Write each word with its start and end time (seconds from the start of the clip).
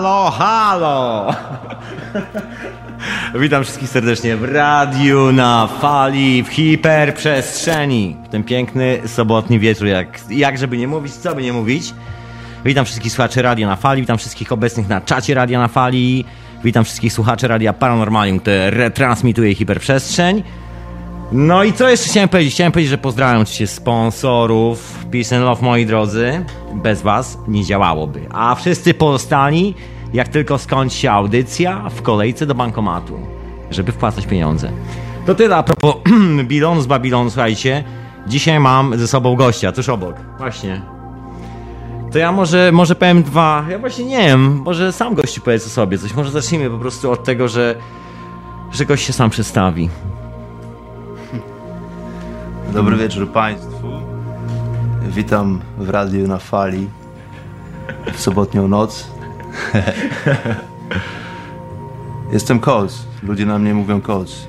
Halo, 0.00 0.30
halo! 0.30 1.34
Witam 3.34 3.64
wszystkich 3.64 3.88
serdecznie 3.88 4.36
w 4.36 4.44
radiu, 4.44 5.32
na 5.32 5.68
fali, 5.80 6.42
w 6.42 6.48
hiperprzestrzeni. 6.48 8.16
W 8.24 8.28
ten 8.28 8.44
piękny 8.44 9.00
sobotni 9.06 9.58
wieczór, 9.58 9.86
jak, 9.86 10.20
jak 10.30 10.58
żeby 10.58 10.78
nie 10.78 10.88
mówić, 10.88 11.12
co 11.12 11.34
by 11.34 11.42
nie 11.42 11.52
mówić. 11.52 11.94
Witam 12.64 12.84
wszystkich 12.84 13.12
słuchaczy 13.12 13.42
Radia 13.42 13.66
na 13.66 13.76
Fali, 13.76 14.00
witam 14.00 14.18
wszystkich 14.18 14.52
obecnych 14.52 14.88
na 14.88 15.00
czacie 15.00 15.34
Radia 15.34 15.58
na 15.58 15.68
Fali, 15.68 16.24
witam 16.64 16.84
wszystkich 16.84 17.12
słuchaczy 17.12 17.48
Radia 17.48 17.72
Paranormalium, 17.72 18.40
które 18.40 18.70
retransmituje 18.70 19.54
hiperprzestrzeń. 19.54 20.42
No 21.32 21.64
i 21.64 21.72
co 21.72 21.88
jeszcze 21.88 22.08
chciałem 22.08 22.28
powiedzieć? 22.28 22.54
Chciałem 22.54 22.72
powiedzieć, 22.72 22.90
że 22.90 22.98
pozdrawiam 22.98 23.42
oczywiście 23.42 23.66
sponsorów. 23.66 25.06
Peace 25.12 25.36
and 25.36 25.44
love, 25.44 25.62
moi 25.62 25.86
drodzy. 25.86 26.44
Bez 26.74 27.02
was 27.02 27.38
nie 27.48 27.64
działałoby. 27.64 28.20
A 28.30 28.54
wszyscy 28.54 28.94
pozostali, 28.94 29.74
jak 30.12 30.28
tylko 30.28 30.58
skończy 30.58 30.96
się 30.96 31.10
audycja, 31.10 31.88
w 31.90 32.02
kolejce 32.02 32.46
do 32.46 32.54
bankomatu, 32.54 33.18
żeby 33.70 33.92
wpłacać 33.92 34.26
pieniądze. 34.26 34.70
To 35.26 35.34
tyle 35.34 35.56
a 35.56 35.62
propos 35.62 35.94
Bilonu 36.48 36.80
z 36.80 36.86
Babilonu, 36.86 37.30
słuchajcie. 37.30 37.84
Dzisiaj 38.26 38.60
mam 38.60 38.98
ze 38.98 39.08
sobą 39.08 39.36
gościa, 39.36 39.72
tuż 39.72 39.88
obok. 39.88 40.16
Właśnie. 40.38 40.82
To 42.12 42.18
ja 42.18 42.32
może, 42.32 42.72
może 42.72 42.94
powiem 42.94 43.22
dwa, 43.22 43.64
ja 43.70 43.78
właśnie 43.78 44.04
nie 44.04 44.18
wiem, 44.18 44.62
może 44.64 44.92
sam 44.92 45.14
gościu 45.14 45.40
powiedz 45.40 45.66
o 45.66 45.70
sobie 45.70 45.98
coś. 45.98 46.14
Może 46.14 46.30
zacznijmy 46.30 46.70
po 46.70 46.78
prostu 46.78 47.10
od 47.10 47.24
tego, 47.24 47.48
że, 47.48 47.74
że 48.72 48.86
gość 48.86 49.06
się 49.06 49.12
sam 49.12 49.30
przedstawi. 49.30 49.90
Dobry 52.74 52.96
wieczór 52.96 53.28
Państwu. 53.32 53.88
Witam 55.08 55.60
w 55.78 55.90
radiu 55.90 56.28
na 56.28 56.38
fali 56.38 56.88
w 58.12 58.20
sobotnią 58.20 58.68
noc. 58.68 59.10
Jestem 62.32 62.60
Koc. 62.60 63.06
Ludzie 63.22 63.46
na 63.46 63.58
mnie 63.58 63.74
mówią 63.74 64.00
Koc. 64.00 64.46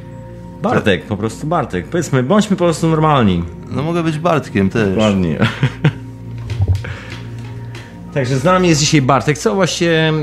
Bartek, 0.62 1.06
po 1.06 1.18
prostu 1.18 1.48
Bartek. 1.48 1.88
Powiedzmy, 1.88 2.24
bądźmy 2.24 2.58
po 2.58 2.64
prostu 2.64 2.88
normalni. 2.88 3.44
No 3.70 3.84
mogę 3.84 4.04
być 4.04 4.20
Bartkiem 4.20 4.70
też. 4.70 4.98
Ładnie. 4.98 5.38
Także 8.14 8.38
z 8.38 8.44
nami 8.44 8.70
jest 8.70 8.82
dzisiaj 8.82 9.02
Bartek. 9.02 9.38
Co 9.38 9.56
właśnie 9.56 10.14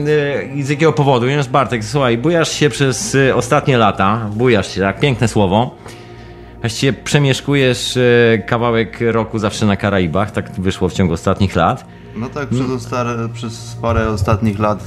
i 0.55 0.63
z 0.63 0.69
jakiego 0.69 0.93
powodu? 0.93 1.27
Ponieważ 1.27 1.49
Bartek, 1.49 1.85
słuchaj, 1.85 2.19
bujasz 2.19 2.53
się 2.53 2.71
przez 2.71 3.15
e, 3.15 3.35
ostatnie 3.35 3.79
lata, 3.79 4.31
bujasz 4.35 4.75
się, 4.75 4.81
tak, 4.81 5.01
piękne 5.01 5.29
słowo. 5.29 5.77
Właściwie 6.61 6.93
przemieszkujesz 6.93 7.97
e, 7.97 8.39
kawałek 8.39 8.99
roku 9.01 9.39
zawsze 9.39 9.67
na 9.67 9.77
Karaibach, 9.77 10.31
tak 10.31 10.51
wyszło 10.51 10.89
w 10.89 10.93
ciągu 10.93 11.15
ostatnich 11.15 11.57
lat. 11.57 11.85
No 12.17 12.29
tak, 12.29 12.49
przez, 12.49 12.71
ostare, 12.71 13.29
przez 13.35 13.77
parę 13.83 14.09
ostatnich 14.09 14.59
lat 14.59 14.85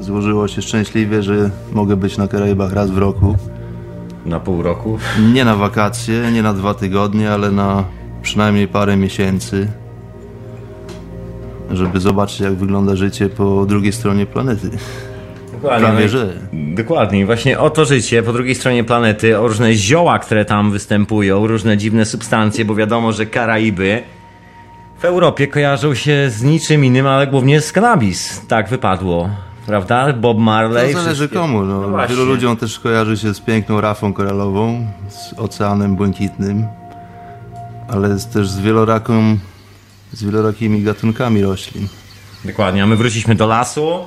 złożyło 0.00 0.48
się 0.48 0.62
szczęśliwie, 0.62 1.22
że 1.22 1.50
mogę 1.72 1.96
być 1.96 2.18
na 2.18 2.28
Karaibach 2.28 2.72
raz 2.72 2.90
w 2.90 2.98
roku. 2.98 3.36
Na 4.26 4.40
pół 4.40 4.62
roku. 4.62 4.98
Nie 5.32 5.44
na 5.44 5.56
wakacje, 5.56 6.32
nie 6.32 6.42
na 6.42 6.54
dwa 6.54 6.74
tygodnie, 6.74 7.32
ale 7.32 7.50
na 7.50 7.84
przynajmniej 8.22 8.68
parę 8.68 8.96
miesięcy. 8.96 9.68
Żeby 11.70 12.00
zobaczyć, 12.00 12.40
jak 12.40 12.54
wygląda 12.54 12.96
życie 12.96 13.28
po 13.28 13.66
drugiej 13.66 13.92
stronie 13.92 14.26
planety. 14.26 14.70
Dokładnie. 15.52 15.88
Prawie 15.88 16.08
że. 16.08 16.32
Dokładnie. 16.52 17.26
Właśnie 17.26 17.58
o 17.58 17.70
to 17.70 17.84
życie 17.84 18.22
po 18.22 18.32
drugiej 18.32 18.54
stronie 18.54 18.84
planety, 18.84 19.38
o 19.38 19.48
różne 19.48 19.74
zioła, 19.74 20.18
które 20.18 20.44
tam 20.44 20.72
występują, 20.72 21.46
różne 21.46 21.76
dziwne 21.76 22.04
substancje, 22.04 22.64
bo 22.64 22.74
wiadomo, 22.74 23.12
że 23.12 23.26
Karaiby 23.26 24.02
w 24.98 25.04
Europie 25.04 25.46
kojarzą 25.46 25.94
się 25.94 26.30
z 26.30 26.42
niczym 26.42 26.84
innym, 26.84 27.06
ale 27.06 27.26
głównie 27.26 27.60
z 27.60 27.72
cannabis. 27.72 28.46
Tak 28.48 28.68
wypadło. 28.68 29.30
Prawda? 29.66 30.12
Bob 30.12 30.38
Marley. 30.38 30.92
To 30.94 31.00
zależy 31.00 31.16
wszystkie- 31.16 31.38
komu. 31.38 31.62
No. 31.64 31.88
właśnie. 31.88 32.16
Wielu 32.16 32.28
ludziom 32.28 32.56
też 32.56 32.78
kojarzy 32.80 33.16
się 33.16 33.34
z 33.34 33.40
piękną 33.40 33.80
rafą 33.80 34.12
koralową, 34.12 34.86
z 35.08 35.32
oceanem 35.38 35.96
błękitnym, 35.96 36.66
ale 37.88 38.08
też 38.32 38.48
z 38.48 38.60
wieloraką, 38.60 39.38
z 40.12 40.24
wielorakimi 40.24 40.82
gatunkami 40.82 41.42
roślin. 41.42 41.88
Dokładnie, 42.44 42.82
a 42.82 42.86
my 42.86 42.96
wróciliśmy 42.96 43.34
do 43.34 43.46
lasu. 43.46 43.98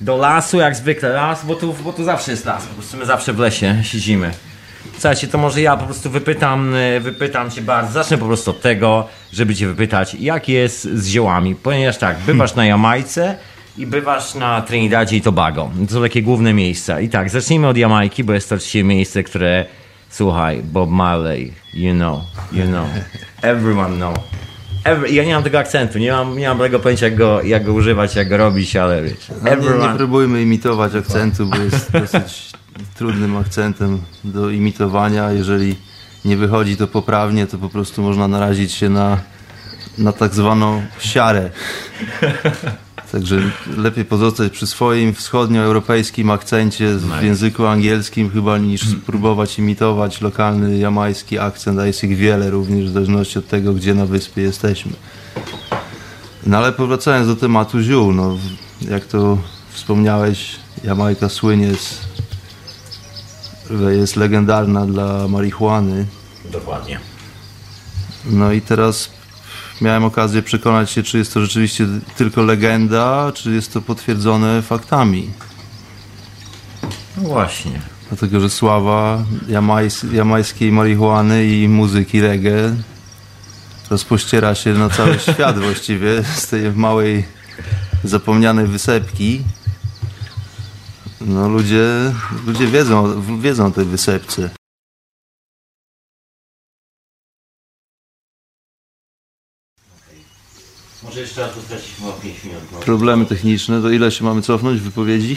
Do 0.00 0.16
lasu, 0.16 0.58
jak 0.58 0.76
zwykle 0.76 1.08
las, 1.08 1.44
bo 1.46 1.54
tu, 1.54 1.74
bo 1.84 1.92
tu 1.92 2.04
zawsze 2.04 2.30
jest 2.30 2.44
las. 2.44 2.66
Po 2.66 2.74
prostu 2.74 2.96
my 2.96 3.06
zawsze 3.06 3.32
w 3.32 3.38
lesie 3.38 3.78
siedzimy. 3.82 4.30
Słuchajcie, 4.92 5.28
to 5.28 5.38
może 5.38 5.60
ja 5.60 5.76
po 5.76 5.84
prostu 5.84 6.10
wypytam, 6.10 6.74
y, 6.74 7.00
wypytam 7.00 7.50
cię 7.50 7.62
bardzo. 7.62 7.92
Zacznę 7.92 8.18
po 8.18 8.26
prostu 8.26 8.50
od 8.50 8.60
tego, 8.60 9.06
żeby 9.32 9.54
cię 9.54 9.66
wypytać, 9.66 10.14
jak 10.14 10.48
jest 10.48 10.82
z 10.82 11.06
ziołami. 11.06 11.54
Ponieważ 11.54 11.98
tak, 11.98 12.18
bywasz 12.18 12.54
na 12.54 12.66
Jamajce 12.66 13.36
i 13.78 13.86
bywasz 13.86 14.34
na 14.34 14.62
Trinidadzie 14.62 15.16
i 15.16 15.20
Tobago. 15.20 15.70
To 15.88 15.94
są 15.94 16.02
takie 16.02 16.22
główne 16.22 16.52
miejsca. 16.52 17.00
I 17.00 17.08
tak, 17.08 17.30
zacznijmy 17.30 17.68
od 17.68 17.76
Jamajki, 17.76 18.24
bo 18.24 18.32
jest 18.32 18.48
to 18.48 18.54
oczywiście 18.54 18.84
miejsce, 18.84 19.22
które, 19.22 19.64
słuchaj, 20.10 20.62
Bob 20.62 20.90
Marley, 20.90 21.52
you 21.74 21.94
know, 21.94 22.20
you 22.52 22.64
know, 22.64 22.86
everyone 23.42 23.96
know. 23.96 24.14
Every, 24.84 25.10
ja 25.10 25.24
nie 25.24 25.34
mam 25.34 25.42
tego 25.42 25.58
akcentu, 25.58 25.98
nie 25.98 26.12
mam, 26.12 26.38
nie 26.38 26.48
mam 26.48 26.58
tego 26.58 26.78
pojęcia, 26.78 27.06
jak 27.06 27.16
go, 27.16 27.42
jak 27.42 27.64
go 27.64 27.72
używać, 27.72 28.16
jak 28.16 28.28
go 28.28 28.36
robić, 28.36 28.76
ale 28.76 29.02
wiesz. 29.02 29.32
No, 29.42 29.54
nie, 29.54 29.88
nie 29.88 29.96
próbujmy 29.96 30.42
imitować 30.42 30.94
akcentu, 30.94 31.46
bo 31.46 31.56
jest 31.56 31.92
dosyć 31.92 32.52
trudnym 32.94 33.36
akcentem 33.36 34.02
do 34.24 34.50
imitowania. 34.50 35.32
Jeżeli 35.32 35.76
nie 36.24 36.36
wychodzi 36.36 36.76
to 36.76 36.86
poprawnie, 36.86 37.46
to 37.46 37.58
po 37.58 37.68
prostu 37.68 38.02
można 38.02 38.28
narazić 38.28 38.72
się 38.72 38.88
na, 38.88 39.18
na 39.98 40.12
tak 40.12 40.34
zwaną 40.34 40.82
siarę. 40.98 41.50
Także 43.12 43.40
lepiej 43.76 44.04
pozostać 44.04 44.52
przy 44.52 44.66
swoim 44.66 45.14
wschodnioeuropejskim 45.14 46.30
akcencie 46.30 46.94
w 46.94 47.22
języku 47.22 47.66
angielskim 47.66 48.30
chyba 48.30 48.58
niż 48.58 48.88
spróbować 48.88 49.58
imitować 49.58 50.20
lokalny 50.20 50.78
jamański 50.78 51.38
akcent, 51.38 51.78
a 51.78 51.86
jest 51.86 52.04
ich 52.04 52.16
wiele 52.16 52.50
również 52.50 52.90
w 52.90 52.92
zależności 52.92 53.38
od 53.38 53.48
tego, 53.48 53.72
gdzie 53.72 53.94
na 53.94 54.06
wyspie 54.06 54.42
jesteśmy. 54.42 54.92
No 56.46 56.58
ale 56.58 56.72
powracając 56.72 57.26
do 57.26 57.36
tematu 57.36 57.80
ziół, 57.80 58.12
no, 58.12 58.38
jak 58.90 59.04
to 59.04 59.38
wspomniałeś, 59.70 60.56
Jamajka 60.84 61.28
słynie 61.28 61.74
z, 61.74 62.00
że 63.70 63.96
jest 63.96 64.16
legendarna 64.16 64.86
dla 64.86 65.28
marihuany. 65.28 66.06
Dokładnie. 66.52 67.00
No 68.30 68.52
i 68.52 68.60
teraz 68.60 69.10
miałem 69.80 70.04
okazję 70.04 70.42
przekonać 70.42 70.90
się, 70.90 71.02
czy 71.02 71.18
jest 71.18 71.34
to 71.34 71.40
rzeczywiście 71.40 71.86
tylko 72.16 72.42
legenda, 72.42 73.32
czy 73.34 73.52
jest 73.52 73.72
to 73.72 73.80
potwierdzone 73.82 74.62
faktami. 74.62 75.30
No 77.16 77.28
właśnie. 77.28 77.80
Dlatego, 78.08 78.40
że 78.40 78.50
sława 78.50 79.24
jamajs, 79.48 80.02
jamajskiej 80.12 80.72
marihuany 80.72 81.46
i 81.46 81.68
muzyki 81.68 82.20
reggae 82.20 82.76
rozpościera 83.90 84.54
się 84.54 84.72
na 84.72 84.90
cały 84.90 85.18
świat 85.32 85.58
właściwie 85.58 86.22
z 86.22 86.46
tej 86.46 86.72
małej 86.72 87.24
zapomnianej 88.04 88.66
wysepki. 88.66 89.42
No 91.28 91.48
ludzie, 91.48 92.12
ludzie 92.46 92.66
wiedzą, 92.66 93.22
wiedzą 93.40 93.66
o 93.66 93.70
tej 93.70 93.84
wysepce. 93.84 94.50
Może 101.02 101.20
jeszcze 101.20 101.40
raz 101.40 101.54
dostać 101.54 101.82
chyba 101.98 102.12
5 102.12 102.44
minut. 102.44 102.62
no. 102.72 102.78
Problemy 102.78 103.26
techniczne, 103.26 103.82
to 103.82 103.90
ile 103.90 104.10
się 104.10 104.24
mamy 104.24 104.42
cofnąć 104.42 104.80
w 104.80 104.84
wypowiedzi? 104.84 105.36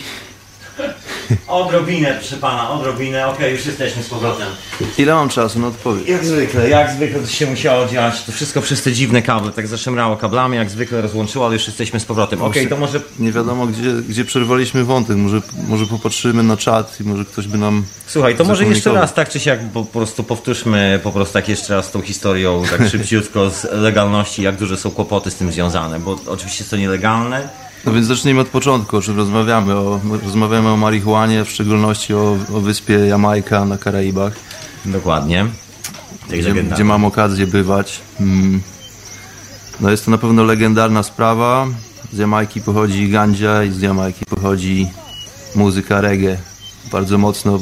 Odrobinę, 1.48 2.14
proszę 2.14 2.38
pana, 2.38 2.70
odrobinę. 2.70 3.28
Okej, 3.28 3.52
już 3.52 3.66
jesteśmy 3.66 4.04
z 4.04 4.10
powrotem. 4.10 4.48
Ile 4.98 5.14
mam 5.14 5.30
czasu 5.30 5.60
na 5.60 5.68
odpowiedź? 5.68 6.08
Jak 6.08 6.26
zwykle, 6.26 6.70
jak 6.70 6.92
zwykle 6.92 7.20
to 7.20 7.28
się 7.28 7.46
musiało 7.46 7.88
dziać. 7.88 8.24
To 8.24 8.32
wszystko 8.32 8.62
przez 8.62 8.84
te 8.84 8.94
dziwne 8.94 9.22
kable, 9.22 9.52
tak 9.52 9.68
zaszemrało 9.68 10.18
kablami, 10.18 10.58
jak 10.58 10.70
zwykle 10.70 11.02
rozłączyło, 11.02 11.46
ale 11.46 11.54
już 11.54 11.68
jesteśmy 11.68 12.00
z 12.00 12.06
powrotem. 12.06 12.42
Okej, 12.42 12.68
to 12.68 12.78
może 12.78 13.02
Nie 13.20 13.32
wiadomo, 13.32 13.68
gdzie, 13.68 13.92
gdzie 14.10 14.26
przerwaliśmy 14.26 14.84
wątek. 14.84 15.18
Może, 15.18 15.42
może 15.68 15.86
popatrzymy 15.86 16.44
na 16.44 16.58
czat 16.58 17.02
i 17.02 17.04
może 17.04 17.26
ktoś 17.26 17.48
by 17.48 17.58
nam 17.58 17.84
Słuchaj, 18.08 18.36
to 18.36 18.44
może 18.44 18.66
jeszcze 18.66 18.94
raz 18.94 19.14
tak 19.14 19.30
czy 19.30 19.40
siak 19.40 19.60
po 19.74 19.86
prostu 19.86 20.24
powtórzmy 20.24 21.00
po 21.04 21.12
prostu 21.12 21.34
tak 21.34 21.50
jeszcze 21.50 21.76
raz 21.76 21.92
tą 21.92 22.02
historią 22.02 22.64
tak 22.72 22.88
szybciutko 22.92 23.50
z 23.50 23.68
legalności, 23.72 24.42
jak 24.42 24.56
duże 24.56 24.78
są 24.78 24.92
kłopoty 24.92 25.32
z 25.32 25.36
tym 25.36 25.52
związane, 25.52 26.00
bo 26.00 26.20
oczywiście 26.28 26.62
jest 26.62 26.72
to 26.72 26.78
nielegalne. 26.78 27.69
No 27.86 27.94
więc 27.94 28.08
zacznijmy 28.08 28.42
od 28.42 28.48
początku, 28.48 28.98
o 28.98 29.02
czym 29.02 29.18
rozmawiamy. 29.18 29.76
O, 29.76 30.00
rozmawiamy 30.26 30.70
o 30.70 30.78
marihuanie, 30.78 31.46
w 31.46 31.50
szczególności 31.50 32.14
o, 32.14 32.38
o 32.54 32.60
wyspie 32.60 32.94
Jamajka 32.94 33.66
na 33.66 33.78
Karaibach, 33.78 34.34
Dokładnie. 34.86 35.46
Gdzie, 36.30 36.54
gdzie 36.54 36.84
mam 36.84 37.06
okazję 37.06 37.48
bywać. 37.48 38.02
Mm. 38.20 38.62
No 39.82 39.92
jest 39.92 40.06
to 40.06 40.12
na 40.12 40.18
pewno 40.18 40.44
legendarna 40.44 41.04
sprawa. 41.04 41.68
Z 42.14 42.18
Jamajki 42.18 42.62
pochodzi 42.62 43.10
gandzia 43.10 43.64
i 43.64 43.72
z 43.72 43.82
Jamajki 43.82 44.26
pochodzi 44.26 44.88
muzyka 45.56 46.02
reggae. 46.02 46.38
Bardzo 46.92 47.18
mocno 47.18 47.60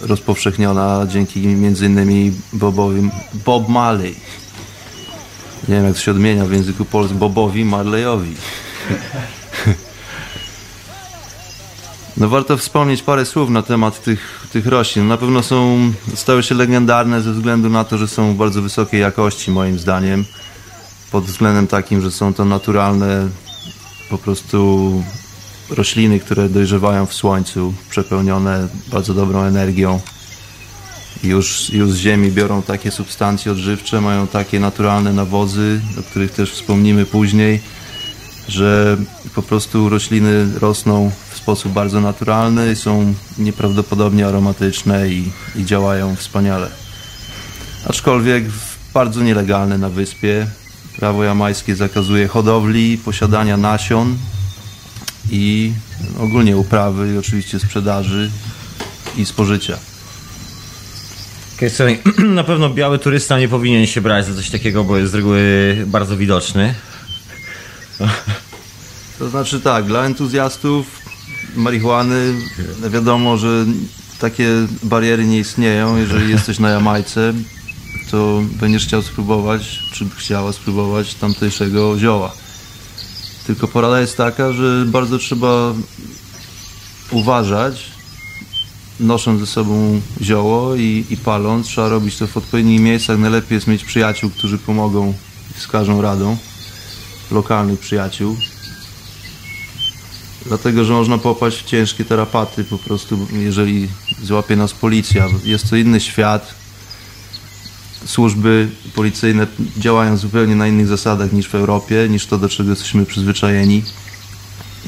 rozpowszechniona 0.00 1.06
dzięki 1.08 1.40
między 1.40 1.86
innymi 1.86 2.32
Bobowi, 2.52 3.10
Bob 3.44 3.68
Marley. 3.68 4.14
Nie 5.68 5.74
wiem 5.74 5.84
jak 5.84 5.94
to 5.94 6.00
się 6.00 6.10
odmienia 6.10 6.44
w 6.44 6.52
języku 6.52 6.84
polskim. 6.84 7.18
Bobowi 7.18 7.64
Marleyowi. 7.64 8.34
No 12.20 12.28
warto 12.28 12.56
wspomnieć 12.56 13.02
parę 13.02 13.26
słów 13.26 13.50
na 13.50 13.62
temat 13.62 14.02
tych, 14.02 14.46
tych 14.52 14.66
roślin. 14.66 15.08
Na 15.08 15.16
pewno 15.16 15.42
są, 15.42 15.78
stały 16.14 16.42
się 16.42 16.54
legendarne 16.54 17.22
ze 17.22 17.32
względu 17.32 17.68
na 17.70 17.84
to, 17.84 17.98
że 17.98 18.08
są 18.08 18.36
bardzo 18.36 18.62
wysokiej 18.62 19.00
jakości 19.00 19.50
moim 19.50 19.78
zdaniem. 19.78 20.24
Pod 21.12 21.24
względem 21.24 21.66
takim, 21.66 22.00
że 22.00 22.10
są 22.10 22.34
to 22.34 22.44
naturalne 22.44 23.28
po 24.10 24.18
prostu 24.18 24.92
rośliny, 25.70 26.20
które 26.20 26.48
dojrzewają 26.48 27.06
w 27.06 27.14
słońcu, 27.14 27.74
przepełnione 27.90 28.68
bardzo 28.92 29.14
dobrą 29.14 29.42
energią. 29.42 30.00
Już, 31.22 31.70
już 31.70 31.90
z 31.90 31.96
ziemi 31.96 32.30
biorą 32.30 32.62
takie 32.62 32.90
substancje 32.90 33.52
odżywcze, 33.52 34.00
mają 34.00 34.26
takie 34.26 34.60
naturalne 34.60 35.12
nawozy, 35.12 35.80
o 36.00 36.02
których 36.02 36.32
też 36.32 36.52
wspomnimy 36.52 37.06
później, 37.06 37.60
że 38.48 38.96
po 39.34 39.42
prostu 39.42 39.88
rośliny 39.88 40.58
rosną 40.58 41.10
w 41.30 41.36
sposób 41.36 41.72
bardzo 41.72 42.00
naturalny, 42.00 42.76
są 42.76 43.14
nieprawdopodobnie 43.38 44.26
aromatyczne 44.26 45.08
i, 45.08 45.32
i 45.56 45.64
działają 45.64 46.16
wspaniale. 46.16 46.68
Aczkolwiek 47.88 48.44
bardzo 48.94 49.22
nielegalne 49.22 49.78
na 49.78 49.88
wyspie. 49.88 50.46
Prawo 50.96 51.24
jamańskie 51.24 51.76
zakazuje 51.76 52.28
hodowli, 52.28 52.98
posiadania 52.98 53.56
nasion 53.56 54.16
i 55.30 55.72
ogólnie 56.18 56.56
uprawy 56.56 57.14
i 57.14 57.18
oczywiście 57.18 57.58
sprzedaży 57.58 58.30
i 59.16 59.26
spożycia. 59.26 59.78
Na 62.38 62.44
pewno 62.44 62.70
biały 62.70 62.98
turysta 62.98 63.38
nie 63.38 63.48
powinien 63.48 63.86
się 63.86 64.00
brać 64.00 64.26
za 64.26 64.34
coś 64.34 64.50
takiego, 64.50 64.84
bo 64.84 64.96
jest 64.96 65.12
z 65.12 65.14
reguły 65.14 65.76
bardzo 65.86 66.16
widoczny. 66.16 66.74
To 69.18 69.30
znaczy 69.30 69.60
tak, 69.60 69.84
dla 69.84 70.04
entuzjastów 70.04 70.86
marihuany 71.56 72.34
wiadomo, 72.90 73.36
że 73.36 73.66
takie 74.18 74.48
bariery 74.82 75.26
nie 75.26 75.38
istnieją. 75.38 75.96
Jeżeli 75.96 76.30
jesteś 76.30 76.58
na 76.58 76.70
Jamajce, 76.70 77.34
to 78.10 78.42
będziesz 78.60 78.86
chciał 78.86 79.02
spróbować, 79.02 79.78
czy 79.92 80.08
chciała 80.16 80.52
spróbować 80.52 81.14
tamtejszego 81.14 81.98
zioła. 81.98 82.32
Tylko 83.46 83.68
porada 83.68 84.00
jest 84.00 84.16
taka, 84.16 84.52
że 84.52 84.84
bardzo 84.86 85.18
trzeba 85.18 85.74
uważać, 87.10 87.90
nosząc 89.00 89.40
ze 89.40 89.46
sobą 89.46 90.00
zioło 90.22 90.74
i, 90.74 91.04
i 91.10 91.16
paląc. 91.16 91.66
Trzeba 91.66 91.88
robić 91.88 92.16
to 92.16 92.26
w 92.26 92.36
odpowiednich 92.36 92.80
miejscach. 92.80 93.18
Najlepiej 93.18 93.54
jest 93.56 93.66
mieć 93.66 93.84
przyjaciół, 93.84 94.30
którzy 94.30 94.58
pomogą 94.58 95.14
i 95.50 95.54
wskażą 95.58 96.02
radą. 96.02 96.36
Lokalnych 97.30 97.80
przyjaciół. 97.80 98.36
Dlatego, 100.46 100.84
że 100.84 100.92
można 100.92 101.18
popaść 101.18 101.62
w 101.62 101.64
ciężkie 101.64 102.04
tarapaty 102.04 102.64
po 102.64 102.78
prostu, 102.78 103.26
jeżeli 103.32 103.88
złapie 104.22 104.56
nas 104.56 104.72
policja. 104.72 105.26
Jest 105.44 105.70
to 105.70 105.76
inny 105.76 106.00
świat. 106.00 106.54
Służby 108.06 108.68
policyjne 108.94 109.46
działają 109.78 110.16
zupełnie 110.16 110.56
na 110.56 110.66
innych 110.66 110.86
zasadach 110.86 111.32
niż 111.32 111.48
w 111.48 111.54
Europie, 111.54 112.06
niż 112.10 112.26
to, 112.26 112.38
do 112.38 112.48
czego 112.48 112.70
jesteśmy 112.70 113.06
przyzwyczajeni. 113.06 113.82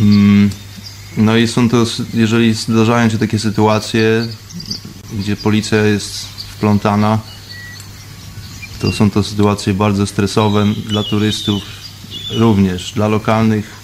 Mm, 0.01 0.51
no 1.17 1.37
i 1.37 1.49
są 1.49 1.69
to, 1.69 1.85
jeżeli 2.15 2.55
zdarzają 2.55 3.11
się 3.11 3.19
takie 3.19 3.39
sytuacje, 3.39 4.27
gdzie 5.13 5.37
policja 5.37 5.83
jest 5.83 6.27
wplątana, 6.27 7.19
to 8.81 8.93
są 8.93 9.11
to 9.11 9.23
sytuacje 9.23 9.75
bardzo 9.75 10.07
stresowe 10.07 10.67
dla 10.89 11.05
turystów 11.05 11.82
również. 12.37 12.93
Dla 12.93 13.09
lokalnych 13.09 13.83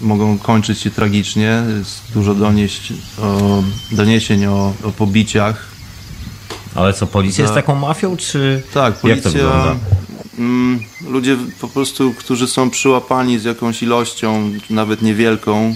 mogą 0.00 0.38
kończyć 0.38 0.80
się 0.80 0.90
tragicznie. 0.90 1.62
Jest 1.78 2.02
dużo 2.14 2.34
donieść, 2.34 2.92
o, 3.22 3.62
doniesień 3.92 4.46
o, 4.46 4.72
o 4.84 4.92
pobiciach. 4.92 5.68
Ale 6.74 6.92
co, 6.92 7.06
policja 7.06 7.42
jest 7.42 7.54
taką 7.54 7.74
mafią, 7.74 8.16
czy 8.16 8.62
Tak, 8.74 8.94
jak 8.94 8.94
to 8.94 9.00
policja... 9.02 9.30
wygląda? 9.30 9.76
Mm, 10.38 10.80
ludzie 11.08 11.36
po 11.60 11.68
prostu, 11.68 12.14
którzy 12.18 12.46
są 12.46 12.70
przyłapani 12.70 13.38
z 13.38 13.44
jakąś 13.44 13.82
ilością, 13.82 14.50
nawet 14.70 15.02
niewielką, 15.02 15.74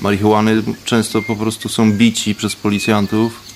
marihuany, 0.00 0.62
często 0.84 1.22
po 1.22 1.36
prostu 1.36 1.68
są 1.68 1.92
bici 1.92 2.34
przez 2.34 2.56
policjantów. 2.56 3.49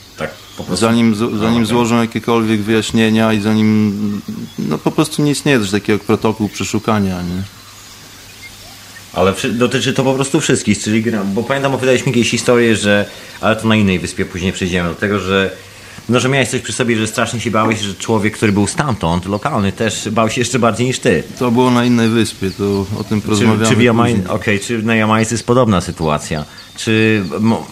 Zanim, 0.74 1.14
zanim 1.38 1.66
złożą 1.66 2.00
jakiekolwiek 2.00 2.62
wyjaśnienia 2.62 3.32
i 3.32 3.40
zanim, 3.40 4.20
no 4.58 4.78
po 4.78 4.90
prostu 4.90 5.22
nie 5.22 5.30
istnieje 5.30 5.60
coś 5.60 5.70
takiego 5.70 5.92
jak 5.92 6.02
protokół 6.02 6.48
przeszukania, 6.48 7.22
nie? 7.22 7.42
Ale 9.12 9.34
dotyczy 9.52 9.92
to 9.92 10.04
po 10.04 10.14
prostu 10.14 10.40
wszystkich, 10.40 10.82
czyli 10.82 11.04
bo 11.34 11.42
pamiętam 11.42 11.72
opowiadałeś 11.72 12.06
mi 12.06 12.12
kiedyś 12.12 12.30
historię, 12.30 12.76
że, 12.76 13.06
ale 13.40 13.56
to 13.56 13.68
na 13.68 13.76
innej 13.76 13.98
wyspie 13.98 14.24
później 14.24 14.52
przejdziemy 14.52 14.88
do 14.88 14.94
tego, 14.94 15.18
że 15.18 15.56
no, 16.08 16.20
że 16.20 16.28
miałeś 16.28 16.48
coś 16.48 16.60
przy 16.60 16.72
sobie, 16.72 16.96
że 16.96 17.06
strasznie 17.06 17.40
się 17.40 17.50
bałeś, 17.50 17.80
że 17.80 17.94
człowiek, 17.94 18.36
który 18.36 18.52
był 18.52 18.66
stamtąd, 18.66 19.26
lokalny, 19.26 19.72
też 19.72 20.08
bał 20.10 20.30
się 20.30 20.40
jeszcze 20.40 20.58
bardziej 20.58 20.86
niż 20.86 20.98
ty. 20.98 21.22
To 21.38 21.50
było 21.50 21.70
na 21.70 21.84
innej 21.84 22.08
wyspie, 22.08 22.50
to 22.50 22.86
o 22.98 23.04
tym 23.04 23.20
Czy, 23.20 23.26
porozmawiamy 23.26 23.68
czy, 23.68 23.76
w 23.76 23.82
Jamaj... 23.82 24.22
okay, 24.28 24.58
czy 24.58 24.82
na 24.82 24.94
Jamajce 24.96 25.34
jest 25.34 25.46
podobna 25.46 25.80
sytuacja? 25.80 26.44
Czy 26.76 27.24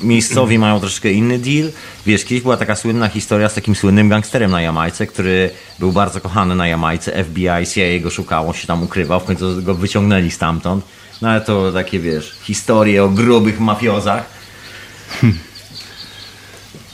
miejscowi 0.03 0.59
mają 0.59 0.81
troszkę 0.81 1.13
inny 1.13 1.39
deal? 1.39 1.71
Wiesz, 2.07 2.25
kiedyś 2.25 2.43
była 2.43 2.57
taka 2.57 2.77
słynna 2.77 3.09
historia 3.09 3.49
z 3.49 3.55
takim 3.55 3.75
słynnym 3.75 4.09
gangsterem 4.09 4.51
na 4.51 4.63
Jamajce, 4.63 5.07
który 5.07 5.51
był 5.79 5.93
bardzo 5.93 6.21
kochany 6.21 6.55
na 6.55 6.67
Jamajce. 6.67 7.25
FBI, 7.25 7.67
CIA 7.75 8.01
go 8.03 8.11
szukało, 8.11 8.53
się 8.53 8.67
tam 8.67 8.83
ukrywał, 8.83 9.21
w 9.21 9.25
końcu 9.25 9.63
go 9.63 9.75
wyciągnęli 9.75 10.31
stamtąd. 10.31 10.85
No 11.23 11.29
ale 11.29 11.41
to 11.41 11.73
takie, 11.73 11.99
wiesz, 11.99 12.35
historie 12.43 13.05
o 13.05 13.09
grubych 13.09 13.61
mafiozach. 13.61 14.25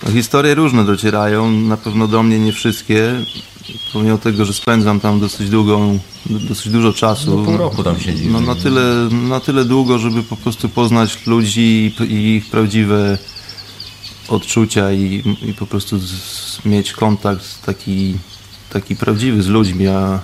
No, 0.02 0.12
historie 0.12 0.54
różne 0.54 0.84
docierają, 0.84 1.50
na 1.50 1.76
pewno 1.76 2.08
do 2.08 2.22
mnie 2.22 2.38
nie 2.38 2.52
wszystkie, 2.52 3.14
pomimo 3.92 4.18
tego, 4.18 4.44
że 4.44 4.52
spędzam 4.52 5.00
tam 5.00 5.20
dosyć 5.20 5.50
długą, 5.50 5.98
dosyć 6.26 6.72
dużo 6.72 6.92
czasu. 6.92 7.38
No, 7.38 7.44
pół 7.44 7.56
roku 7.56 7.84
tam 7.84 8.00
siedzisz. 8.00 8.32
No, 8.32 8.40
na, 8.40 8.54
tyle, 8.54 9.08
na 9.28 9.40
tyle 9.40 9.64
długo, 9.64 9.98
żeby 9.98 10.22
po 10.22 10.36
prostu 10.36 10.68
poznać 10.68 11.26
ludzi 11.26 11.60
i, 12.00 12.02
i 12.02 12.36
ich 12.36 12.50
prawdziwe 12.50 13.18
odczucia 14.28 14.92
i, 14.92 15.36
i 15.42 15.54
po 15.54 15.66
prostu 15.66 15.98
z, 15.98 16.64
mieć 16.64 16.92
kontakt 16.92 17.62
taki, 17.66 18.16
taki 18.70 18.96
prawdziwy 18.96 19.42
z 19.42 19.46
ludźmi, 19.46 19.86
a, 19.86 20.20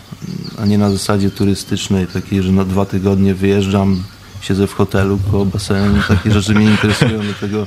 a 0.58 0.66
nie 0.66 0.78
na 0.78 0.90
zasadzie 0.90 1.30
turystycznej, 1.30 2.06
takiej, 2.06 2.42
że 2.42 2.52
na 2.52 2.64
dwa 2.64 2.86
tygodnie 2.86 3.34
wyjeżdżam, 3.34 4.02
siedzę 4.40 4.66
w 4.66 4.74
hotelu 4.74 5.18
koło 5.30 5.44
basenu, 5.44 6.02
takie 6.08 6.32
rzeczy 6.32 6.54
mnie 6.54 6.70
interesują, 6.70 7.20
dlatego 7.20 7.66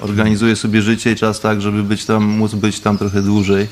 organizuję 0.00 0.56
sobie 0.56 0.82
życie 0.82 1.12
i 1.12 1.16
czas 1.16 1.40
tak, 1.40 1.60
żeby 1.62 1.82
być 1.82 2.04
tam, 2.04 2.24
móc 2.24 2.54
być 2.54 2.80
tam 2.80 2.98
trochę 2.98 3.22
dłużej. 3.22 3.66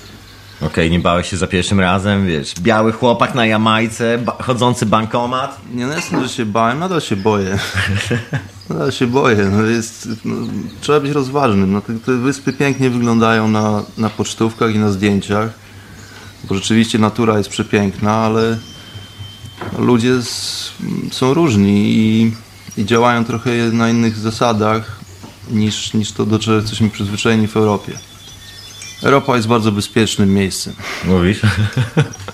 Okej, 0.61 0.90
nie 0.90 1.00
bałeś 1.00 1.30
się 1.30 1.37
za 1.37 1.47
pierwszym 1.47 1.80
razem, 1.80 2.26
wiesz, 2.26 2.54
biały 2.61 2.92
chłopak 2.92 3.35
na 3.35 3.47
Jamajce, 3.47 4.18
ba- 4.18 4.37
chodzący 4.42 4.87
bankomat. 4.87 5.61
Nie, 5.75 5.87
no 5.87 5.92
jasne, 5.92 6.23
że 6.23 6.28
się 6.28 6.47
bałem, 6.47 6.78
nadal 6.78 7.00
się 7.00 7.16
boję. 7.16 7.59
Nadal 8.71 8.92
się 8.92 9.07
boję. 9.07 9.50
No 9.52 9.62
jest, 9.62 10.09
no, 10.25 10.35
trzeba 10.80 11.00
być 11.00 11.11
rozważnym. 11.12 11.73
No, 11.73 11.80
te, 11.80 11.95
te 11.99 12.12
wyspy 12.16 12.52
pięknie 12.52 12.90
wyglądają 12.90 13.49
na, 13.49 13.83
na 13.99 14.11
pocztówkach 14.11 14.75
i 14.75 14.78
na 14.78 14.92
zdjęciach, 14.92 15.50
bo 16.45 16.54
rzeczywiście 16.54 16.99
natura 16.99 17.38
jest 17.38 17.50
przepiękna, 17.50 18.12
ale 18.12 18.59
ludzie 19.78 20.12
s- 20.14 20.73
są 21.11 21.35
różni 21.35 21.90
i, 21.97 22.33
i 22.76 22.85
działają 22.85 23.25
trochę 23.25 23.50
na 23.73 23.90
innych 23.90 24.16
zasadach 24.16 24.99
niż, 25.50 25.95
niż 25.95 26.12
to, 26.12 26.26
do 26.26 26.38
czego 26.38 26.57
jesteśmy 26.57 26.90
przyzwyczajeni 26.90 27.49
w 27.49 27.57
Europie. 27.57 27.93
Europa 29.02 29.37
jest 29.37 29.49
bardzo 29.49 29.73
bezpiecznym 29.73 30.35
miejscem. 30.35 30.75
Mówisz? 31.05 31.40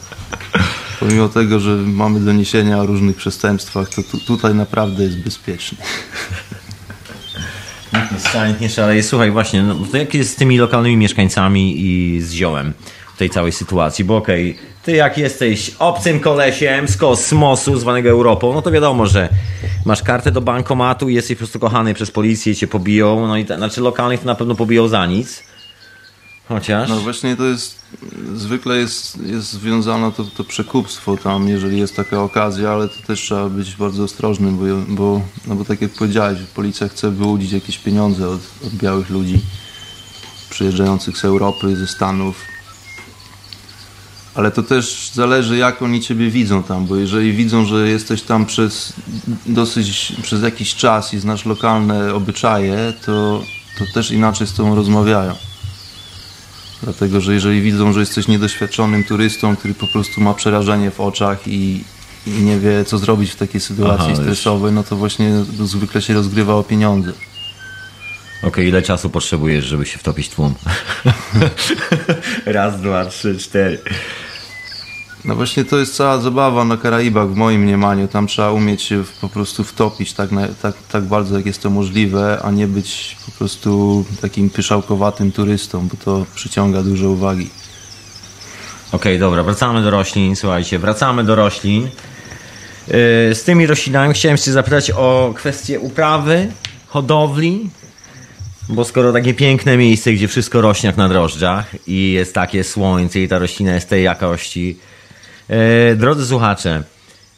Pomimo 1.00 1.28
tego, 1.28 1.60
że 1.60 1.76
mamy 1.76 2.20
doniesienia 2.20 2.78
o 2.78 2.86
różnych 2.86 3.16
przestępstwach, 3.16 3.88
to 3.88 4.02
tu, 4.02 4.18
tutaj 4.18 4.54
naprawdę 4.54 5.04
jest 5.04 5.18
bezpiecznie. 5.18 5.78
Nikt 7.92 8.34
nie 8.34 8.48
nikt 8.48 8.60
nie 8.60 8.70
szaleje. 8.70 9.02
Słuchaj, 9.02 9.30
właśnie, 9.30 9.62
no, 9.62 9.74
to 9.92 9.96
jak 9.96 10.14
jest 10.14 10.32
z 10.32 10.36
tymi 10.36 10.58
lokalnymi 10.58 10.96
mieszkańcami 10.96 11.80
i 11.80 12.20
z 12.22 12.32
ziołem 12.32 12.72
w 13.14 13.18
tej 13.18 13.30
całej 13.30 13.52
sytuacji? 13.52 14.04
Bo 14.04 14.16
okej, 14.16 14.58
ty 14.84 14.92
jak 14.92 15.18
jesteś 15.18 15.70
obcym 15.78 16.20
kolesiem 16.20 16.88
z 16.88 16.96
kosmosu 16.96 17.78
zwanego 17.78 18.10
Europą, 18.10 18.54
no 18.54 18.62
to 18.62 18.70
wiadomo, 18.70 19.06
że 19.06 19.28
masz 19.84 20.02
kartę 20.02 20.30
do 20.32 20.40
bankomatu 20.40 21.08
i 21.08 21.14
jesteś 21.14 21.36
po 21.36 21.38
prostu 21.38 21.58
kochany 21.58 21.94
przez 21.94 22.10
policję 22.10 22.54
cię 22.54 22.66
pobiją, 22.66 23.26
no 23.26 23.36
i 23.36 23.44
ta, 23.44 23.56
znaczy 23.56 23.80
lokalnych 23.80 24.20
to 24.20 24.26
na 24.26 24.34
pewno 24.34 24.54
pobiją 24.54 24.88
za 24.88 25.06
nic. 25.06 25.42
Chociaż... 26.48 26.88
No 26.88 27.00
właśnie 27.00 27.36
to 27.36 27.44
jest, 27.44 27.78
zwykle 28.34 28.76
jest, 28.76 29.26
jest 29.26 29.52
związane 29.52 30.12
to, 30.12 30.24
to 30.24 30.44
przekupstwo 30.44 31.16
tam, 31.16 31.48
jeżeli 31.48 31.78
jest 31.78 31.96
taka 31.96 32.22
okazja, 32.22 32.70
ale 32.70 32.88
to 32.88 33.06
też 33.06 33.20
trzeba 33.20 33.48
być 33.48 33.76
bardzo 33.76 34.04
ostrożnym, 34.04 34.58
bo, 34.58 34.64
bo, 34.88 35.20
no 35.46 35.54
bo 35.54 35.64
tak 35.64 35.82
jak 35.82 35.90
powiedziałeś, 35.90 36.38
policja 36.54 36.88
chce 36.88 37.10
wyłudzić 37.10 37.52
jakieś 37.52 37.78
pieniądze 37.78 38.28
od, 38.28 38.40
od 38.66 38.72
białych 38.74 39.10
ludzi 39.10 39.40
przyjeżdżających 40.50 41.18
z 41.18 41.24
Europy, 41.24 41.76
ze 41.76 41.86
Stanów. 41.86 42.53
Ale 44.34 44.50
to 44.50 44.62
też 44.62 45.10
zależy, 45.14 45.56
jak 45.56 45.82
oni 45.82 46.00
ciebie 46.00 46.30
widzą 46.30 46.62
tam, 46.62 46.86
bo 46.86 46.96
jeżeli 46.96 47.32
widzą, 47.32 47.64
że 47.64 47.88
jesteś 47.88 48.22
tam 48.22 48.46
przez 48.46 48.92
dosyć, 49.46 50.12
przez 50.22 50.42
jakiś 50.42 50.74
czas 50.74 51.14
i 51.14 51.18
znasz 51.18 51.46
lokalne 51.46 52.14
obyczaje, 52.14 52.92
to, 53.06 53.42
to 53.78 53.84
też 53.94 54.10
inaczej 54.10 54.46
z 54.46 54.52
tobą 54.52 54.74
rozmawiają. 54.74 55.34
Dlatego, 56.82 57.20
że 57.20 57.34
jeżeli 57.34 57.62
widzą, 57.62 57.92
że 57.92 58.00
jesteś 58.00 58.28
niedoświadczonym 58.28 59.04
turystą, 59.04 59.56
który 59.56 59.74
po 59.74 59.86
prostu 59.86 60.20
ma 60.20 60.34
przerażenie 60.34 60.90
w 60.90 61.00
oczach 61.00 61.48
i, 61.48 61.84
i 62.26 62.30
nie 62.30 62.58
wie, 62.58 62.84
co 62.84 62.98
zrobić 62.98 63.30
w 63.30 63.36
takiej 63.36 63.60
sytuacji 63.60 64.12
Aha, 64.12 64.22
stresowej, 64.22 64.72
no 64.72 64.84
to 64.84 64.96
właśnie 64.96 65.32
zwykle 65.64 66.02
się 66.02 66.14
rozgrywa 66.14 66.54
o 66.54 66.62
pieniądze. 66.62 67.12
Okej, 68.46 68.68
ile 68.68 68.82
czasu 68.82 69.10
potrzebujesz, 69.10 69.64
żeby 69.64 69.86
się 69.86 69.98
wtopić 69.98 70.28
w 70.28 70.34
tłum? 70.34 70.54
Raz, 72.46 72.80
dwa, 72.80 73.04
trzy, 73.04 73.38
cztery. 73.38 73.78
No 75.24 75.36
właśnie 75.36 75.64
to 75.64 75.78
jest 75.78 75.96
cała 75.96 76.18
zabawa 76.18 76.64
na 76.64 76.76
Karaibach 76.76 77.28
w 77.28 77.36
moim 77.36 77.62
mniemaniu. 77.62 78.08
Tam 78.08 78.26
trzeba 78.26 78.50
umieć 78.50 78.82
się 78.82 79.04
po 79.20 79.28
prostu 79.28 79.64
wtopić 79.64 80.12
tak, 80.12 80.32
na, 80.32 80.48
tak, 80.62 80.74
tak 80.92 81.04
bardzo 81.04 81.36
jak 81.36 81.46
jest 81.46 81.62
to 81.62 81.70
możliwe, 81.70 82.40
a 82.42 82.50
nie 82.50 82.66
być 82.66 83.16
po 83.26 83.32
prostu 83.32 84.04
takim 84.20 84.50
pyszałkowatym 84.50 85.32
turystą, 85.32 85.88
bo 85.88 85.96
to 86.04 86.26
przyciąga 86.34 86.82
dużo 86.82 87.10
uwagi. 87.10 87.50
Okej, 88.92 89.18
dobra, 89.18 89.42
wracamy 89.42 89.82
do 89.82 89.90
roślin. 89.90 90.36
Słuchajcie, 90.36 90.78
wracamy 90.78 91.24
do 91.24 91.34
roślin. 91.34 91.82
Yy, 91.82 93.34
Z 93.34 93.42
tymi 93.44 93.66
roślinami 93.66 94.14
chciałem 94.14 94.38
się 94.38 94.52
zapytać 94.52 94.90
o 94.90 95.32
kwestię 95.36 95.80
uprawy, 95.80 96.52
hodowli, 96.86 97.70
bo 98.68 98.84
skoro 98.84 99.12
takie 99.12 99.34
piękne 99.34 99.76
miejsce, 99.76 100.12
gdzie 100.12 100.28
wszystko 100.28 100.60
rośnie 100.60 100.86
jak 100.86 100.96
na 100.96 101.08
drożdżach 101.08 101.88
i 101.88 102.12
jest 102.12 102.34
takie 102.34 102.64
słońce 102.64 103.20
i 103.20 103.28
ta 103.28 103.38
roślina 103.38 103.74
jest 103.74 103.88
tej 103.88 104.04
jakości. 104.04 104.78
Yy, 105.48 105.56
Drodzy 105.96 106.26
słuchacze, 106.26 106.82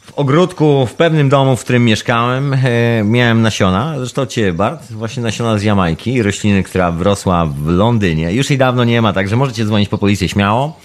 w 0.07 0.13
ogródku, 0.13 0.85
w 0.85 0.93
pewnym 0.93 1.29
domu, 1.29 1.55
w 1.55 1.63
którym 1.63 1.85
mieszkałem, 1.85 2.53
e, 2.53 2.57
miałem 3.03 3.41
nasiona, 3.41 3.93
zresztą 3.97 4.25
ciebie 4.25 4.53
Bart, 4.53 4.91
właśnie 4.91 5.23
nasiona 5.23 5.57
z 5.57 5.63
Jamajki, 5.63 6.23
rośliny, 6.23 6.63
która 6.63 6.91
wrosła 6.91 7.45
w 7.45 7.67
Londynie. 7.67 8.33
Już 8.33 8.49
jej 8.49 8.59
dawno 8.59 8.83
nie 8.83 9.01
ma, 9.01 9.13
także 9.13 9.35
możecie 9.35 9.65
dzwonić 9.65 9.89
po 9.89 9.97
policję 9.97 10.29
śmiało. 10.29 10.79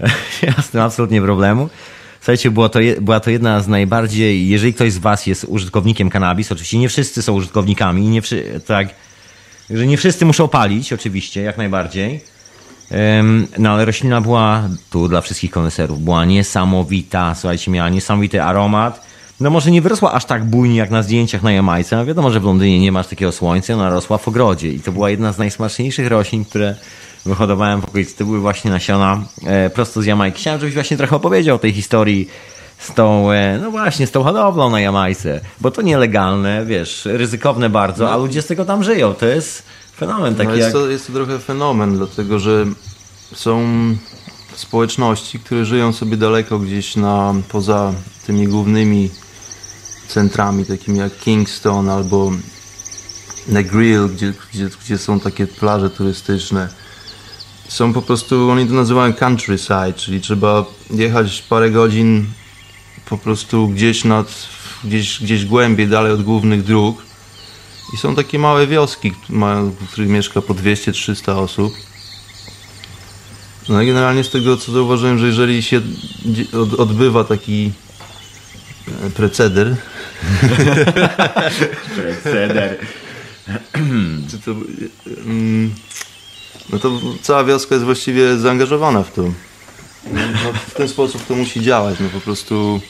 Ja 0.42 0.62
z 0.62 0.70
tym 0.70 0.80
absolutnie 0.80 1.22
problemu. 1.22 1.68
Słuchajcie, 2.20 2.50
było 2.50 2.68
to, 2.68 2.78
była 3.00 3.20
to 3.20 3.30
jedna 3.30 3.60
z 3.60 3.68
najbardziej, 3.68 4.48
jeżeli 4.48 4.74
ktoś 4.74 4.92
z 4.92 4.98
was 4.98 5.26
jest 5.26 5.44
użytkownikiem 5.48 6.10
kanabis, 6.10 6.52
oczywiście 6.52 6.78
nie 6.78 6.88
wszyscy 6.88 7.22
są 7.22 7.32
użytkownikami, 7.32 8.08
nie 8.08 8.22
tak, 8.66 8.88
że 9.70 9.86
nie 9.86 9.96
wszyscy 9.96 10.24
muszą 10.24 10.48
palić, 10.48 10.92
oczywiście, 10.92 11.42
jak 11.42 11.58
najbardziej. 11.58 12.20
No 13.58 13.70
ale 13.70 13.84
roślina 13.84 14.20
była 14.20 14.68
tu 14.90 15.08
dla 15.08 15.20
wszystkich 15.20 15.50
koneserów, 15.50 16.02
była 16.02 16.24
niesamowita, 16.24 17.34
słuchajcie, 17.34 17.70
miała 17.70 17.88
niesamowity 17.88 18.42
aromat. 18.42 19.06
No 19.40 19.50
może 19.50 19.70
nie 19.70 19.82
wyrosła 19.82 20.12
aż 20.12 20.24
tak 20.24 20.44
bujnie 20.44 20.76
jak 20.76 20.90
na 20.90 21.02
zdjęciach 21.02 21.42
na 21.42 21.52
Jamajce, 21.52 21.96
no 21.96 22.06
wiadomo, 22.06 22.30
że 22.30 22.40
w 22.40 22.44
Londynie 22.44 22.80
nie 22.80 22.92
masz 22.92 23.06
takiego 23.06 23.32
słońca, 23.32 23.74
ona 23.74 23.90
rosła 23.90 24.18
w 24.18 24.28
ogrodzie 24.28 24.72
i 24.72 24.80
to 24.80 24.92
była 24.92 25.10
jedna 25.10 25.32
z 25.32 25.38
najsmaczniejszych 25.38 26.08
roślin, 26.08 26.44
które 26.44 26.74
wyhodowałem 27.24 27.80
w 27.80 27.84
okolicy. 27.84 28.16
To 28.16 28.24
były 28.24 28.40
właśnie 28.40 28.70
nasiona 28.70 29.24
e, 29.46 29.70
prosto 29.70 30.02
z 30.02 30.06
Jamajki. 30.06 30.40
Chciałem, 30.40 30.60
żebyś 30.60 30.74
właśnie 30.74 30.96
trochę 30.96 31.16
opowiedział 31.16 31.56
o 31.56 31.58
tej 31.58 31.72
historii 31.72 32.28
z 32.78 32.94
tą, 32.94 33.32
e, 33.32 33.58
no 33.62 33.70
właśnie, 33.70 34.06
z 34.06 34.10
tą 34.10 34.22
hodowlą 34.22 34.70
na 34.70 34.80
Jamajce, 34.80 35.40
bo 35.60 35.70
to 35.70 35.82
nielegalne, 35.82 36.66
wiesz, 36.66 37.04
ryzykowne 37.04 37.70
bardzo, 37.70 38.12
a 38.12 38.16
ludzie 38.16 38.42
z 38.42 38.46
tego 38.46 38.64
tam 38.64 38.84
żyją. 38.84 39.14
To 39.14 39.26
jest 39.26 39.62
fenomen 39.96 40.34
taki 40.34 40.48
No 40.48 40.54
jest, 40.54 40.64
jak... 40.64 40.72
to, 40.72 40.90
jest 40.90 41.06
to 41.06 41.12
trochę 41.12 41.38
fenomen, 41.38 41.96
dlatego 41.96 42.38
że 42.38 42.66
są 43.34 43.66
społeczności, 44.54 45.38
które 45.38 45.64
żyją 45.64 45.92
sobie 45.92 46.16
daleko 46.16 46.58
gdzieś 46.58 46.96
na, 46.96 47.34
poza 47.48 47.92
tymi 48.26 48.48
głównymi 48.48 49.10
centrami, 50.08 50.64
takimi 50.64 50.98
jak 50.98 51.18
Kingston 51.18 51.88
albo 51.88 52.32
Negril, 53.48 54.08
gdzie, 54.08 54.32
gdzie, 54.52 54.68
gdzie 54.84 54.98
są 54.98 55.20
takie 55.20 55.46
plaże 55.46 55.90
turystyczne. 55.90 56.68
Są 57.68 57.92
po 57.92 58.02
prostu, 58.02 58.50
oni 58.50 58.66
to 58.66 58.74
nazywają 58.74 59.12
countryside, 59.12 59.92
czyli 59.92 60.20
trzeba 60.20 60.64
jechać 60.90 61.42
parę 61.42 61.70
godzin 61.70 62.26
po 63.08 63.18
prostu 63.18 63.68
gdzieś 63.68 64.04
nad, 64.04 64.48
gdzieś, 64.84 65.22
gdzieś 65.22 65.44
głębiej, 65.44 65.88
dalej 65.88 66.12
od 66.12 66.22
głównych 66.22 66.62
dróg. 66.62 67.02
I 67.94 67.96
są 67.96 68.14
takie 68.14 68.38
małe 68.38 68.66
wioski, 68.66 69.12
w 69.30 69.88
których 69.92 70.10
mieszka 70.10 70.42
po 70.42 70.54
200-300 70.54 71.38
osób. 71.38 71.72
No 73.68 73.82
i 73.82 73.86
generalnie 73.86 74.24
z 74.24 74.30
tego 74.30 74.56
co 74.56 74.72
zauważyłem, 74.72 75.18
że 75.18 75.26
jeżeli 75.26 75.62
się 75.62 75.80
odbywa 76.78 77.24
taki 77.24 77.72
e, 79.06 79.10
preceder, 79.10 79.76
Ceder. 82.22 82.78
czy 84.30 84.38
to, 84.38 84.50
mm, 85.26 85.74
no 86.70 86.78
to 86.78 87.00
cała 87.22 87.44
wioska 87.44 87.74
jest 87.74 87.84
właściwie 87.84 88.38
zaangażowana 88.38 89.02
w 89.02 89.12
to. 89.12 89.22
No, 90.12 90.52
w 90.66 90.74
ten 90.74 90.88
sposób 90.88 91.26
to 91.26 91.34
musi 91.34 91.62
działać, 91.62 91.96
no 92.00 92.08
po 92.08 92.20
prostu 92.20 92.80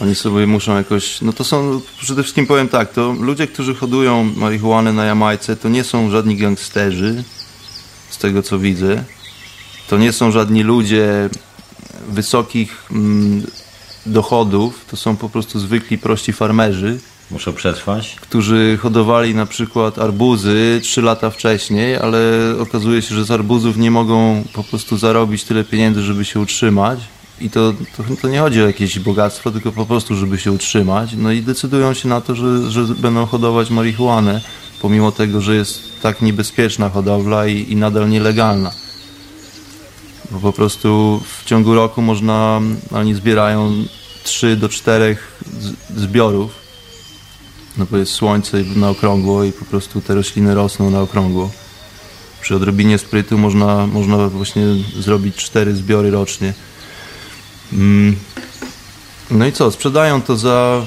oni 0.00 0.14
sobie 0.14 0.46
muszą 0.46 0.76
jakoś, 0.76 1.20
no 1.20 1.32
to 1.32 1.44
są, 1.44 1.80
przede 2.00 2.22
wszystkim 2.22 2.46
powiem 2.46 2.68
tak, 2.68 2.92
to 2.92 3.12
ludzie, 3.12 3.46
którzy 3.46 3.74
hodują 3.74 4.24
marihuanę 4.36 4.92
na 4.92 5.04
Jamajce, 5.04 5.56
to 5.56 5.68
nie 5.68 5.84
są 5.84 6.10
żadni 6.10 6.36
gangsterzy, 6.36 7.24
z 8.10 8.18
tego 8.18 8.42
co 8.42 8.58
widzę. 8.58 9.04
To 9.88 9.98
nie 9.98 10.12
są 10.12 10.30
żadni 10.30 10.62
ludzie 10.62 11.28
wysokich 12.08 12.86
mm, 12.90 13.46
dochodów, 14.06 14.84
to 14.90 14.96
są 14.96 15.16
po 15.16 15.28
prostu 15.28 15.58
zwykli, 15.60 15.98
prości 15.98 16.32
farmerzy, 16.32 16.98
Muszą 17.30 17.52
przetrwać. 17.52 18.16
którzy 18.20 18.78
hodowali 18.82 19.34
na 19.34 19.46
przykład 19.46 19.98
arbuzy 19.98 20.80
3 20.82 21.02
lata 21.02 21.30
wcześniej, 21.30 21.96
ale 21.96 22.18
okazuje 22.60 23.02
się, 23.02 23.14
że 23.14 23.24
z 23.24 23.30
arbuzów 23.30 23.76
nie 23.76 23.90
mogą 23.90 24.44
po 24.52 24.64
prostu 24.64 24.98
zarobić 24.98 25.44
tyle 25.44 25.64
pieniędzy, 25.64 26.02
żeby 26.02 26.24
się 26.24 26.40
utrzymać. 26.40 27.00
I 27.40 27.50
to, 27.50 27.72
to, 27.96 28.02
to 28.22 28.28
nie 28.28 28.38
chodzi 28.40 28.62
o 28.62 28.66
jakieś 28.66 28.98
bogactwo, 28.98 29.50
tylko 29.50 29.72
po 29.72 29.86
prostu, 29.86 30.16
żeby 30.16 30.38
się 30.38 30.52
utrzymać. 30.52 31.10
No 31.16 31.32
i 31.32 31.42
decydują 31.42 31.94
się 31.94 32.08
na 32.08 32.20
to, 32.20 32.34
że, 32.34 32.70
że 32.70 32.84
będą 32.84 33.26
hodować 33.26 33.70
marihuanę, 33.70 34.40
pomimo 34.82 35.12
tego, 35.12 35.40
że 35.40 35.54
jest 35.56 35.82
tak 36.02 36.22
niebezpieczna 36.22 36.88
hodowla 36.88 37.46
i, 37.46 37.72
i 37.72 37.76
nadal 37.76 38.08
nielegalna. 38.08 38.70
Bo 40.30 40.40
po 40.40 40.52
prostu 40.52 41.20
w 41.40 41.44
ciągu 41.44 41.74
roku 41.74 42.02
można, 42.02 42.60
oni 42.92 43.14
zbierają 43.14 43.72
3 44.24 44.56
do 44.56 44.68
4 44.68 45.16
z- 45.60 46.00
zbiorów 46.00 46.60
no 47.76 47.86
bo 47.90 47.96
jest 47.96 48.12
słońce 48.12 48.62
na 48.76 48.90
okrągło 48.90 49.44
i 49.44 49.52
po 49.52 49.64
prostu 49.64 50.00
te 50.00 50.14
rośliny 50.14 50.54
rosną 50.54 50.90
na 50.90 51.00
okrągło. 51.00 51.50
Przy 52.40 52.54
odrobinie 52.56 52.98
sprytu 52.98 53.38
można, 53.38 53.86
można 53.86 54.28
właśnie 54.28 54.62
zrobić 54.98 55.36
cztery 55.36 55.76
zbiory 55.76 56.10
rocznie. 56.10 56.54
Mm. 57.72 58.16
No 59.30 59.46
i 59.46 59.52
co, 59.52 59.70
sprzedają 59.70 60.22
to 60.22 60.36
za 60.36 60.82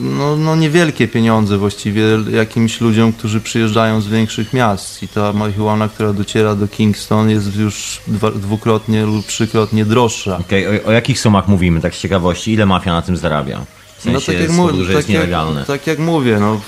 no, 0.00 0.36
no 0.36 0.56
niewielkie 0.56 1.08
pieniądze 1.08 1.58
właściwie 1.58 2.02
jakimś 2.30 2.80
ludziom, 2.80 3.12
którzy 3.12 3.40
przyjeżdżają 3.40 4.00
z 4.00 4.08
większych 4.08 4.52
miast 4.52 5.02
i 5.02 5.08
ta 5.08 5.32
marihuana, 5.32 5.88
która 5.88 6.12
dociera 6.12 6.54
do 6.54 6.68
Kingston 6.68 7.30
jest 7.30 7.56
już 7.56 8.00
dwa, 8.06 8.30
dwukrotnie 8.30 9.06
lub 9.06 9.26
trzykrotnie 9.26 9.84
droższa. 9.84 10.38
Okej, 10.38 10.66
o, 10.66 10.84
o 10.84 10.92
jakich 10.92 11.20
sumach 11.20 11.48
mówimy, 11.48 11.80
tak 11.80 11.94
z 11.94 12.00
ciekawości? 12.00 12.52
Ile 12.52 12.66
mafia 12.66 12.92
na 12.92 13.02
tym 13.02 13.16
zarabia? 13.16 13.64
W 13.98 14.02
sensie, 14.02 14.32
no 14.32 14.38
tak 14.38 14.40
jak, 14.40 14.56
powodu, 14.56 14.86
tak, 14.86 14.96
jest 14.96 15.08
nielegalne. 15.08 15.58
jak, 15.58 15.66
tak 15.66 15.86
jak 15.86 15.98
mówię, 15.98 16.38
no, 16.40 16.60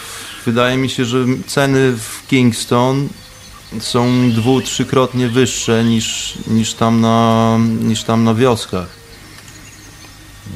wydaje 0.46 0.76
mi 0.76 0.88
się, 0.88 1.04
że 1.04 1.24
ceny 1.46 1.92
w 1.92 2.26
Kingston 2.28 3.08
są 3.80 4.30
dwu, 4.30 4.60
trzykrotnie 4.60 5.28
wyższe 5.28 5.84
niż, 5.84 6.34
niż, 6.46 6.74
tam 6.74 7.00
na, 7.00 7.58
niż 7.82 8.02
tam 8.02 8.24
na 8.24 8.34
wioskach. 8.34 8.88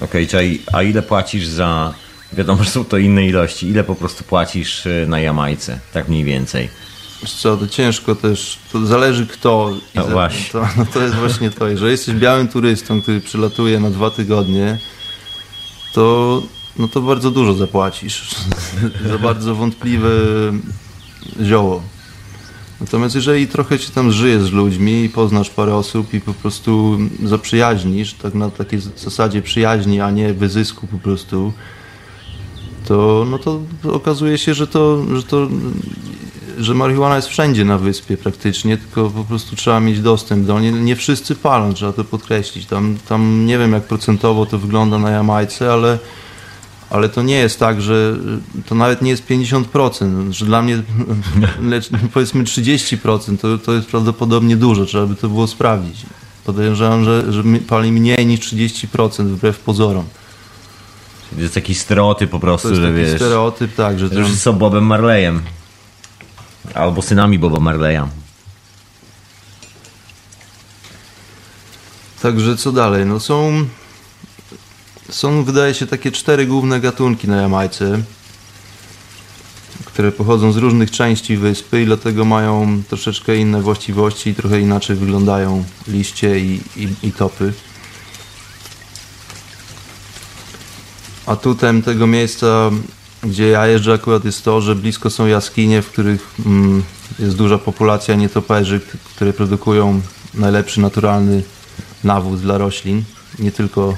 Okej, 0.00 0.26
czyli 0.26 0.62
a 0.72 0.82
ile 0.82 1.02
płacisz 1.02 1.46
za... 1.46 1.94
Wiadomo, 2.32 2.64
że 2.64 2.70
są 2.70 2.84
to 2.84 2.98
inne 2.98 3.26
ilości. 3.26 3.66
Ile 3.68 3.84
po 3.84 3.94
prostu 3.94 4.24
płacisz 4.24 4.86
y, 4.86 5.06
na 5.08 5.20
Jamajce? 5.20 5.80
Tak 5.92 6.08
mniej 6.08 6.24
więcej. 6.24 6.68
Wiesz 7.22 7.32
co, 7.32 7.56
to 7.56 7.68
ciężko 7.68 8.14
też, 8.14 8.58
to 8.72 8.86
zależy 8.86 9.26
kto. 9.26 9.70
No 9.94 10.04
za- 10.04 10.10
właśnie. 10.10 10.50
To, 10.52 10.68
no 10.76 10.86
to 10.86 11.02
jest 11.02 11.14
właśnie 11.14 11.50
to. 11.50 11.68
Jeżeli 11.68 11.90
jesteś 11.90 12.14
białym 12.14 12.48
turystą, 12.48 13.02
który 13.02 13.20
przylatuje 13.20 13.80
na 13.80 13.90
dwa 13.90 14.10
tygodnie, 14.10 14.78
to, 15.92 16.42
no 16.76 16.88
to 16.88 17.00
bardzo 17.00 17.30
dużo 17.30 17.54
zapłacisz 17.54 18.30
za 19.10 19.18
bardzo 19.18 19.54
wątpliwe 19.54 20.08
zioło. 21.42 21.82
Natomiast 22.80 23.14
jeżeli 23.14 23.48
trochę 23.48 23.78
się 23.78 23.92
tam 23.92 24.12
żyje 24.12 24.40
z 24.40 24.52
ludźmi 24.52 25.04
i 25.04 25.08
poznasz 25.08 25.50
parę 25.50 25.74
osób 25.74 26.14
i 26.14 26.20
po 26.20 26.34
prostu 26.34 26.98
zaprzyjaźnisz, 27.24 28.14
tak 28.14 28.34
na 28.34 28.50
takiej 28.50 28.80
zasadzie 28.96 29.42
przyjaźni, 29.42 30.00
a 30.00 30.10
nie 30.10 30.34
wyzysku 30.34 30.86
po 30.86 30.98
prostu, 30.98 31.52
to, 32.84 33.26
no 33.30 33.38
to 33.38 33.60
okazuje 33.92 34.38
się, 34.38 34.54
że 34.54 34.66
to, 34.66 35.04
że 35.16 35.22
to 35.22 35.48
że 36.58 36.74
marihuana 36.74 37.16
jest 37.16 37.28
wszędzie 37.28 37.64
na 37.64 37.78
wyspie 37.78 38.16
praktycznie, 38.16 38.76
tylko 38.76 39.10
po 39.10 39.24
prostu 39.24 39.56
trzeba 39.56 39.80
mieć 39.80 40.00
dostęp 40.00 40.46
do 40.46 40.60
niej. 40.60 40.72
Nie 40.72 40.96
wszyscy 40.96 41.34
palą, 41.34 41.74
trzeba 41.74 41.92
to 41.92 42.04
podkreślić. 42.04 42.66
Tam, 42.66 42.96
tam 43.08 43.46
nie 43.46 43.58
wiem 43.58 43.72
jak 43.72 43.82
procentowo 43.82 44.46
to 44.46 44.58
wygląda 44.58 44.98
na 44.98 45.10
Jamajce, 45.10 45.72
ale, 45.72 45.98
ale 46.90 47.08
to 47.08 47.22
nie 47.22 47.34
jest 47.34 47.58
tak, 47.58 47.82
że 47.82 48.16
to 48.66 48.74
nawet 48.74 49.02
nie 49.02 49.10
jest 49.10 49.26
50%, 49.26 50.32
że 50.32 50.46
dla 50.46 50.62
mnie 50.62 50.82
lecz, 51.70 51.90
powiedzmy 52.12 52.44
30% 52.44 53.38
to, 53.38 53.58
to 53.58 53.72
jest 53.72 53.88
prawdopodobnie 53.88 54.56
dużo, 54.56 54.86
trzeba 54.86 55.06
by 55.06 55.16
to 55.16 55.28
było 55.28 55.46
sprawdzić. 55.46 56.06
Podejrzewam, 56.44 57.04
że, 57.04 57.32
że 57.32 57.42
pali 57.68 57.92
mniej 57.92 58.26
niż 58.26 58.40
30% 58.40 59.24
wbrew 59.24 59.58
pozorom. 59.58 60.04
To 61.36 61.40
jest 61.40 61.54
taki 61.54 61.74
stereotyp 61.74 62.30
po 62.30 62.40
prostu, 62.40 62.68
To 62.68 62.74
jest 62.74 62.82
że 62.82 62.88
taki 62.88 63.00
wiesz. 63.00 63.16
stereotyp, 63.16 63.74
tak, 63.74 63.98
że 63.98 64.08
Że 64.08 64.14
tam, 64.14 64.36
są 64.36 64.52
Bobem 64.52 64.86
Marleyem. 64.86 65.42
Albo 66.74 67.02
synami 67.02 67.38
Boba 67.38 67.60
Marleya. 67.60 68.02
Także 72.22 72.56
co 72.56 72.72
dalej? 72.72 73.06
No 73.06 73.20
są, 73.20 73.64
są 75.10 75.44
wydaje 75.44 75.74
się 75.74 75.86
takie 75.86 76.12
cztery 76.12 76.46
główne 76.46 76.80
gatunki 76.80 77.28
na 77.28 77.36
Jamajce, 77.36 78.02
które 79.84 80.12
pochodzą 80.12 80.52
z 80.52 80.56
różnych 80.56 80.90
części 80.90 81.36
wyspy 81.36 81.82
i 81.82 81.86
dlatego 81.86 82.24
mają 82.24 82.82
troszeczkę 82.88 83.36
inne 83.36 83.62
właściwości 83.62 84.30
i 84.30 84.34
trochę 84.34 84.60
inaczej 84.60 84.96
wyglądają 84.96 85.64
liście 85.88 86.40
i, 86.40 86.60
i, 86.76 86.88
i 87.02 87.12
topy. 87.12 87.52
Atutem 91.26 91.82
tego 91.82 92.06
miejsca, 92.06 92.70
gdzie 93.22 93.48
ja 93.48 93.66
jeżdżę 93.66 93.92
akurat 93.92 94.24
jest 94.24 94.44
to, 94.44 94.60
że 94.60 94.74
blisko 94.74 95.10
są 95.10 95.26
jaskinie, 95.26 95.82
w 95.82 95.90
których 95.90 96.34
mm, 96.46 96.82
jest 97.18 97.36
duża 97.36 97.58
populacja 97.58 98.14
nietoperzy, 98.14 98.80
które 99.14 99.32
produkują 99.32 100.00
najlepszy 100.34 100.80
naturalny 100.80 101.42
nawóz 102.04 102.40
dla 102.40 102.58
roślin. 102.58 103.02
Nie 103.38 103.52
tylko 103.52 103.96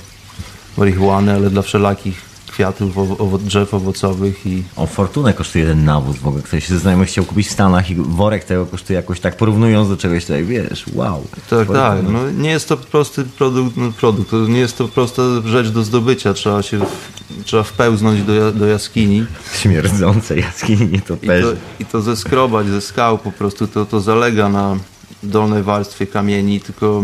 marihuany, 0.76 1.32
ale 1.34 1.50
dla 1.50 1.62
wszelakich 1.62 2.32
kwiatów, 2.52 2.96
owo- 2.96 3.38
drzew 3.38 3.74
owocowych 3.74 4.46
i 4.46 4.62
O 4.76 4.86
fortunę 4.86 5.34
kosztuje 5.34 5.66
ten 5.66 5.84
nawóz. 5.84 6.16
W 6.16 6.26
ogóle 6.28 6.42
ktoś 6.42 6.68
ze 6.68 6.78
znajomych 6.78 7.08
chciał 7.08 7.24
kupić 7.24 7.48
w 7.48 7.52
Stanach 7.52 7.90
i 7.90 7.94
worek 7.94 8.44
tego 8.44 8.66
kosztuje 8.66 8.96
jakoś 8.96 9.20
tak 9.20 9.36
porównując 9.36 9.88
do 9.88 9.96
czegoś 9.96 10.24
tutaj, 10.24 10.44
wiesz, 10.44 10.84
wow. 10.94 11.22
Tak, 11.34 11.58
Fortuna. 11.58 11.80
tak. 11.90 11.98
No, 12.08 12.30
nie 12.30 12.50
jest 12.50 12.68
to 12.68 12.76
prosty 12.76 13.24
produkt, 13.24 13.76
no, 13.76 13.92
produkt, 13.92 14.32
nie 14.48 14.58
jest 14.58 14.78
to 14.78 14.88
prosta 14.88 15.22
rzecz 15.44 15.68
do 15.68 15.82
zdobycia. 15.84 16.34
Trzeba 16.34 16.62
się, 16.62 16.78
w, 16.78 17.44
trzeba 17.44 17.62
wpełznąć 17.62 18.22
do, 18.22 18.52
do 18.52 18.66
jaskini 18.66 19.26
Śmierdzące 19.58 20.36
jaskini 20.38 20.86
nie 20.86 21.00
to 21.00 21.14
i 21.22 21.26
to, 21.26 21.52
i 21.80 21.84
to 21.84 22.02
zeskrobać 22.02 22.66
ze 22.66 22.80
skał 22.80 23.18
po 23.18 23.32
prostu. 23.32 23.66
To, 23.68 23.86
to 23.86 24.00
zalega 24.00 24.48
na 24.48 24.76
dolnej 25.22 25.62
warstwie 25.62 26.06
kamieni, 26.06 26.60
tylko, 26.60 27.02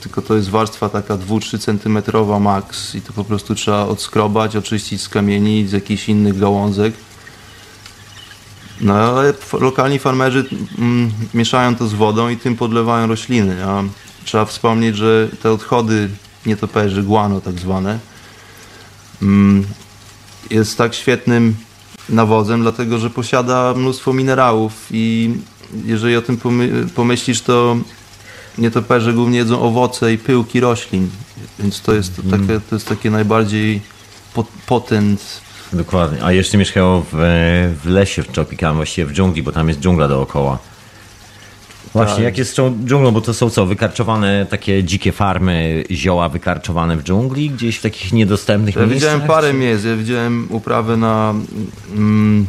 tylko 0.00 0.22
to 0.22 0.36
jest 0.36 0.50
warstwa 0.50 0.88
taka 0.88 1.16
2-3 1.16 1.58
centymetrowa 1.58 2.38
max 2.38 2.94
i 2.94 3.02
to 3.02 3.12
po 3.12 3.24
prostu 3.24 3.54
trzeba 3.54 3.86
odskrobać, 3.86 4.56
oczyścić 4.56 5.02
z 5.02 5.08
kamieni, 5.08 5.68
z 5.68 5.72
jakichś 5.72 6.08
innych 6.08 6.38
gałązek. 6.38 6.94
No 8.80 8.94
ale 8.94 9.34
lokalni 9.60 9.98
farmerzy 9.98 10.44
mm, 10.78 11.10
mieszają 11.34 11.76
to 11.76 11.88
z 11.88 11.94
wodą 11.94 12.28
i 12.28 12.36
tym 12.36 12.56
podlewają 12.56 13.06
rośliny. 13.06 13.64
A 13.66 13.82
trzeba 14.24 14.44
wspomnieć, 14.44 14.96
że 14.96 15.28
te 15.42 15.52
odchody 15.52 16.08
nietoperzy, 16.46 17.02
guano 17.02 17.40
tak 17.40 17.58
zwane, 17.58 17.98
mm, 19.22 19.64
jest 20.50 20.78
tak 20.78 20.94
świetnym 20.94 21.54
nawozem, 22.08 22.62
dlatego 22.62 22.98
że 22.98 23.10
posiada 23.10 23.74
mnóstwo 23.76 24.12
minerałów 24.12 24.72
i 24.90 25.34
jeżeli 25.84 26.16
o 26.16 26.22
tym 26.22 26.36
pomy- 26.36 26.88
pomyślisz, 26.94 27.42
to 27.42 27.76
nietoperze 28.58 29.12
głównie 29.12 29.38
jedzą 29.38 29.60
owoce 29.62 30.12
i 30.12 30.18
pyłki 30.18 30.60
roślin, 30.60 31.08
więc 31.58 31.80
to 31.82 31.94
jest, 31.94 32.20
takie, 32.30 32.60
to 32.70 32.76
jest 32.76 32.88
takie 32.88 33.10
najbardziej 33.10 33.80
pot- 34.34 34.46
potent 34.66 35.40
Dokładnie. 35.72 36.18
A 36.24 36.32
jeszcze 36.32 36.58
mieszkają 36.58 37.04
w, 37.12 37.16
w 37.82 37.86
lesie 37.88 38.22
w 38.22 38.28
tropikalnym, 38.28 38.76
właściwie 38.76 39.06
w 39.06 39.12
dżungli, 39.12 39.42
bo 39.42 39.52
tam 39.52 39.68
jest 39.68 39.80
dżungla 39.80 40.08
dookoła. 40.08 40.58
Właśnie, 41.92 42.14
Tak. 42.14 42.24
jak 42.24 42.38
jest 42.38 42.56
dżunglą, 42.84 43.10
bo 43.10 43.20
to 43.20 43.34
są 43.34 43.50
co, 43.50 43.66
wykarczowane 43.66 44.46
takie 44.50 44.84
dzikie 44.84 45.12
farmy, 45.12 45.84
zioła 45.90 46.28
wykarczowane 46.28 46.96
w 46.96 47.02
dżungli, 47.02 47.50
gdzieś 47.50 47.76
w 47.76 47.82
takich 47.82 48.12
niedostępnych 48.12 48.76
Ja 48.76 48.80
miejscach? 48.86 48.98
widziałem 49.00 49.20
parę 49.28 49.52
miejsc. 49.54 49.84
Ja 49.84 49.96
widziałem 49.96 50.46
uprawę 50.50 50.96
na, 50.96 51.34
mm, 51.92 52.46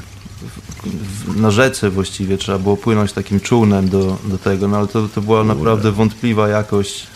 na 1.35 1.51
rzece 1.51 1.89
właściwie. 1.89 2.37
Trzeba 2.37 2.59
było 2.59 2.77
płynąć 2.77 3.13
takim 3.13 3.39
czółnem 3.39 3.89
do, 3.89 4.17
do 4.25 4.37
tego, 4.37 4.67
no 4.67 4.77
ale 4.77 4.87
to, 4.87 5.07
to 5.07 5.21
była 5.21 5.43
naprawdę 5.43 5.91
wątpliwa 5.91 6.47
jakość. 6.47 7.07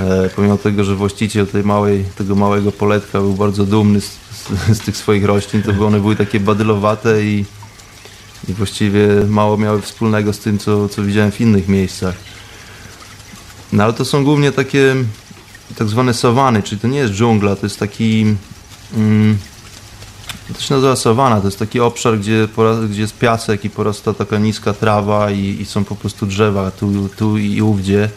E, 0.00 0.30
pomimo 0.36 0.58
tego, 0.58 0.84
że 0.84 0.94
właściciel 0.94 1.46
tej 1.46 1.64
małej, 1.64 2.04
tego 2.16 2.34
małego 2.34 2.72
poletka 2.72 3.20
był 3.20 3.34
bardzo 3.34 3.64
dumny 3.64 4.00
z, 4.00 4.18
z, 4.32 4.78
z 4.78 4.80
tych 4.80 4.96
swoich 4.96 5.24
roślin, 5.24 5.62
to 5.62 5.72
były, 5.72 5.86
one 5.86 6.00
były 6.00 6.16
takie 6.16 6.40
badylowate 6.40 7.24
i, 7.24 7.44
i 8.48 8.52
właściwie 8.52 9.08
mało 9.28 9.56
miały 9.56 9.82
wspólnego 9.82 10.32
z 10.32 10.38
tym, 10.38 10.58
co, 10.58 10.88
co 10.88 11.02
widziałem 11.02 11.32
w 11.32 11.40
innych 11.40 11.68
miejscach. 11.68 12.14
No 13.72 13.84
ale 13.84 13.92
to 13.92 14.04
są 14.04 14.24
głównie 14.24 14.52
takie 14.52 14.94
tak 15.76 15.88
zwane 15.88 16.14
sawany, 16.14 16.62
czyli 16.62 16.80
to 16.80 16.88
nie 16.88 16.98
jest 16.98 17.12
dżungla, 17.12 17.56
to 17.56 17.66
jest 17.66 17.78
taki. 17.78 18.36
Mm, 18.94 19.38
to 20.54 20.60
się 20.60 20.74
nazywa 20.74 20.96
sawana, 20.96 21.40
to 21.40 21.46
jest 21.46 21.58
taki 21.58 21.80
obszar, 21.80 22.18
gdzie, 22.18 22.48
gdzie 22.90 23.00
jest 23.00 23.18
piasek 23.18 23.64
i 23.64 23.70
porasta 23.70 24.14
taka 24.14 24.38
niska 24.38 24.72
trawa 24.72 25.30
i, 25.30 25.60
i 25.60 25.66
są 25.66 25.84
po 25.84 25.96
prostu 25.96 26.26
drzewa 26.26 26.70
tu, 26.70 27.08
tu 27.16 27.38
i 27.38 27.62
ówdzie, 27.62 28.08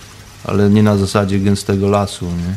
ale 0.46 0.70
nie 0.70 0.84
na 0.84 0.98
zasadzie 0.98 1.40
gęstego 1.40 1.90
lasu. 1.90 2.26
Nie? 2.26 2.56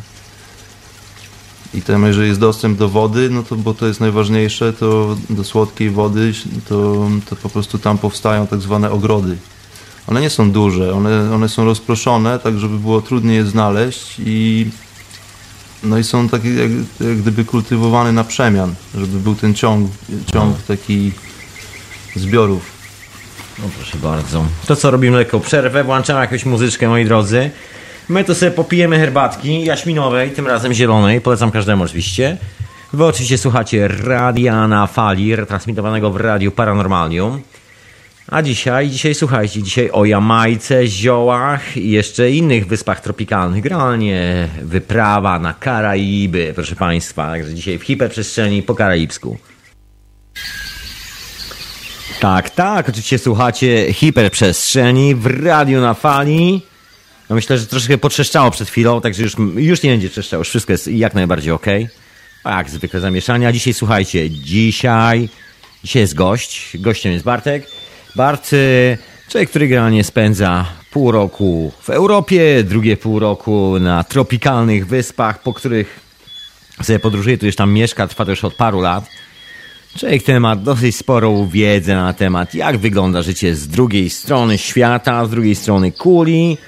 I 1.75 1.83
tam, 1.83 2.07
jeżeli 2.07 2.29
jest 2.29 2.41
dostęp 2.41 2.79
do 2.79 2.88
wody, 2.88 3.31
no 3.31 3.43
to 3.43 3.57
bo 3.57 3.75
to 3.75 3.87
jest 3.87 4.01
najważniejsze, 4.01 4.73
to 4.73 5.17
do 5.31 5.45
słodkiej 5.45 5.91
wody, 5.91 6.33
to, 6.69 7.09
to 7.31 7.37
po 7.37 7.49
prostu 7.49 7.79
tam 7.79 7.99
powstają 7.99 8.47
tak 8.47 8.61
zwane 8.61 8.91
ogrody. 8.91 9.37
One 10.07 10.21
nie 10.21 10.31
są 10.31 10.51
duże, 10.51 10.95
one, 10.95 11.35
one 11.35 11.49
są 11.49 11.65
rozproszone, 11.65 12.38
tak 12.38 12.59
żeby 12.59 12.79
było 12.79 13.03
trudniej 13.03 13.37
je 13.37 13.47
znaleźć 13.47 14.17
i 14.25 14.71
no 15.83 15.99
i 15.99 16.05
są 16.05 16.29
takie 16.29 16.55
jak, 16.55 16.71
jak 17.01 17.16
gdyby 17.16 17.45
kultywowane 17.45 18.12
na 18.12 18.25
przemian, 18.25 18.75
żeby 18.95 19.18
był 19.18 19.35
ten 19.35 19.55
ciąg, 19.55 19.90
ciąg 20.33 20.62
taki 20.62 21.12
zbiorów. 22.16 22.62
No 23.59 23.64
proszę 23.77 23.99
bardzo. 23.99 24.45
To 24.66 24.77
co, 24.77 24.90
robimy 24.90 25.16
lekką 25.16 25.40
przerwę, 25.40 25.85
włączamy 25.85 26.21
jakąś 26.21 26.45
muzyczkę, 26.45 26.88
moi 26.88 27.05
drodzy. 27.05 27.51
My 28.09 28.25
to 28.25 28.35
sobie 28.35 28.51
popijemy 28.51 28.99
herbatki 28.99 29.64
jaśminowej, 29.64 30.31
tym 30.31 30.47
razem 30.47 30.73
zielonej, 30.73 31.21
polecam 31.21 31.51
każdemu 31.51 31.85
oczywiście. 31.85 32.37
Wy 32.92 33.05
oczywiście 33.05 33.38
słuchacie 33.38 33.88
Radia 33.88 34.68
na 34.68 34.87
Fali, 34.87 35.37
retransmitowanego 35.37 36.11
w 36.11 36.16
Radiu 36.16 36.51
Paranormalium. 36.51 37.42
A 38.28 38.42
dzisiaj, 38.42 38.90
dzisiaj 38.90 39.14
słuchajcie, 39.14 39.62
dzisiaj 39.62 39.90
o 39.90 40.04
Jamajce, 40.04 40.87
ziołach 40.87 41.76
i 41.76 41.90
jeszcze 41.90 42.30
innych 42.30 42.66
wyspach 42.66 43.00
tropikalnych. 43.00 43.62
Generalnie 43.62 44.48
wyprawa 44.62 45.38
na 45.38 45.54
Karaiby, 45.54 46.52
proszę 46.54 46.76
Państwa. 46.76 47.26
Także 47.26 47.54
dzisiaj 47.54 47.78
w 47.78 47.82
hiperprzestrzeni 47.82 48.62
po 48.62 48.74
karaibsku. 48.74 49.37
Tak, 52.20 52.50
tak, 52.50 52.88
oczywiście 52.88 53.18
słuchacie 53.18 53.92
hiperprzestrzeni 53.92 55.14
w 55.14 55.26
radiu 55.26 55.80
na 55.80 55.94
fali. 55.94 56.62
No 57.30 57.37
myślę, 57.37 57.58
że 57.58 57.66
troszkę 57.66 57.98
potrzeszczało 57.98 58.50
przed 58.50 58.68
chwilą, 58.68 59.00
także 59.00 59.22
już, 59.22 59.37
już 59.56 59.82
nie 59.82 59.90
będzie 59.90 60.11
trzeszczało, 60.11 60.40
już 60.40 60.48
wszystko 60.48 60.72
jest 60.72 60.88
jak 60.88 61.14
najbardziej 61.14 61.52
ok. 61.52 61.66
A 62.44 62.56
jak 62.56 62.70
zwykle 62.70 63.00
zamieszania. 63.00 63.52
Dzisiaj 63.52 63.74
słuchajcie, 63.74 64.30
dzisiaj, 64.30 65.28
dzisiaj 65.85 66.00
jest 66.00 66.14
gość, 66.14 66.76
gościem 66.80 67.12
jest 67.12 67.24
Bartek. 67.24 67.66
Bart, 68.14 68.51
człowiek, 69.29 69.51
który 69.51 69.68
generalnie 69.68 70.05
spędza 70.05 70.66
pół 70.90 71.12
roku 71.12 71.72
w 71.83 71.90
Europie, 71.90 72.64
drugie 72.64 72.96
pół 72.96 73.18
roku 73.18 73.79
na 73.81 74.05
tropikalnych 74.05 74.87
wyspach, 74.87 75.42
po 75.42 75.55
których 75.55 76.01
sobie 76.83 76.98
podróżuje, 76.98 77.38
tu 77.38 77.46
już 77.46 77.57
tam 77.57 77.72
mieszka, 77.72 78.07
trwa 78.07 78.25
to 78.25 78.31
już 78.31 78.44
od 78.44 78.55
paru 78.55 78.81
lat. 78.81 79.05
Człowiek 79.98 80.22
ten 80.22 80.40
ma 80.40 80.57
dosyć 80.57 80.96
sporą 80.96 81.48
wiedzę 81.48 81.94
na 81.94 82.12
temat, 82.12 82.55
jak 82.55 82.79
wygląda 82.79 83.22
życie 83.22 83.55
z 83.55 83.68
drugiej 83.68 84.11
strony 84.11 84.59
świata, 84.59 85.27
z 85.27 85.31
drugiej 85.31 85.55
strony 85.55 85.92
kuli 85.92 86.59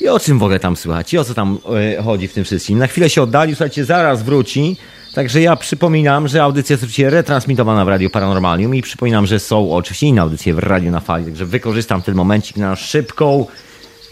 i 0.00 0.08
o 0.08 0.20
czym 0.20 0.38
w 0.38 0.42
ogóle 0.42 0.60
tam 0.60 0.76
słychać 0.76 1.12
i 1.12 1.18
o 1.18 1.24
co 1.24 1.34
tam 1.34 1.58
e, 1.98 2.02
chodzi 2.02 2.28
w 2.28 2.32
tym 2.32 2.44
wszystkim. 2.44 2.78
Na 2.78 2.86
chwilę 2.86 3.10
się 3.10 3.22
oddali, 3.22 3.54
słuchajcie, 3.54 3.84
zaraz 3.84 4.22
wróci. 4.22 4.76
Także 5.14 5.40
ja 5.40 5.56
przypominam, 5.56 6.28
że 6.28 6.42
audycja 6.42 6.74
jest 6.74 6.82
oczywiście 6.82 7.10
retransmitowana 7.10 7.84
w 7.84 7.88
Radiu 7.88 8.10
Paranormalium 8.10 8.74
i 8.74 8.82
przypominam, 8.82 9.26
że 9.26 9.40
są 9.40 9.72
oczywiście 9.72 10.06
inne 10.06 10.22
audycje 10.22 10.54
w 10.54 10.58
Radiu 10.58 10.90
na 10.90 11.00
Fali, 11.00 11.24
także 11.24 11.46
wykorzystam 11.46 12.02
ten 12.02 12.14
momencik 12.14 12.56
na 12.56 12.76
szybką 12.76 13.46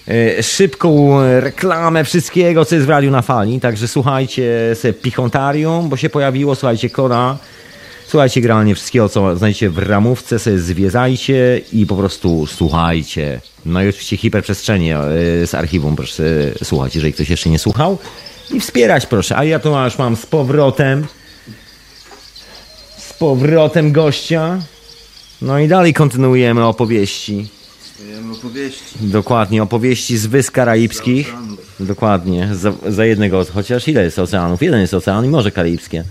e, 0.09 0.43
szybką 0.43 1.19
reklamę 1.41 2.05
wszystkiego, 2.05 2.65
co 2.65 2.75
jest 2.75 2.87
w 2.87 2.91
Radiu 2.91 3.11
na 3.11 3.23
Fali. 3.23 3.61
Także 3.61 3.89
słuchajcie 3.89 4.45
sobie 4.75 4.95
Pichontarium, 4.95 5.89
bo 5.89 5.97
się 5.97 6.11
pojawiło, 6.11 6.55
słuchajcie, 6.55 6.91
Kora 6.91 7.39
Słuchajcie 8.11 8.41
generalnie 8.41 8.75
wszystkiego, 8.75 9.09
co 9.09 9.37
znajdziecie 9.37 9.71
w 9.71 9.79
ramówce, 9.79 10.39
sobie 10.39 10.59
zwiedzajcie 10.59 11.61
i 11.73 11.87
po 11.87 11.97
prostu 11.97 12.47
słuchajcie. 12.47 13.41
No 13.67 13.83
i 13.83 13.89
oczywiście 13.89 14.17
hiperprzestrzenie 14.17 14.99
y, 15.43 15.47
z 15.47 15.55
archiwum, 15.55 15.97
proszę 15.97 16.25
słuchać, 16.63 16.95
jeżeli 16.95 17.13
ktoś 17.13 17.31
jeszcze 17.31 17.51
nie 17.51 17.59
słuchał. 17.59 17.99
I 18.53 18.61
wspierać 18.61 19.07
proszę. 19.07 19.37
A 19.37 19.45
ja 19.45 19.59
tu 19.59 19.77
już 19.85 19.99
mam 19.99 20.17
z 20.17 20.27
powrotem 20.27 21.07
z 22.99 23.13
powrotem 23.13 23.93
gościa. 23.93 24.59
No 25.43 25.59
i 25.59 25.69
dalej 25.69 25.95
kontynuujemy 25.95 26.65
opowieści. 26.65 27.49
Wiemy 28.01 28.33
opowieści. 28.33 28.95
Dokładnie, 29.01 29.63
opowieści 29.63 30.19
z 30.19 30.27
Wysp 30.27 30.53
Karaibskich. 30.53 31.29
Oceanów. 31.29 31.61
Dokładnie, 31.81 32.49
za, 32.53 32.73
za 32.89 33.05
jednego, 33.05 33.47
chociaż 33.55 33.89
ile 33.89 34.05
jest 34.05 34.19
oceanów? 34.19 34.63
Jeden 34.63 34.81
jest 34.81 34.95
ocean 34.95 35.25
i 35.25 35.29
Morze 35.29 35.51
Karaibskie. 35.51 36.05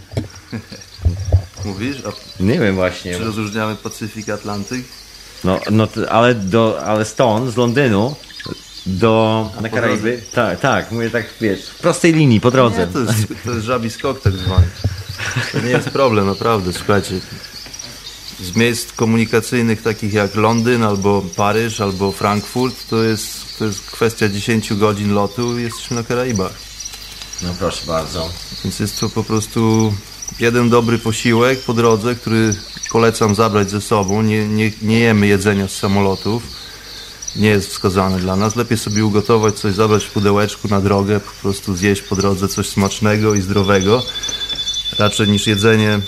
Mówisz? 1.66 1.98
A 2.06 2.44
Nie 2.44 2.60
wiem 2.60 2.76
właśnie. 2.76 3.14
czy 3.14 3.24
rozróżniamy 3.24 3.76
Pacyfik, 3.76 4.30
Atlantyk? 4.30 4.86
No, 5.44 5.60
no 5.72 5.88
ale, 6.10 6.36
do, 6.36 6.82
ale 6.86 7.06
stąd, 7.06 7.54
z 7.54 7.58
Londynu 7.58 8.16
do, 8.90 9.50
na 9.62 9.70
Karaiby, 9.70 10.22
tak, 10.34 10.60
tak, 10.60 10.92
mówię 10.92 11.10
tak, 11.10 11.26
wiesz, 11.42 11.70
w 11.70 11.76
prostej 11.76 12.14
linii, 12.14 12.42
po 12.42 12.52
drodze. 12.52 12.88
Nie, 12.88 12.94
to 12.94 13.00
jest, 13.00 13.28
to 13.46 13.52
jest 13.52 13.66
żabi 13.66 13.90
skok 13.90 14.22
tak 14.22 14.34
zwany. 14.34 14.68
To 15.52 15.60
nie 15.60 15.70
jest 15.70 15.90
problem, 15.90 16.28
naprawdę, 16.28 16.74
słuchajcie. 16.74 17.20
Z 18.42 18.56
miejsc 18.56 18.92
komunikacyjnych 18.94 19.82
takich 19.82 20.14
jak 20.14 20.36
Londyn, 20.36 20.84
albo 20.84 21.24
Paryż, 21.36 21.82
albo 21.82 22.12
Frankfurt, 22.12 22.90
to 22.90 23.04
jest, 23.04 23.58
to 23.60 23.66
jest 23.66 23.82
kwestia 23.92 24.30
10 24.30 24.74
godzin 24.74 25.14
lotu 25.14 25.60
i 25.60 25.62
jesteśmy 25.64 25.96
na 25.96 26.04
Karaibach. 26.04 26.54
No 27.44 27.50
proszę 27.60 27.86
bardzo. 27.88 28.30
Więc 28.64 28.80
jest 28.80 29.00
to 29.00 29.10
po 29.10 29.24
prostu 29.24 29.94
jeden 30.40 30.70
dobry 30.70 31.00
posiłek 31.00 31.60
po 31.60 31.74
drodze, 31.74 32.16
który 32.16 32.56
polecam 32.92 33.36
zabrać 33.36 33.70
ze 33.70 33.82
sobą. 33.82 34.22
Nie, 34.22 34.48
nie, 34.48 34.72
nie 34.82 35.00
jemy 35.00 35.28
jedzenia 35.28 35.68
z 35.68 35.72
samolotów. 35.72 36.59
Nie 37.36 37.50
jest 37.50 37.70
wskazane 37.70 38.20
dla 38.20 38.36
nas. 38.36 38.56
Lepiej 38.56 38.78
sobie 38.78 39.06
ugotować 39.06 39.60
coś, 39.60 39.74
zabrać 39.74 40.06
w 40.06 40.12
pudełeczku 40.12 40.68
na 40.68 40.82
drogę, 40.82 41.20
po 41.20 41.32
prostu 41.42 41.76
zjeść 41.76 42.02
po 42.02 42.16
drodze 42.16 42.48
coś 42.48 42.70
smacznego 42.70 43.36
i 43.36 43.42
zdrowego. 43.42 44.04
Raczej 45.00 45.28
niż 45.28 45.48
jedzenie, 45.48 46.00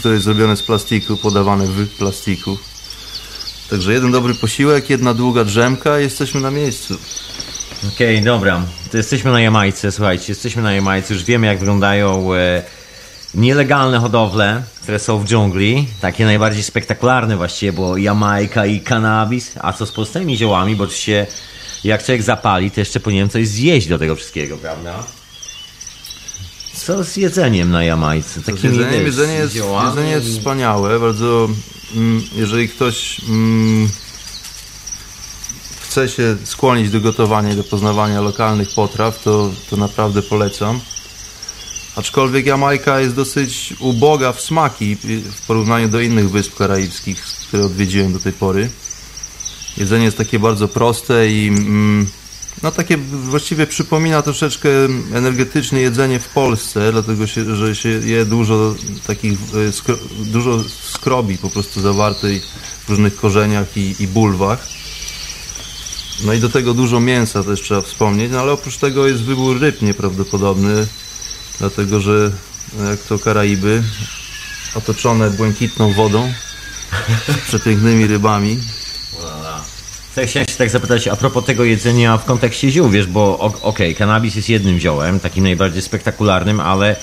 które 0.00 0.14
jest 0.14 0.24
zrobione 0.24 0.56
z 0.56 0.62
plastiku, 0.62 1.16
podawane 1.16 1.66
w 1.66 1.88
plastiku. 1.88 2.58
Także 3.70 3.92
jeden 3.92 4.12
dobry 4.12 4.34
posiłek, 4.34 4.90
jedna 4.90 5.14
długa 5.14 5.44
drzemka 5.44 6.00
i 6.00 6.02
jesteśmy 6.02 6.40
na 6.40 6.50
miejscu. 6.50 6.98
Okej, 7.94 8.22
dobra. 8.22 8.62
To 8.90 8.96
jesteśmy 8.96 9.30
na 9.30 9.40
Jamajce, 9.40 9.92
słuchajcie, 9.92 10.24
jesteśmy 10.28 10.62
na 10.62 10.72
Jamajce, 10.72 11.14
już 11.14 11.24
wiemy 11.24 11.46
jak 11.46 11.58
wyglądają 11.58 12.34
e, 12.34 12.62
nielegalne 13.36 13.98
hodowle, 13.98 14.62
które 14.82 14.98
są 14.98 15.18
w 15.18 15.24
dżungli, 15.24 15.88
takie 16.00 16.24
najbardziej 16.24 16.62
spektakularne 16.62 17.36
właściwie, 17.36 17.72
bo 17.72 17.96
Jamajka 17.96 18.66
i 18.66 18.80
kanabis, 18.80 19.52
a 19.60 19.72
co 19.72 19.86
z 19.86 19.92
pozostałymi 19.92 20.36
ziołami, 20.36 20.76
bo 20.76 20.84
oczywiście 20.84 21.26
jak 21.84 22.04
człowiek 22.04 22.22
zapali, 22.22 22.70
to 22.70 22.80
jeszcze 22.80 23.00
powinien 23.00 23.28
coś 23.28 23.48
zjeść 23.48 23.88
do 23.88 23.98
tego 23.98 24.16
wszystkiego, 24.16 24.56
prawda? 24.56 25.04
Co 26.74 27.04
z 27.04 27.16
jedzeniem 27.16 27.70
na 27.70 27.84
Jamajce? 27.84 28.42
Takimi, 28.42 28.78
Jedzenie, 28.78 28.96
jedzenie, 28.96 29.34
jest, 29.34 29.54
ziołami 29.54 29.88
jedzenie 29.88 30.10
jest 30.10 30.38
wspaniałe, 30.38 31.00
bardzo. 31.00 31.48
Mm, 31.96 32.22
jeżeli 32.34 32.68
ktoś 32.68 33.20
mm, 33.28 33.88
chce 35.80 36.08
się 36.08 36.36
skłonić 36.44 36.90
do 36.90 37.00
gotowania 37.00 37.52
i 37.52 37.56
do 37.56 37.64
poznawania 37.64 38.20
lokalnych 38.20 38.68
potraw, 38.74 39.22
to, 39.22 39.50
to 39.70 39.76
naprawdę 39.76 40.22
polecam. 40.22 40.80
Aczkolwiek 41.96 42.46
Jamajka 42.46 43.00
jest 43.00 43.14
dosyć 43.14 43.74
uboga 43.80 44.32
w 44.32 44.40
smaki 44.40 44.96
w 45.32 45.46
porównaniu 45.46 45.88
do 45.88 46.00
innych 46.00 46.30
wysp 46.30 46.56
karaibskich, 46.56 47.22
które 47.22 47.64
odwiedziłem 47.64 48.12
do 48.12 48.18
tej 48.18 48.32
pory. 48.32 48.70
Jedzenie 49.76 50.04
jest 50.04 50.16
takie 50.16 50.38
bardzo 50.38 50.68
proste 50.68 51.28
i 51.30 51.48
mm, 51.48 52.06
no 52.62 52.72
takie 52.72 52.96
właściwie 52.96 53.66
przypomina 53.66 54.22
troszeczkę 54.22 54.68
energetyczne 55.14 55.80
jedzenie 55.80 56.20
w 56.20 56.28
Polsce, 56.28 56.92
dlatego 56.92 57.26
się, 57.26 57.56
że 57.56 57.76
się 57.76 57.88
je 57.88 58.24
dużo 58.24 58.74
takich 59.06 59.38
e, 59.88 60.24
dużo 60.24 60.64
skrobi 60.82 61.38
po 61.38 61.50
prostu 61.50 61.80
zawartej 61.80 62.40
w 62.86 62.88
różnych 62.88 63.16
korzeniach 63.16 63.76
i, 63.76 63.94
i 64.00 64.06
bulwach. 64.06 64.68
No 66.24 66.32
i 66.32 66.40
do 66.40 66.48
tego 66.48 66.74
dużo 66.74 67.00
mięsa 67.00 67.42
też 67.42 67.62
trzeba 67.62 67.80
wspomnieć, 67.80 68.32
no 68.32 68.40
ale 68.40 68.52
oprócz 68.52 68.76
tego 68.76 69.06
jest 69.06 69.22
wybór 69.22 69.60
ryb 69.60 69.82
nieprawdopodobny, 69.82 70.86
dlatego 71.58 72.00
że 72.00 72.30
no 72.78 72.90
jak 72.90 73.00
to 73.00 73.18
Karaiby, 73.18 73.82
otoczone 74.74 75.30
błękitną 75.30 75.92
wodą, 75.92 76.32
z 77.28 77.40
przepięknymi 77.48 78.06
rybami, 78.06 78.58
Tak, 80.16 80.28
chciałem 80.28 80.48
się 80.48 80.56
tak 80.56 80.70
zapytać 80.70 81.08
a 81.08 81.16
propos 81.16 81.44
tego 81.44 81.64
jedzenia 81.64 82.18
w 82.18 82.24
kontekście 82.24 82.70
ziół, 82.70 82.88
wiesz, 82.88 83.06
bo 83.06 83.38
okej, 83.62 83.94
kanabis 83.94 84.34
jest 84.34 84.48
jednym 84.48 84.78
ziołem, 84.78 85.20
takim 85.20 85.44
najbardziej 85.44 85.82
spektakularnym, 85.82 86.60
ale 86.60 86.96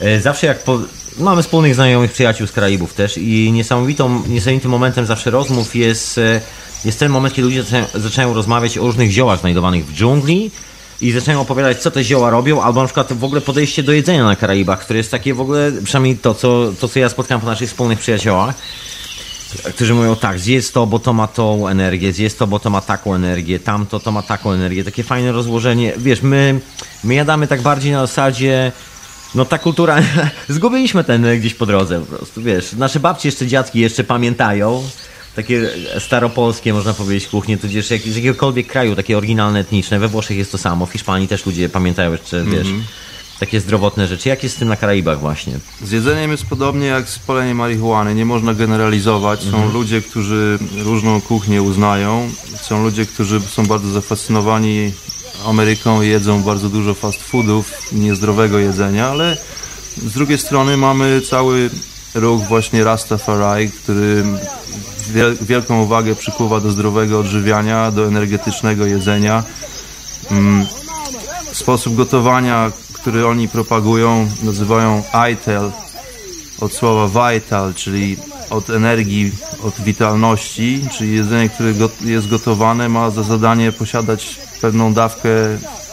e, 0.00 0.20
zawsze 0.20 0.46
jak 0.46 0.64
po, 0.64 0.80
mamy 1.18 1.42
wspólnych 1.42 1.74
znajomych, 1.74 2.12
przyjaciół 2.12 2.46
z 2.46 2.52
Karaibów 2.52 2.94
też 2.94 3.18
i 3.18 3.52
niesamowitą, 3.52 4.22
niesamowitym 4.28 4.70
momentem 4.70 5.06
zawsze 5.06 5.30
rozmów 5.30 5.76
jest, 5.76 6.18
e, 6.18 6.40
jest 6.84 6.98
ten 6.98 7.12
moment, 7.12 7.34
kiedy 7.34 7.48
ludzie 7.48 7.62
zaczynają, 7.62 7.86
zaczynają 7.94 8.34
rozmawiać 8.34 8.78
o 8.78 8.82
różnych 8.82 9.10
ziołach 9.10 9.40
znajdowanych 9.40 9.86
w 9.86 9.92
dżungli 9.92 10.50
i 11.00 11.12
zaczynają 11.12 11.40
opowiadać, 11.40 11.82
co 11.82 11.90
te 11.90 12.04
zioła 12.04 12.30
robią, 12.30 12.62
albo 12.62 12.80
na 12.80 12.86
przykład 12.86 13.12
w 13.12 13.24
ogóle 13.24 13.40
podejście 13.40 13.82
do 13.82 13.92
jedzenia 13.92 14.24
na 14.24 14.36
Karaibach, 14.36 14.80
które 14.80 14.96
jest 14.96 15.10
takie 15.10 15.34
w 15.34 15.40
ogóle, 15.40 15.72
przynajmniej 15.84 16.18
to, 16.18 16.34
co, 16.34 16.72
to, 16.80 16.88
co 16.88 16.98
ja 16.98 17.08
spotkałem 17.08 17.40
po 17.40 17.46
naszych 17.46 17.68
wspólnych 17.68 17.98
przyjaciołach, 17.98 18.54
którzy 19.74 19.94
mówią 19.94 20.16
tak, 20.16 20.38
zjedz 20.38 20.72
to, 20.72 20.86
bo 20.86 20.98
to 20.98 21.12
ma 21.12 21.26
tą 21.26 21.68
energię, 21.68 22.12
zjedz 22.12 22.36
to, 22.36 22.46
bo 22.46 22.58
to 22.58 22.70
ma 22.70 22.80
taką 22.80 23.14
energię, 23.14 23.60
tamto, 23.60 24.00
to 24.00 24.12
ma 24.12 24.22
taką 24.22 24.52
energię, 24.52 24.84
takie 24.84 25.02
fajne 25.02 25.32
rozłożenie. 25.32 25.92
Wiesz, 25.96 26.22
my, 26.22 26.60
my 27.04 27.14
jadamy 27.14 27.46
tak 27.46 27.62
bardziej 27.62 27.92
na 27.92 28.06
zasadzie, 28.06 28.72
no 29.34 29.44
ta 29.44 29.58
kultura, 29.58 30.02
zgubiliśmy 30.48 31.04
ten 31.04 31.38
gdzieś 31.40 31.54
po 31.54 31.66
drodze 31.66 32.00
po 32.00 32.16
prostu, 32.16 32.42
wiesz. 32.42 32.72
Nasze 32.72 33.00
babci 33.00 33.28
jeszcze, 33.28 33.46
dziadki 33.46 33.80
jeszcze 33.80 34.04
pamiętają, 34.04 34.82
takie 35.36 35.70
staropolskie, 35.98 36.72
można 36.72 36.94
powiedzieć, 36.94 37.28
kuchnie, 37.28 37.58
tudzież 37.58 37.90
jak, 37.90 38.02
z 38.02 38.16
jakiegokolwiek 38.16 38.66
kraju, 38.66 38.96
takie 38.96 39.18
oryginalne, 39.18 39.60
etniczne. 39.60 39.98
We 39.98 40.08
Włoszech 40.08 40.36
jest 40.36 40.52
to 40.52 40.58
samo, 40.58 40.86
w 40.86 40.92
Hiszpanii 40.92 41.28
też 41.28 41.46
ludzie 41.46 41.68
pamiętają 41.68 42.12
jeszcze, 42.12 42.44
wiesz, 42.44 42.68
takie 43.40 43.60
zdrowotne 43.60 44.06
rzeczy. 44.06 44.28
Jak 44.28 44.42
jest 44.42 44.56
z 44.56 44.58
tym 44.58 44.68
na 44.68 44.76
Karaibach 44.76 45.20
właśnie? 45.20 45.58
Z 45.82 45.90
jedzeniem 45.90 46.30
jest 46.30 46.46
podobnie 46.46 46.86
jak 46.86 47.08
z 47.08 47.18
paleniem 47.18 47.56
marihuany. 47.56 48.14
Nie 48.14 48.24
można 48.24 48.54
generalizować. 48.54 49.42
Są 49.42 49.72
ludzie, 49.72 50.02
którzy 50.02 50.58
różną 50.84 51.20
kuchnię 51.20 51.62
uznają. 51.62 52.30
Są 52.62 52.82
ludzie, 52.82 53.06
którzy 53.06 53.40
są 53.40 53.66
bardzo 53.66 53.90
zafascynowani 53.90 54.92
Ameryką 55.46 56.02
i 56.02 56.08
jedzą 56.08 56.42
bardzo 56.42 56.68
dużo 56.68 56.94
fast 56.94 57.22
foodów, 57.22 57.92
niezdrowego 57.92 58.58
jedzenia, 58.58 59.08
ale 59.08 59.36
z 59.96 60.12
drugiej 60.12 60.38
strony 60.38 60.76
mamy 60.76 61.20
cały 61.20 61.70
ruch 62.14 62.42
właśnie 62.42 62.84
Rastafari, 62.84 63.70
który 63.70 64.24
wielką 65.40 65.82
uwagę 65.82 66.14
przykuwa 66.14 66.60
do 66.60 66.70
zdrowego 66.70 67.18
odżywiania, 67.18 67.90
do 67.90 68.06
energetycznego 68.06 68.86
jedzenia. 68.86 69.44
Mm, 70.30 70.66
Sposób 71.52 71.96
gotowania, 71.96 72.72
który 72.92 73.26
oni 73.26 73.48
propagują, 73.48 74.28
nazywają 74.42 75.02
ITEL, 75.32 75.72
od 76.60 76.72
słowa 76.72 77.30
vital, 77.30 77.74
czyli 77.74 78.16
od 78.50 78.70
energii, 78.70 79.32
od 79.62 79.80
witalności, 79.80 80.88
czyli 80.98 81.14
jedzenie, 81.14 81.48
które 81.48 81.72
jest 82.04 82.28
gotowane, 82.28 82.88
ma 82.88 83.10
za 83.10 83.22
zadanie 83.22 83.72
posiadać 83.72 84.40
pewną 84.60 84.94
dawkę 84.94 85.28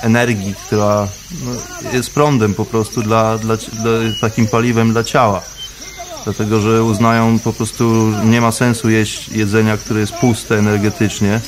energii, 0.01 0.55
która 0.65 1.07
no, 1.45 1.51
jest 1.93 2.13
prądem 2.13 2.53
po 2.53 2.65
prostu 2.65 3.01
dla, 3.01 3.37
dla, 3.37 3.57
dla 3.57 3.91
takim 4.21 4.47
paliwem 4.47 4.91
dla 4.91 5.03
ciała. 5.03 5.41
Dlatego, 6.23 6.59
że 6.59 6.83
uznają 6.83 7.39
po 7.39 7.53
prostu 7.53 8.13
nie 8.25 8.41
ma 8.41 8.51
sensu 8.51 8.89
jeść 8.89 9.29
jedzenia, 9.29 9.77
które 9.77 9.99
jest 9.99 10.13
puste 10.13 10.57
energetycznie. 10.59 11.41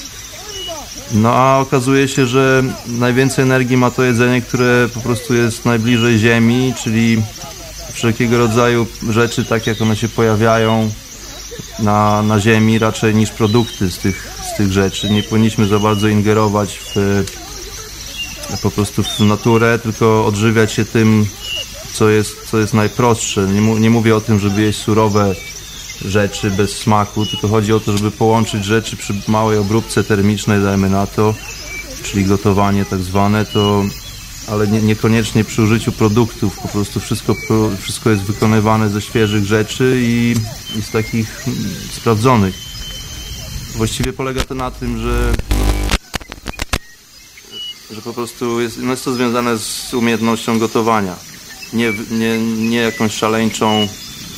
No 1.11 1.33
a 1.33 1.59
okazuje 1.59 2.07
się, 2.07 2.25
że 2.25 2.63
najwięcej 2.88 3.43
energii 3.43 3.77
ma 3.77 3.91
to 3.91 4.03
jedzenie, 4.03 4.41
które 4.41 4.89
po 4.93 4.99
prostu 4.99 5.33
jest 5.33 5.65
najbliżej 5.65 6.19
ziemi, 6.19 6.73
czyli 6.83 7.21
wszelkiego 7.93 8.38
rodzaju 8.38 8.88
rzeczy, 9.09 9.45
tak 9.45 9.67
jak 9.67 9.81
one 9.81 9.95
się 9.95 10.09
pojawiają 10.09 10.89
na, 11.79 12.21
na 12.21 12.39
ziemi, 12.39 12.79
raczej 12.79 13.15
niż 13.15 13.31
produkty 13.31 13.91
z 13.91 13.97
tych, 13.97 14.29
z 14.53 14.57
tych 14.57 14.71
rzeczy. 14.71 15.09
Nie 15.09 15.23
powinniśmy 15.23 15.67
za 15.67 15.79
bardzo 15.79 16.07
ingerować 16.07 16.79
w, 16.95 17.23
po 18.61 18.71
prostu 18.71 19.03
w 19.03 19.19
naturę, 19.19 19.79
tylko 19.79 20.25
odżywiać 20.25 20.71
się 20.71 20.85
tym, 20.85 21.25
co 21.95 22.10
jest, 22.10 22.49
co 22.51 22.60
jest 22.60 22.73
najprostsze. 22.73 23.47
Nie, 23.47 23.62
nie 23.62 23.89
mówię 23.89 24.15
o 24.15 24.21
tym, 24.21 24.39
żeby 24.39 24.62
jeść 24.62 24.79
surowe 24.79 25.36
rzeczy 26.05 26.51
bez 26.51 26.77
smaku, 26.77 27.25
tylko 27.25 27.47
chodzi 27.47 27.73
o 27.73 27.79
to, 27.79 27.97
żeby 27.97 28.12
połączyć 28.12 28.65
rzeczy 28.65 28.97
przy 28.97 29.13
małej 29.27 29.58
obróbce 29.58 30.03
termicznej, 30.03 30.62
dajmy 30.63 30.89
na 30.89 31.08
to, 31.08 31.34
czyli 32.03 32.25
gotowanie 32.25 32.86
tak 32.86 32.99
zwane, 32.99 33.45
to 33.45 33.84
ale 34.47 34.67
nie, 34.67 34.81
niekoniecznie 34.81 35.43
przy 35.43 35.62
użyciu 35.62 35.91
produktów. 35.91 36.60
Po 36.60 36.67
prostu 36.67 36.99
wszystko, 36.99 37.36
wszystko 37.81 38.10
jest 38.10 38.23
wykonywane 38.23 38.89
ze 38.89 39.01
świeżych 39.01 39.45
rzeczy 39.45 39.97
i, 40.01 40.36
i 40.79 40.81
z 40.81 40.91
takich 40.91 41.47
mm, 41.47 41.60
sprawdzonych. 41.91 42.55
Właściwie 43.75 44.13
polega 44.13 44.43
to 44.43 44.55
na 44.55 44.71
tym, 44.71 44.99
że 44.99 45.34
że 47.91 48.01
po 48.01 48.13
prostu 48.13 48.62
jest, 48.62 48.77
no 48.81 48.91
jest 48.91 49.05
to 49.05 49.13
związane 49.13 49.58
z 49.58 49.93
umiejętnością 49.93 50.60
gotowania. 50.60 51.15
Nie, 51.75 51.93
nie, 52.11 52.38
nie 52.69 52.77
jakąś 52.77 53.13
szaleńczą, 53.13 53.88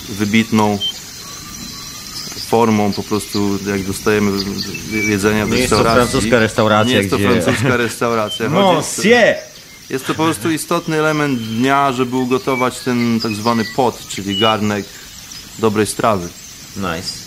wybitną 0.10 0.80
formą 2.50 2.94
po 2.94 3.04
prostu 3.04 3.60
jak 3.68 3.84
dostajemy 3.84 4.32
jedzenia 5.10 5.46
w 5.46 5.50
Nie 5.50 5.58
jest 5.58 5.70
to 5.70 5.76
restauracji. 5.76 6.12
francuska 6.12 6.40
restauracja, 6.40 6.92
Nie 6.92 6.98
jest 6.98 7.10
to 7.10 7.18
gdzie- 7.18 7.42
francuska 7.42 7.78
restauracja. 7.88 8.50
Monsieur! 8.50 9.36
jest 9.90 10.06
to 10.08 10.16
po 10.16 10.24
prostu 10.24 10.52
istotny 10.52 11.00
element 11.00 11.40
dnia, 11.42 11.92
żeby 11.92 12.16
ugotować 12.16 12.80
ten 12.80 13.20
tak 13.24 13.32
zwany 13.32 13.64
pot, 13.76 14.08
czyli 14.08 14.40
garnek 14.40 14.86
dobrej 15.60 15.88
strawy. 15.88 16.28
Nice. 16.78 17.27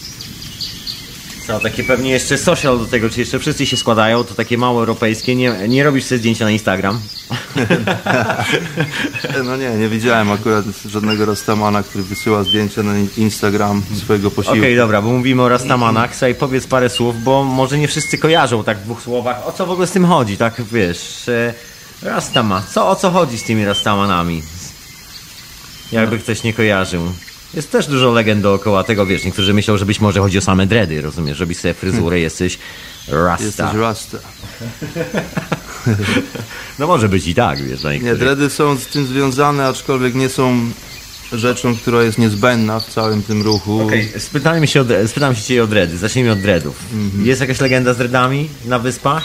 Co, 1.50 1.60
takie 1.60 1.84
pewnie 1.84 2.10
jeszcze 2.10 2.38
social 2.38 2.78
do 2.78 2.86
tego, 2.86 3.10
czy 3.10 3.20
jeszcze 3.20 3.38
wszyscy 3.38 3.66
się 3.66 3.76
składają, 3.76 4.24
to 4.24 4.34
takie 4.34 4.58
małe 4.58 4.78
europejskie, 4.78 5.34
nie, 5.34 5.68
nie 5.68 5.84
robisz 5.84 6.04
sobie 6.04 6.18
zdjęcia 6.18 6.44
na 6.44 6.50
Instagram? 6.50 7.00
No 9.44 9.56
nie, 9.56 9.70
nie 9.70 9.88
widziałem 9.88 10.30
akurat 10.32 10.64
żadnego 10.86 11.26
Rastamana, 11.26 11.82
który 11.82 12.04
wysyła 12.04 12.44
zdjęcia 12.44 12.82
na 12.82 12.92
Instagram 13.16 13.82
swojego 13.94 14.30
posiłku. 14.30 14.58
Okej, 14.58 14.76
dobra, 14.76 15.02
bo 15.02 15.08
mówimy 15.08 15.42
o 15.42 15.48
Rastamanach, 15.48 16.16
sobie 16.16 16.34
powiedz 16.34 16.66
parę 16.66 16.88
słów, 16.88 17.22
bo 17.22 17.44
może 17.44 17.78
nie 17.78 17.88
wszyscy 17.88 18.18
kojarzą 18.18 18.64
tak 18.64 18.78
w 18.78 18.84
dwóch 18.84 19.02
słowach, 19.02 19.46
o 19.46 19.52
co 19.52 19.66
w 19.66 19.70
ogóle 19.70 19.86
z 19.86 19.90
tym 19.90 20.06
chodzi, 20.06 20.36
tak 20.36 20.62
wiesz, 20.72 21.30
Rastama, 22.02 22.62
co, 22.74 22.88
o 22.88 22.96
co 22.96 23.10
chodzi 23.10 23.38
z 23.38 23.44
tymi 23.44 23.64
Rastamanami? 23.64 24.42
Jakby 25.92 26.18
ktoś 26.18 26.42
nie 26.42 26.52
kojarzył. 26.52 27.02
Jest 27.54 27.70
też 27.70 27.86
dużo 27.86 28.12
legend 28.12 28.42
dookoła 28.42 28.84
tego, 28.84 29.06
wiesz, 29.06 29.24
niektórzy 29.24 29.54
myślą, 29.54 29.76
że 29.76 29.86
być 29.86 30.00
może 30.00 30.20
chodzi 30.20 30.38
o 30.38 30.40
same 30.40 30.66
dready, 30.66 31.00
rozumiesz, 31.02 31.40
robisz 31.40 31.58
sobie 31.58 31.74
fryzurę, 31.74 32.20
jesteś 32.20 32.58
Rasta. 33.08 33.44
Jesteś 33.44 33.74
Rasta. 33.74 34.18
No 36.78 36.86
może 36.86 37.08
być 37.08 37.26
i 37.26 37.34
tak, 37.34 37.62
wiesz, 37.62 37.80
dla 37.80 37.94
Nie, 37.94 38.14
dready 38.14 38.50
są 38.50 38.76
z 38.76 38.86
tym 38.86 39.06
związane, 39.06 39.66
aczkolwiek 39.66 40.14
nie 40.14 40.28
są 40.28 40.70
rzeczą, 41.32 41.76
która 41.76 42.02
jest 42.02 42.18
niezbędna 42.18 42.80
w 42.80 42.86
całym 42.86 43.22
tym 43.22 43.42
ruchu. 43.42 43.82
Okej, 43.86 44.12
spytamy 44.18 44.66
się, 44.66 44.80
od, 44.80 44.88
spytam 45.06 45.34
się 45.34 45.42
ciebie 45.42 45.64
o 45.64 45.66
dready, 45.66 45.98
zacznijmy 45.98 46.32
od 46.32 46.40
dreadów. 46.40 46.76
Jest 47.22 47.40
jakaś 47.40 47.60
legenda 47.60 47.94
z 47.94 47.96
dreadami 47.96 48.48
na 48.64 48.78
wyspach? 48.78 49.24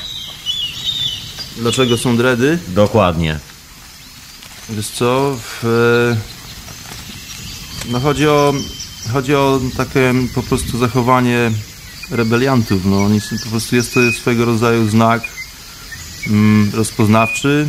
Dlaczego 1.58 1.98
są 1.98 2.18
dredy? 2.18 2.60
Dokładnie. 2.68 3.40
Wiesz 4.70 4.88
co? 4.88 5.38
W, 5.38 6.16
no 7.90 8.00
chodzi 8.00 8.28
o, 8.28 8.54
chodzi 9.14 9.36
o 9.36 9.60
takie 9.78 10.14
po 10.36 10.44
prostu 10.44 10.78
zachowanie 10.78 11.52
rebeliantów. 12.12 12.86
No, 12.86 13.04
oni 13.04 13.20
po 13.44 13.50
prostu 13.50 13.76
jest 13.76 13.94
to 13.94 14.00
swego 14.12 14.46
rodzaju 14.46 14.90
znak 14.90 15.24
mm, 16.28 16.72
rozpoznawczy, 16.74 17.68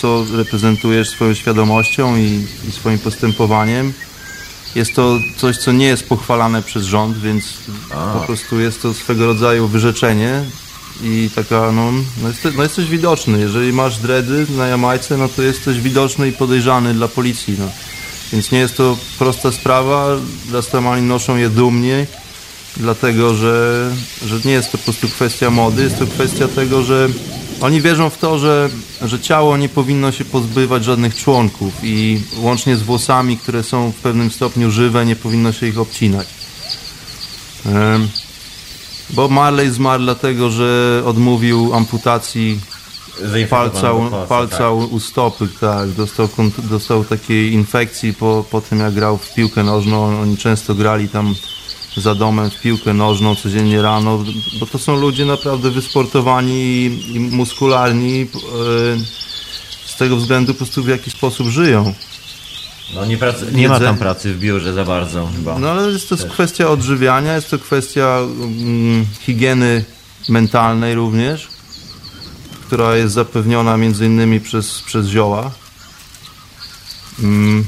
co 0.00 0.24
reprezentujesz 0.36 1.08
swoją 1.08 1.34
świadomością 1.34 2.16
i, 2.16 2.46
i 2.68 2.72
swoim 2.72 2.98
postępowaniem. 2.98 3.92
Jest 4.74 4.94
to 4.94 5.18
coś, 5.36 5.56
co 5.56 5.72
nie 5.72 5.86
jest 5.86 6.08
pochwalane 6.08 6.62
przez 6.62 6.84
rząd, 6.84 7.18
więc 7.18 7.44
po 8.12 8.20
prostu 8.26 8.60
jest 8.60 8.82
to 8.82 8.94
swego 8.94 9.26
rodzaju 9.26 9.68
wyrzeczenie 9.68 10.44
i 11.02 11.30
taka, 11.34 11.72
no, 11.72 11.92
no, 12.22 12.28
jesteś, 12.28 12.54
no 12.56 12.62
jesteś 12.62 12.86
widoczny. 12.86 13.38
Jeżeli 13.38 13.72
masz 13.72 13.98
dredy 13.98 14.46
na 14.56 14.66
Jamajce, 14.66 15.16
no 15.16 15.28
to 15.28 15.42
jesteś 15.42 15.80
widoczny 15.80 16.28
i 16.28 16.32
podejrzany 16.32 16.94
dla 16.94 17.08
policji, 17.08 17.56
no. 17.58 17.70
Więc 18.32 18.50
nie 18.50 18.58
jest 18.58 18.76
to 18.76 18.96
prosta 19.18 19.52
sprawa, 19.52 20.06
Rastamani 20.52 21.02
noszą 21.02 21.36
je 21.36 21.50
dumnie, 21.50 22.06
dlatego 22.76 23.34
że, 23.34 23.90
że 24.26 24.40
nie 24.44 24.52
jest 24.52 24.72
to 24.72 24.78
po 24.78 24.84
prostu 24.84 25.08
kwestia 25.08 25.50
mody, 25.50 25.82
jest 25.82 25.98
to 25.98 26.06
kwestia 26.06 26.48
tego, 26.48 26.82
że 26.82 27.08
oni 27.60 27.80
wierzą 27.80 28.10
w 28.10 28.18
to, 28.18 28.38
że, 28.38 28.70
że 29.02 29.20
ciało 29.20 29.56
nie 29.56 29.68
powinno 29.68 30.12
się 30.12 30.24
pozbywać 30.24 30.84
żadnych 30.84 31.16
członków 31.16 31.74
i 31.82 32.20
łącznie 32.36 32.76
z 32.76 32.82
włosami, 32.82 33.38
które 33.38 33.62
są 33.62 33.92
w 33.92 33.94
pewnym 33.94 34.30
stopniu 34.30 34.70
żywe, 34.70 35.06
nie 35.06 35.16
powinno 35.16 35.52
się 35.52 35.66
ich 35.66 35.78
obcinać. 35.78 36.26
Bob 39.10 39.30
Marley 39.30 39.70
zmarł 39.70 40.02
dlatego, 40.02 40.50
że 40.50 41.02
odmówił 41.04 41.74
amputacji 41.74 42.60
palca, 43.50 43.92
u, 43.92 44.26
palca 44.28 44.70
u, 44.70 44.78
u 44.78 45.00
stopy, 45.00 45.48
tak. 45.60 45.90
Dostał, 45.90 46.28
dostał 46.58 47.04
takiej 47.04 47.52
infekcji 47.52 48.14
po, 48.14 48.44
po 48.50 48.60
tym, 48.60 48.80
jak 48.80 48.94
grał 48.94 49.18
w 49.18 49.34
piłkę 49.34 49.62
nożną. 49.62 50.20
Oni 50.20 50.36
często 50.36 50.74
grali 50.74 51.08
tam 51.08 51.34
za 51.96 52.14
domem 52.14 52.50
w 52.50 52.60
piłkę 52.60 52.94
nożną 52.94 53.34
codziennie 53.34 53.82
rano, 53.82 54.24
bo 54.60 54.66
to 54.66 54.78
są 54.78 54.96
ludzie 54.96 55.24
naprawdę 55.24 55.70
wysportowani 55.70 56.54
i, 56.54 57.14
i 57.14 57.20
muskularni. 57.20 58.20
e, 58.22 59.26
z 59.96 59.98
tego 59.98 60.16
względu 60.16 60.54
po 60.54 60.58
prostu 60.58 60.82
w 60.82 60.88
jaki 60.88 61.10
sposób 61.10 61.48
żyją. 61.48 61.94
No 62.94 63.06
nie, 63.06 63.18
nie 63.52 63.68
ma 63.68 63.80
tam 63.80 63.98
pracy 63.98 64.34
w 64.34 64.38
biurze 64.38 64.72
za 64.72 64.84
bardzo 64.84 65.28
chyba. 65.36 65.58
No 65.58 65.70
ale 65.70 65.92
jest 65.92 66.08
to 66.08 66.16
kwestia 66.16 66.68
odżywiania, 66.68 67.34
jest 67.34 67.50
to 67.50 67.58
kwestia 67.58 68.18
mm, 68.18 69.06
higieny 69.20 69.84
mentalnej 70.28 70.94
również, 70.94 71.48
która 72.66 72.96
jest 72.96 73.14
zapewniona 73.14 73.76
między 73.76 74.06
innymi 74.06 74.40
przez, 74.40 74.82
przez 74.82 75.06
zioła. 75.06 75.50
Mm, 77.22 77.64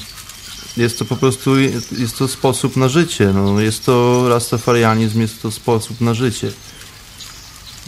jest 0.76 0.98
to 0.98 1.04
po 1.04 1.16
prostu 1.16 1.58
jest 1.58 2.18
to 2.18 2.28
sposób 2.28 2.76
na 2.76 2.88
życie. 2.88 3.32
No, 3.34 3.61
jest 3.61 3.84
to 3.84 4.28
rastafarianizm, 4.28 5.20
jest 5.20 5.42
to 5.42 5.50
sposób 5.50 6.00
na 6.00 6.14
życie. 6.14 6.52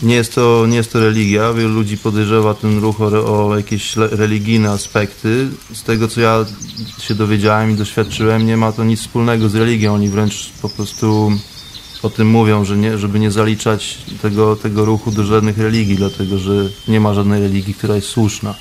Nie 0.03 0.15
jest, 0.15 0.35
to, 0.35 0.67
nie 0.69 0.77
jest 0.77 0.93
to 0.93 1.01
religia. 1.01 1.53
Wielu 1.53 1.69
ludzi 1.69 1.99
podejrzewa 1.99 2.55
ten 2.55 2.79
ruch 2.79 3.01
o, 3.01 3.49
o 3.49 3.57
jakieś 3.57 3.97
religijne 3.97 4.71
aspekty. 4.71 5.49
Z 5.75 5.83
tego, 5.83 6.09
co 6.09 6.21
ja 6.21 6.45
się 7.03 7.15
dowiedziałem 7.15 7.71
i 7.71 7.75
doświadczyłem, 7.75 8.47
nie 8.47 8.57
ma 8.57 8.73
to 8.73 8.85
nic 8.85 9.01
wspólnego 9.01 9.49
z 9.49 9.55
religią. 9.55 9.95
Oni 9.95 10.09
wręcz 10.09 10.51
po 10.63 10.69
prostu 10.69 11.33
o 12.03 12.11
tym 12.11 12.29
mówią, 12.29 12.65
że 12.65 12.77
nie, 12.77 12.99
żeby 12.99 13.21
nie 13.21 13.31
zaliczać 13.31 13.99
tego, 14.23 14.57
tego 14.57 14.85
ruchu 14.85 15.11
do 15.11 15.25
żadnych 15.25 15.59
religii, 15.59 15.97
dlatego 15.97 16.39
że 16.39 16.53
nie 16.89 17.01
ma 17.01 17.15
żadnej 17.15 17.43
religii, 17.43 17.75
która 17.75 17.95
jest 17.95 18.09
słuszna. 18.09 18.55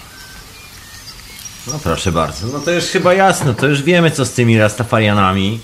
No 1.67 1.80
proszę 1.80 2.12
bardzo. 2.12 2.47
No 2.47 2.60
to 2.60 2.71
już 2.71 2.86
chyba 2.86 3.13
jasno, 3.13 3.54
to 3.54 3.67
już 3.67 3.82
wiemy 3.82 4.12
co 4.12 4.25
z 4.25 4.32
tymi 4.32 4.60
Rastafarianami. 4.60 5.60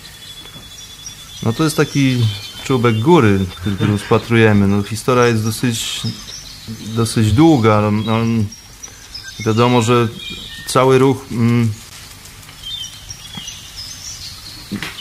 No 1.44 1.54
to 1.54 1.64
jest 1.64 1.78
taki 1.78 2.18
czubek 2.64 3.00
góry, 3.00 3.40
który, 3.56 3.92
rozpatrujemy. 3.92 4.68
No, 4.68 4.84
historia 4.84 5.26
jest 5.28 5.44
dosyć, 5.44 6.02
dosyć 6.96 7.32
długa. 7.32 7.92
No, 8.06 8.18
wiadomo, 9.46 9.82
że 9.82 10.08
cały 10.68 10.98
ruch 10.98 11.26
mm, 11.32 11.74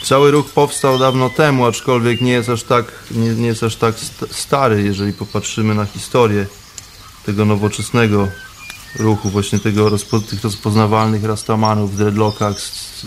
cały 0.03 0.31
ruch 0.31 0.49
powstał 0.49 0.99
dawno 0.99 1.29
temu, 1.29 1.65
aczkolwiek 1.65 2.21
nie 2.21 2.31
jest 2.31 2.49
aż 2.49 2.63
tak, 2.63 2.85
nie, 3.11 3.29
nie 3.29 3.47
jest 3.47 3.63
aż 3.63 3.75
tak 3.75 3.95
st- 3.95 4.35
stary, 4.35 4.83
jeżeli 4.83 5.13
popatrzymy 5.13 5.75
na 5.75 5.85
historię 5.85 6.45
tego 7.25 7.45
nowoczesnego 7.45 8.27
ruchu, 8.99 9.29
właśnie 9.29 9.59
tego 9.59 9.89
rozpo, 9.89 10.19
tych 10.19 10.43
rozpoznawalnych 10.43 11.23
rastamanów 11.23 11.93
w 11.93 11.97
dreadlockach 11.97 12.55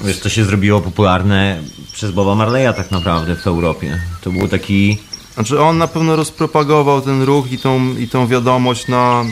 Wiesz, 0.05 0.21
to 0.21 0.29
się 0.29 0.45
zrobiło 0.45 0.81
popularne 0.81 1.63
przez 1.93 2.11
Boba 2.11 2.35
Marleya 2.35 2.75
tak 2.77 2.91
naprawdę 2.91 3.37
w 3.37 3.47
Europie. 3.47 4.03
To 4.21 4.31
był 4.31 4.49
taki... 4.49 4.99
Znaczy 5.35 5.61
on 5.61 5.79
na 5.79 5.89
pewno 5.89 6.17
rozpropagował 6.17 7.01
ten 7.01 7.23
ruch 7.23 7.53
i 7.53 7.59
tą, 7.59 7.97
i 7.97 8.09
tą 8.09 8.27
wiadomość 8.27 8.89
na, 8.89 9.25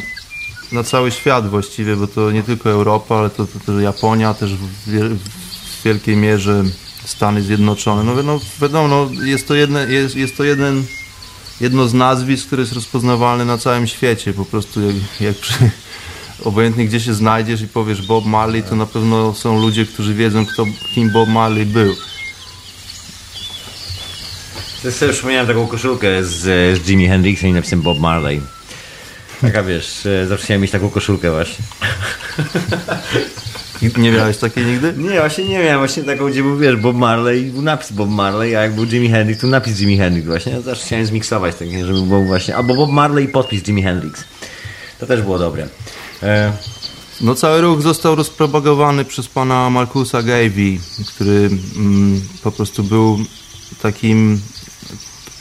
na 0.72 0.82
cały 0.84 1.10
świat 1.10 1.48
właściwie, 1.48 1.96
bo 1.96 2.06
to 2.06 2.30
nie 2.30 2.42
tylko 2.42 2.70
Europa, 2.70 3.16
ale 3.16 3.30
to, 3.30 3.46
to 3.46 3.58
też 3.66 3.82
Japonia, 3.82 4.34
też 4.34 4.54
w, 4.54 4.66
w 4.86 5.82
wielkiej 5.84 6.16
mierze 6.16 6.64
Stany 7.06 7.42
Zjednoczone. 7.42 8.04
No, 8.04 8.22
no 8.22 8.40
wiadomo, 8.62 8.88
no, 8.88 9.24
jest 9.24 9.48
to, 9.48 9.54
jedne, 9.54 9.92
jest, 9.92 10.16
jest 10.16 10.36
to 10.36 10.44
jeden, 10.44 10.84
jedno 11.60 11.88
z 11.88 11.94
nazwisk, 11.94 12.46
które 12.46 12.62
jest 12.62 12.72
rozpoznawalne 12.72 13.44
na 13.44 13.58
całym 13.58 13.86
świecie. 13.86 14.32
Po 14.32 14.44
prostu 14.44 14.80
jak, 14.80 14.96
jak 15.20 15.36
przy, 15.36 15.54
obojętnie 16.44 16.86
gdzie 16.86 17.00
się 17.00 17.14
znajdziesz 17.14 17.60
i 17.60 17.68
powiesz 17.68 18.06
Bob 18.06 18.24
Marley, 18.24 18.62
to 18.62 18.76
na 18.76 18.86
pewno 18.86 19.34
są 19.34 19.60
ludzie, 19.60 19.86
którzy 19.86 20.14
wiedzą, 20.14 20.46
kto, 20.46 20.64
kim 20.94 21.10
Bob 21.10 21.28
Marley 21.28 21.66
był. 21.66 21.96
Ja 24.84 24.92
sobie 24.92 25.12
przypomniałem 25.12 25.46
taką 25.46 25.66
koszulkę 25.66 26.24
z, 26.24 26.40
z 26.78 26.88
Jimi 26.88 27.08
Hendrixem 27.08 27.50
i 27.50 27.52
napisem 27.52 27.82
Bob 27.82 27.98
Marley. 27.98 28.40
Taka 29.40 29.62
wiesz, 29.62 30.06
e, 30.06 30.26
zawsze 30.26 30.44
chciałem 30.44 30.62
mieć 30.62 30.70
taką 30.70 30.90
koszulkę 30.90 31.30
właśnie. 31.30 31.64
Nie 33.98 34.12
miałeś 34.12 34.36
takiej 34.36 34.64
nigdy? 34.64 34.94
Nie, 34.96 35.20
właśnie 35.20 35.44
nie 35.44 35.58
miałem 35.58 35.78
właśnie 35.78 36.02
taką, 36.02 36.30
gdzie 36.30 36.42
był, 36.42 36.56
wiesz, 36.56 36.76
Bob 36.76 36.96
Marley, 36.96 37.44
był 37.44 37.62
napis 37.62 37.92
Bob 37.92 38.10
Marley, 38.10 38.56
a 38.56 38.62
jak 38.62 38.74
był 38.74 38.86
Jimi 38.86 39.08
Hendrix, 39.08 39.40
to 39.40 39.46
napis 39.46 39.80
Jimi 39.80 39.98
Hendrix 39.98 40.26
właśnie. 40.26 40.52
Ja 40.52 40.60
zawsze 40.60 40.86
chciałem 40.86 41.06
zmiksować 41.06 41.56
tak, 41.56 41.68
żeby 41.70 42.02
był 42.02 42.24
właśnie, 42.24 42.56
albo 42.56 42.74
Bob 42.74 42.90
Marley 42.90 43.24
i 43.24 43.28
podpis 43.28 43.62
Jimi 43.68 43.82
Hendrix. 43.82 44.24
To 44.98 45.06
też 45.06 45.22
było 45.22 45.38
dobre. 45.38 45.68
E, 46.22 46.52
No 47.20 47.34
cały 47.34 47.60
ruch 47.60 47.82
został 47.82 48.14
rozpropagowany 48.14 49.04
przez 49.04 49.28
pana 49.28 49.70
Markusa 49.70 50.22
Gavey, 50.22 50.80
który 51.08 51.50
mm, 51.76 52.20
po 52.42 52.52
prostu 52.52 52.84
był 52.84 53.18
takim 53.82 54.40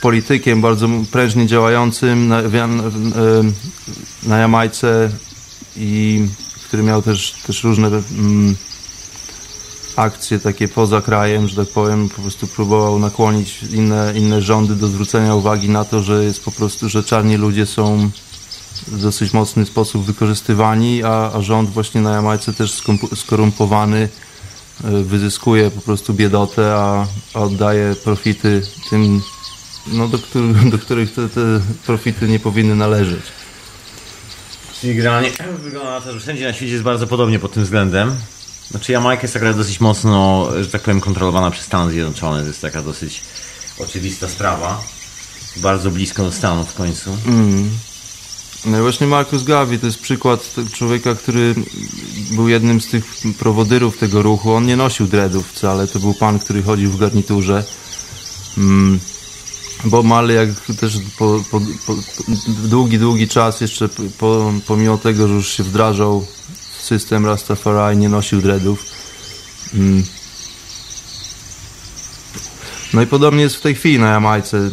politykiem 0.00 0.60
bardzo 0.60 0.88
prężnie 1.10 1.46
działającym 1.46 2.28
na, 2.28 2.42
na, 2.42 2.68
na 4.22 4.38
Jamajce 4.38 5.10
i 5.76 6.26
który 6.68 6.82
miał 6.82 7.02
też, 7.02 7.32
też 7.46 7.64
różne 7.64 7.86
mm, 7.88 8.56
akcje 9.96 10.38
takie 10.38 10.68
poza 10.68 11.02
krajem, 11.02 11.48
że 11.48 11.56
tak 11.56 11.74
powiem, 11.74 12.08
po 12.08 12.22
prostu 12.22 12.46
próbował 12.46 12.98
nakłonić 12.98 13.62
inne, 13.62 14.12
inne 14.16 14.42
rządy 14.42 14.74
do 14.74 14.88
zwrócenia 14.88 15.34
uwagi 15.34 15.68
na 15.68 15.84
to, 15.84 16.02
że 16.02 16.24
jest 16.24 16.44
po 16.44 16.50
prostu, 16.50 16.88
że 16.88 17.04
czarni 17.04 17.36
ludzie 17.36 17.66
są 17.66 18.10
w 18.86 19.00
dosyć 19.02 19.32
mocny 19.32 19.66
sposób 19.66 20.04
wykorzystywani, 20.04 21.02
a, 21.02 21.32
a 21.34 21.42
rząd 21.42 21.70
właśnie 21.70 22.00
na 22.00 22.10
Jamajce 22.10 22.52
też 22.52 22.82
skorumpowany 23.14 24.08
e, 24.84 25.02
wyzyskuje 25.02 25.70
po 25.70 25.80
prostu 25.80 26.14
biedotę, 26.14 26.74
a, 26.74 27.06
a 27.34 27.40
oddaje 27.40 27.94
profity 28.04 28.62
tym, 28.90 29.22
no, 29.92 30.08
do, 30.08 30.18
do 30.70 30.78
których 30.78 31.14
te, 31.14 31.28
te 31.28 31.60
profity 31.86 32.28
nie 32.28 32.38
powinny 32.38 32.74
należeć. 32.74 33.22
Czyli 34.80 34.94
generalnie 34.94 35.30
wygląda 35.64 35.90
na 35.90 36.00
to, 36.00 36.12
że 36.12 36.20
wszędzie 36.20 36.44
na 36.44 36.52
świecie 36.52 36.72
jest 36.72 36.84
bardzo 36.84 37.06
podobnie 37.06 37.38
pod 37.38 37.52
tym 37.52 37.64
względem. 37.64 38.16
Znaczy 38.70 38.92
Jamajka 38.92 39.22
jest 39.22 39.34
taka 39.34 39.52
dosyć 39.52 39.80
mocno, 39.80 40.48
że 40.60 40.70
tak 40.70 40.82
powiem, 40.82 41.00
kontrolowana 41.00 41.50
przez 41.50 41.66
Stany 41.66 41.92
Zjednoczone. 41.92 42.40
To 42.40 42.46
jest 42.46 42.60
taka 42.60 42.82
dosyć 42.82 43.22
oczywista 43.78 44.28
sprawa. 44.28 44.82
Bardzo 45.56 45.90
blisko 45.90 46.22
do 46.22 46.32
Stanów 46.32 46.70
w 46.70 46.74
końcu. 46.74 47.16
Mm. 47.26 47.70
No 48.64 48.78
i 48.78 48.80
właśnie 48.80 49.06
Marcus 49.06 49.42
Garvey 49.42 49.78
to 49.78 49.86
jest 49.86 49.98
przykład 49.98 50.54
człowieka, 50.72 51.14
który 51.14 51.54
był 52.30 52.48
jednym 52.48 52.80
z 52.80 52.86
tych 52.86 53.04
prowodyrów 53.38 53.98
tego 53.98 54.22
ruchu. 54.22 54.52
On 54.52 54.66
nie 54.66 54.76
nosił 54.76 55.06
dreadów 55.06 55.52
wcale, 55.52 55.86
to 55.86 55.98
był 55.98 56.14
pan, 56.14 56.38
który 56.38 56.62
chodził 56.62 56.90
w 56.90 56.98
garniturze. 56.98 57.64
Mm. 58.58 59.00
Bob 59.84 60.06
Marley 60.06 60.36
jak 60.36 60.78
też 60.80 60.98
po, 61.18 61.40
po, 61.50 61.60
po, 61.86 61.94
długi, 62.48 62.98
długi 62.98 63.28
czas 63.28 63.60
jeszcze 63.60 63.88
po, 64.18 64.52
pomimo 64.66 64.98
tego, 64.98 65.28
że 65.28 65.34
już 65.34 65.48
się 65.48 65.62
wdrażał 65.62 66.26
w 66.78 66.82
system 66.82 67.26
Rastafari, 67.26 67.96
nie 67.96 68.08
nosił 68.08 68.42
dreadów. 68.42 68.84
Mm. 69.74 70.02
No 72.94 73.02
i 73.02 73.06
podobnie 73.06 73.42
jest 73.42 73.56
w 73.56 73.60
tej 73.60 73.74
chwili 73.74 73.98
na 73.98 74.10
Jamajce 74.10 74.70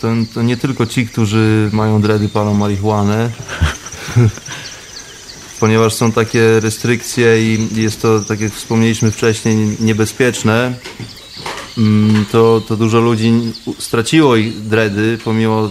to, 0.00 0.08
to 0.34 0.42
nie 0.42 0.56
tylko 0.56 0.86
ci, 0.86 1.06
którzy 1.06 1.70
mają 1.72 2.02
dredy, 2.02 2.28
palą 2.28 2.54
marihuanę. 2.54 3.30
Ponieważ 5.60 5.94
są 5.94 6.12
takie 6.12 6.60
restrykcje 6.60 7.42
i 7.42 7.68
jest 7.72 8.02
to, 8.02 8.20
tak 8.20 8.40
jak 8.40 8.52
wspomnieliśmy 8.52 9.10
wcześniej, 9.10 9.76
niebezpieczne, 9.80 10.74
to, 12.32 12.62
to 12.68 12.76
dużo 12.76 13.00
ludzi 13.00 13.32
straciło 13.78 14.36
ich 14.36 14.60
dredy, 14.68 15.18
pomimo 15.24 15.70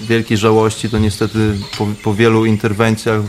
wielkiej 0.00 0.36
żałości, 0.36 0.88
to 0.88 0.98
niestety 0.98 1.54
po, 1.78 1.86
po 2.04 2.14
wielu 2.14 2.44
interwencjach 2.44 3.20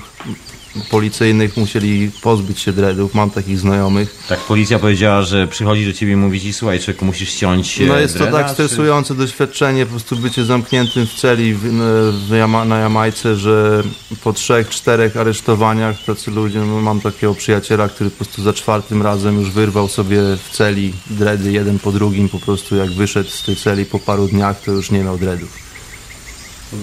policyjnych 0.90 1.58
musieli 1.58 2.12
pozbyć 2.22 2.60
się 2.60 2.74
dreadów. 2.74 3.14
Mam 3.14 3.30
takich 3.30 3.60
znajomych. 3.60 4.16
Tak, 4.30 4.40
policja 4.40 4.80
powiedziała, 4.80 5.22
że 5.22 5.48
przychodzi 5.48 5.86
do 5.86 5.94
ciebie 5.94 6.14
i 6.14 6.16
mówi 6.16 6.42
ci, 6.42 6.54
słuchaj, 6.54 6.80
człowieku, 6.80 7.06
musisz 7.06 7.30
ściąć 7.30 7.80
No 7.80 8.00
jest 8.00 8.18
to 8.18 8.28
tak 8.28 8.50
stresujące 8.50 9.14
czy... 9.14 9.20
doświadczenie, 9.20 9.86
po 9.86 9.90
prostu 9.90 10.16
bycie 10.16 10.46
zamkniętym 10.46 11.08
w 11.08 11.14
celi 11.14 11.54
w, 11.54 11.62
w 12.28 12.30
Jama, 12.30 12.66
na 12.66 12.80
Jamajce, 12.80 13.36
że 13.36 13.84
po 14.24 14.34
trzech, 14.34 14.70
czterech 14.70 15.18
aresztowaniach 15.18 16.04
tacy 16.04 16.32
ludzie, 16.32 16.60
no 16.60 16.82
mam 16.82 17.02
takiego 17.02 17.36
przyjaciela, 17.36 17.90
który 17.90 18.10
po 18.10 18.16
prostu 18.16 18.44
za 18.44 18.54
czwartym 18.54 19.02
razem 19.02 19.40
już 19.40 19.52
wyrwał 19.52 19.88
sobie 19.88 20.18
w 20.18 20.50
celi 20.52 20.94
dredy 21.10 21.52
jeden 21.52 21.80
po 21.80 21.92
drugim, 21.92 22.30
po 22.30 22.40
prostu 22.40 22.76
jak 22.76 22.92
wyszedł 22.92 23.30
z 23.30 23.46
tej 23.46 23.56
celi 23.56 23.86
po 23.86 24.00
paru 24.00 24.28
dniach, 24.28 24.62
to 24.62 24.72
już 24.72 24.92
nie 24.92 25.04
miał 25.04 25.18
dreadów 25.18 25.63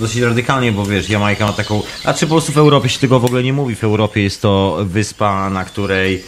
dosyć 0.00 0.20
radykalnie, 0.20 0.72
bo 0.72 0.87
wiesz, 0.87 1.09
Jamajka 1.09 1.46
ma 1.46 1.53
taką... 1.53 1.83
A 2.05 2.14
czy 2.14 2.26
po 2.26 2.35
prostu 2.35 2.53
w 2.53 2.59
Europie 2.59 2.88
się 2.88 2.98
tego 2.98 3.20
w 3.20 3.24
ogóle 3.24 3.42
nie 3.42 3.53
mówi? 3.53 3.74
W 3.74 3.85
Europie 3.85 4.22
jest 4.22 4.42
to 4.42 4.79
wyspa, 4.85 5.50
na 5.50 5.64
której 5.64 6.24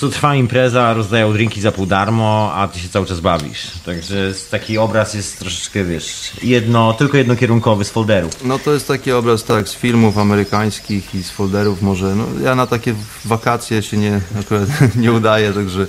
tu 0.00 0.10
trwa 0.10 0.34
impreza, 0.34 0.94
rozdają 0.94 1.32
drinki 1.32 1.60
za 1.60 1.72
pół 1.72 1.86
darmo, 1.86 2.52
a 2.54 2.68
ty 2.68 2.78
się 2.78 2.88
cały 2.88 3.06
czas 3.06 3.20
bawisz. 3.20 3.70
Także 3.84 4.32
taki 4.50 4.78
obraz 4.78 5.14
jest 5.14 5.38
troszeczkę, 5.38 5.84
wiesz, 5.84 6.32
jedno, 6.42 6.92
tylko 6.92 7.16
jednokierunkowy 7.16 7.84
z 7.84 7.90
folderów. 7.90 8.44
No 8.44 8.58
to 8.58 8.72
jest 8.72 8.88
taki 8.88 9.12
obraz, 9.12 9.44
tak, 9.44 9.68
z 9.68 9.74
filmów 9.74 10.18
amerykańskich 10.18 11.14
i 11.14 11.22
z 11.22 11.30
folderów 11.30 11.82
może. 11.82 12.14
No, 12.14 12.26
ja 12.42 12.54
na 12.54 12.66
takie 12.66 12.94
wakacje 13.24 13.82
się 13.82 13.96
nie, 13.96 14.20
akurat 14.40 14.68
nie 14.96 15.12
udaję, 15.12 15.52
także 15.52 15.86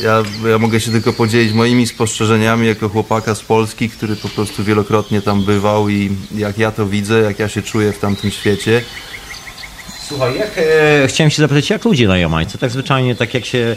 ja, 0.00 0.22
ja 0.50 0.58
mogę 0.58 0.80
się 0.80 0.90
tylko 0.90 1.12
podzielić 1.12 1.52
moimi 1.52 1.86
spostrzeżeniami 1.86 2.66
jako 2.66 2.88
chłopaka 2.88 3.34
z 3.34 3.40
Polski, 3.40 3.88
który 3.88 4.16
po 4.16 4.28
prostu 4.28 4.64
wielokrotnie 4.64 5.22
tam 5.22 5.44
bywał 5.44 5.88
i 5.88 6.10
jak 6.34 6.58
ja 6.58 6.70
to 6.70 6.86
widzę, 6.86 7.20
jak 7.20 7.38
ja 7.38 7.48
się 7.48 7.62
czuję 7.62 7.92
w 7.92 7.98
tamtym 7.98 8.30
świecie. 8.30 8.82
Słuchaj, 10.08 10.38
jak, 10.38 10.50
e, 10.56 11.08
chciałem 11.08 11.30
się 11.30 11.42
zapytać, 11.42 11.70
jak 11.70 11.84
ludzie 11.84 12.08
na 12.08 12.18
Jamajce, 12.18 12.58
tak 12.58 12.70
zwyczajnie, 12.70 13.14
tak 13.14 13.34
jak 13.34 13.44
się, 13.44 13.76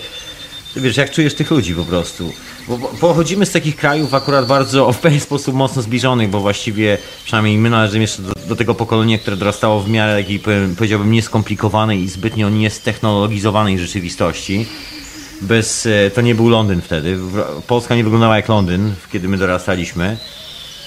wiesz, 0.75 0.97
jak 0.97 1.12
czujesz 1.12 1.34
tych 1.34 1.51
ludzi 1.51 1.75
po 1.75 1.86
prostu? 1.86 2.34
Bo, 2.67 2.78
bo 2.78 2.88
pochodzimy 2.88 3.45
z 3.45 3.51
takich 3.51 3.75
krajów 3.75 4.13
akurat 4.13 4.47
bardzo 4.47 4.93
w 4.93 4.99
pewien 4.99 5.19
sposób 5.19 5.56
mocno 5.56 5.82
zbliżonych, 5.82 6.30
bo 6.30 6.39
właściwie, 6.39 6.97
przynajmniej 7.23 7.58
my 7.58 7.69
należymy 7.69 8.01
jeszcze 8.01 8.21
do, 8.21 8.34
do 8.47 8.56
tego 8.56 8.75
pokolenia, 8.75 9.17
które 9.17 9.38
dorastało 9.38 9.80
w 9.80 9.89
miarę 9.89 10.17
takiej, 10.17 10.41
powiedziałbym, 10.78 11.12
nieskomplikowanej 11.12 11.99
i 11.99 12.10
zbytnio 12.10 12.49
niestechnologizowanej 12.49 13.80
rzeczywistości 13.80 14.65
bez, 15.41 15.86
e, 15.86 16.12
to 16.12 16.21
nie 16.21 16.36
był 16.36 16.50
Londyn 16.50 16.82
wtedy. 16.82 17.17
Polska 17.67 17.95
nie 17.95 18.04
wyglądała 18.04 18.36
jak 18.36 18.50
Londyn, 18.50 18.93
kiedy 19.12 19.28
my 19.28 19.38
dorastaliśmy. 19.38 20.17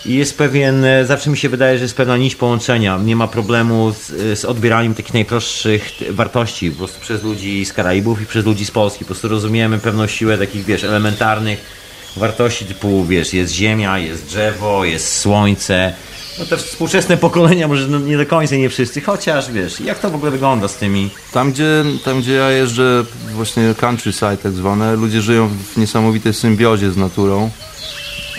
I 0.06 0.14
jest 0.14 0.38
pewien, 0.38 0.84
e, 0.84 1.06
zawsze 1.06 1.30
mi 1.30 1.38
się 1.38 1.48
wydaje, 1.48 1.78
że 1.78 1.84
jest 1.84 1.96
pewna 1.96 2.16
nić 2.16 2.36
połączenia. 2.36 2.98
Nie 3.04 3.16
ma 3.16 3.28
problemu 3.28 3.92
z, 3.92 4.38
z 4.38 4.44
odbieraniem 4.44 4.94
takich 4.94 5.14
najprostszych 5.14 5.92
wartości 6.10 6.70
po 6.70 6.76
prostu 6.78 7.00
przez 7.00 7.22
ludzi 7.22 7.64
z 7.64 7.72
Karaibów 7.72 8.22
i 8.22 8.26
przez 8.26 8.44
ludzi 8.44 8.64
z 8.64 8.70
Polski. 8.70 8.98
Po 8.98 9.06
prostu 9.06 9.28
rozumiemy 9.28 9.78
pewną 9.78 10.06
siłę 10.06 10.38
takich, 10.38 10.64
wiesz, 10.64 10.84
elementarnych 10.84 11.78
wartości 12.16 12.64
typu, 12.64 13.04
wiesz, 13.04 13.32
jest 13.32 13.52
ziemia, 13.52 13.98
jest 13.98 14.26
drzewo, 14.26 14.84
jest 14.84 15.16
słońce, 15.16 15.94
no 16.38 16.46
te 16.46 16.56
współczesne 16.56 17.16
pokolenia, 17.16 17.68
może 17.68 17.88
no 17.88 17.98
nie 17.98 18.16
do 18.16 18.26
końca 18.26 18.56
nie 18.56 18.68
wszyscy, 18.68 19.00
chociaż 19.00 19.52
wiesz, 19.52 19.80
jak 19.80 19.98
to 19.98 20.10
w 20.10 20.14
ogóle 20.14 20.30
wygląda 20.30 20.68
z 20.68 20.76
tymi... 20.76 21.10
Tam 21.32 21.52
gdzie, 21.52 21.84
tam, 22.04 22.20
gdzie 22.20 22.32
ja 22.32 22.50
jeżdżę, 22.50 23.04
właśnie 23.34 23.74
countryside 23.80 24.36
tak 24.36 24.52
zwane, 24.52 24.96
ludzie 24.96 25.22
żyją 25.22 25.48
w 25.48 25.76
niesamowitej 25.76 26.34
symbiozie 26.34 26.90
z 26.90 26.96
naturą. 26.96 27.50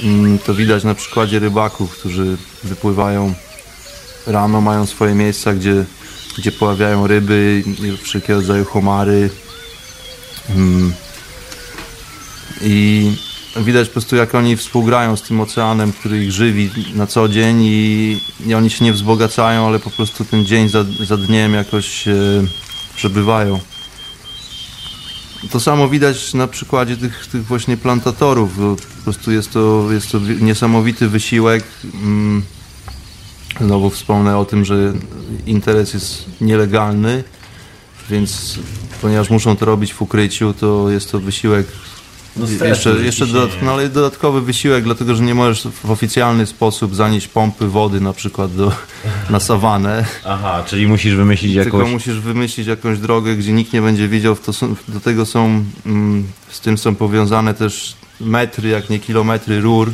Mm, 0.03 0.39
to 0.39 0.53
widać 0.53 0.83
na 0.83 0.95
przykładzie 0.95 1.39
rybaków, 1.39 1.97
którzy 1.97 2.38
wypływają 2.63 3.33
rano, 4.27 4.62
mają 4.62 4.85
swoje 4.85 5.15
miejsca, 5.15 5.53
gdzie, 5.53 5.85
gdzie 6.38 6.51
poławiają 6.51 7.07
ryby 7.07 7.63
wszelkiego 8.01 8.39
rodzaju 8.39 8.65
homary. 8.65 9.29
Mm. 10.49 10.93
I 12.62 13.12
widać 13.55 13.88
po 13.88 13.93
prostu 13.93 14.15
jak 14.15 14.35
oni 14.35 14.57
współgrają 14.57 15.15
z 15.15 15.21
tym 15.21 15.41
oceanem, 15.41 15.93
który 15.93 16.23
ich 16.23 16.31
żywi 16.31 16.69
na 16.95 17.07
co 17.07 17.29
dzień 17.29 17.62
i, 17.62 18.17
i 18.45 18.53
oni 18.53 18.69
się 18.69 18.85
nie 18.85 18.93
wzbogacają, 18.93 19.67
ale 19.67 19.79
po 19.79 19.89
prostu 19.89 20.25
ten 20.25 20.45
dzień 20.45 20.69
za, 20.69 20.85
za 21.07 21.17
dniem 21.17 21.53
jakoś 21.53 22.07
e, 22.07 22.13
przebywają. 22.95 23.59
To 25.51 25.59
samo 25.59 25.89
widać 25.89 26.33
na 26.33 26.47
przykładzie 26.47 26.97
tych, 26.97 27.27
tych 27.27 27.45
właśnie 27.45 27.77
plantatorów. 27.77 28.57
Po 28.97 29.03
prostu 29.03 29.31
jest 29.31 29.51
to, 29.51 29.88
jest 29.91 30.12
to 30.12 30.19
niesamowity 30.41 31.07
wysiłek. 31.07 31.63
Mm, 32.03 32.43
znowu 33.62 33.89
wspomnę 33.89 34.38
o 34.38 34.45
tym, 34.45 34.65
że 34.65 34.93
interes 35.45 35.93
jest 35.93 36.26
nielegalny, 36.41 37.24
więc 38.09 38.59
ponieważ 39.01 39.30
muszą 39.30 39.55
to 39.55 39.65
robić 39.65 39.93
w 39.93 40.01
ukryciu, 40.01 40.53
to 40.53 40.89
jest 40.89 41.11
to 41.11 41.19
wysiłek 41.19 41.67
no 42.39 42.65
jeszcze, 42.65 42.89
jeszcze 42.89 43.25
no, 43.61 43.71
ale 43.71 43.89
dodatkowy 43.89 44.41
wysiłek, 44.41 44.83
dlatego 44.83 45.15
że 45.15 45.23
nie 45.23 45.35
możesz 45.35 45.67
w 45.83 45.91
oficjalny 45.91 46.45
sposób 46.45 46.95
zanieść 46.95 47.27
pompy 47.27 47.67
wody 47.67 48.01
na 48.01 48.13
przykład 48.13 48.55
do, 48.55 48.71
na 49.29 49.39
sawanę. 49.39 50.05
Aha, 50.25 50.63
czyli 50.67 50.87
musisz 50.87 51.15
wymyślić 51.15 51.53
jakąś... 51.53 51.71
Tylko 51.71 51.87
musisz 51.87 52.19
wymyślić 52.19 52.67
jakąś 52.67 52.99
drogę, 52.99 53.35
gdzie 53.35 53.53
nikt 53.53 53.73
nie 53.73 53.81
będzie 53.81 54.07
widział. 54.07 54.37
Są, 54.51 54.75
do 54.87 54.99
tego 54.99 55.25
są, 55.25 55.63
mm, 55.85 56.27
z 56.49 56.59
tym 56.59 56.77
są 56.77 56.95
powiązane 56.95 57.53
też 57.53 57.95
metry, 58.21 58.69
jak 58.69 58.89
nie 58.89 58.99
kilometry 58.99 59.61
rur, 59.61 59.91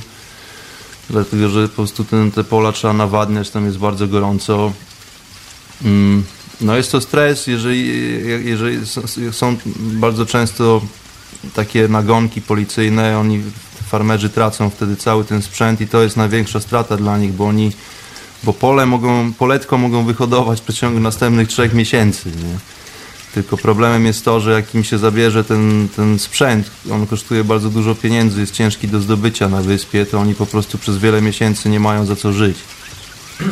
dlatego 1.10 1.50
że 1.50 1.68
po 1.68 1.76
prostu 1.76 2.04
ten, 2.04 2.32
te 2.32 2.44
pola 2.44 2.72
trzeba 2.72 2.94
nawadniać, 2.94 3.50
tam 3.50 3.66
jest 3.66 3.78
bardzo 3.78 4.08
gorąco. 4.08 4.74
Mm, 5.86 6.24
no 6.62 6.78
jest 6.78 6.92
to 6.92 7.02
stres, 7.02 7.48
jeżeli, 7.48 7.90
jeżeli 8.46 8.78
są 9.32 9.58
bardzo 9.78 10.26
często 10.26 10.82
takie 11.54 11.88
nagonki 11.88 12.42
policyjne, 12.42 13.20
oni 13.20 13.44
farmerzy 13.88 14.30
tracą 14.30 14.70
wtedy 14.70 14.96
cały 14.96 15.26
ten 15.26 15.42
sprzęt 15.42 15.82
i 15.82 15.88
to 15.88 16.04
jest 16.04 16.18
największa 16.18 16.60
strata 16.60 16.98
dla 16.98 17.18
nich, 17.18 17.34
bo 17.34 17.46
oni 17.48 17.72
bo 18.44 18.54
pole 18.54 18.86
mogą, 18.86 19.34
poletko 19.34 19.78
mogą 19.78 20.06
wyhodować 20.06 20.62
w 20.62 20.64
przeciągu 20.64 21.00
następnych 21.00 21.48
trzech 21.48 21.74
miesięcy. 21.74 22.30
Nie? 22.30 22.60
Tylko 23.34 23.58
problemem 23.58 24.06
jest 24.06 24.26
to, 24.26 24.40
że 24.40 24.52
jak 24.52 24.76
im 24.76 24.84
się 24.84 24.98
zabierze 24.98 25.44
ten, 25.44 25.88
ten 25.96 26.20
sprzęt, 26.20 26.72
on 26.92 27.08
kosztuje 27.08 27.44
bardzo 27.44 27.70
dużo 27.70 27.96
pieniędzy, 27.96 28.42
jest 28.42 28.54
ciężki 28.54 28.88
do 28.88 29.02
zdobycia 29.02 29.50
na 29.50 29.62
wyspie, 29.62 30.06
to 30.06 30.20
oni 30.20 30.36
po 30.36 30.46
prostu 30.46 30.78
przez 30.78 30.98
wiele 30.98 31.22
miesięcy 31.22 31.70
nie 31.70 31.80
mają 31.80 32.06
za 32.06 32.16
co 32.16 32.34
żyć. 32.34 32.58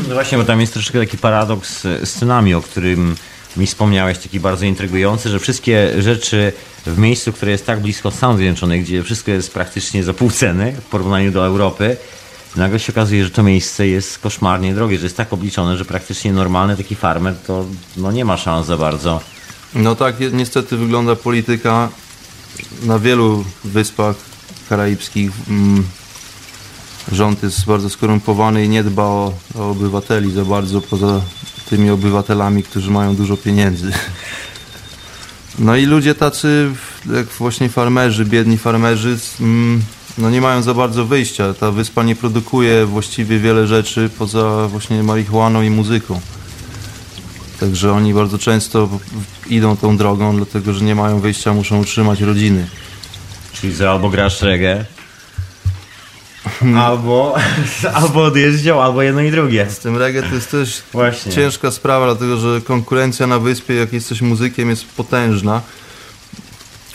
No 0.07 0.13
właśnie, 0.13 0.37
bo 0.37 0.43
tam 0.43 0.61
jest 0.61 0.73
troszeczkę 0.73 0.99
taki 0.99 1.17
paradoks 1.17 1.81
z 1.81 2.13
cenami, 2.13 2.53
o 2.53 2.61
którym 2.61 3.15
mi 3.57 3.67
wspomniałeś, 3.67 4.17
taki 4.17 4.39
bardzo 4.39 4.65
intrygujący, 4.65 5.29
że 5.29 5.39
wszystkie 5.39 6.01
rzeczy 6.01 6.53
w 6.85 6.97
miejscu, 6.97 7.33
które 7.33 7.51
jest 7.51 7.65
tak 7.65 7.79
blisko 7.79 8.11
Stanów 8.11 8.37
Zjednoczonych, 8.37 8.83
gdzie 8.83 9.03
wszystko 9.03 9.31
jest 9.31 9.53
praktycznie 9.53 10.03
za 10.03 10.13
pół 10.13 10.31
ceny 10.31 10.75
w 10.85 10.89
porównaniu 10.89 11.31
do 11.31 11.45
Europy, 11.45 11.97
nagle 12.55 12.79
się 12.79 12.93
okazuje, 12.93 13.23
że 13.23 13.31
to 13.31 13.43
miejsce 13.43 13.87
jest 13.87 14.19
koszmarnie 14.19 14.73
drogie, 14.73 14.97
że 14.97 15.05
jest 15.05 15.17
tak 15.17 15.33
obliczone, 15.33 15.77
że 15.77 15.85
praktycznie 15.85 16.33
normalny 16.33 16.77
taki 16.77 16.95
farmer 16.95 17.35
to 17.47 17.65
no, 17.97 18.11
nie 18.11 18.25
ma 18.25 18.37
szans 18.37 18.67
za 18.67 18.77
bardzo. 18.77 19.21
No 19.75 19.95
tak, 19.95 20.15
niestety 20.33 20.77
wygląda 20.77 21.15
polityka 21.15 21.89
na 22.83 22.99
wielu 22.99 23.45
wyspach 23.63 24.15
karaibskich. 24.69 25.31
Mm, 25.49 25.83
rząd 27.11 27.43
jest 27.43 27.65
bardzo 27.65 27.89
skorumpowany 27.89 28.65
i 28.65 28.69
nie 28.69 28.83
dba 28.83 29.03
o, 29.03 29.33
o 29.55 29.69
obywateli 29.69 30.31
za 30.31 30.45
bardzo, 30.45 30.81
poza 30.81 31.21
tymi 31.73 31.89
obywatelami, 31.89 32.63
którzy 32.63 32.91
mają 32.91 33.15
dużo 33.15 33.37
pieniędzy. 33.37 33.91
No 35.59 35.75
i 35.75 35.85
ludzie 35.85 36.15
tacy, 36.15 36.71
jak 37.15 37.27
właśnie 37.27 37.69
farmerzy, 37.69 38.25
biedni 38.25 38.57
farmerzy, 38.57 39.17
mm, 39.41 39.81
no 40.17 40.29
nie 40.29 40.41
mają 40.41 40.61
za 40.61 40.73
bardzo 40.73 41.05
wyjścia. 41.05 41.53
Ta 41.53 41.71
wyspa 41.71 42.03
nie 42.03 42.15
produkuje 42.15 42.85
właściwie 42.85 43.39
wiele 43.39 43.67
rzeczy 43.67 44.09
poza 44.17 44.67
właśnie 44.67 45.03
marihuaną 45.03 45.61
i 45.61 45.69
muzyką. 45.69 46.19
Także 47.59 47.93
oni 47.93 48.13
bardzo 48.13 48.37
często 48.37 48.89
idą 49.49 49.77
tą 49.77 49.97
drogą, 49.97 50.35
dlatego 50.35 50.73
że 50.73 50.85
nie 50.85 50.95
mają 50.95 51.19
wyjścia, 51.19 51.53
muszą 51.53 51.79
utrzymać 51.79 52.21
rodziny. 52.21 52.67
Czyli 53.53 53.73
za 53.73 53.91
albo 53.91 54.09
grasz 54.09 54.41
reggae, 54.41 54.85
albo, 56.87 57.35
albo 58.01 58.23
odjeżdżał, 58.23 58.81
albo 58.81 59.01
jedno 59.01 59.21
i 59.21 59.31
drugie. 59.31 59.69
Z 59.69 59.79
tym 59.79 59.97
reggae 59.97 60.23
to 60.23 60.35
jest 60.35 60.51
też 60.51 60.83
Właśnie. 60.91 61.31
ciężka 61.31 61.71
sprawa, 61.71 62.05
dlatego 62.05 62.37
że 62.37 62.61
konkurencja 62.61 63.27
na 63.27 63.39
wyspie, 63.39 63.73
jak 63.73 63.93
jesteś 63.93 64.21
muzykiem, 64.21 64.69
jest 64.69 64.85
potężna. 64.85 65.61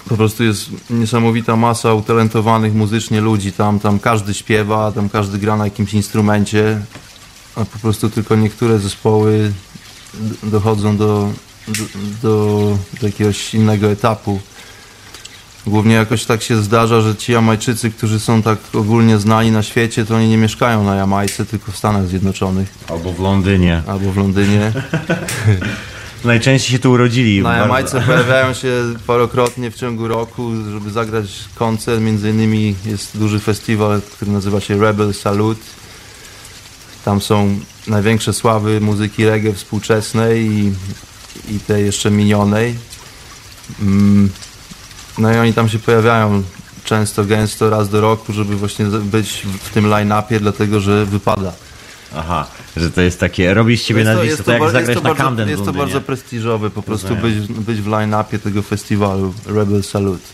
Po 0.08 0.16
prostu 0.16 0.44
jest 0.44 0.70
niesamowita 0.90 1.56
masa 1.56 1.94
utalentowanych 1.94 2.74
muzycznie 2.74 3.20
ludzi. 3.20 3.52
Tam, 3.52 3.80
tam 3.80 3.98
każdy 3.98 4.34
śpiewa, 4.34 4.92
tam 4.92 5.08
każdy 5.08 5.38
gra 5.38 5.56
na 5.56 5.64
jakimś 5.64 5.94
instrumencie, 5.94 6.80
a 7.56 7.64
po 7.64 7.78
prostu 7.78 8.10
tylko 8.10 8.36
niektóre 8.36 8.78
zespoły 8.78 9.52
dochodzą 10.42 10.96
do, 10.96 11.32
do, 11.68 11.84
do, 12.22 12.78
do 13.00 13.06
jakiegoś 13.06 13.54
innego 13.54 13.90
etapu. 13.90 14.40
Głównie 15.66 15.94
jakoś 15.94 16.24
tak 16.24 16.42
się 16.42 16.62
zdarza, 16.62 17.00
że 17.00 17.16
ci 17.16 17.32
Jamajczycy, 17.32 17.90
którzy 17.90 18.20
są 18.20 18.42
tak 18.42 18.58
ogólnie 18.74 19.18
znani 19.18 19.50
na 19.50 19.62
świecie, 19.62 20.04
to 20.04 20.16
oni 20.16 20.28
nie 20.28 20.36
mieszkają 20.38 20.84
na 20.84 20.94
Jamajce, 20.94 21.46
tylko 21.46 21.72
w 21.72 21.76
Stanach 21.76 22.06
Zjednoczonych 22.06 22.74
Albo 22.88 23.12
w 23.12 23.20
Londynie. 23.20 23.82
albo 23.86 24.12
w 24.12 24.16
Londynie. 24.16 24.72
Najczęściej 26.24 26.72
się 26.72 26.78
tu 26.78 26.90
urodzili. 26.90 27.42
Na 27.42 27.56
Jamajce 27.56 28.00
pojawiają 28.00 28.54
się 28.54 28.72
parokrotnie 29.06 29.70
w 29.70 29.74
ciągu 29.74 30.08
roku, 30.08 30.50
żeby 30.72 30.90
zagrać 30.90 31.26
koncert. 31.54 32.00
Między 32.00 32.30
innymi 32.30 32.74
jest 32.86 33.18
duży 33.18 33.40
festiwal, 33.40 34.02
który 34.02 34.30
nazywa 34.30 34.60
się 34.60 34.80
Rebel 34.80 35.14
Salute. 35.14 35.60
Tam 37.04 37.20
są 37.20 37.58
największe 37.86 38.32
sławy 38.32 38.80
muzyki 38.80 39.24
reggae 39.24 39.52
współczesnej 39.52 40.46
i, 40.46 40.72
i 41.54 41.60
tej 41.60 41.84
jeszcze 41.84 42.10
minionej. 42.10 42.74
Mm, 43.80 44.30
No 45.18 45.32
i 45.34 45.36
oni 45.36 45.52
tam 45.54 45.68
się 45.68 45.78
pojawiają 45.78 46.42
często, 46.84 47.24
gęsto, 47.24 47.70
raz 47.70 47.88
do 47.88 48.00
roku, 48.00 48.32
żeby 48.32 48.56
właśnie 48.56 48.84
być 48.86 49.42
w- 49.62 49.70
tym 49.70 49.86
line-upie, 49.86 50.40
dlatego 50.40 50.80
że 50.80 51.06
wypada. 51.06 51.52
Aha, 52.16 52.46
że 52.76 52.90
to 52.90 53.00
jest 53.00 53.20
takie, 53.20 53.54
robi 53.54 53.76
z 53.78 53.84
ciebie 53.84 54.04
nazwisko, 54.04 54.26
jest 54.30 54.38
to, 54.38 54.44
to 54.44 54.52
jak 54.52 54.60
bar- 54.60 54.70
zagrać 54.72 54.88
jest 54.88 55.02
to 55.02 55.08
na 55.08 55.14
bardzo- 55.14 55.24
Camden 55.24 55.48
Jest 55.48 55.64
to 55.64 55.72
bardzo 55.72 56.00
prestiżowe, 56.00 56.70
po 56.70 56.82
prostu 56.82 57.16
być, 57.16 57.34
być 57.48 57.80
w 57.80 57.86
line-upie 57.86 58.38
tego 58.38 58.62
festiwalu 58.62 59.34
Rebel 59.46 59.82
Salute. 59.82 60.24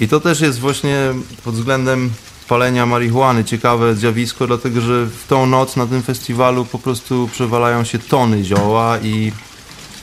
I 0.00 0.08
to 0.08 0.20
też 0.20 0.40
jest 0.40 0.58
właśnie 0.58 0.96
pod 1.44 1.54
względem 1.54 2.10
palenia 2.48 2.86
marihuany 2.86 3.44
ciekawe 3.44 3.94
zjawisko, 3.94 4.46
dlatego 4.46 4.80
że 4.80 5.06
w 5.06 5.26
tą 5.28 5.46
noc 5.46 5.76
na 5.76 5.86
tym 5.86 6.02
festiwalu 6.02 6.64
po 6.64 6.78
prostu 6.78 7.28
przewalają 7.32 7.84
się 7.84 7.98
tony 7.98 8.44
zioła 8.44 8.98
i 9.02 9.32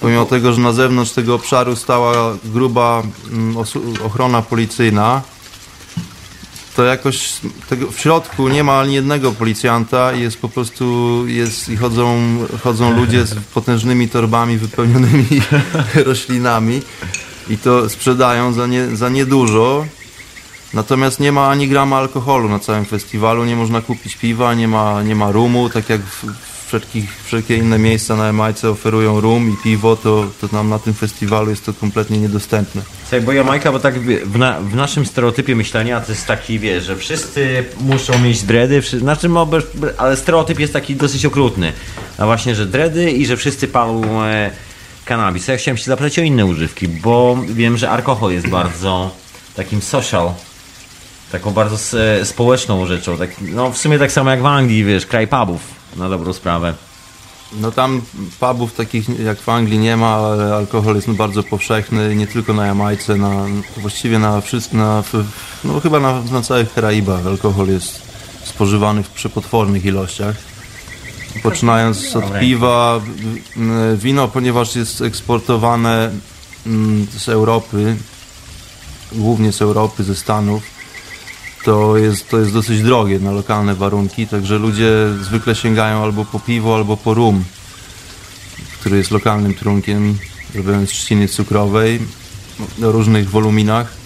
pomimo 0.02 0.26
tego, 0.26 0.54
że 0.54 0.62
na 0.62 0.74
zewnątrz 0.74 1.12
tego 1.12 1.36
obszaru 1.36 1.76
stała 1.76 2.38
gruba 2.44 3.04
mm, 3.32 3.56
ochrona 4.06 4.42
policyjna, 4.42 5.22
to 6.76 6.84
jakoś 6.84 7.34
tego, 7.70 7.92
w 7.92 8.00
środku 8.00 8.48
nie 8.48 8.64
ma 8.64 8.80
ani 8.80 8.94
jednego 8.94 9.32
policjanta 9.32 10.14
i 10.14 10.22
jest 10.22 10.38
po 10.38 10.50
prostu 10.50 11.24
jest 11.28 11.70
i 11.70 11.78
chodzą, 11.78 12.38
chodzą 12.64 12.96
ludzie 12.96 13.26
z 13.26 13.36
potężnymi 13.36 14.10
torbami 14.10 14.58
wypełnionymi 14.58 15.28
roślinami 16.06 16.82
i 17.50 17.58
to 17.58 17.90
sprzedają 17.90 18.54
za, 18.54 18.68
nie, 18.68 18.96
za 18.96 19.10
niedużo. 19.10 19.86
Natomiast 20.74 21.20
nie 21.20 21.32
ma 21.32 21.50
ani 21.50 21.68
grama 21.68 21.98
alkoholu 21.98 22.50
na 22.50 22.60
całym 22.60 22.86
festiwalu, 22.86 23.46
nie 23.46 23.56
można 23.56 23.82
kupić 23.82 24.16
piwa, 24.16 24.54
nie 24.54 24.68
ma, 24.68 25.04
nie 25.04 25.16
ma 25.16 25.32
rumu, 25.32 25.70
tak 25.70 25.90
jak 25.90 26.02
w, 26.02 26.26
wszelkie 27.26 27.58
inne 27.58 27.80
miejsca 27.80 28.16
na 28.16 28.26
Jamajce 28.26 28.70
oferują 28.70 29.22
rum 29.22 29.50
i 29.54 29.64
piwo, 29.64 29.96
to, 29.96 30.28
to 30.42 30.48
nam 30.52 30.70
na 30.70 30.80
tym 30.80 30.94
festiwalu 30.94 31.50
jest 31.50 31.66
to 31.66 31.74
kompletnie 31.74 32.18
niedostępne. 32.18 32.82
Słuchaj, 33.02 33.22
bo 33.22 33.32
Jamajka, 33.32 33.72
bo 33.72 33.80
tak 33.80 34.00
w, 34.00 34.38
na, 34.38 34.60
w 34.60 34.76
naszym 34.76 35.06
stereotypie 35.06 35.56
myślenia 35.56 36.02
to 36.02 36.12
jest 36.12 36.28
taki, 36.28 36.60
wiesz, 36.60 36.84
że 36.84 36.96
wszyscy 36.96 37.66
muszą 37.80 38.20
mieć 38.20 38.44
dredy, 38.44 38.82
wszyscy, 38.82 39.00
znaczy, 39.00 39.30
ale 39.98 40.18
stereotyp 40.18 40.60
jest 40.60 40.74
taki 40.74 40.96
dosyć 40.96 41.26
okrutny. 41.26 41.74
A 42.18 42.26
właśnie, 42.26 42.56
że 42.56 42.66
dredy 42.66 43.12
i 43.12 43.26
że 43.26 43.38
wszyscy 43.38 43.68
palą 43.68 44.24
e, 44.24 44.52
kanabis. 45.06 45.48
Ja 45.48 45.58
chciałem 45.58 45.78
się 45.78 45.86
zapytać 45.86 46.20
o 46.20 46.22
inne 46.22 46.46
używki, 46.46 46.88
bo 46.88 47.38
wiem, 47.48 47.78
że 47.78 47.90
alkohol 47.90 48.32
jest 48.32 48.48
bardzo 48.48 49.16
takim 49.56 49.82
social, 49.82 50.32
taką 51.32 51.52
bardzo 51.52 52.00
e, 52.00 52.26
społeczną 52.26 52.86
rzeczą. 52.86 53.18
Tak, 53.18 53.30
no 53.42 53.72
w 53.72 53.78
sumie 53.78 54.00
tak 54.00 54.12
samo 54.12 54.30
jak 54.30 54.42
w 54.42 54.46
Anglii, 54.46 54.84
wiesz, 54.84 55.06
kraj 55.06 55.28
pubów, 55.28 55.81
na 55.96 56.10
dobrą 56.10 56.34
sprawę. 56.34 56.74
No 57.54 57.72
tam 57.72 58.02
pubów 58.40 58.74
takich 58.74 59.20
jak 59.20 59.42
w 59.42 59.50
Anglii 59.50 59.80
nie 59.80 59.98
ma, 59.98 60.16
ale 60.16 60.56
alkohol 60.56 60.96
jest 60.96 61.12
bardzo 61.12 61.44
powszechny, 61.44 62.16
nie 62.16 62.28
tylko 62.28 62.54
na 62.54 62.66
Jamajce, 62.66 63.16
na, 63.16 63.46
właściwie 63.78 64.20
na 64.20 64.42
wszystkich, 64.42 64.80
no 65.64 65.80
chyba 65.80 66.00
na, 66.00 66.22
na 66.22 66.42
całych 66.42 66.74
Karaibach 66.74 67.26
alkohol 67.28 67.68
jest 67.68 68.02
spożywany 68.44 69.04
w 69.04 69.10
przepotwornych 69.10 69.86
ilościach. 69.86 70.36
Poczynając 71.44 72.16
od 72.16 72.40
piwa, 72.40 73.02
wino, 73.96 74.28
ponieważ 74.28 74.76
jest 74.76 75.02
eksportowane 75.02 76.12
z 77.18 77.30
Europy, 77.30 77.96
głównie 79.12 79.52
z 79.52 79.62
Europy, 79.62 80.04
ze 80.04 80.16
Stanów, 80.16 80.64
to 81.64 81.98
jest, 81.98 82.30
to 82.30 82.40
jest 82.40 82.54
dosyć 82.54 82.82
drogie 82.82 83.20
na 83.20 83.32
lokalne 83.32 83.76
warunki, 83.76 84.28
także 84.28 84.58
ludzie 84.58 84.92
zwykle 85.22 85.56
sięgają 85.56 86.04
albo 86.04 86.26
po 86.26 86.40
piwo, 86.40 86.76
albo 86.76 86.98
po 86.98 87.14
rum, 87.14 87.44
który 88.80 88.98
jest 88.98 89.12
lokalnym 89.12 89.54
trunkiem, 89.54 90.18
robiony 90.56 90.88
z 90.88 90.90
trzciny 90.90 91.28
cukrowej 91.28 92.00
o 92.84 92.92
różnych 92.92 93.30
woluminach. 93.30 94.01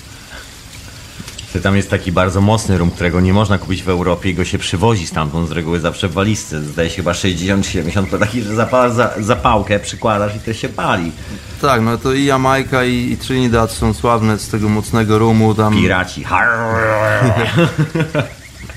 Że 1.55 1.61
Tam 1.61 1.75
jest 1.75 1.89
taki 1.89 2.11
bardzo 2.11 2.41
mocny 2.41 2.77
rum, 2.77 2.91
którego 2.91 3.21
nie 3.21 3.33
można 3.33 3.57
kupić 3.57 3.83
w 3.83 3.89
Europie 3.89 4.29
i 4.29 4.33
go 4.33 4.45
się 4.45 4.57
przywozi 4.57 5.07
stamtąd 5.07 5.49
z 5.49 5.51
reguły 5.51 5.79
zawsze 5.79 6.07
w 6.07 6.13
walizce. 6.13 6.61
Zdaje 6.61 6.89
się 6.89 6.95
chyba 6.95 7.11
60-70, 7.11 8.19
taki, 8.19 8.41
że 8.41 8.55
zapalasz 8.55 8.93
za, 8.93 9.13
zapałkę, 9.19 9.79
przykładasz 9.79 10.35
i 10.35 10.39
to 10.39 10.53
się 10.53 10.69
pali. 10.69 11.11
Tak, 11.61 11.81
no 11.81 11.97
to 11.97 12.13
i 12.13 12.25
Jamajka 12.25 12.83
i, 12.83 13.11
i 13.11 13.17
Trinidad 13.17 13.71
są 13.71 13.93
sławne 13.93 14.39
z 14.39 14.49
tego 14.49 14.69
mocnego 14.69 15.19
rumu, 15.19 15.53
tam, 15.53 15.73
Piraci. 15.73 16.25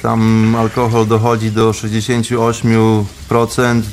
tam 0.03 0.55
alkohol 0.57 1.07
dochodzi 1.07 1.51
do 1.51 1.71
68% 1.71 3.05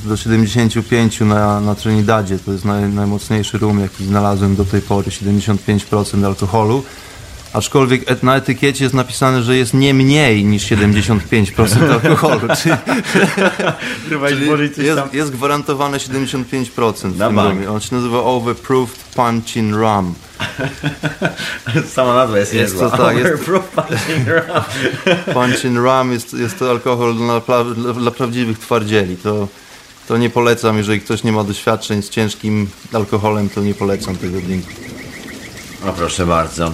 do 0.06 0.16
75% 0.16 1.26
na, 1.26 1.60
na 1.60 1.76
Trinidadzie, 1.76 2.40
to 2.40 2.52
jest 2.52 2.66
naj, 2.66 2.90
najmocniejszy 2.90 3.58
rum 3.58 3.80
jaki 3.80 4.06
znalazłem 4.06 4.56
do 4.56 4.66
tej 4.66 4.82
pory, 4.82 5.12
75% 5.12 6.26
alkoholu. 6.26 6.84
Aczkolwiek 7.56 8.24
na 8.24 8.36
etykiecie 8.36 8.84
jest 8.84 8.94
napisane, 8.96 9.44
że 9.44 9.58
jest 9.58 9.74
nie 9.74 9.94
mniej 9.94 10.46
niż 10.46 10.64
75% 10.72 11.92
alkoholu, 11.92 12.48
czyli, 12.60 12.76
czyli 14.76 14.88
jest, 14.88 15.14
jest 15.14 15.32
gwarantowane 15.32 15.98
75% 15.98 17.12
w 17.12 17.18
Na 17.18 17.28
tym. 17.28 17.72
On 17.72 17.82
się 17.82 17.96
nazywa 17.96 18.24
Overproofed 18.24 18.98
Punchin 19.16 19.74
Rum. 19.74 20.14
Sama 21.94 22.14
nazwa 22.14 22.38
jest, 22.38 22.54
Jest 22.54 22.74
niezła. 22.74 22.90
to 22.90 22.98
tak, 22.98 23.18
jest- 23.18 23.44
punching 23.44 24.28
rum. 24.28 24.64
Punchin 25.34 25.78
Rum 25.78 26.12
jest, 26.12 26.34
jest 26.34 26.60
to 26.60 26.70
alkohol 26.70 27.16
dla, 27.16 27.40
dla, 27.76 27.94
dla 27.94 28.12
prawdziwych 28.12 28.60
twardzieli. 28.60 29.18
To 29.18 29.48
to 30.08 30.18
nie 30.18 30.30
polecam. 30.30 30.78
Jeżeli 30.78 31.02
ktoś 31.02 31.24
nie 31.24 31.32
ma 31.32 31.44
doświadczeń 31.44 32.02
z 32.02 32.10
ciężkim 32.10 32.70
alkoholem, 32.94 33.50
to 33.50 33.62
nie 33.62 33.74
polecam 33.74 34.16
tego 34.16 34.42
drinku. 34.42 34.70
O 35.90 35.94
proszę 35.94 36.26
bardzo. 36.26 36.74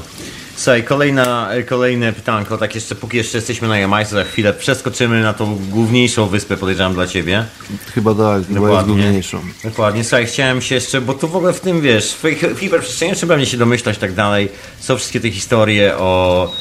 Słuchaj, 0.62 0.84
kolejna, 0.84 1.50
kolejne 1.70 2.14
pytanko, 2.14 2.58
tak 2.58 2.76
jeszcze, 2.76 2.96
póki 2.96 3.18
jeszcze 3.18 3.38
jesteśmy 3.38 3.68
na 3.68 3.80
Jamajce, 3.80 4.12
za 4.12 4.24
chwilę 4.24 4.54
przeskoczymy 4.54 5.22
na 5.22 5.34
tą 5.34 5.56
główniejszą 5.70 6.28
wyspę, 6.28 6.58
podejrzewam 6.58 6.94
dla 6.94 7.08
Ciebie. 7.08 7.46
Chyba 7.94 8.16
tak, 8.16 8.48
chyba 8.48 8.72
jest 8.72 8.86
główniejszą. 8.86 9.42
Dokładnie, 9.64 10.04
słuchaj, 10.04 10.26
chciałem 10.26 10.62
się 10.62 10.76
jeszcze, 10.76 11.02
bo 11.02 11.14
tu 11.14 11.28
w 11.28 11.36
ogóle 11.36 11.54
w 11.54 11.60
tym, 11.60 11.82
wiesz, 11.82 12.18
w 12.56 12.60
hiperprzestrzeni 12.60 13.16
trzeba 13.16 13.38
mnie 13.38 13.46
się 13.46 13.58
domyślać 13.58 13.98
tak 13.98 14.14
dalej, 14.14 14.50
są 14.80 14.98
wszystkie 14.98 15.20
te 15.20 15.32
historie 15.32 15.98
o 15.98 16.52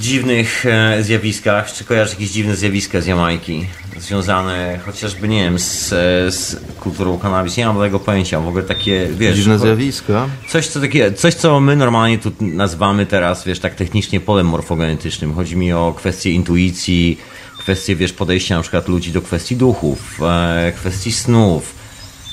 dziwnych 0.00 0.66
e, 0.66 1.02
zjawiskach, 1.02 1.72
czy 1.72 1.84
kojarzysz 1.84 2.14
jakieś 2.14 2.30
dziwne 2.30 2.56
zjawiska 2.56 3.00
z 3.00 3.06
Jamajki, 3.06 3.66
związane 3.98 4.78
chociażby, 4.86 5.28
nie 5.28 5.44
wiem, 5.44 5.58
z, 5.58 5.92
e, 5.92 6.32
z 6.32 6.56
kulturą 6.80 7.18
kanabis, 7.18 7.56
nie 7.56 7.66
mam 7.66 7.78
tego 7.78 8.00
pojęcia, 8.00 8.40
w 8.40 8.48
ogóle 8.48 8.62
takie, 8.64 9.08
wiesz... 9.12 9.36
Dziwne 9.36 9.58
zjawiska? 9.58 10.28
Coś 10.48 10.66
co, 10.66 10.80
takie, 10.80 11.12
coś, 11.12 11.34
co 11.34 11.60
my 11.60 11.76
normalnie 11.76 12.18
tu 12.18 12.32
nazywamy 12.40 13.06
teraz, 13.06 13.44
wiesz, 13.44 13.60
tak 13.60 13.74
technicznie 13.74 14.20
polem 14.20 14.46
morfogenetycznym. 14.46 15.34
Chodzi 15.34 15.56
mi 15.56 15.72
o 15.72 15.94
kwestie 15.96 16.30
intuicji, 16.30 17.18
kwestie, 17.58 17.96
wiesz, 17.96 18.12
podejścia 18.12 18.56
na 18.56 18.62
przykład 18.62 18.88
ludzi 18.88 19.12
do 19.12 19.22
kwestii 19.22 19.56
duchów, 19.56 20.20
e, 20.22 20.72
kwestii 20.76 21.12
snów, 21.12 21.74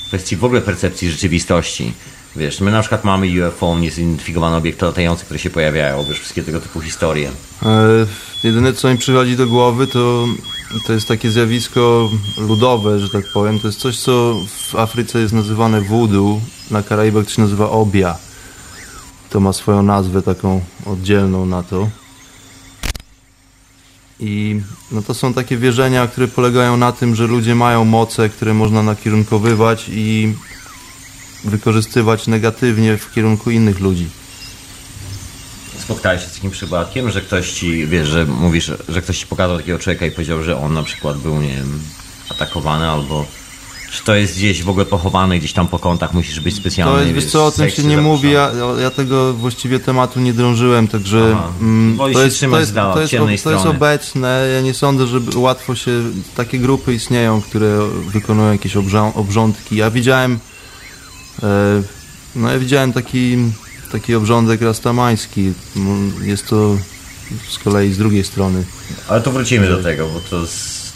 kwestii 0.08 0.36
w 0.36 0.44
ogóle 0.44 0.60
percepcji 0.60 1.10
rzeczywistości. 1.10 1.92
Wiesz, 2.38 2.60
my 2.60 2.70
na 2.70 2.80
przykład 2.80 3.04
mamy 3.04 3.48
UFO, 3.48 3.78
niezidentyfikowane 3.78 4.56
obiekty 4.56 4.84
latające, 4.84 5.24
które 5.24 5.38
się 5.38 5.50
pojawiają, 5.50 6.04
wiesz, 6.04 6.18
wszystkie 6.18 6.42
tego 6.42 6.60
typu 6.60 6.80
historie. 6.80 7.30
E, 7.62 8.06
jedyne, 8.44 8.72
co 8.72 8.90
mi 8.90 8.98
przychodzi 8.98 9.36
do 9.36 9.46
głowy, 9.46 9.86
to, 9.86 10.26
to 10.86 10.92
jest 10.92 11.08
takie 11.08 11.30
zjawisko 11.30 12.10
ludowe, 12.38 12.98
że 12.98 13.10
tak 13.10 13.24
powiem. 13.34 13.60
To 13.60 13.66
jest 13.66 13.80
coś, 13.80 13.98
co 13.98 14.36
w 14.70 14.74
Afryce 14.74 15.20
jest 15.20 15.34
nazywane 15.34 15.80
voodoo, 15.80 16.40
na 16.70 16.82
Karaibach 16.82 17.24
to 17.24 17.30
się 17.30 17.42
nazywa 17.42 17.70
obia. 17.70 18.16
To 19.30 19.40
ma 19.40 19.52
swoją 19.52 19.82
nazwę 19.82 20.22
taką 20.22 20.60
oddzielną 20.86 21.46
na 21.46 21.62
to. 21.62 21.88
I 24.20 24.60
no 24.92 25.02
to 25.02 25.14
są 25.14 25.34
takie 25.34 25.56
wierzenia, 25.56 26.06
które 26.06 26.28
polegają 26.28 26.76
na 26.76 26.92
tym, 26.92 27.14
że 27.14 27.26
ludzie 27.26 27.54
mają 27.54 27.84
moce, 27.84 28.28
które 28.28 28.54
można 28.54 28.82
nakierunkowywać 28.82 29.86
i 29.88 30.34
wykorzystywać 31.48 32.26
negatywnie 32.26 32.96
w 32.96 33.12
kierunku 33.12 33.50
innych 33.50 33.80
ludzi. 33.80 34.08
Spotkałeś 35.78 36.22
się 36.22 36.28
z 36.28 36.34
takim 36.34 36.50
przypadkiem, 36.50 37.10
że 37.10 37.20
ktoś 37.20 37.52
ci, 37.52 37.86
wiesz, 37.86 38.08
że 38.08 38.26
mówisz, 38.26 38.72
że 38.88 39.02
ktoś 39.02 39.18
ci 39.18 39.26
pokazał 39.26 39.56
takiego 39.56 39.78
człowieka 39.78 40.06
i 40.06 40.10
powiedział, 40.10 40.42
że 40.42 40.60
on 40.60 40.74
na 40.74 40.82
przykład 40.82 41.18
był, 41.18 41.40
nie 41.40 41.54
wiem, 41.54 41.80
atakowany 42.30 42.90
albo 42.90 43.26
czy 43.90 44.04
to 44.04 44.14
jest 44.14 44.36
gdzieś 44.36 44.62
w 44.62 44.68
ogóle 44.68 44.86
pochowane, 44.86 45.38
gdzieś 45.38 45.52
tam 45.52 45.68
po 45.68 45.78
kątach 45.78 46.14
musisz 46.14 46.40
być 46.40 46.56
specjalny? 46.56 46.94
To 46.94 47.00
jest, 47.00 47.12
wiesz 47.12 47.26
co, 47.26 47.46
o 47.46 47.50
tym 47.50 47.70
się 47.70 47.82
nie 47.82 47.96
mówi, 47.96 48.32
ja, 48.32 48.52
ja, 48.80 48.90
tego 48.90 49.34
właściwie 49.34 49.80
tematu 49.80 50.20
nie 50.20 50.32
drążyłem, 50.32 50.88
także 50.88 51.36
mm, 51.60 51.98
to, 51.98 52.08
jest, 52.08 52.14
to, 52.18 52.22
jest, 52.24 52.40
to, 52.40 52.60
jest, 52.60 52.74
to, 52.74 53.28
jest, 53.30 53.44
to 53.44 53.50
jest 53.50 53.66
obecne, 53.66 54.48
ja 54.54 54.60
nie 54.60 54.74
sądzę, 54.74 55.06
że 55.06 55.20
łatwo 55.36 55.74
się, 55.74 55.90
takie 56.36 56.58
grupy 56.58 56.94
istnieją, 56.94 57.42
które 57.42 57.78
wykonują 58.12 58.52
jakieś 58.52 58.76
obrządki. 59.14 59.76
Ja 59.76 59.90
widziałem 59.90 60.38
no 62.36 62.52
ja 62.52 62.58
widziałem 62.58 62.92
taki, 62.92 63.36
taki 63.92 64.14
obrządek 64.14 64.62
rastamański. 64.62 65.52
Jest 66.22 66.46
to 66.46 66.76
z 67.48 67.58
kolei 67.58 67.92
z 67.92 67.98
drugiej 67.98 68.24
strony. 68.24 68.64
Ale 69.08 69.20
to 69.20 69.32
wrócimy 69.32 69.68
do 69.68 69.82
tego, 69.82 70.08
bo 70.08 70.20
to 70.20 70.46
z... 70.46 70.92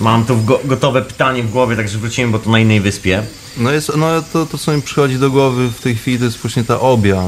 mam 0.00 0.24
tu 0.24 0.42
go 0.42 0.60
gotowe 0.64 1.02
pytanie 1.02 1.42
w 1.42 1.50
głowie, 1.50 1.76
także 1.76 1.98
wrócimy, 1.98 2.32
bo 2.32 2.38
to 2.38 2.50
na 2.50 2.58
innej 2.58 2.80
wyspie. 2.80 3.22
No, 3.56 3.70
jest, 3.70 3.92
no 3.96 4.22
to, 4.32 4.46
to 4.46 4.58
co 4.58 4.72
mi 4.72 4.82
przychodzi 4.82 5.18
do 5.18 5.30
głowy 5.30 5.70
w 5.70 5.80
tej 5.80 5.96
chwili 5.96 6.18
to 6.18 6.24
jest 6.24 6.38
właśnie 6.38 6.64
ta 6.64 6.80
obia, 6.80 7.22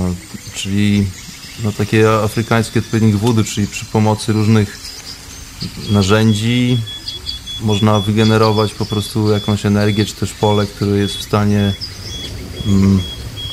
czyli 0.55 1.07
no, 1.64 1.72
takie 1.72 2.11
afrykańskie 2.11 2.80
odpowiednik 2.80 3.16
wody, 3.16 3.45
czyli 3.45 3.66
przy 3.66 3.85
pomocy 3.85 4.32
różnych 4.32 4.78
narzędzi 5.91 6.78
można 7.61 8.01
wygenerować 8.01 8.74
po 8.74 8.87
prostu 8.87 9.30
jakąś 9.30 9.66
energię, 9.66 10.05
czy 10.05 10.14
też 10.14 10.32
pole, 10.32 10.66
które 10.66 10.97
jest 10.97 11.16
w 11.16 11.22
stanie 11.22 11.74
mm, 12.67 13.01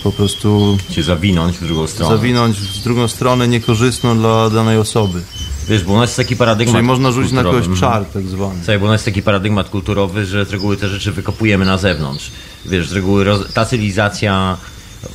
po 0.04 0.12
prostu 0.12 0.78
się 0.90 1.04
zawinąć 1.04 1.58
w 1.58 1.66
drugą 1.68 1.88
stronę. 1.88 2.18
Zawinąć 2.18 2.58
w 2.58 2.84
drugą 2.84 3.08
stronę 3.08 3.48
niekorzystną 3.48 4.18
dla 4.18 4.50
danej 4.50 4.78
osoby. 4.78 5.22
Wiesz, 5.68 5.84
bo 5.84 5.94
u 5.94 5.98
nas 5.98 6.10
jest 6.10 6.18
taki 6.18 6.36
paradygmat 6.36 6.76
Czyli 6.76 6.88
można 6.88 7.12
rzucić 7.12 7.32
na 7.32 7.44
kogoś 7.44 7.80
czar 7.80 8.06
tak 8.06 8.24
zwany. 8.24 8.56
Słuchaj, 8.56 8.80
bo 8.80 8.86
u 8.86 8.88
nas 8.88 8.94
jest 8.96 9.06
taki 9.06 9.22
paradygmat 9.22 9.70
kulturowy, 9.70 10.26
że 10.26 10.46
z 10.46 10.52
reguły 10.52 10.78
te 10.78 10.90
rzeczy 10.90 11.12
wykopujemy 11.12 11.66
na 11.66 11.78
zewnątrz. 11.78 12.32
Wiesz, 12.66 12.90
z 12.90 12.94
reguły 12.94 13.24
roz... 13.24 13.54
ta 13.54 13.66
cywilizacja, 13.66 14.58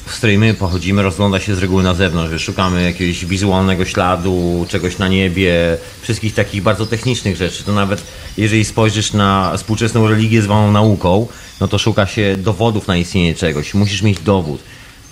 z 0.07 0.17
której 0.17 0.39
my 0.39 0.55
pochodzimy, 0.55 1.03
rozgląda 1.03 1.41
się 1.41 1.55
z 1.55 1.59
reguły 1.59 1.83
na 1.83 1.95
zewnątrz. 1.95 2.33
Wiesz, 2.33 2.43
szukamy 2.43 2.83
jakiegoś 2.83 3.25
wizualnego 3.25 3.85
śladu, 3.85 4.67
czegoś 4.69 4.99
na 4.99 5.09
niebie, 5.09 5.79
wszystkich 6.03 6.35
takich 6.35 6.63
bardzo 6.63 6.87
technicznych 6.87 7.37
rzeczy. 7.37 7.65
To 7.65 7.73
nawet 7.73 8.03
jeżeli 8.37 8.65
spojrzysz 8.65 9.13
na 9.13 9.53
współczesną 9.57 10.09
religię 10.09 10.43
zwaną 10.43 10.73
nauką, 10.73 11.27
no 11.61 11.69
to 11.69 11.79
szuka 11.79 12.07
się 12.07 12.37
dowodów 12.39 12.89
na 12.89 12.97
istnienie 12.97 13.35
czegoś. 13.35 13.75
Musisz 13.75 14.03
mieć 14.03 14.21
dowód. 14.21 14.61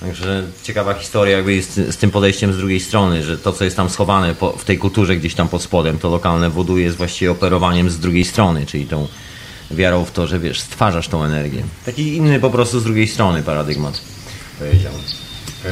Także 0.00 0.42
ciekawa 0.62 0.94
historia 0.94 1.36
jakby 1.36 1.54
jest 1.54 1.74
z 1.74 1.96
tym 1.96 2.10
podejściem 2.10 2.52
z 2.52 2.56
drugiej 2.56 2.80
strony, 2.80 3.24
że 3.24 3.38
to, 3.38 3.52
co 3.52 3.64
jest 3.64 3.76
tam 3.76 3.90
schowane 3.90 4.34
po, 4.34 4.52
w 4.52 4.64
tej 4.64 4.78
kulturze 4.78 5.16
gdzieś 5.16 5.34
tam 5.34 5.48
pod 5.48 5.62
spodem, 5.62 5.98
to 5.98 6.10
lokalne 6.10 6.50
wodu 6.50 6.78
jest 6.78 6.96
właściwie 6.96 7.30
operowaniem 7.30 7.90
z 7.90 7.98
drugiej 7.98 8.24
strony, 8.24 8.66
czyli 8.66 8.86
tą 8.86 9.08
wiarą 9.70 10.04
w 10.04 10.10
to, 10.10 10.26
że 10.26 10.38
wiesz, 10.38 10.60
stwarzasz 10.60 11.08
tą 11.08 11.24
energię. 11.24 11.62
Taki 11.86 12.16
inny 12.16 12.40
po 12.40 12.50
prostu 12.50 12.80
z 12.80 12.84
drugiej 12.84 13.08
strony 13.08 13.42
paradygmat, 13.42 14.00
powiedział. 14.58 14.92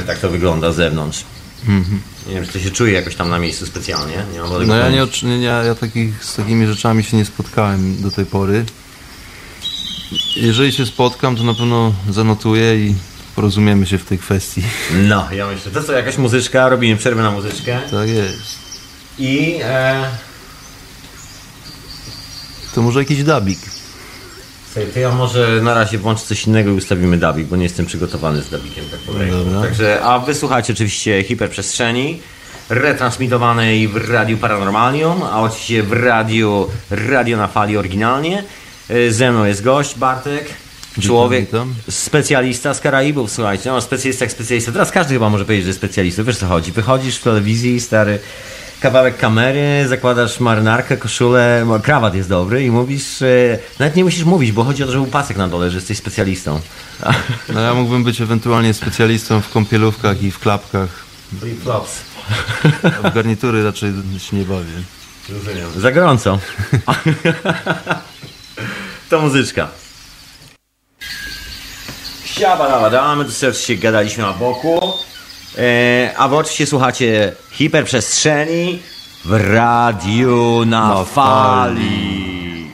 Tak 0.07 0.19
to 0.19 0.29
wygląda 0.29 0.71
z 0.71 0.75
zewnątrz. 0.75 1.23
Mhm. 1.67 2.01
Nie 2.27 2.33
wiem, 2.33 2.45
czy 2.45 2.53
to 2.53 2.59
się 2.59 2.71
czuje 2.71 2.93
jakoś 2.93 3.15
tam 3.15 3.29
na 3.29 3.39
miejscu 3.39 3.65
specjalnie. 3.65 4.25
Nie 4.33 4.39
mam 4.39 4.67
no 4.67 4.75
ja, 4.75 4.89
nie, 4.89 5.07
nie, 5.23 5.45
ja 5.45 5.75
takich, 5.75 6.23
z 6.23 6.35
takimi 6.35 6.67
rzeczami 6.67 7.03
się 7.03 7.17
nie 7.17 7.25
spotkałem 7.25 8.01
do 8.01 8.11
tej 8.11 8.25
pory. 8.25 8.65
Jeżeli 10.35 10.71
się 10.71 10.85
spotkam, 10.85 11.35
to 11.35 11.43
na 11.43 11.53
pewno 11.53 11.93
zanotuję 12.09 12.75
i 12.75 12.95
porozumiemy 13.35 13.85
się 13.85 13.97
w 13.97 14.05
tej 14.05 14.17
kwestii. 14.17 14.63
No, 14.93 15.27
ja 15.31 15.47
myślę. 15.47 15.71
To 15.71 15.83
co, 15.83 15.93
jakaś 15.93 16.17
muzyczka? 16.17 16.69
Robimy 16.69 16.97
przerwę 16.97 17.23
na 17.23 17.31
muzyczkę. 17.31 17.79
Tak 17.91 18.09
jest. 18.09 18.57
I... 19.19 19.59
E... 19.63 20.03
To 22.75 22.81
może 22.81 22.99
jakiś 22.99 23.23
dabik. 23.23 23.59
Słuchaj, 24.73 24.91
to 24.93 24.99
ja 24.99 25.11
może 25.11 25.61
na 25.61 25.73
razie 25.73 25.97
włączę 25.97 26.25
coś 26.25 26.47
innego 26.47 26.71
i 26.71 26.73
ustawimy 26.73 27.17
dabik, 27.17 27.47
bo 27.47 27.55
nie 27.55 27.63
jestem 27.63 27.85
przygotowany 27.85 28.41
z 28.41 28.49
dabikiem, 28.49 28.85
tak 28.91 28.99
powiem. 28.99 29.61
Także, 29.61 30.01
a 30.03 30.19
wysłuchajcie 30.19 30.73
oczywiście 30.73 31.23
hiperprzestrzeni 31.23 32.21
retransmitowanej 32.69 33.87
w 33.87 34.09
Radiu 34.09 34.37
Paranormalium, 34.37 35.23
a 35.23 35.41
oczywiście 35.41 35.83
w 35.83 35.93
Radiu 35.93 36.69
Radio 36.91 37.37
na 37.37 37.47
Fali 37.47 37.77
oryginalnie. 37.77 38.43
E, 38.89 39.11
ze 39.11 39.31
mną 39.31 39.45
jest 39.45 39.63
gość 39.63 39.95
Bartek. 39.97 40.45
Człowiek, 41.01 41.45
witam, 41.45 41.73
specjalista 41.89 42.73
z 42.73 42.79
Karaibów, 42.79 43.31
słuchajcie, 43.31 43.69
no 43.69 43.81
specjalista 43.81 44.25
jak 44.25 44.31
specjalista. 44.31 44.71
Teraz 44.71 44.91
każdy 44.91 45.13
chyba 45.13 45.29
może 45.29 45.45
powiedzieć, 45.45 45.63
że 45.63 45.69
jest 45.69 45.79
specjalistą. 45.79 46.23
Wiesz 46.23 46.37
co 46.37 46.47
chodzi? 46.47 46.71
Wychodzisz 46.71 47.17
w 47.17 47.23
telewizji, 47.23 47.79
stary, 47.79 48.19
kawałek 48.79 49.17
kamery, 49.17 49.85
zakładasz 49.87 50.39
marynarkę, 50.39 50.97
koszulę, 50.97 51.65
krawat 51.83 52.15
jest 52.15 52.29
dobry 52.29 52.63
i 52.63 52.71
mówisz, 52.71 53.21
e, 53.21 53.59
nawet 53.79 53.95
nie 53.95 54.03
musisz 54.03 54.23
mówić, 54.23 54.51
bo 54.51 54.63
chodzi 54.63 54.83
o 54.83 54.85
to, 54.85 54.91
że 54.91 54.97
był 54.97 55.07
pasek 55.07 55.37
na 55.37 55.47
dole, 55.47 55.69
że 55.69 55.77
jesteś 55.77 55.97
specjalistą. 55.97 56.59
No 57.53 57.59
ja 57.59 57.73
mógłbym 57.73 58.03
być 58.03 58.21
ewentualnie 58.21 58.73
specjalistą 58.73 59.41
w 59.41 59.49
kąpielówkach 59.49 60.23
i 60.23 60.31
w 60.31 60.39
klapkach. 60.39 60.89
Flip-flops. 61.41 61.97
W 63.03 63.13
garnitury 63.15 63.63
raczej 63.63 63.93
się 64.17 64.37
nie 64.37 64.45
bawię. 64.45 64.83
Za 65.77 65.91
gorąco. 65.91 66.39
to 69.09 69.21
muzyczka. 69.21 69.67
Siabadabada, 72.25 73.15
my 73.15 73.25
tu 73.25 73.31
serdecznie 73.31 73.77
gadaliśmy 73.77 74.23
na 74.23 74.33
boku. 74.33 74.93
E, 75.57 76.11
a 76.17 76.27
wy 76.27 76.35
oczywiście 76.35 76.65
słuchacie 76.65 77.33
hiperprzestrzeni 77.51 78.79
w 79.25 79.31
radiu 79.31 80.65
na, 80.65 80.87
na 80.87 81.03
fali. 81.03 82.69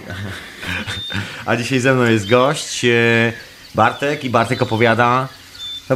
A 1.46 1.56
dzisiaj 1.56 1.80
ze 1.80 1.94
mną 1.94 2.04
jest 2.04 2.30
gość 2.30 2.86
e, 2.86 3.34
Bartek 3.76 4.24
i 4.24 4.30
Bartek 4.30 4.62
opowiada. 4.62 5.28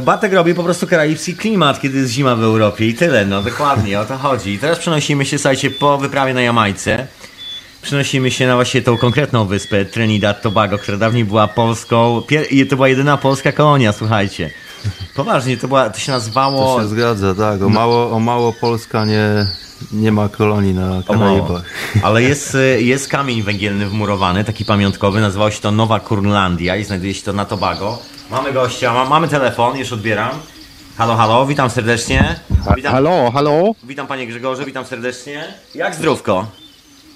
Bartek 0.02 0.32
robi 0.32 0.54
po 0.54 0.62
prostu 0.62 0.86
karaibski 0.86 1.36
klimat, 1.36 1.80
kiedy 1.80 1.98
jest 1.98 2.12
zima 2.12 2.36
w 2.36 2.42
Europie 2.42 2.86
i 2.86 2.94
tyle, 2.94 3.24
no 3.24 3.42
dokładnie, 3.42 4.00
o 4.00 4.04
to 4.04 4.18
chodzi. 4.18 4.52
I 4.52 4.58
teraz 4.58 4.78
przenosimy 4.78 5.26
się, 5.26 5.38
słuchajcie, 5.38 5.70
po 5.70 5.98
wyprawie 5.98 6.34
na 6.34 6.42
Jamajce 6.42 7.06
przenosimy 7.84 8.30
się 8.30 8.46
na 8.46 8.54
właśnie 8.54 8.82
tą 8.82 8.98
konkretną 8.98 9.46
wyspę 9.46 9.84
Trinidad 9.84 10.42
Tobago, 10.42 10.78
która 10.78 10.98
dawniej 10.98 11.24
była 11.24 11.48
polską, 11.48 12.22
i 12.50 12.66
to 12.66 12.76
była 12.76 12.88
jedyna 12.88 13.16
polska 13.16 13.52
kolonia, 13.52 13.92
słuchajcie. 13.92 14.50
Poważnie, 15.14 15.56
to, 15.56 15.68
była, 15.68 15.90
to 15.90 15.98
się 15.98 16.12
nazywało... 16.12 16.76
To 16.76 16.82
się 16.82 16.88
zgadza, 16.88 17.34
tak. 17.34 17.62
O 17.62 17.68
mało, 17.68 18.10
o 18.10 18.20
mało 18.20 18.52
Polska 18.52 19.04
nie, 19.04 19.46
nie 19.92 20.12
ma 20.12 20.28
kolonii 20.28 20.74
na. 20.74 21.02
Karaibach. 21.08 21.62
Ale 22.02 22.22
jest, 22.22 22.54
y, 22.54 22.82
jest 22.82 23.08
kamień 23.08 23.42
węgielny 23.42 23.86
wmurowany, 23.86 24.44
taki 24.44 24.64
pamiątkowy, 24.64 25.20
nazywał 25.20 25.52
się 25.52 25.60
to 25.60 25.70
Nowa 25.70 26.00
Kurlandia 26.00 26.76
i 26.76 26.84
znajduje 26.84 27.14
się 27.14 27.22
to 27.22 27.32
na 27.32 27.44
Tobago. 27.44 27.98
Mamy 28.30 28.52
gościa, 28.52 28.94
ma, 28.94 29.04
mamy 29.04 29.28
telefon, 29.28 29.78
już 29.78 29.92
odbieram. 29.92 30.30
Halo, 30.98 31.16
halo, 31.16 31.46
witam 31.46 31.70
serdecznie. 31.70 32.40
Witam, 32.76 32.92
Halo, 32.92 33.30
halo. 33.30 33.72
witam 33.84 34.06
panie 34.06 34.26
Grzegorze, 34.26 34.64
witam 34.64 34.84
serdecznie. 34.84 35.44
Jak 35.74 35.94
zdrówko? 35.94 36.46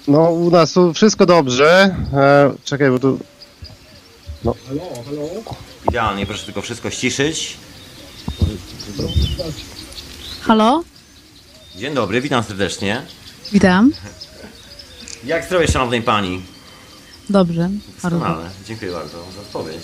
No 0.07 0.31
u 0.31 0.49
nas 0.51 0.73
tu 0.73 0.93
wszystko 0.93 1.25
dobrze. 1.25 1.95
E, 2.13 2.51
czekaj, 2.63 2.89
bo 2.91 2.99
tu... 2.99 3.19
Idealnie, 5.89 6.25
proszę 6.25 6.45
tylko 6.45 6.61
wszystko 6.61 6.89
ściszyć. 6.89 7.57
Halo? 10.41 10.83
Dzień 11.75 11.93
dobry, 11.93 12.21
witam 12.21 12.43
serdecznie. 12.43 13.01
Witam. 13.51 13.91
Jak 15.23 15.45
zdrowie 15.45 15.67
szanownej 15.67 16.01
pani? 16.01 16.41
Dobrze. 17.29 17.69
Bardzo. 18.03 18.19
Doskonale, 18.19 18.49
dziękuję 18.67 18.91
bardzo 18.91 19.17
za 19.35 19.41
odpowiedź. 19.41 19.81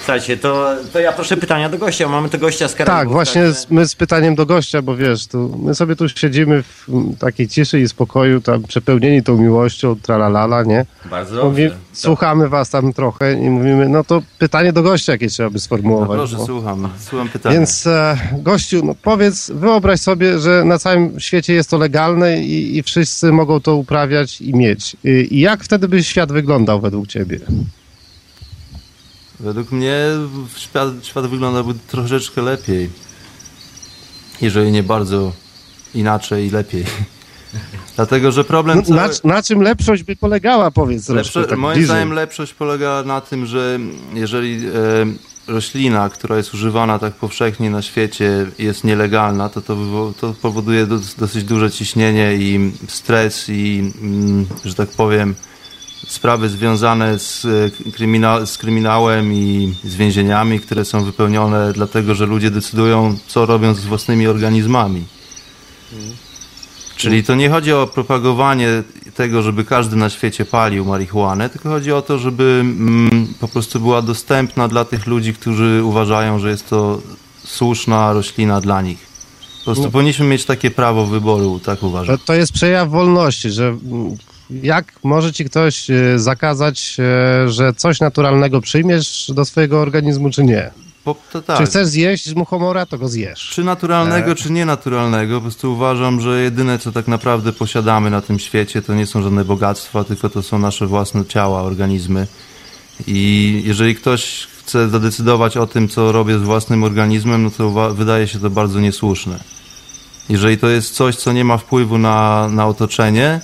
Słuchajcie, 0.00 0.36
to, 0.36 0.74
to 0.92 1.00
ja 1.00 1.12
proszę 1.12 1.36
pytania 1.36 1.68
do 1.68 1.78
gościa, 1.78 2.08
mamy 2.08 2.28
tu 2.28 2.38
gościa 2.38 2.68
z 2.68 2.74
Karaibów. 2.74 3.00
Tak, 3.00 3.08
właśnie 3.10 3.52
z, 3.52 3.70
my 3.70 3.86
z 3.88 3.94
pytaniem 3.94 4.34
do 4.34 4.46
gościa, 4.46 4.82
bo 4.82 4.96
wiesz, 4.96 5.26
tu, 5.26 5.58
my 5.62 5.74
sobie 5.74 5.96
tu 5.96 6.08
siedzimy 6.08 6.62
w 6.62 6.86
takiej 7.18 7.48
ciszy 7.48 7.80
i 7.80 7.88
spokoju, 7.88 8.40
tam 8.40 8.62
przepełnieni 8.62 9.22
tą 9.22 9.36
miłością, 9.36 9.96
tralalala, 10.02 10.62
nie? 10.62 10.86
Bardzo 11.10 11.44
Mówi, 11.44 11.62
dobrze. 11.64 11.78
słuchamy 11.92 12.48
was 12.48 12.70
tam 12.70 12.92
trochę 12.92 13.32
i 13.32 13.50
mówimy, 13.50 13.88
no 13.88 14.04
to 14.04 14.22
pytanie 14.38 14.72
do 14.72 14.82
gościa, 14.82 15.12
jakie 15.12 15.28
trzeba 15.28 15.50
by 15.50 15.54
No 15.54 15.60
sformułować. 15.60 16.18
proszę, 16.18 16.36
no. 16.38 16.46
słucham. 16.46 16.88
Słucham 16.98 17.28
pytania. 17.28 17.54
Więc 17.56 17.86
e, 17.86 18.18
gościu, 18.38 18.80
no 18.84 18.94
powiedz, 19.02 19.50
wyobraź 19.54 20.00
sobie, 20.00 20.38
że 20.38 20.64
na 20.64 20.78
całym 20.78 21.20
świecie 21.20 21.54
jest 21.54 21.70
to 21.70 21.78
legalne 21.78 22.40
i, 22.42 22.76
i 22.78 22.82
wszyscy 22.82 23.32
mogą 23.32 23.60
to 23.60 23.76
uprawiać 23.76 24.40
i 24.40 24.54
mieć. 24.54 24.96
I, 25.04 25.28
I 25.30 25.40
jak 25.40 25.64
wtedy 25.64 25.88
by 25.88 26.04
świat 26.04 26.32
wyglądał 26.32 26.80
według 26.80 27.06
ciebie? 27.06 27.38
Według 29.40 29.72
mnie 29.72 29.96
świat, 30.56 30.88
świat 31.02 31.26
wyglądałby 31.26 31.74
troszeczkę 31.88 32.42
lepiej. 32.42 32.90
Jeżeli 34.40 34.72
nie 34.72 34.82
bardzo 34.82 35.32
inaczej 35.94 36.46
i 36.46 36.50
lepiej. 36.50 36.84
Dlatego, 37.96 38.32
że 38.32 38.44
problem 38.44 38.78
No, 38.78 38.82
cały... 38.84 38.96
na, 39.24 39.34
na 39.34 39.42
czym 39.42 39.60
lepszość 39.62 40.02
by 40.02 40.16
polegała, 40.16 40.70
powiedz 40.70 41.06
tak 41.50 41.58
moim 41.58 41.74
bliżej. 41.74 41.86
zdaniem 41.96 42.12
lepszość 42.12 42.54
polega 42.54 43.02
na 43.06 43.20
tym, 43.20 43.46
że 43.46 43.78
jeżeli 44.14 44.66
e, 44.66 44.70
roślina, 45.52 46.08
która 46.08 46.36
jest 46.36 46.54
używana 46.54 46.98
tak 46.98 47.14
powszechnie 47.14 47.70
na 47.70 47.82
świecie 47.82 48.46
jest 48.58 48.84
nielegalna, 48.84 49.48
to 49.48 49.60
to, 49.62 49.76
to 50.20 50.34
powoduje 50.42 50.86
dos- 50.86 51.14
dosyć 51.14 51.44
duże 51.44 51.70
ciśnienie 51.70 52.34
i 52.34 52.72
stres 52.88 53.48
i, 53.48 53.92
mm, 54.02 54.46
że 54.64 54.74
tak 54.74 54.88
powiem, 54.88 55.34
sprawy 56.10 56.48
związane 56.48 57.18
z, 57.18 57.44
e, 57.44 57.90
krymina- 57.90 58.46
z 58.46 58.58
kryminałem 58.58 59.32
i 59.32 59.74
z 59.84 59.94
więzieniami, 59.94 60.60
które 60.60 60.84
są 60.84 61.04
wypełnione 61.04 61.72
dlatego, 61.72 62.14
że 62.14 62.26
ludzie 62.26 62.50
decydują, 62.50 63.16
co 63.26 63.46
robią 63.46 63.74
z 63.74 63.84
własnymi 63.84 64.26
organizmami. 64.26 65.04
Czyli 66.96 67.24
to 67.24 67.34
nie 67.34 67.50
chodzi 67.50 67.72
o 67.72 67.86
propagowanie 67.86 68.68
tego, 69.14 69.42
żeby 69.42 69.64
każdy 69.64 69.96
na 69.96 70.10
świecie 70.10 70.44
palił 70.44 70.84
marihuanę, 70.84 71.50
tylko 71.50 71.68
chodzi 71.68 71.92
o 71.92 72.02
to, 72.02 72.18
żeby 72.18 72.58
mm, 72.62 73.34
po 73.40 73.48
prostu 73.48 73.80
była 73.80 74.02
dostępna 74.02 74.68
dla 74.68 74.84
tych 74.84 75.06
ludzi, 75.06 75.34
którzy 75.34 75.80
uważają, 75.84 76.38
że 76.38 76.50
jest 76.50 76.68
to 76.70 77.00
słuszna 77.44 78.12
roślina 78.12 78.60
dla 78.60 78.82
nich. 78.82 78.98
Po 79.58 79.64
prostu 79.64 79.84
No. 79.84 79.90
powinniśmy 79.90 80.26
mieć 80.26 80.44
takie 80.44 80.70
prawo 80.70 81.06
wyboru, 81.06 81.60
tak 81.64 81.82
uważam. 81.82 82.18
To, 82.18 82.24
to 82.24 82.34
jest 82.34 82.52
przejaw 82.52 82.90
wolności, 82.90 83.50
że 83.50 83.68
mm, 83.68 84.16
jak 84.62 84.92
może 85.02 85.32
ci 85.32 85.44
ktoś 85.44 85.90
e, 85.90 86.18
zakazać, 86.18 86.96
e, 86.98 87.48
że 87.48 87.72
coś 87.72 88.00
naturalnego 88.00 88.60
przyjmiesz 88.60 89.30
do 89.34 89.44
swojego 89.44 89.80
organizmu, 89.80 90.30
czy 90.30 90.44
nie? 90.44 90.70
Tak. 91.46 91.58
Czy 91.58 91.64
chcesz 91.64 91.86
zjeść 91.86 92.34
muchomora, 92.34 92.86
to 92.86 92.98
go 92.98 93.08
zjesz. 93.08 93.50
Czy 93.52 93.64
naturalnego, 93.64 94.34
czy 94.34 94.52
nienaturalnego. 94.52 95.34
Po 95.34 95.40
prostu 95.40 95.72
uważam, 95.72 96.20
że 96.20 96.42
jedyne, 96.42 96.78
co 96.78 96.92
tak 96.92 97.08
naprawdę 97.08 97.52
posiadamy 97.52 98.10
na 98.10 98.20
tym 98.20 98.38
świecie, 98.38 98.82
to 98.82 98.94
nie 98.94 99.06
są 99.06 99.22
żadne 99.22 99.44
bogactwa, 99.44 100.04
tylko 100.04 100.30
to 100.30 100.42
są 100.42 100.58
nasze 100.58 100.86
własne 100.86 101.26
ciała, 101.26 101.62
organizmy. 101.62 102.26
I 103.06 103.62
jeżeli 103.64 103.94
ktoś 103.94 104.48
chce 104.58 104.88
zadecydować 104.88 105.56
o 105.56 105.66
tym, 105.66 105.88
co 105.88 106.12
robię 106.12 106.38
z 106.38 106.42
własnym 106.42 106.84
organizmem, 106.84 107.42
no 107.42 107.50
to 107.50 107.94
wydaje 107.94 108.28
się 108.28 108.38
to 108.38 108.50
bardzo 108.50 108.80
niesłuszne. 108.80 109.40
Jeżeli 110.28 110.58
to 110.58 110.68
jest 110.68 110.94
coś, 110.94 111.16
co 111.16 111.32
nie 111.32 111.44
ma 111.44 111.58
wpływu 111.58 111.98
na, 111.98 112.48
na 112.48 112.66
otoczenie, 112.66 113.40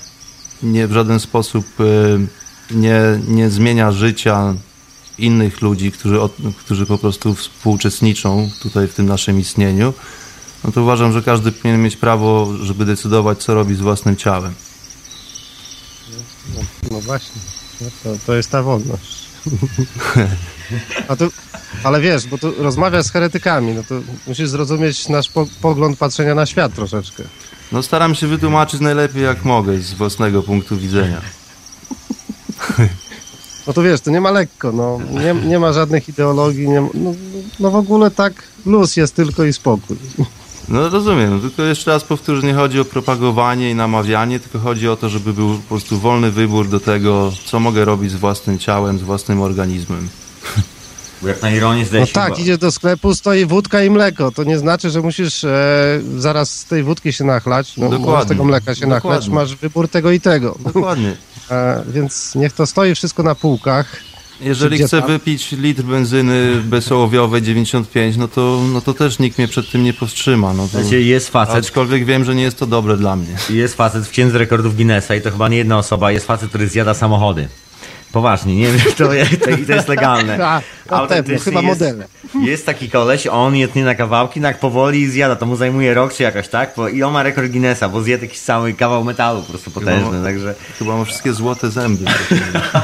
nie 0.62 0.86
w 0.86 0.92
żaden 0.92 1.20
sposób 1.20 1.80
y, 1.80 2.26
nie, 2.70 3.00
nie 3.28 3.50
zmienia 3.50 3.92
życia 3.92 4.54
innych 5.18 5.62
ludzi, 5.62 5.92
którzy, 5.92 6.18
którzy 6.58 6.86
po 6.86 6.98
prostu 6.98 7.34
współuczestniczą 7.34 8.50
tutaj 8.62 8.88
w 8.88 8.94
tym 8.94 9.06
naszym 9.06 9.40
istnieniu, 9.40 9.94
no 10.64 10.72
to 10.72 10.82
uważam, 10.82 11.12
że 11.12 11.22
każdy 11.22 11.52
powinien 11.52 11.82
mieć 11.82 11.96
prawo, 11.96 12.48
żeby 12.62 12.84
decydować, 12.84 13.38
co 13.38 13.54
robi 13.54 13.74
z 13.74 13.80
własnym 13.80 14.16
ciałem. 14.16 14.54
No 16.90 17.00
właśnie, 17.00 17.40
no 17.80 17.88
to, 18.02 18.10
to 18.26 18.34
jest 18.34 18.50
ta 18.50 18.62
wolność. 18.62 19.26
A 21.08 21.16
tu, 21.16 21.30
ale 21.82 22.00
wiesz, 22.00 22.26
bo 22.26 22.38
tu 22.38 22.62
rozmawiasz 22.62 23.06
z 23.06 23.10
heretykami, 23.10 23.74
no 23.74 23.82
to 23.88 23.94
musisz 24.26 24.48
zrozumieć 24.48 25.08
nasz 25.08 25.28
po, 25.28 25.46
pogląd 25.60 25.98
patrzenia 25.98 26.34
na 26.34 26.46
świat 26.46 26.74
troszeczkę. 26.74 27.22
No 27.72 27.82
staram 27.82 28.14
się 28.14 28.26
wytłumaczyć 28.26 28.80
najlepiej 28.80 29.22
jak 29.22 29.44
mogę 29.44 29.78
z 29.78 29.94
własnego 29.94 30.42
punktu 30.42 30.76
widzenia. 30.76 31.20
No 33.66 33.72
to 33.72 33.82
wiesz, 33.82 34.00
to 34.00 34.10
nie 34.10 34.20
ma 34.20 34.30
lekko, 34.30 34.72
no, 34.72 34.98
nie, 35.10 35.48
nie 35.48 35.58
ma 35.58 35.72
żadnych 35.72 36.08
ideologii, 36.08 36.68
nie, 36.68 36.80
ma- 36.80 36.88
no, 36.94 37.14
no 37.60 37.70
w 37.70 37.76
ogóle 37.76 38.10
tak 38.10 38.42
luz 38.66 38.96
jest 38.96 39.14
tylko 39.14 39.44
i 39.44 39.52
spokój. 39.52 39.96
No 40.68 40.88
rozumiem, 40.88 41.40
tylko 41.40 41.62
jeszcze 41.62 41.90
raz 41.90 42.04
powtórzę, 42.04 42.46
nie 42.46 42.54
chodzi 42.54 42.80
o 42.80 42.84
propagowanie 42.84 43.70
i 43.70 43.74
namawianie, 43.74 44.40
tylko 44.40 44.58
chodzi 44.58 44.88
o 44.88 44.96
to, 44.96 45.08
żeby 45.08 45.32
był 45.32 45.48
po 45.58 45.68
prostu 45.68 45.98
wolny 45.98 46.30
wybór 46.30 46.68
do 46.68 46.80
tego, 46.80 47.32
co 47.46 47.60
mogę 47.60 47.84
robić 47.84 48.10
z 48.10 48.14
własnym 48.14 48.58
ciałem, 48.58 48.98
z 48.98 49.02
własnym 49.02 49.40
organizmem. 49.42 50.08
Bo 51.22 51.28
jak 51.28 51.42
na 51.42 51.50
ironię 51.50 51.84
zdaje 51.86 52.00
No 52.00 52.06
tak, 52.12 52.24
chyba- 52.24 52.36
idziesz 52.42 52.58
do 52.58 52.70
sklepu, 52.72 53.14
stoi 53.14 53.46
wódka 53.46 53.82
i 53.82 53.90
mleko. 53.90 54.30
To 54.32 54.44
nie 54.44 54.58
znaczy, 54.58 54.90
że 54.90 55.00
musisz 55.00 55.44
e, 55.44 56.00
zaraz 56.18 56.50
z 56.50 56.64
tej 56.64 56.82
wódki 56.82 57.12
się 57.12 57.24
nachlać. 57.24 57.76
No, 57.76 57.82
Dokładnie. 57.88 58.06
możesz 58.06 58.24
z 58.24 58.28
tego 58.28 58.44
mleka 58.44 58.74
się 58.74 58.86
nachlać, 58.86 59.24
Dokładnie. 59.26 59.34
masz 59.34 59.56
wybór 59.56 59.88
tego 59.88 60.10
i 60.10 60.20
tego. 60.20 60.56
Dokładnie. 60.64 61.16
E, 61.50 61.84
więc 61.88 62.34
niech 62.34 62.52
to 62.52 62.66
stoi 62.66 62.94
wszystko 62.94 63.22
na 63.22 63.34
półkach. 63.34 63.96
Jeżeli 64.40 64.78
chcę 64.78 65.00
tam? 65.00 65.08
wypić 65.10 65.52
litr 65.52 65.82
benzyny 65.82 66.62
bezołowiowej 66.64 67.42
95, 67.42 68.16
no 68.16 68.28
to, 68.28 68.60
no 68.72 68.80
to 68.80 68.94
też 68.94 69.18
nikt 69.18 69.38
mnie 69.38 69.48
przed 69.48 69.70
tym 69.70 69.84
nie 69.84 69.92
powstrzyma. 69.92 70.52
No 70.54 70.62
to, 70.62 70.68
Słuchajcie, 70.68 71.02
jest 71.02 71.28
facet, 71.28 71.54
aczkolwiek 71.56 72.04
wiem, 72.04 72.24
że 72.24 72.34
nie 72.34 72.42
jest 72.42 72.58
to 72.58 72.66
dobre 72.66 72.96
dla 72.96 73.16
mnie. 73.16 73.36
jest 73.50 73.74
facet 73.74 74.04
w 74.06 74.10
księdze 74.10 74.38
rekordów 74.38 74.76
Guinnessa 74.76 75.14
i 75.14 75.20
to 75.20 75.30
chyba 75.30 75.48
nie 75.48 75.56
jedna 75.56 75.78
osoba, 75.78 76.10
jest 76.12 76.26
facet, 76.26 76.48
który 76.48 76.68
zjada 76.68 76.94
samochody. 76.94 77.48
Poważnie, 78.16 78.56
nie 78.56 78.66
wiem, 78.66 78.80
to, 78.98 79.04
to, 79.44 79.50
i 79.50 79.66
to 79.66 79.72
jest 79.72 79.88
legalne. 79.88 80.34
A, 80.46 80.60
pewno, 80.84 80.98
Autentycznie 80.98 81.38
chyba 81.52 81.60
jest- 81.60 81.80
modele. 81.80 82.06
Jest 82.42 82.66
taki 82.66 82.90
koleś, 82.90 83.26
on 83.26 83.56
je 83.56 83.68
tnie 83.68 83.84
na 83.84 83.94
kawałki, 83.94 84.40
tak 84.40 84.60
powoli 84.60 85.00
i 85.00 85.10
zjada, 85.10 85.36
to 85.36 85.46
mu 85.46 85.56
zajmuje 85.56 85.94
rok 85.94 86.14
czy 86.14 86.22
jakoś, 86.22 86.48
tak? 86.48 86.72
Bo- 86.76 86.88
I 86.88 87.02
on 87.02 87.12
ma 87.12 87.22
rekord 87.22 87.50
Guinnessa, 87.50 87.88
bo 87.88 88.02
zje 88.02 88.18
taki 88.18 88.36
cały 88.38 88.72
kawał 88.74 89.04
metalu 89.04 89.42
po 89.42 89.48
prostu 89.48 89.70
potężny, 89.70 90.18
ma- 90.18 90.24
także 90.24 90.54
Chyba 90.78 90.96
ma 90.96 91.04
wszystkie 91.04 91.32
złote 91.32 91.70
zęby. 91.70 92.04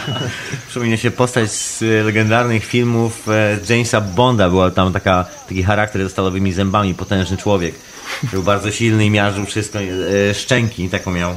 przypomina 0.69 0.97
się 0.97 1.11
postać 1.11 1.53
z 1.53 1.83
e, 1.83 1.87
legendarnych 1.87 2.65
filmów 2.65 3.29
e, 3.29 3.59
Jamesa 3.75 4.01
Bonda, 4.01 4.49
była 4.51 4.71
tam 4.71 4.93
taka, 4.93 5.25
taki 5.49 5.63
charakter 5.63 6.03
ze 6.03 6.09
stalowymi 6.11 6.53
zębami, 6.53 6.95
potężny 6.95 7.37
człowiek. 7.37 7.75
Był 8.33 8.43
bardzo 8.43 8.73
silny 8.73 9.07
i 9.07 9.11
miażdżył 9.11 9.47
wszystko, 9.47 9.79
e, 10.31 10.35
szczęki 10.35 10.89
taką 10.89 11.11
miał. 11.11 11.35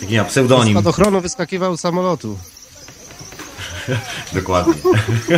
Taki 0.00 0.12
miał 0.14 0.24
Z 0.26 0.28
pseudonim. 0.28 0.74
spadochronu 0.74 1.20
wyskakiwał 1.20 1.76
z 1.76 1.80
samolotu. 1.80 2.38
Dokładnie. 4.32 4.74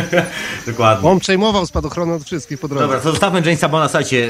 Dokładnie. 0.67 1.09
On 1.09 1.19
przejmował 1.19 1.65
spadochrony 1.65 2.13
od 2.13 2.23
wszystkich 2.23 2.59
po 2.59 2.67
drodze. 2.67 2.83
Dobra, 2.83 2.99
to 2.99 3.11
zostawmy 3.11 3.41
Jamesa 3.41 3.69
Bonda. 3.69 3.87
Słuchajcie, 3.87 4.29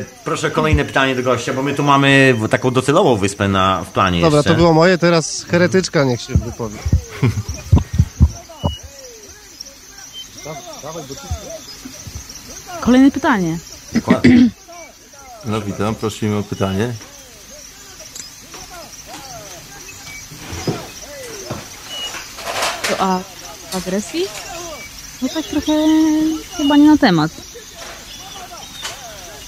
e, 0.00 0.04
proszę 0.24 0.50
kolejne 0.50 0.84
pytanie 0.84 1.14
do 1.14 1.22
gościa, 1.22 1.52
bo 1.52 1.62
my 1.62 1.74
tu 1.74 1.82
mamy 1.82 2.34
taką 2.50 2.70
docelową 2.70 3.16
wyspę 3.16 3.48
na, 3.48 3.84
w 3.84 3.90
planie 3.90 4.20
Dobra, 4.20 4.38
jeszcze. 4.38 4.50
to 4.50 4.56
było 4.56 4.72
moje, 4.72 4.98
teraz 4.98 5.46
heretyczka 5.50 6.04
niech 6.04 6.20
się 6.20 6.34
wypowie. 6.34 6.78
Kolejne 12.80 13.10
pytanie. 13.10 13.58
Dokładnie. 13.92 14.48
No 15.44 15.60
witam, 15.60 15.94
prosimy 15.94 16.36
o 16.36 16.42
pytanie. 16.42 16.92
To 22.88 22.96
a 22.98 23.20
agresji? 23.72 24.24
No 25.22 25.28
tak 25.28 25.44
trochę 25.46 25.72
chyba 26.56 26.76
nie 26.76 26.86
na 26.86 26.96
temat. 26.98 27.30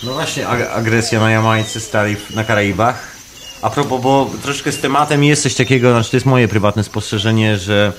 No 0.02 0.12
właśnie, 0.12 0.46
ag- 0.46 0.70
agresja 0.74 1.20
na 1.20 1.30
Jamajce, 1.30 1.80
stary, 1.80 2.16
na 2.34 2.44
Karaibach. 2.44 3.16
A 3.62 3.70
propos, 3.70 4.02
bo 4.02 4.30
troszkę 4.42 4.72
z 4.72 4.80
tematem 4.80 5.24
jest 5.24 5.42
coś 5.42 5.54
takiego, 5.54 5.90
znaczy 5.90 6.10
to 6.10 6.16
jest 6.16 6.26
moje 6.26 6.48
prywatne 6.48 6.84
spostrzeżenie, 6.84 7.58
że 7.58 7.92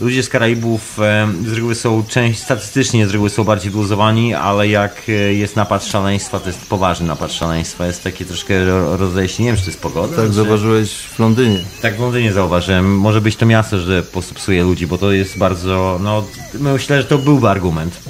ludzie 0.00 0.22
z 0.22 0.28
Karaibów 0.28 0.98
e, 1.00 1.28
z 1.46 1.52
reguły 1.52 1.74
są, 1.74 2.04
część, 2.08 2.42
statystycznie 2.42 3.06
z 3.06 3.10
reguły 3.10 3.30
są 3.30 3.44
bardziej 3.44 3.70
wyluzowani, 3.70 4.34
ale 4.34 4.68
jak 4.68 5.02
e, 5.08 5.12
jest 5.12 5.56
napad 5.56 5.84
szaleństwa, 5.84 6.40
to 6.40 6.48
jest 6.48 6.66
poważny 6.66 7.06
napad 7.06 7.32
szaleństwa, 7.32 7.86
jest 7.86 8.02
takie 8.02 8.24
troszkę 8.24 8.64
ro- 8.64 8.96
rozejście, 8.96 9.42
nie 9.42 9.48
wiem, 9.48 9.56
czy 9.56 9.62
to 9.62 9.70
jest 9.70 9.80
pogoda? 9.80 10.16
Tak 10.16 10.26
czy... 10.26 10.32
zauważyłeś 10.32 10.90
w 10.92 11.18
Londynie. 11.18 11.58
Tak 11.82 11.96
w 11.96 12.00
Londynie 12.00 12.32
zauważyłem. 12.32 12.98
Może 12.98 13.20
być 13.20 13.36
to 13.36 13.46
miasto, 13.46 13.80
że 13.80 14.02
po 14.02 14.12
prostu 14.12 14.34
psuje 14.34 14.62
ludzi, 14.62 14.86
bo 14.86 14.98
to 14.98 15.12
jest 15.12 15.38
bardzo, 15.38 15.98
no 16.02 16.24
myślę, 16.54 17.02
że 17.02 17.08
to 17.08 17.18
byłby 17.18 17.48
argument. 17.48 18.00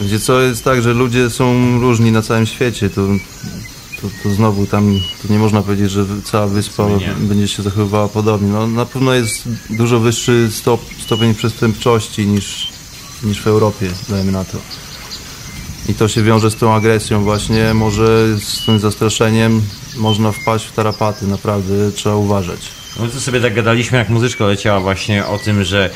Gdzie 0.00 0.20
co 0.20 0.40
jest 0.40 0.64
tak, 0.64 0.82
że 0.82 0.92
ludzie 0.92 1.30
są 1.30 1.78
różni 1.80 2.12
na 2.12 2.22
całym 2.22 2.46
świecie, 2.46 2.90
to, 2.90 3.00
to, 4.04 4.10
to 4.22 4.34
znowu 4.34 4.66
tam 4.66 5.00
to 5.22 5.32
nie 5.32 5.38
można 5.38 5.62
powiedzieć, 5.62 5.90
że 5.90 6.04
cała 6.24 6.46
wyspa 6.46 6.86
będzie 7.18 7.48
się 7.48 7.62
zachowywała 7.62 8.08
podobnie. 8.08 8.48
No, 8.48 8.66
na 8.66 8.86
pewno 8.86 9.14
jest 9.14 9.48
dużo 9.70 10.00
wyższy 10.00 10.48
stop, 10.52 10.80
stopień 11.04 11.34
przestępczości 11.34 12.26
niż, 12.26 12.72
niż 13.22 13.40
w 13.42 13.46
Europie, 13.46 13.90
dajmy 14.08 14.32
na 14.32 14.44
to. 14.44 14.58
I 15.88 15.94
to 15.94 16.08
się 16.08 16.22
wiąże 16.22 16.50
z 16.50 16.56
tą 16.56 16.74
agresją 16.74 17.24
właśnie, 17.24 17.74
może 17.74 18.38
z 18.38 18.66
tym 18.66 18.78
zastraszeniem 18.78 19.62
można 19.96 20.32
wpaść 20.32 20.66
w 20.66 20.72
tarapaty, 20.72 21.26
naprawdę 21.26 21.92
trzeba 21.92 22.16
uważać. 22.16 22.60
No 23.00 23.08
to 23.08 23.20
sobie 23.20 23.40
tak 23.40 23.54
gadaliśmy, 23.54 23.98
jak 23.98 24.08
muzyczka 24.08 24.46
leciała 24.46 24.80
właśnie 24.80 25.26
o 25.26 25.38
tym, 25.38 25.64
że 25.64 25.90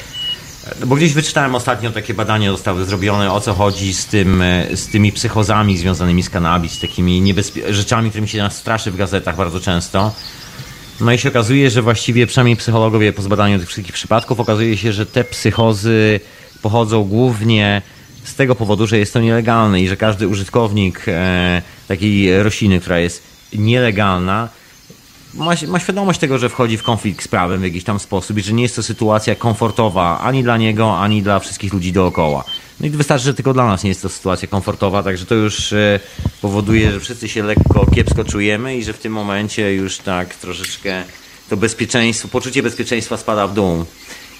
bo 0.86 0.96
gdzieś 0.96 1.12
wyczytałem 1.12 1.54
ostatnio 1.54 1.90
takie 1.90 2.14
badanie 2.14 2.50
zostały 2.50 2.84
zrobione, 2.84 3.32
o 3.32 3.40
co 3.40 3.54
chodzi 3.54 3.94
z, 3.94 4.06
tym, 4.06 4.42
e, 4.42 4.76
z 4.76 4.86
tymi 4.86 5.12
psychozami 5.12 5.78
związanymi 5.78 6.22
z 6.22 6.30
cannabis, 6.30 6.72
z 6.72 6.80
takimi 6.80 7.22
niebezpie- 7.22 7.72
rzeczami, 7.72 8.10
którymi 8.10 8.28
się 8.28 8.38
nas 8.38 8.56
straszy 8.56 8.90
w 8.90 8.96
gazetach 8.96 9.36
bardzo 9.36 9.60
często. 9.60 10.14
No 11.00 11.12
i 11.12 11.18
się 11.18 11.28
okazuje, 11.28 11.70
że 11.70 11.82
właściwie 11.82 12.26
przynajmniej 12.26 12.56
psychologowie 12.56 13.12
po 13.12 13.22
zbadaniu 13.22 13.58
tych 13.58 13.68
wszystkich 13.68 13.94
przypadków 13.94 14.40
okazuje 14.40 14.76
się, 14.76 14.92
że 14.92 15.06
te 15.06 15.24
psychozy 15.24 16.20
pochodzą 16.62 17.04
głównie 17.04 17.82
z 18.24 18.34
tego 18.34 18.54
powodu, 18.54 18.86
że 18.86 18.98
jest 18.98 19.12
to 19.12 19.20
nielegalne 19.20 19.80
i 19.80 19.88
że 19.88 19.96
każdy 19.96 20.28
użytkownik 20.28 21.04
e, 21.08 21.62
takiej 21.88 22.42
rośliny, 22.42 22.80
która 22.80 22.98
jest 22.98 23.22
nielegalna, 23.52 24.48
ma, 25.38 25.54
ma 25.68 25.80
świadomość 25.80 26.20
tego, 26.20 26.38
że 26.38 26.48
wchodzi 26.48 26.76
w 26.76 26.82
konflikt 26.82 27.24
z 27.24 27.28
prawem 27.28 27.60
w 27.60 27.64
jakiś 27.64 27.84
tam 27.84 27.98
sposób 27.98 28.38
i 28.38 28.42
że 28.42 28.52
nie 28.52 28.62
jest 28.62 28.76
to 28.76 28.82
sytuacja 28.82 29.34
komfortowa 29.34 30.20
ani 30.20 30.42
dla 30.42 30.56
niego, 30.56 30.98
ani 30.98 31.22
dla 31.22 31.38
wszystkich 31.38 31.72
ludzi 31.72 31.92
dookoła. 31.92 32.44
No 32.80 32.86
i 32.86 32.90
wystarczy, 32.90 33.24
że 33.24 33.34
tylko 33.34 33.54
dla 33.54 33.66
nas 33.66 33.82
nie 33.84 33.88
jest 33.88 34.02
to 34.02 34.08
sytuacja 34.08 34.48
komfortowa, 34.48 35.02
także 35.02 35.26
to 35.26 35.34
już 35.34 35.72
e, 35.72 36.00
powoduje, 36.42 36.92
że 36.92 37.00
wszyscy 37.00 37.28
się 37.28 37.42
lekko 37.42 37.86
kiepsko 37.94 38.24
czujemy 38.24 38.76
i 38.76 38.84
że 38.84 38.92
w 38.92 38.98
tym 38.98 39.12
momencie 39.12 39.74
już 39.74 39.98
tak 39.98 40.34
troszeczkę 40.34 41.04
to 41.48 41.56
bezpieczeństwo, 41.56 42.28
poczucie 42.28 42.62
bezpieczeństwa 42.62 43.16
spada 43.16 43.46
w 43.46 43.54
dół. 43.54 43.84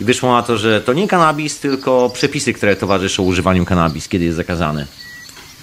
I 0.01 0.05
wyszło 0.05 0.33
na 0.33 0.43
to, 0.43 0.59
że 0.59 0.81
to 0.81 0.93
nie 0.93 1.09
kanabis, 1.09 1.59
tylko 1.59 2.11
przepisy, 2.15 2.53
które 2.53 2.77
towarzyszą 2.77 3.23
używaniu 3.23 3.65
kanabis, 3.65 4.09
kiedy 4.09 4.25
jest 4.25 4.37
zakazany. 4.37 4.87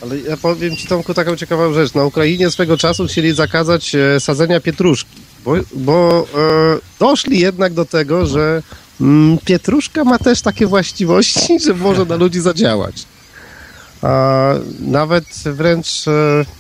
Ale 0.02 0.20
ja 0.20 0.38
powiem 0.38 0.76
Ci, 0.76 0.88
Tomku, 0.88 1.14
taką 1.14 1.36
ciekawą 1.36 1.74
rzecz. 1.74 1.94
Na 1.94 2.06
Ukrainie 2.06 2.52
swego 2.52 2.78
czasu 2.78 3.08
chcieli 3.08 3.34
zakazać 3.34 3.96
e, 3.96 4.20
sadzenia 4.20 4.60
pietruszki, 4.60 5.25
bo, 5.46 5.54
bo 5.76 6.28
e, 6.38 6.78
doszli 7.00 7.40
jednak 7.40 7.74
do 7.74 7.86
tego, 7.86 8.26
że 8.26 8.64
mm, 9.02 9.38
pietruszka 9.46 10.04
ma 10.04 10.20
też 10.20 10.42
takie 10.42 10.68
właściwości, 10.68 11.60
że 11.60 11.74
może 11.74 12.06
na 12.06 12.16
ludzi 12.16 12.42
zadziałać. 12.42 13.04
A 14.02 14.54
nawet 14.80 15.26
wręcz 15.46 16.08
e, 16.08 16.12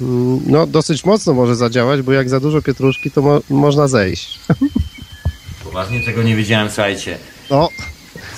mm, 0.02 0.40
no, 0.48 0.68
dosyć 0.68 1.06
mocno 1.06 1.34
może 1.34 1.56
zadziałać, 1.56 2.02
bo 2.02 2.12
jak 2.12 2.30
za 2.30 2.40
dużo 2.40 2.62
pietruszki, 2.62 3.12
to 3.12 3.22
mo- 3.22 3.42
można 3.50 3.88
zejść. 3.88 4.40
Poważnie 5.64 6.04
tego 6.06 6.24
nie 6.24 6.36
wiedziałem, 6.36 6.68
słuchajcie. 6.70 7.18
No, 7.50 7.70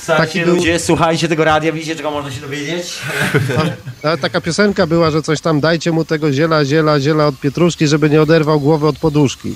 Słuchajcie 0.06 0.46
był- 0.46 0.56
ludzie, 0.56 0.80
słuchajcie 0.80 1.28
tego 1.28 1.44
radia, 1.44 1.72
widzicie 1.72 1.96
czego 1.96 2.12
można 2.12 2.32
się 2.32 2.42
dowiedzieć? 2.42 2.94
nawet 4.04 4.22
taka 4.22 4.42
piosenka 4.42 4.88
była, 4.88 5.12
że 5.12 5.22
coś 5.22 5.42
tam 5.42 5.60
dajcie 5.60 5.92
mu 5.92 6.06
tego 6.06 6.34
ziela, 6.34 6.66
ziela, 6.66 7.00
ziela 7.00 7.28
od 7.28 7.40
pietruszki, 7.40 7.88
żeby 7.88 8.10
nie 8.10 8.22
oderwał 8.22 8.60
głowy 8.60 8.88
od 8.88 9.00
poduszki. 9.00 9.56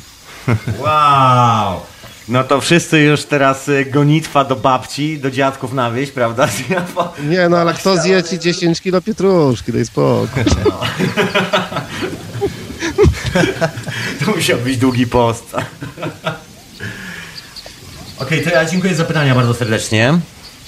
Wow! 0.80 1.80
No 2.28 2.44
to 2.44 2.62
wszyscy 2.62 3.00
już 3.00 3.24
teraz 3.26 3.68
y, 3.70 3.86
gonitwa 3.86 4.44
do 4.44 4.56
babci, 4.56 5.20
do 5.20 5.32
dziadków 5.32 5.74
na 5.74 5.92
wieś, 5.92 6.12
prawda? 6.12 6.48
Nie, 7.30 7.50
no 7.50 7.58
ale 7.58 7.74
kto 7.74 7.98
zje 7.98 8.24
ci 8.24 8.40
10 8.40 8.82
kilo 8.82 9.02
pietruszki, 9.02 9.72
daj 9.72 9.86
spokój. 9.86 10.44
To 14.26 14.32
musiał 14.36 14.58
być 14.60 14.78
długi 14.78 15.08
post. 15.08 15.56
Okej, 18.20 18.44
to 18.44 18.50
ja 18.50 18.66
dziękuję 18.66 18.96
za 18.96 19.04
pytania 19.04 19.36
bardzo 19.36 19.54
serdecznie. 19.54 20.20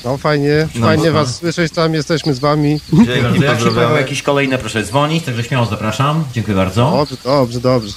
No 0.05 0.17
fajnie, 0.17 0.67
No, 0.76 0.88
fajnie 0.88 1.07
no. 1.07 1.13
was 1.13 1.36
słyszeć, 1.36 1.74
tam 1.74 1.93
jesteśmy 1.93 2.34
z 2.34 2.39
wami. 2.39 2.80
Dziękuję 2.93 3.21
bardzo. 3.24 3.43
Jak 3.45 3.59
się 3.59 3.65
pojawią 3.71 3.95
jakieś 3.95 4.21
kolejne, 4.21 4.57
proszę 4.57 4.84
dzwonić, 4.84 5.26
także 5.26 5.43
śmiało 5.43 5.65
zapraszam. 5.65 6.24
Dziękuję 6.34 6.57
bardzo. 6.57 6.91
Dobrze, 6.91 7.15
dobrze, 7.24 7.59
dobrze. 7.59 7.93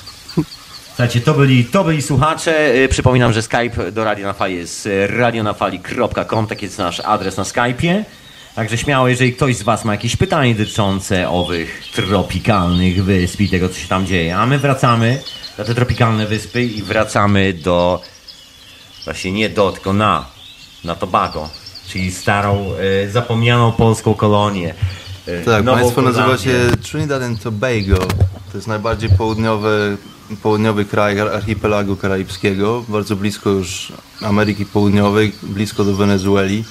Słuchajcie, 0.96 1.20
to 1.20 1.34
byli, 1.34 1.64
to 1.64 1.84
byli 1.84 2.02
słuchacze. 2.02 2.74
Y, 2.74 2.88
Przypominam, 2.88 3.32
że 3.32 3.42
Skype 3.42 3.92
do 3.92 4.04
Radio 4.04 4.26
na 4.26 4.32
Fali 4.32 4.54
jest 4.54 4.86
y, 4.86 5.06
radionafali.com, 5.06 6.46
tak 6.46 6.62
jest 6.62 6.78
nasz 6.78 7.00
adres 7.00 7.36
na 7.36 7.42
Skype'ie. 7.42 8.04
Także 8.54 8.78
śmiało, 8.78 9.08
jeżeli 9.08 9.32
ktoś 9.32 9.56
z 9.56 9.62
Was 9.62 9.84
ma 9.84 9.92
jakieś 9.92 10.16
pytanie 10.16 10.54
dotyczące 10.54 11.28
owych 11.28 11.82
tropikalnych 11.94 13.04
wysp 13.04 13.40
i 13.40 13.48
tego, 13.48 13.68
co 13.68 13.74
się 13.74 13.88
tam 13.88 14.06
dzieje. 14.06 14.36
A 14.36 14.46
my 14.46 14.58
wracamy 14.58 15.22
na 15.58 15.64
te 15.64 15.74
tropikalne 15.74 16.26
wyspy 16.26 16.62
i 16.62 16.82
wracamy 16.82 17.52
do, 17.52 18.00
właśnie 19.04 19.32
nie 19.32 19.48
do, 19.48 19.72
tylko 19.72 19.92
na, 19.92 20.26
na 20.84 20.94
Tobago, 20.94 21.48
czyli 21.88 22.12
starą, 22.12 22.72
y, 23.04 23.10
zapomnianą 23.10 23.72
polską 23.72 24.14
kolonię. 24.14 24.74
Tak, 25.44 25.64
państwo 25.64 26.02
nazywa 26.02 26.38
się 26.38 26.52
Trinidad 26.82 27.22
and 27.22 27.42
Tobago. 27.42 27.98
To 28.52 28.58
jest 28.58 28.66
najbardziej 28.66 29.10
południowy, 29.10 29.96
południowy 30.42 30.84
kraj 30.84 31.20
ar- 31.20 31.28
archipelagu 31.28 31.96
karaibskiego, 31.96 32.84
bardzo 32.88 33.16
blisko 33.16 33.50
już 33.50 33.92
Ameryki 34.20 34.66
Południowej, 34.66 35.32
blisko 35.42 35.84
do 35.84 35.96
Wenezueli. 35.96 36.64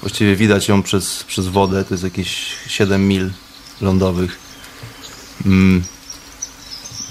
Właściwie 0.00 0.36
widać 0.36 0.68
ją 0.68 0.82
przez, 0.82 1.24
przez 1.24 1.48
wodę, 1.48 1.84
to 1.84 1.94
jest 1.94 2.04
jakieś 2.04 2.56
7 2.66 3.08
mil 3.08 3.30
lądowych. 3.80 4.38
Mm. 5.46 5.82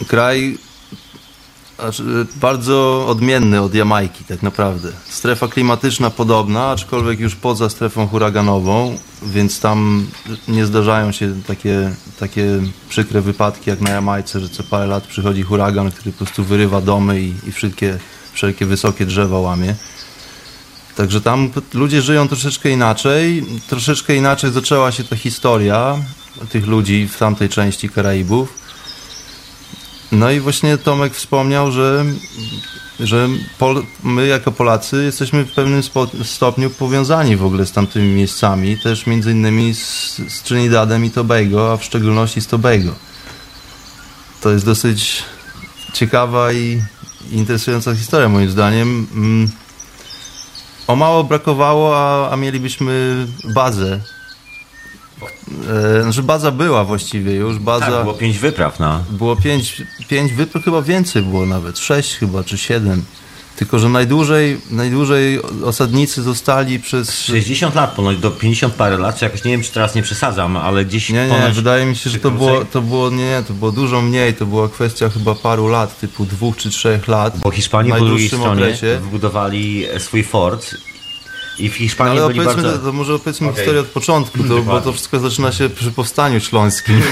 Kraj 0.08 0.58
bardzo 2.36 3.06
odmienny 3.08 3.62
od 3.62 3.76
Jamajki, 3.76 4.24
tak 4.24 4.44
naprawdę. 4.44 4.92
Strefa 5.10 5.48
klimatyczna 5.48 6.10
podobna, 6.10 6.70
aczkolwiek 6.70 7.20
już 7.20 7.36
poza 7.36 7.70
strefą 7.70 8.08
huraganową, 8.08 8.98
więc 9.24 9.60
tam 9.60 10.08
nie 10.48 10.66
zdarzają 10.66 11.12
się 11.12 11.34
takie, 11.48 11.92
takie 12.20 12.62
przykre 12.90 13.22
wypadki 13.22 13.70
jak 13.70 13.82
na 13.82 13.90
Jamajce, 13.90 14.40
że 14.40 14.50
co 14.50 14.64
parę 14.64 14.88
lat 14.88 15.04
przychodzi 15.04 15.44
huragan, 15.44 15.92
który 15.92 16.12
po 16.12 16.18
prostu 16.18 16.44
wyrywa 16.44 16.82
domy 16.82 17.22
i, 17.22 17.34
i 17.48 17.52
wszystkie, 17.52 18.00
wszelkie 18.34 18.66
wysokie 18.66 19.06
drzewa 19.06 19.40
łamie. 19.40 19.76
Także 20.96 21.22
tam 21.22 21.50
ludzie 21.74 22.02
żyją 22.02 22.28
troszeczkę 22.28 22.70
inaczej. 22.70 23.46
Troszeczkę 23.68 24.16
inaczej 24.16 24.52
zaczęła 24.52 24.92
się 24.92 25.04
ta 25.04 25.16
historia 25.16 25.98
tych 26.50 26.68
ludzi 26.68 27.08
w 27.08 27.18
tamtej 27.18 27.50
części 27.50 27.90
Karaibów. 27.90 28.63
No 30.14 30.32
i 30.32 30.40
właśnie 30.40 30.78
Tomek 30.78 31.16
wspomniał, 31.16 31.72
że, 31.72 32.06
że 33.00 33.28
Pol, 33.58 33.84
my 34.04 34.28
jako 34.28 34.52
Polacy 34.52 35.04
jesteśmy 35.04 35.44
w 35.44 35.52
pewnym 35.52 35.82
stopniu 36.24 36.70
powiązani 36.70 37.36
w 37.36 37.46
ogóle 37.46 37.66
z 37.66 37.72
tamtymi 37.72 38.16
miejscami, 38.16 38.78
też 38.78 39.08
między 39.08 39.32
innymi 39.32 39.76
z, 39.76 40.16
z 40.28 40.42
Trinidadem 40.42 41.06
i 41.06 41.12
Tobago, 41.12 41.74
a 41.74 41.78
w 41.78 41.84
szczególności 41.84 42.42
z 42.42 42.48
Tobago. 42.48 42.96
To 44.42 44.52
jest 44.52 44.66
dosyć 44.66 45.24
ciekawa 45.94 46.54
i, 46.54 46.82
i 47.32 47.38
interesująca 47.38 47.96
historia 47.96 48.30
moim 48.30 48.50
zdaniem. 48.50 49.08
Mm, 49.16 49.50
O 50.88 50.96
mało 50.96 51.24
brakowało, 51.24 51.98
a, 51.98 52.30
a 52.30 52.36
mielibyśmy 52.36 53.28
bazę. 53.56 54.00
E, 56.00 56.04
znaczy 56.04 56.24
baza 56.24 56.52
była 56.52 56.84
właściwie 56.84 57.36
już, 57.36 57.60
baza... 57.60 57.86
Tak, 57.86 58.02
było 58.02 58.14
pięć 58.14 58.38
wypraw, 58.40 58.80
no. 58.80 59.04
Było 59.10 59.36
pięć, 59.36 59.82
pięć 60.08 60.34
wypraw, 60.34 60.64
chyba 60.64 60.82
więcej 60.82 61.22
było 61.22 61.46
nawet, 61.46 61.80
sześć 61.80 62.16
chyba, 62.16 62.44
czy 62.44 62.58
siedem. 62.58 63.04
Tylko, 63.56 63.80
że 63.80 63.90
najdłużej, 63.90 64.62
najdłużej 64.72 65.42
osadnicy 65.64 66.24
zostali 66.24 66.80
przez... 66.80 67.22
60 67.22 67.76
lat, 67.76 67.96
ponoć 67.96 68.18
do 68.18 68.32
50 68.32 68.74
parę 68.74 68.98
lat, 68.98 69.18
czy 69.20 69.26
jakoś 69.26 69.44
nie 69.44 69.52
wiem, 69.52 69.64
czy 69.64 69.72
teraz 69.72 69.96
nie 69.96 70.02
przesadzam, 70.02 70.58
ale 70.58 70.86
gdzieś 70.86 71.10
Nie, 71.10 71.28
nie, 71.28 71.52
wydaje 71.54 71.86
mi 71.86 71.96
się, 71.96 72.10
że 72.10 72.20
to 72.20 72.32
było, 72.32 72.66
to 72.66 72.82
było, 72.82 73.10
nie, 73.10 73.30
nie, 73.30 73.44
to 73.48 73.54
było 73.54 73.72
dużo 73.72 74.02
mniej, 74.02 74.34
to 74.34 74.46
była 74.46 74.70
kwestia 74.70 75.10
chyba 75.10 75.36
paru 75.36 75.68
lat, 75.68 76.00
typu 76.00 76.26
dwóch 76.26 76.58
czy 76.58 76.70
trzech 76.70 77.08
lat. 77.08 77.38
Bo 77.38 77.52
Hiszpanie 77.52 77.92
po 77.92 78.06
drugiej 78.06 78.28
stronie 78.28 78.52
okresie. 78.52 79.00
wybudowali 79.02 79.86
swój 80.00 80.24
fort 80.24 80.76
I 81.60 81.70
w 81.70 81.72
No, 81.72 81.78
Hiszpanii 81.78 82.20
ale 82.20 82.28
byli 82.28 82.40
opowiedzmy, 82.40 82.64
bardzo... 82.64 82.80
to, 82.80 82.86
to 82.86 82.94
może 82.94 83.16
opowiedzmy 83.16 83.48
Okej. 83.48 83.58
historię 83.58 83.82
od 83.82 83.88
początku, 83.88 84.44
to, 84.44 84.62
bo 84.62 84.82
to 84.82 84.94
wszystko 84.94 85.20
zaczyna 85.20 85.52
się 85.52 85.70
przy 85.70 85.92
powstaniu 85.92 86.40
śląskim. 86.40 87.02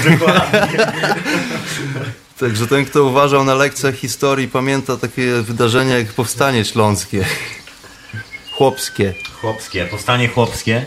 Także 2.40 2.66
ten, 2.66 2.84
kto 2.84 3.04
uważał 3.04 3.44
na 3.44 3.54
lekcjach 3.54 3.94
historii, 3.94 4.48
pamięta 4.48 4.96
takie 4.96 5.32
wydarzenia 5.42 5.98
jak 5.98 6.12
powstanie 6.12 6.64
śląskie. 6.64 7.24
Chłopskie. 8.52 9.14
Chłopskie, 9.40 9.86
powstanie 9.86 10.28
chłopskie. 10.28 10.86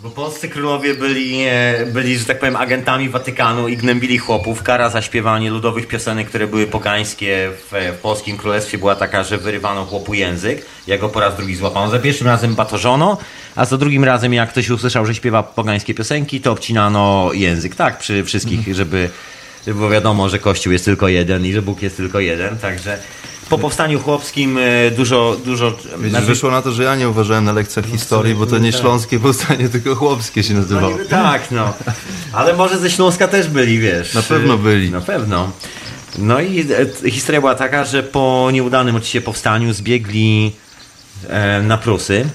Bo 0.00 0.10
polscy 0.10 0.48
królowie 0.48 0.94
byli, 0.94 1.44
byli, 1.86 2.18
że 2.18 2.24
tak 2.24 2.38
powiem, 2.38 2.56
agentami 2.56 3.08
Watykanu 3.08 3.68
i 3.68 3.76
gnębili 3.76 4.18
chłopów. 4.18 4.62
Kara 4.62 4.90
za 4.90 5.02
śpiewanie 5.02 5.50
ludowych 5.50 5.88
piosenek, 5.88 6.28
które 6.28 6.46
były 6.46 6.66
pogańskie 6.66 7.50
w, 7.52 7.94
w 7.96 8.00
polskim 8.00 8.36
królestwie 8.36 8.78
była 8.78 8.96
taka, 8.96 9.24
że 9.24 9.38
wyrywano 9.38 9.84
chłopu 9.84 10.14
język. 10.14 10.66
Jak 10.86 11.00
go 11.00 11.08
po 11.08 11.20
raz 11.20 11.36
drugi 11.36 11.56
złapano. 11.56 11.90
Za 11.90 11.98
pierwszym 11.98 12.26
razem 12.26 12.54
batorzono, 12.54 13.18
a 13.56 13.64
za 13.64 13.78
drugim 13.78 14.04
razem 14.04 14.34
jak 14.34 14.50
ktoś 14.50 14.70
usłyszał, 14.70 15.06
że 15.06 15.14
śpiewa 15.14 15.42
pogańskie 15.42 15.94
piosenki, 15.94 16.40
to 16.40 16.52
obcinano 16.52 17.30
język. 17.32 17.74
Tak, 17.74 17.98
przy 17.98 18.24
wszystkich, 18.24 18.74
żeby, 18.74 19.10
żeby 19.66 19.78
było 19.78 19.90
wiadomo, 19.90 20.28
że 20.28 20.38
Kościół 20.38 20.72
jest 20.72 20.84
tylko 20.84 21.08
jeden 21.08 21.46
i 21.46 21.52
że 21.52 21.62
Bóg 21.62 21.82
jest 21.82 21.96
tylko 21.96 22.20
jeden. 22.20 22.58
Także 22.58 22.98
po 23.48 23.58
powstaniu 23.58 24.00
chłopskim 24.00 24.58
e, 24.58 24.90
dużo, 24.90 25.36
dużo... 25.44 25.72
Znaczy- 26.08 26.26
wyszło 26.26 26.50
na 26.50 26.62
to, 26.62 26.72
że 26.72 26.82
ja 26.82 26.96
nie 26.96 27.08
uważałem 27.08 27.44
na 27.44 27.52
lekcjach 27.52 27.86
historii, 27.86 28.34
bo 28.34 28.46
to 28.46 28.58
nie 28.58 28.72
śląskie 28.72 29.18
powstanie, 29.20 29.68
tylko 29.74 29.94
chłopskie 29.94 30.42
się 30.42 30.54
No 30.54 30.60
nazywało. 30.60 30.90
niby 30.92 31.04
tak, 31.06 31.50
no. 31.50 31.72
Ale 32.32 32.54
może 32.54 32.78
ze 32.78 32.90
Śląska 32.90 33.28
też 33.28 33.48
byli, 33.48 33.78
wiesz. 33.78 34.14
Na 34.14 34.22
pewno 34.22 34.58
byli. 34.58 34.90
Na 34.90 35.00
pewno. 35.00 35.50
No 36.18 36.40
i 36.40 36.66
e, 37.04 37.10
historia 37.10 37.40
była 37.40 37.54
taka, 37.54 37.84
że 37.84 38.02
po 38.02 38.48
nieudanym 38.52 38.96
oczywiście 38.96 39.20
powstaniu 39.20 39.72
zbiegli 39.72 40.52
e, 41.28 41.62
na 41.62 41.78
Prusy. 41.78 42.26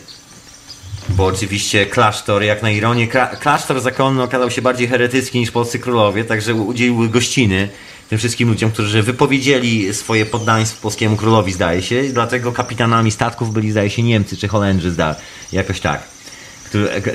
Bo 1.09 1.25
oczywiście 1.25 1.85
klasztor, 1.85 2.43
jak 2.43 2.61
na 2.63 2.71
ironię, 2.71 3.07
kla- 3.07 3.37
klasztor 3.37 3.81
zakonny 3.81 4.23
okazał 4.23 4.51
się 4.51 4.61
bardziej 4.61 4.87
heretycki 4.87 5.39
niż 5.39 5.51
polscy 5.51 5.79
królowie, 5.79 6.23
także 6.23 6.53
udzielił 6.53 7.09
gościny 7.09 7.69
tym 8.13 8.17
wszystkim 8.17 8.49
ludziom, 8.49 8.71
którzy 8.71 9.03
wypowiedzieli 9.03 9.93
swoje 9.93 10.25
poddaństwo 10.25 10.81
polskiemu 10.81 11.17
królowi, 11.17 11.51
zdaje 11.51 11.81
się. 11.81 12.03
Dlatego 12.03 12.51
kapitanami 12.51 13.11
statków 13.11 13.53
byli, 13.53 13.71
zdaje 13.71 13.89
się, 13.89 14.03
Niemcy 14.03 14.37
czy 14.37 14.47
Holendrzy, 14.47 14.91
zda, 14.91 15.15
jakoś 15.51 15.79
tak. 15.79 16.03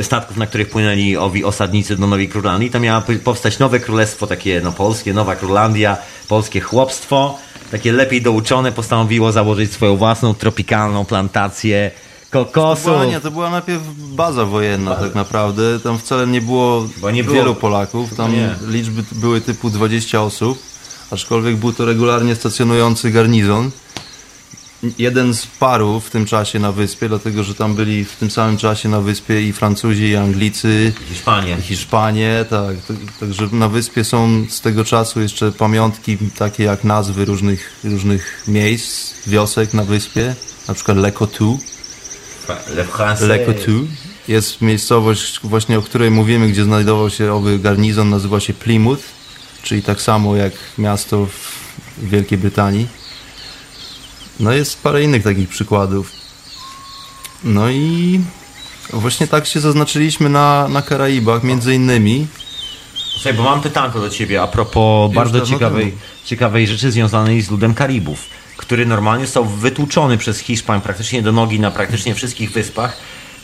Statków, 0.01 0.36
na 0.36 0.46
których 0.46 0.68
płynęli 0.68 1.16
owi 1.16 1.44
osadnicy 1.44 1.96
do 1.96 2.07
Nowej 2.07 2.28
Królandii. 2.28 2.70
To 2.70 2.80
miało 2.80 3.03
powstać 3.24 3.59
nowe 3.59 3.80
królestwo, 3.80 4.26
takie 4.26 4.61
no, 4.64 4.72
polskie, 4.72 5.12
Nowa 5.12 5.36
Królandia, 5.36 5.96
polskie 6.28 6.61
chłopstwo. 6.61 7.38
Takie 7.70 7.92
lepiej 7.92 8.22
douczone 8.22 8.72
postanowiło 8.72 9.32
założyć 9.32 9.72
swoją 9.72 9.96
własną 9.96 10.34
tropikalną 10.34 11.05
plantację 11.05 11.90
kokosów. 12.30 12.84
Była, 12.84 13.05
nie, 13.05 13.20
to 13.20 13.30
była 13.30 13.51
najpierw 13.51 13.82
baza 13.96 14.44
wojenna 14.44 14.96
tak 14.96 15.14
naprawdę. 15.14 15.80
Tam 15.80 15.99
wcale 15.99 16.26
nie 16.26 16.40
było, 16.40 16.88
nie 17.12 17.24
było- 17.24 17.36
wielu 17.36 17.55
Polaków. 17.55 18.14
Tam 18.14 18.32
liczby 18.68 19.05
były 19.12 19.40
typu 19.40 19.70
20 19.70 20.22
osób, 20.22 20.59
aczkolwiek 21.11 21.57
był 21.57 21.73
to 21.73 21.85
regularnie 21.85 22.35
stacjonujący 22.35 23.11
garnizon. 23.11 23.71
Jeden 24.99 25.35
z 25.35 25.47
paru 25.47 26.01
w 26.01 26.11
tym 26.11 26.27
czasie 26.27 26.59
na 26.59 26.73
wyspie, 26.73 27.09
dlatego 27.09 27.45
że 27.45 27.55
tam 27.55 27.75
byli 27.75 28.05
w 28.05 28.17
tym 28.17 28.31
samym 28.31 28.57
czasie 28.57 28.89
na 28.89 29.01
wyspie 29.01 29.43
i 29.49 29.53
Francuzi, 29.53 30.09
i 30.09 30.17
Anglicy, 30.17 30.93
Hiszpanie. 31.09 31.57
i 31.59 31.63
Hiszpanie, 31.63 32.45
tak. 32.51 32.77
Także 33.21 33.49
na 33.53 33.69
wyspie 33.69 34.05
są 34.05 34.47
z 34.49 34.61
tego 34.61 34.85
czasu 34.85 35.21
jeszcze 35.21 35.53
pamiątki 35.53 36.19
takie 36.39 36.65
jak 36.65 36.85
nazwy 36.85 37.25
różnych, 37.25 37.81
różnych 37.85 38.45
miejsc, 38.49 39.15
wiosek 39.27 39.75
na 39.75 39.85
wyspie, 39.85 40.35
na 40.69 40.75
przykład 40.75 40.97
Le 40.97 41.13
Coteau. 41.13 41.59
Le. 42.75 42.87
Le 43.27 43.39
Coteau. 43.39 43.87
Jest 44.29 44.61
miejscowość 44.61 45.41
właśnie, 45.45 45.79
o 45.79 45.83
której 45.83 46.11
mówimy, 46.11 46.49
gdzie 46.49 46.65
znajdował 46.65 47.11
się 47.11 47.33
owy 47.33 47.59
garnizon, 47.59 48.11
nazywa 48.11 48.41
się 48.41 48.55
Plymouth, 48.55 49.18
czyli 49.63 49.83
tak 49.83 50.01
samo 50.03 50.37
jak 50.37 50.53
miasto 50.79 51.27
w 51.27 52.09
Wielkiej 52.09 52.39
Brytanii. 52.39 52.89
No 54.41 54.53
jest 54.53 54.83
parę 54.83 55.03
innych 55.03 55.23
takich 55.23 55.49
przykładów. 55.49 56.13
No 57.45 57.71
i 57.71 58.21
właśnie 58.93 59.27
tak 59.27 59.47
się 59.47 59.61
zaznaczyliśmy 59.61 60.29
na, 60.29 60.69
na 60.69 60.83
Karaibach, 60.83 61.43
między 61.43 61.75
innymi. 61.75 62.27
Słuchaj, 62.95 63.35
bo 63.35 63.43
mam 63.43 63.61
pytanko 63.61 64.01
do 64.01 64.11
ciebie 64.11 64.43
a 64.43 64.47
propos 64.47 65.09
Już 65.09 65.17
bardzo 65.17 65.41
ciekawej, 65.41 65.95
ciekawej 66.25 66.67
rzeczy 66.67 66.91
związanej 66.91 67.43
z 67.43 67.51
ludem 67.51 67.75
Karibów, 67.75 68.27
który 68.57 68.87
normalnie 68.87 69.27
został 69.27 69.45
wytłuczony 69.45 70.19
przez 70.19 70.39
Hiszpan 70.39 70.81
praktycznie 70.81 71.23
do 71.23 71.33
nogi 71.33 71.61
na 71.61 71.71
praktycznie 71.71 72.15
wszystkich 72.15 72.53
wyspach. 72.53 72.97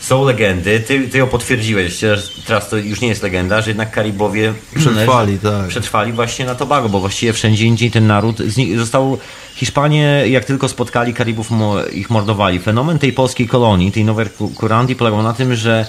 Są 0.05 0.25
legendy, 0.25 0.81
ty, 0.81 1.09
ty 1.09 1.19
ją 1.19 1.27
potwierdziłeś, 1.27 2.01
teraz- 2.01 2.31
teraz 2.47 2.69
to 2.69 2.77
już 2.77 3.01
nie 3.01 3.09
jest 3.09 3.23
legenda, 3.23 3.61
że 3.61 3.71
jednak 3.71 3.91
Karibowie 3.91 4.55
Przetrwali, 4.77 5.39
tak. 5.39 5.69
przetrwali 5.69 6.13
właśnie 6.13 6.45
na 6.45 6.55
Tobago, 6.55 6.89
bo 6.89 7.01
właściwie 7.01 7.33
wszędzie 7.33 7.67
indziej 7.67 7.91
ten 7.91 8.07
naród 8.07 8.39
został. 8.77 9.19
Hiszpanie, 9.55 10.25
jak 10.29 10.45
tylko 10.45 10.69
spotkali 10.69 11.15
Karibów, 11.15 11.51
ich 11.93 12.11
mordowali. 12.11 12.59
Fenomen 12.59 12.99
tej 12.99 13.13
polskiej 13.13 13.49
kolonii, 13.49 13.93
tej 13.93 14.05
Nowej 14.05 14.27
Kurandii, 14.57 14.97
polegał 14.97 15.23
na 15.23 15.33
tym, 15.33 15.55
że 15.55 15.87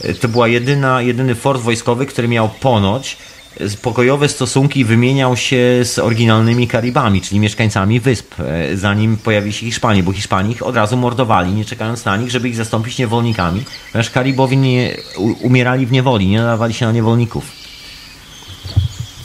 e, 0.00 0.14
to 0.14 0.28
była 0.28 0.48
jedyna, 0.48 1.02
jedyny 1.02 1.34
fort 1.34 1.60
wojskowy, 1.62 2.06
który 2.06 2.28
miał 2.28 2.48
ponoć 2.48 3.16
pokojowe 3.82 4.28
stosunki 4.28 4.84
wymieniał 4.84 5.36
się 5.36 5.80
z 5.84 5.98
oryginalnymi 5.98 6.68
Karibami, 6.68 7.20
czyli 7.20 7.40
mieszkańcami 7.40 8.00
wysp, 8.00 8.34
e, 8.40 8.76
zanim 8.76 9.16
pojawili 9.16 9.52
się 9.52 9.66
Hiszpanie, 9.66 10.02
bo 10.02 10.12
Hiszpanie 10.12 10.50
ich 10.50 10.62
od 10.62 10.76
razu 10.76 10.96
mordowali, 10.96 11.52
nie 11.52 11.64
czekając 11.64 12.04
na 12.04 12.16
nich, 12.16 12.30
żeby 12.30 12.48
ich 12.48 12.56
zastąpić 12.56 12.98
niewolnikami, 12.98 13.64
ponieważ 13.92 14.10
Karibowie 14.10 14.56
nie, 14.56 14.96
umierali 15.40 15.86
w 15.86 15.92
niewoli, 15.92 16.26
nie 16.26 16.38
nadawali 16.38 16.74
się 16.74 16.86
na 16.86 16.92
niewolników. 16.92 17.52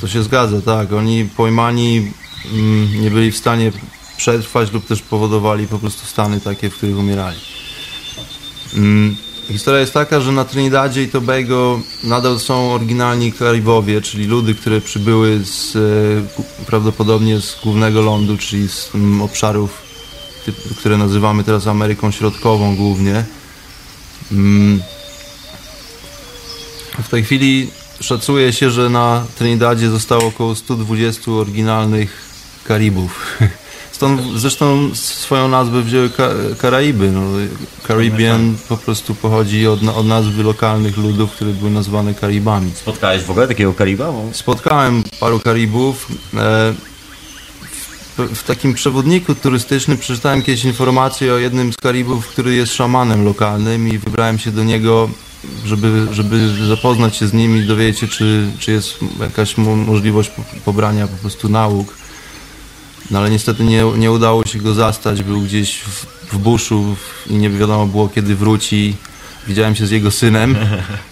To 0.01 0.07
się 0.07 0.23
zgadza, 0.23 0.61
tak. 0.61 0.93
Oni 0.93 1.29
pojmani 1.37 2.11
mm, 2.53 3.01
nie 3.01 3.11
byli 3.11 3.31
w 3.31 3.37
stanie 3.37 3.71
przetrwać 4.17 4.71
lub 4.71 4.85
też 4.85 5.01
powodowali 5.01 5.67
po 5.67 5.79
prostu 5.79 6.05
stany 6.07 6.41
takie, 6.41 6.69
w 6.69 6.75
których 6.75 6.97
umierali. 6.97 7.37
Mm, 8.75 9.17
Historia 9.49 9.79
jest 9.79 9.93
taka, 9.93 10.21
że 10.21 10.31
na 10.31 10.45
Trinidadzie 10.45 11.03
i 11.03 11.07
Tobago 11.07 11.79
nadal 12.03 12.39
są 12.39 12.73
oryginalni 12.73 13.31
Karibowie, 13.33 14.01
czyli 14.01 14.25
ludy, 14.25 14.55
które 14.55 14.81
przybyły 14.81 15.39
z, 15.43 15.75
e, 15.75 16.65
prawdopodobnie 16.65 17.41
z 17.41 17.59
głównego 17.63 18.01
lądu, 18.01 18.37
czyli 18.37 18.69
z 18.69 18.91
obszarów, 19.21 19.81
które 20.77 20.97
nazywamy 20.97 21.43
teraz 21.43 21.67
Ameryką 21.67 22.11
Środkową 22.11 22.75
głównie. 22.75 23.25
Mm, 24.31 24.81
w 27.03 27.09
tej 27.09 27.23
chwili 27.23 27.71
szacuje 27.99 28.53
się, 28.53 28.71
że 28.71 28.89
na 28.89 29.25
Trinidadzie 29.37 29.89
zostało 29.89 30.25
około 30.25 30.55
120 30.55 31.31
oryginalnych 31.31 32.21
Karibów. 32.63 33.37
Stąd 33.99 34.21
zresztą 34.35 34.89
swoją 34.95 35.47
nazwę 35.47 35.81
wzięły 35.81 36.09
Ka 36.09 36.29
Karaiby. 36.57 37.11
No, 37.11 37.21
Caribbean 37.87 38.55
po 38.69 38.77
prostu 38.77 39.15
pochodzi 39.15 39.67
od, 39.67 39.79
od 39.95 40.07
nazwy 40.07 40.43
lokalnych 40.43 40.97
ludów, 40.97 41.31
które 41.31 41.51
były 41.51 41.71
nazwane 41.71 42.13
Karibami. 42.13 42.71
Spotkałeś 42.75 43.23
w 43.23 43.31
ogóle 43.31 43.47
takiego 43.47 43.73
Kariba? 43.73 44.11
Spotkałem 44.31 45.03
paru 45.19 45.39
Karibów. 45.39 46.07
E, 46.37 46.73
w, 48.17 48.43
takim 48.43 48.73
przewodniku 48.73 49.35
turystycznym 49.35 49.97
przeczytałem 49.97 50.41
kiedyś 50.41 50.65
informację 50.65 51.33
o 51.33 51.37
jednym 51.37 51.73
z 51.73 51.77
Karibów, 51.77 52.27
który 52.27 52.55
jest 52.55 52.73
szamanem 52.73 53.25
lokalnym 53.25 53.87
i 53.87 53.97
wybrałem 53.97 54.39
się 54.39 54.51
do 54.51 54.63
niego, 54.63 55.09
żeby, 55.65 56.07
żeby 56.11 56.65
zapoznać 56.67 57.15
się 57.15 57.27
z 57.27 57.33
nim 57.33 57.57
i 57.57 57.67
dowiedzieć 57.67 57.99
się, 57.99 58.07
czy, 58.07 58.51
czy 58.59 58.71
jest 58.71 58.93
jakaś 59.19 59.57
mo- 59.57 59.75
możliwość 59.75 60.29
po- 60.29 60.43
pobrania 60.65 61.07
po 61.07 61.17
prostu 61.17 61.49
nauk. 61.49 61.93
No 63.11 63.19
ale 63.19 63.29
niestety 63.29 63.63
nie, 63.63 63.83
nie 63.97 64.11
udało 64.11 64.45
się 64.45 64.59
go 64.59 64.73
zastać, 64.73 65.23
był 65.23 65.41
gdzieś 65.41 65.79
w, 65.79 66.05
w 66.31 66.37
buszu 66.37 66.95
i 67.29 67.33
nie 67.33 67.49
wiadomo 67.49 67.85
było 67.85 68.09
kiedy 68.09 68.35
wróci. 68.35 68.95
Widziałem 69.47 69.75
się 69.75 69.87
z 69.87 69.91
jego 69.91 70.11
synem. 70.11 70.55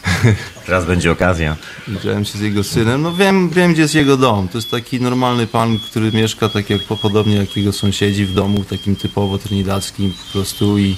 Teraz 0.65 0.85
będzie 0.85 1.11
okazja. 1.11 1.55
Widziałem 1.87 2.25
się 2.25 2.37
z 2.37 2.41
jego 2.41 2.63
synem. 2.63 3.01
No 3.01 3.13
wiem, 3.13 3.49
wiem, 3.49 3.73
gdzie 3.73 3.81
jest 3.81 3.95
jego 3.95 4.17
dom. 4.17 4.47
To 4.47 4.57
jest 4.57 4.71
taki 4.71 5.01
normalny 5.01 5.47
pan, 5.47 5.79
który 5.79 6.11
mieszka 6.11 6.49
tak 6.49 6.69
jak 6.69 6.81
podobnie 6.83 7.35
jak 7.35 7.57
jego 7.57 7.73
sąsiedzi 7.73 8.25
w 8.25 8.33
domu, 8.33 8.63
takim 8.63 8.95
typowo 8.95 9.37
trinidadzkim 9.37 10.13
po 10.13 10.33
prostu 10.33 10.77
i, 10.77 10.95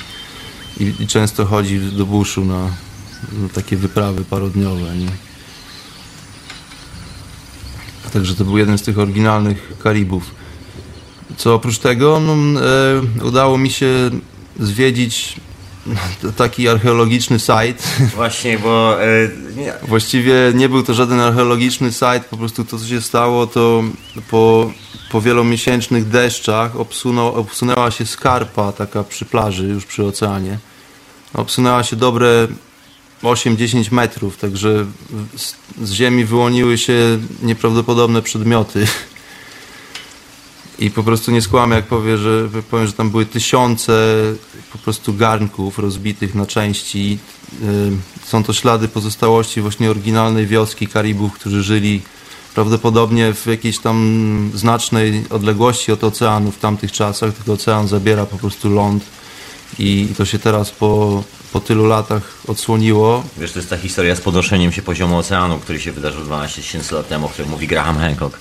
i, 0.80 0.94
i 1.00 1.08
często 1.08 1.46
chodzi 1.46 1.80
do 1.80 2.06
buszu 2.06 2.46
na, 2.46 2.62
na 3.34 3.50
takie 3.54 3.78
wyprawy 3.78 4.26
parodniowe. 4.26 4.96
Nie? 4.96 5.10
Także 8.14 8.36
to 8.36 8.46
był 8.46 8.58
jeden 8.58 8.78
z 8.78 8.82
tych 8.82 9.00
oryginalnych 9.00 9.72
Karibów. 9.84 10.39
Co 11.38 11.56
oprócz 11.56 11.78
tego, 11.78 12.20
no, 12.20 12.62
e, 12.62 13.26
udało 13.26 13.58
mi 13.58 13.70
się 13.70 14.10
zwiedzić 14.60 15.36
taki 16.38 16.70
archeologiczny 16.70 17.40
site, 17.40 17.84
Właśnie, 18.16 18.60
bo 18.60 19.04
e, 19.04 19.08
nie, 19.56 19.74
Właściwie 19.88 20.34
nie 20.54 20.70
był 20.70 20.84
to 20.84 20.94
żaden 20.94 21.20
archeologiczny 21.20 21.92
site, 21.92 22.24
po 22.30 22.38
prostu 22.38 22.66
to 22.66 22.80
co 22.80 22.86
się 22.86 23.02
stało 23.02 23.48
to 23.48 23.84
po, 24.30 24.72
po 25.12 25.22
wielomiesięcznych 25.22 26.08
deszczach 26.08 26.80
obsunął, 26.80 27.36
obsunęła 27.36 27.92
się 27.92 28.06
skarpa 28.06 28.72
taka 28.72 29.04
przy 29.04 29.26
plaży, 29.26 29.68
już 29.68 29.86
przy 29.86 30.06
oceanie. 30.06 30.58
obsunęła 31.34 31.84
się 31.84 31.96
dobre 31.96 32.48
8-10 33.24 33.92
metrów, 33.92 34.38
także 34.38 34.86
z, 35.38 35.56
z 35.82 35.92
ziemi 35.92 36.26
wyłoniły 36.26 36.78
się 36.78 37.20
nieprawdopodobne 37.42 38.22
przedmioty. 38.22 38.88
I 40.80 40.92
po 40.92 41.04
prostu 41.04 41.32
nie 41.32 41.42
skłamię, 41.42 41.76
jak 41.76 41.86
powie, 41.86 42.18
że, 42.18 42.50
powiem, 42.72 42.88
że 42.88 42.94
tam 42.94 43.10
były 43.10 43.26
tysiące 43.26 44.16
po 44.72 44.78
prostu 44.78 45.14
garnków 45.14 45.80
rozbitych 45.80 46.36
na 46.36 46.46
części. 46.46 47.18
Y, 47.64 47.92
Są 48.26 48.44
to 48.44 48.54
ślady 48.54 48.88
pozostałości 48.88 49.62
właśnie 49.62 49.90
oryginalnej 49.92 50.48
wioski 50.48 50.88
Karibów, 50.88 51.34
którzy 51.34 51.64
żyli 51.64 52.02
prawdopodobnie 52.56 53.34
w 53.34 53.46
jakiejś 53.46 53.80
tam 53.80 54.52
znacznej 54.56 55.26
odległości 55.30 55.92
od 55.92 56.04
oceanu 56.04 56.52
w 56.52 56.60
tamtych 56.60 56.92
czasach. 56.92 57.34
Tylko 57.34 57.54
ocean 57.54 57.88
zabiera 57.88 58.26
po 58.26 58.38
prostu 58.38 58.70
ląd 58.70 59.04
i 59.80 60.08
to 60.18 60.26
się 60.26 60.40
teraz 60.40 60.72
po, 60.72 61.24
po 61.54 61.60
tylu 61.60 61.86
latach 61.86 62.38
odsłoniło. 62.48 63.24
Wiesz, 63.38 63.52
to 63.52 63.60
jest 63.60 63.70
ta 63.70 63.78
historia 63.78 64.16
z 64.16 64.22
podnoszeniem 64.22 64.72
się 64.72 64.82
poziomu 64.82 65.18
oceanu, 65.18 65.60
który 65.60 65.80
się 65.80 65.92
wydarzył 65.92 66.24
12 66.24 66.62
tysięcy 66.62 66.96
lat 66.96 67.08
temu, 67.08 67.26
o 67.26 67.30
którym 67.30 67.52
mówi 67.52 67.68
Graham 67.68 67.98
Hancock. 67.98 68.40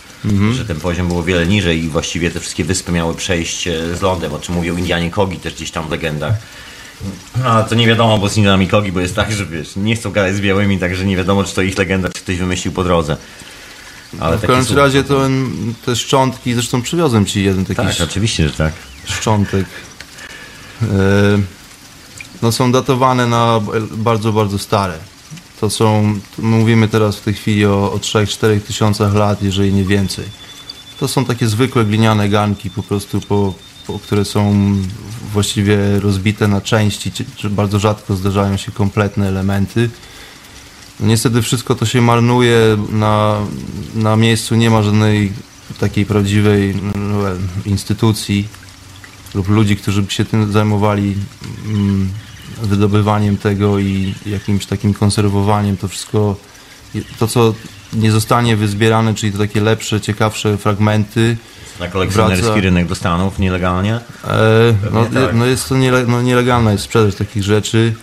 Że 0.52 0.64
ten 0.64 0.80
poziom 0.80 1.08
było 1.08 1.22
wiele 1.22 1.46
niżej 1.46 1.84
i 1.84 1.88
właściwie 1.88 2.30
te 2.30 2.40
wszystkie 2.40 2.64
wyspy 2.64 2.92
miały 2.92 3.14
przejść 3.14 3.68
e, 3.68 3.96
z 3.96 4.00
lądem, 4.02 4.34
o 4.34 4.38
czym 4.38 4.54
mówią 4.54 4.76
Indianie 4.76 5.10
Kogi 5.10 5.36
też 5.36 5.54
gdzieś 5.54 5.70
tam 5.70 5.88
w 5.88 5.90
legendach. 5.90 6.34
A 7.44 7.62
to 7.62 7.74
nie 7.74 7.86
wiadomo, 7.86 8.18
bo 8.18 8.28
z 8.28 8.36
Indianami 8.36 8.68
Kogi, 8.68 8.92
bo 8.92 9.00
jest 9.00 9.16
tak, 9.16 9.32
że 9.32 9.46
wiesz, 9.46 9.76
nie 9.76 9.96
chcą 9.96 10.10
gadać 10.10 10.34
z 10.34 10.40
białymi, 10.40 10.78
także 10.78 11.04
nie 11.04 11.16
wiadomo, 11.16 11.44
czy 11.44 11.54
to 11.54 11.62
ich 11.62 11.78
legenda, 11.78 12.08
czy 12.08 12.22
ktoś 12.22 12.36
wymyślił 12.36 12.72
po 12.74 12.84
drodze. 12.84 13.16
Ale 14.20 14.38
w 14.38 14.40
takie 14.40 14.52
każdym 14.52 14.76
razie 14.76 15.04
to 15.04 15.28
te 15.86 15.96
szczątki, 15.96 16.54
zresztą 16.54 16.82
przywiozłem 16.82 17.26
ci 17.26 17.44
jeden 17.44 17.64
taki 17.64 17.76
Tak, 17.76 17.96
oczywiście, 18.04 18.48
że 18.48 18.54
tak. 18.54 18.72
szczątek. 19.04 19.66
E, 20.82 20.86
No 22.42 22.52
są 22.52 22.72
datowane 22.72 23.26
na 23.26 23.60
bardzo, 23.92 24.32
bardzo 24.32 24.58
stare. 24.58 24.98
To 25.60 25.70
są, 25.70 26.14
mówimy 26.38 26.88
teraz 26.88 27.16
w 27.16 27.20
tej 27.20 27.34
chwili 27.34 27.66
o, 27.66 27.92
o 27.92 27.96
3-4 27.96 28.60
tysiącach 28.60 29.14
lat, 29.14 29.42
jeżeli 29.42 29.72
nie 29.72 29.84
więcej. 29.84 30.24
To 31.00 31.08
są 31.08 31.24
takie 31.24 31.48
zwykłe 31.48 31.84
gliniane 31.84 32.28
garnki 32.28 32.70
po 32.70 32.82
prostu, 32.82 33.20
po, 33.20 33.54
po, 33.86 33.98
które 33.98 34.24
są 34.24 34.74
właściwie 35.32 36.00
rozbite 36.00 36.48
na 36.48 36.60
części, 36.60 37.12
bardzo 37.50 37.78
rzadko 37.78 38.16
zdarzają 38.16 38.56
się 38.56 38.72
kompletne 38.72 39.28
elementy. 39.28 39.90
No 41.00 41.06
niestety 41.06 41.42
wszystko 41.42 41.74
to 41.74 41.86
się 41.86 42.00
marnuje, 42.00 42.76
na, 42.90 43.36
na 43.94 44.16
miejscu 44.16 44.54
nie 44.54 44.70
ma 44.70 44.82
żadnej 44.82 45.32
takiej 45.80 46.06
prawdziwej 46.06 46.74
no, 46.94 47.18
instytucji 47.66 48.48
lub 49.34 49.48
ludzi, 49.48 49.76
którzy 49.76 50.02
by 50.02 50.10
się 50.10 50.24
tym 50.24 50.52
zajmowali 50.52 51.14
mm, 51.66 52.08
wydobywaniem 52.62 53.36
tego 53.36 53.78
i 53.78 54.14
jakimś 54.26 54.66
takim 54.66 54.94
konserwowaniem. 54.94 55.76
To 55.76 55.88
wszystko, 55.88 56.36
to 57.18 57.26
co 57.26 57.54
nie 57.92 58.12
zostanie 58.12 58.56
wyzbierane, 58.56 59.14
czyli 59.14 59.32
to 59.32 59.38
takie 59.38 59.60
lepsze, 59.60 60.00
ciekawsze 60.00 60.56
fragmenty, 60.56 61.36
Na 61.80 61.88
kolekcjonerski 61.88 62.46
Wraca- 62.46 62.60
rynek 62.60 62.86
do 62.86 62.94
Stanów 62.94 63.38
nielegalnie. 63.38 63.94
E, 63.94 64.00
no, 64.92 65.04
tak. 65.04 65.34
no 65.34 65.46
jest 65.46 65.68
to 65.68 65.76
niele, 65.76 66.04
no 66.06 66.22
nielegalna 66.22 66.72
jest 66.72 66.84
sprzedaż 66.84 67.14
takich 67.14 67.42
rzeczy, 67.42 67.94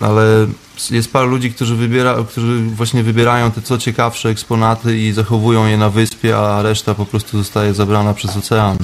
ale 0.00 0.46
jest 0.90 1.12
parę 1.12 1.26
ludzi, 1.26 1.52
którzy, 1.52 1.76
wybiera, 1.76 2.16
którzy 2.28 2.60
właśnie 2.62 3.02
wybierają 3.02 3.50
te 3.50 3.62
co 3.62 3.78
ciekawsze 3.78 4.28
eksponaty 4.28 4.98
i 4.98 5.12
zachowują 5.12 5.66
je 5.66 5.76
na 5.76 5.90
wyspie, 5.90 6.38
a 6.38 6.62
reszta 6.62 6.94
po 6.94 7.06
prostu 7.06 7.38
zostaje 7.38 7.74
zabrana 7.74 8.14
przez 8.14 8.36
ocean. 8.36 8.76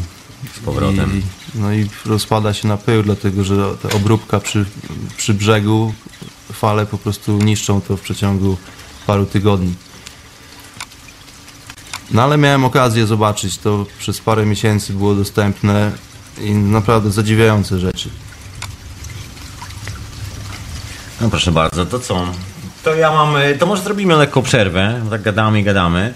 Z 0.55 0.59
powrotem. 0.59 1.19
I, 1.19 1.23
no 1.59 1.73
i 1.73 1.89
rozpada 2.07 2.55
się 2.55 2.69
na 2.69 2.77
pył, 2.77 3.03
dlatego 3.03 3.45
że 3.45 3.57
ta 3.83 3.91
obróbka 3.91 4.41
przy, 4.41 4.65
przy 5.17 5.35
brzegu, 5.35 5.95
fale 6.53 6.87
po 6.87 6.99
prostu 6.99 7.39
niszczą 7.39 7.81
to 7.81 7.97
w 7.97 8.01
przeciągu 8.01 8.57
paru 9.07 9.27
tygodni. 9.27 9.75
No 12.11 12.23
ale 12.23 12.39
miałem 12.39 12.65
okazję 12.65 13.07
zobaczyć 13.07 13.59
to 13.59 13.87
przez 13.99 14.21
parę 14.21 14.47
miesięcy 14.47 14.93
było 14.93 15.15
dostępne 15.15 15.93
i 16.41 16.55
naprawdę 16.55 17.11
zadziwiające 17.11 17.79
rzeczy. 17.79 18.11
No 21.21 21.31
proszę 21.31 21.53
bardzo, 21.53 21.87
to 21.87 21.99
co? 21.99 22.27
To 22.85 22.95
ja 22.95 23.13
mam, 23.13 23.37
y, 23.37 23.59
to 23.59 23.67
może 23.67 23.83
zrobimy 23.83 24.17
lekką 24.17 24.43
przerwę, 24.43 25.03
tak 25.11 25.23
gadamy 25.23 25.61
i 25.61 25.65
gadamy. 25.65 26.15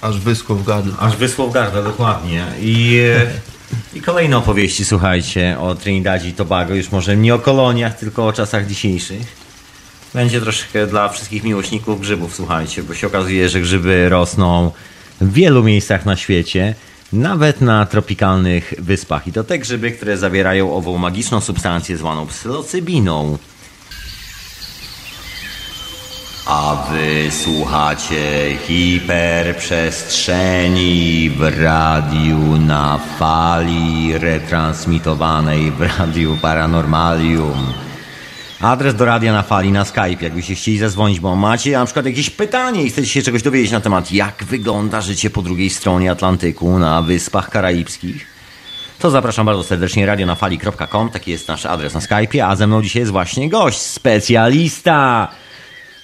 Aż 0.00 0.18
wyschło 0.18 0.56
w 0.56 0.64
gardle. 0.64 0.92
Aż 0.98 1.16
wysłał 1.16 1.50
garda, 1.50 1.82
dokładnie. 1.82 2.46
I, 2.60 3.00
e, 3.16 3.26
I 3.94 4.00
kolejne 4.00 4.36
opowieści, 4.36 4.84
słuchajcie, 4.84 5.56
o 5.60 5.74
Trinidadzie 5.74 6.28
i 6.28 6.32
Tobago, 6.32 6.74
już 6.74 6.90
może 6.90 7.16
nie 7.16 7.34
o 7.34 7.38
koloniach, 7.38 7.98
tylko 7.98 8.26
o 8.26 8.32
czasach 8.32 8.66
dzisiejszych. 8.66 9.44
Będzie 10.14 10.40
troszkę 10.40 10.86
dla 10.86 11.08
wszystkich 11.08 11.44
miłośników 11.44 12.00
grzybów, 12.00 12.36
słuchajcie, 12.36 12.82
bo 12.82 12.94
się 12.94 13.06
okazuje, 13.06 13.48
że 13.48 13.60
grzyby 13.60 14.08
rosną 14.08 14.70
w 15.20 15.32
wielu 15.32 15.62
miejscach 15.62 16.06
na 16.06 16.16
świecie, 16.16 16.74
nawet 17.12 17.60
na 17.60 17.86
tropikalnych 17.86 18.74
wyspach. 18.78 19.26
I 19.26 19.32
to 19.32 19.44
te 19.44 19.58
grzyby, 19.58 19.90
które 19.90 20.18
zawierają 20.18 20.74
ową 20.74 20.98
magiczną 20.98 21.40
substancję 21.40 21.96
zwaną 21.96 22.26
psylocybiną. 22.26 23.38
A 26.46 26.86
wy 26.90 27.30
słuchacie 27.30 28.56
hiperprzestrzeni 28.66 31.30
w 31.30 31.62
radiu 31.62 32.58
na 32.58 32.98
fali 33.18 34.18
retransmitowanej 34.18 35.70
w 35.70 35.80
radiu 35.80 36.38
Paranormalium. 36.42 37.72
Adres 38.60 38.94
do 38.94 39.04
radia 39.04 39.32
na 39.32 39.42
fali 39.42 39.72
na 39.72 39.84
Skype, 39.84 40.16
jakbyście 40.20 40.54
chcieli 40.54 40.78
zadzwonić, 40.78 41.20
bo 41.20 41.36
macie 41.36 41.72
na 41.72 41.84
przykład 41.84 42.06
jakieś 42.06 42.30
pytanie 42.30 42.82
i 42.82 42.90
chcecie 42.90 43.08
się 43.08 43.22
czegoś 43.22 43.42
dowiedzieć 43.42 43.72
na 43.72 43.80
temat, 43.80 44.12
jak 44.12 44.44
wygląda 44.44 45.00
życie 45.00 45.30
po 45.30 45.42
drugiej 45.42 45.70
stronie 45.70 46.10
Atlantyku 46.10 46.78
na 46.78 47.02
Wyspach 47.02 47.50
Karaibskich. 47.50 48.26
To 48.98 49.10
zapraszam 49.10 49.46
bardzo 49.46 49.62
serdecznie 49.62 50.06
radionafali.com, 50.06 51.10
taki 51.10 51.30
jest 51.30 51.48
nasz 51.48 51.66
adres 51.66 51.94
na 51.94 52.00
Skype, 52.00 52.46
a 52.46 52.56
ze 52.56 52.66
mną 52.66 52.82
dzisiaj 52.82 53.00
jest 53.00 53.12
właśnie 53.12 53.48
gość, 53.48 53.78
specjalista. 53.78 55.28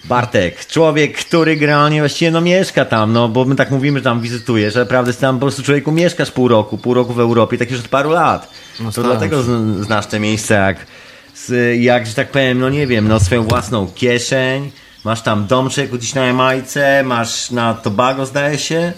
Bartek, 0.05 0.67
człowiek, 0.67 1.19
który 1.19 1.57
generalnie 1.57 2.01
właściwie 2.01 2.31
no 2.31 2.41
mieszka 2.41 2.85
tam, 2.85 3.13
no 3.13 3.29
bo 3.29 3.45
my 3.45 3.57
tak 3.57 3.71
mówimy, 3.71 3.99
że 3.99 4.05
tam 4.05 4.21
wizytujesz, 4.21 4.77
ale 4.77 4.87
prawdę 4.87 5.09
jest 5.09 5.21
tam 5.21 5.37
po 5.37 5.41
prostu 5.41 5.63
człowieku 5.63 5.93
mieszkasz 5.93 6.31
pół 6.31 6.49
roku, 6.49 6.79
pół 6.79 6.95
roku 6.95 7.13
w 7.15 7.21
Europie, 7.21 7.59
tak 7.59 7.71
już 7.71 7.81
od 7.81 7.89
paru 7.89 8.11
lat. 8.11 8.51
No 8.81 8.93
to 8.93 9.03
dlatego 9.03 9.43
z- 9.43 9.85
znasz 9.87 10.07
te 10.07 10.21
miejsca 10.21 10.55
jak, 10.55 10.87
z- 11.35 11.81
jak, 11.83 12.07
że 12.07 12.15
tak 12.15 12.31
powiem, 12.31 12.59
no 12.59 12.69
nie 12.69 12.87
wiem, 12.87 13.09
no 13.09 13.21
swoją 13.21 13.45
własną 13.45 13.87
kieszeń, 13.95 14.71
masz 15.05 15.23
tam 15.23 15.47
domczek 15.47 15.91
gdzieś 15.91 16.15
na 16.15 16.27
Jamajce, 16.27 17.03
masz 17.03 17.51
na 17.51 17.75
Tobago 17.75 18.27
zdaje 18.27 18.59
się, 18.59 18.93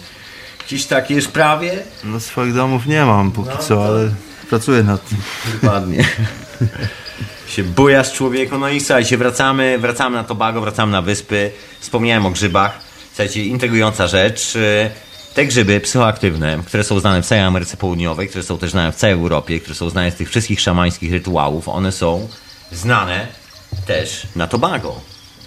gdzieś 0.67 0.85
takie 0.85 1.15
już 1.15 1.27
prawie. 1.27 1.71
No 2.03 2.19
swoich 2.19 2.53
domów 2.53 2.85
nie 2.85 3.05
mam 3.05 3.31
póki 3.31 3.49
No, 3.49 3.57
co, 3.57 3.75
to- 3.75 3.85
ale 3.85 4.09
pracuję 4.49 4.83
nad 4.83 5.09
tym. 5.09 5.17
Dokładnie. 5.61 6.05
się 7.53 7.63
bujasz 7.63 8.13
człowieku, 8.13 8.57
no 8.57 8.69
i 8.69 8.79
słuchajcie, 8.79 9.17
wracamy, 9.17 9.77
wracamy 9.79 10.17
na 10.17 10.23
Tobago, 10.23 10.61
wracamy 10.61 10.91
na 10.91 11.01
wyspy. 11.01 11.51
Wspomniałem 11.79 12.25
o 12.25 12.31
grzybach. 12.31 12.79
Słuchajcie, 13.07 13.45
intrygująca 13.45 14.07
rzecz. 14.07 14.55
y, 14.55 14.89
Te 15.33 15.45
grzyby 15.45 15.79
psychoaktywne, 15.79 16.59
które 16.65 16.83
są 16.83 16.99
znane 16.99 17.21
w 17.21 17.25
całej 17.25 17.43
Ameryce 17.43 17.77
Południowej, 17.77 18.27
które 18.27 18.43
są 18.43 18.57
też 18.57 18.71
znane 18.71 18.91
w 18.91 18.95
całej 18.95 19.13
Europie, 19.13 19.59
które 19.59 19.75
są 19.75 19.89
znane 19.89 20.11
z 20.11 20.15
tych 20.15 20.29
wszystkich 20.29 20.61
szamańskich 20.61 21.11
rytuałów, 21.11 21.67
one 21.69 21.91
są 21.91 22.27
znane 22.71 23.27
też 23.87 24.27
na 24.35 24.47
Tobago. 24.47 24.95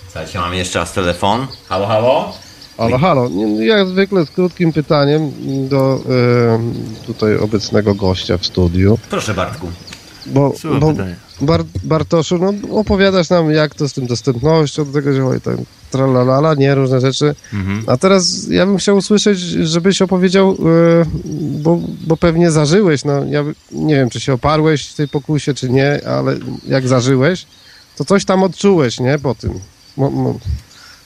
Słuchajcie, 0.04 0.38
mamy 0.38 0.56
jeszcze 0.56 0.78
raz 0.78 0.92
telefon. 0.92 1.46
Halo, 1.68 1.86
halo? 1.86 2.32
Halo, 2.76 2.98
halo. 2.98 3.28
Nie, 3.28 3.66
Jak 3.66 3.88
zwykle 3.88 4.26
z 4.26 4.30
krótkim 4.30 4.72
pytaniem 4.72 5.32
do 5.68 5.94
e, 5.96 7.06
tutaj 7.06 7.36
obecnego 7.36 7.94
gościa 7.94 8.38
w 8.38 8.46
studiu. 8.46 8.98
Proszę 9.10 9.34
Bartku. 9.34 9.70
Bo, 10.26 10.52
Słucham 10.58 10.80
bo. 10.80 10.92
Bar, 11.40 11.64
Bartoszu, 11.84 12.38
no 12.38 12.78
opowiadasz 12.78 13.30
nam 13.30 13.50
jak 13.50 13.74
to 13.74 13.88
z 13.88 13.92
tym 13.92 14.06
dostępnością 14.06 14.84
do 14.84 14.92
tego 14.92 15.14
zioła 15.14 15.36
i 15.36 15.40
tak 15.40 15.56
tralalala, 15.90 16.54
nie, 16.54 16.74
różne 16.74 17.00
rzeczy. 17.00 17.34
Mhm. 17.54 17.84
A 17.86 17.96
teraz 17.96 18.48
ja 18.48 18.66
bym 18.66 18.76
chciał 18.76 18.96
usłyszeć, 18.96 19.38
żebyś 19.40 20.02
opowiedział, 20.02 20.50
e, 20.50 21.04
bo, 21.62 21.80
bo 22.06 22.16
pewnie 22.16 22.50
zażyłeś, 22.50 23.04
no 23.04 23.24
ja 23.24 23.44
nie 23.72 23.94
wiem, 23.94 24.10
czy 24.10 24.20
się 24.20 24.32
oparłeś 24.32 24.86
tej 24.86 25.08
pokusie, 25.08 25.54
czy 25.54 25.70
nie, 25.70 26.08
ale 26.08 26.36
jak 26.68 26.88
zażyłeś, 26.88 27.46
to 27.96 28.04
coś 28.04 28.24
tam 28.24 28.42
odczułeś, 28.42 29.00
nie, 29.00 29.18
po 29.18 29.34
tym. 29.34 29.60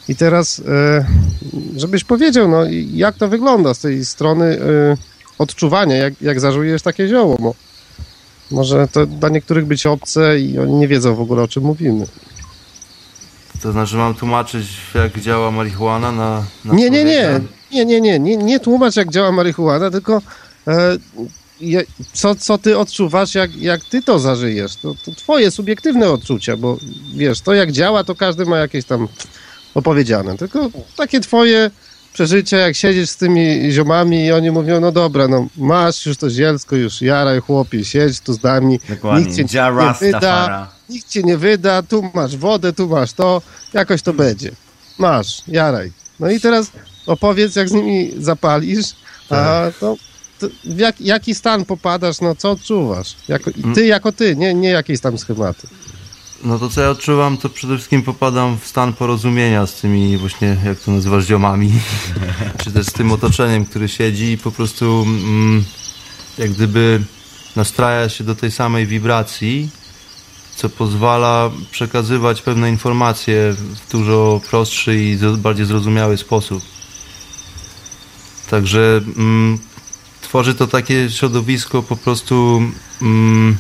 I 0.08 0.16
teraz, 0.16 0.62
e, 0.68 1.06
żebyś 1.76 2.04
powiedział, 2.04 2.48
no 2.48 2.64
jak 2.92 3.16
to 3.16 3.28
wygląda 3.28 3.74
z 3.74 3.78
tej 3.78 4.04
strony 4.04 4.44
e, 4.44 4.96
odczuwania, 5.38 5.96
jak, 5.96 6.22
jak 6.22 6.40
zażujesz 6.40 6.82
takie 6.82 7.08
zioło, 7.08 7.36
bo 7.40 7.54
może 8.50 8.88
to 8.92 9.06
dla 9.06 9.28
niektórych 9.28 9.66
być 9.66 9.86
obce 9.86 10.40
i 10.40 10.58
oni 10.58 10.72
nie 10.72 10.88
wiedzą 10.88 11.14
w 11.14 11.20
ogóle 11.20 11.42
o 11.42 11.48
czym 11.48 11.62
mówimy. 11.62 12.06
To 13.62 13.72
znaczy 13.72 13.96
mam 13.96 14.14
tłumaczyć 14.14 14.66
jak 14.94 15.20
działa 15.20 15.50
marihuana 15.50 16.12
na, 16.12 16.44
na 16.64 16.74
Nie, 16.74 16.90
nie, 16.90 17.04
nie, 17.04 17.40
nie, 17.72 17.84
nie, 17.84 18.00
nie, 18.00 18.18
nie, 18.18 18.36
nie 18.36 18.60
tłumacz 18.60 18.96
jak 18.96 19.10
działa 19.10 19.32
marihuana, 19.32 19.90
tylko 19.90 20.22
e, 20.68 20.96
co, 22.12 22.34
co 22.34 22.58
ty 22.58 22.78
odczuwasz, 22.78 23.34
jak, 23.34 23.56
jak 23.56 23.84
ty 23.84 24.02
to 24.02 24.18
zażyjesz? 24.18 24.76
To, 24.76 24.94
to 25.04 25.12
twoje 25.12 25.50
subiektywne 25.50 26.10
odczucia, 26.10 26.56
bo 26.56 26.78
wiesz, 27.14 27.40
to 27.40 27.54
jak 27.54 27.72
działa, 27.72 28.04
to 28.04 28.14
każdy 28.14 28.46
ma 28.46 28.58
jakieś 28.58 28.84
tam 28.84 29.08
opowiedziane. 29.74 30.36
Tylko 30.36 30.70
takie 30.96 31.20
twoje 31.20 31.70
przeżycia, 32.12 32.56
jak 32.56 32.76
siedzisz 32.76 33.10
z 33.10 33.16
tymi 33.16 33.72
ziomami 33.72 34.24
i 34.24 34.32
oni 34.32 34.50
mówią, 34.50 34.80
no 34.80 34.92
dobra, 34.92 35.28
no 35.28 35.46
masz 35.56 36.06
już 36.06 36.16
to 36.16 36.30
zielsko, 36.30 36.76
już 36.76 37.02
jaraj 37.02 37.40
chłopie, 37.40 37.84
siedź 37.84 38.20
tu 38.20 38.32
z 38.32 38.42
nami, 38.42 38.80
Dokładnie. 38.88 39.24
nikt 39.26 39.36
cię 39.36 39.60
nie 39.64 39.94
wyda, 40.00 40.68
nikt 40.88 41.08
cię 41.08 41.22
nie 41.22 41.36
wyda, 41.36 41.82
tu 41.82 42.10
masz 42.14 42.36
wodę, 42.36 42.72
tu 42.72 42.88
masz 42.88 43.12
to, 43.12 43.42
jakoś 43.72 44.02
to 44.02 44.12
będzie. 44.12 44.50
Masz, 44.98 45.42
jaraj. 45.48 45.92
No 46.20 46.30
i 46.30 46.40
teraz 46.40 46.70
opowiedz, 47.06 47.56
jak 47.56 47.68
z 47.68 47.72
nimi 47.72 48.12
zapalisz, 48.18 48.86
a 49.30 49.66
to, 49.80 49.96
to 50.38 50.48
w 50.64 50.78
jak, 50.78 51.00
jaki 51.00 51.34
stan 51.34 51.64
popadasz, 51.64 52.20
no 52.20 52.34
co 52.34 52.50
odczuwasz? 52.50 53.16
Jako, 53.28 53.50
ty 53.74 53.86
jako 53.86 54.12
ty, 54.12 54.36
nie, 54.36 54.54
nie 54.54 54.68
jakieś 54.68 55.00
tam 55.00 55.18
schematy. 55.18 55.68
No 56.44 56.58
to 56.58 56.68
co 56.68 56.80
ja 56.80 56.90
odczuwam, 56.90 57.36
to 57.36 57.48
przede 57.48 57.76
wszystkim 57.76 58.02
popadam 58.02 58.58
w 58.58 58.66
stan 58.66 58.92
porozumienia 58.92 59.66
z 59.66 59.74
tymi 59.74 60.16
właśnie, 60.16 60.56
jak 60.64 60.78
to 60.78 60.90
nazywasz, 60.90 61.24
ziomami, 61.24 61.72
czy 62.64 62.72
też 62.72 62.86
z 62.86 62.92
tym 62.92 63.12
otoczeniem, 63.12 63.64
który 63.64 63.88
siedzi 63.88 64.32
i 64.32 64.38
po 64.38 64.50
prostu 64.50 65.06
mm, 65.06 65.64
jak 66.38 66.50
gdyby 66.50 67.02
nastraja 67.56 68.08
się 68.08 68.24
do 68.24 68.34
tej 68.34 68.50
samej 68.50 68.86
wibracji, 68.86 69.70
co 70.56 70.68
pozwala 70.68 71.50
przekazywać 71.70 72.42
pewne 72.42 72.70
informacje 72.70 73.52
w 73.52 73.92
dużo 73.92 74.40
prostszy 74.50 74.96
i 74.96 75.18
bardziej 75.38 75.66
zrozumiały 75.66 76.16
sposób. 76.16 76.62
Także 78.50 79.00
mm, 79.16 79.58
tworzy 80.20 80.54
to 80.54 80.66
takie 80.66 81.10
środowisko 81.10 81.82
po 81.82 81.96
prostu 81.96 82.62
mm, 83.02 83.56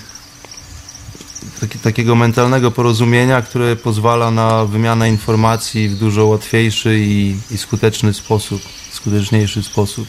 taki, 1.60 1.78
takiego 1.78 2.14
mentalnego 2.14 2.70
porozumienia, 2.70 3.42
które 3.42 3.76
pozwala 3.76 4.30
na 4.30 4.64
wymianę 4.64 5.08
informacji 5.08 5.88
w 5.88 5.98
dużo 5.98 6.26
łatwiejszy 6.26 6.98
i, 7.00 7.36
i 7.50 7.58
skuteczny 7.58 8.14
sposób, 8.14 8.62
skuteczniejszy 8.92 9.62
sposób. 9.62 10.08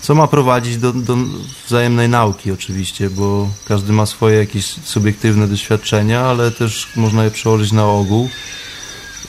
Co 0.00 0.14
ma 0.14 0.26
prowadzić 0.26 0.76
do, 0.76 0.92
do 0.92 1.16
wzajemnej 1.66 2.08
nauki 2.08 2.52
oczywiście, 2.52 3.10
bo 3.10 3.48
każdy 3.64 3.92
ma 3.92 4.06
swoje 4.06 4.38
jakieś 4.38 4.66
subiektywne 4.66 5.48
doświadczenia, 5.48 6.20
ale 6.20 6.50
też 6.50 6.88
można 6.96 7.24
je 7.24 7.30
przełożyć 7.30 7.72
na 7.72 7.86
ogół 7.86 8.28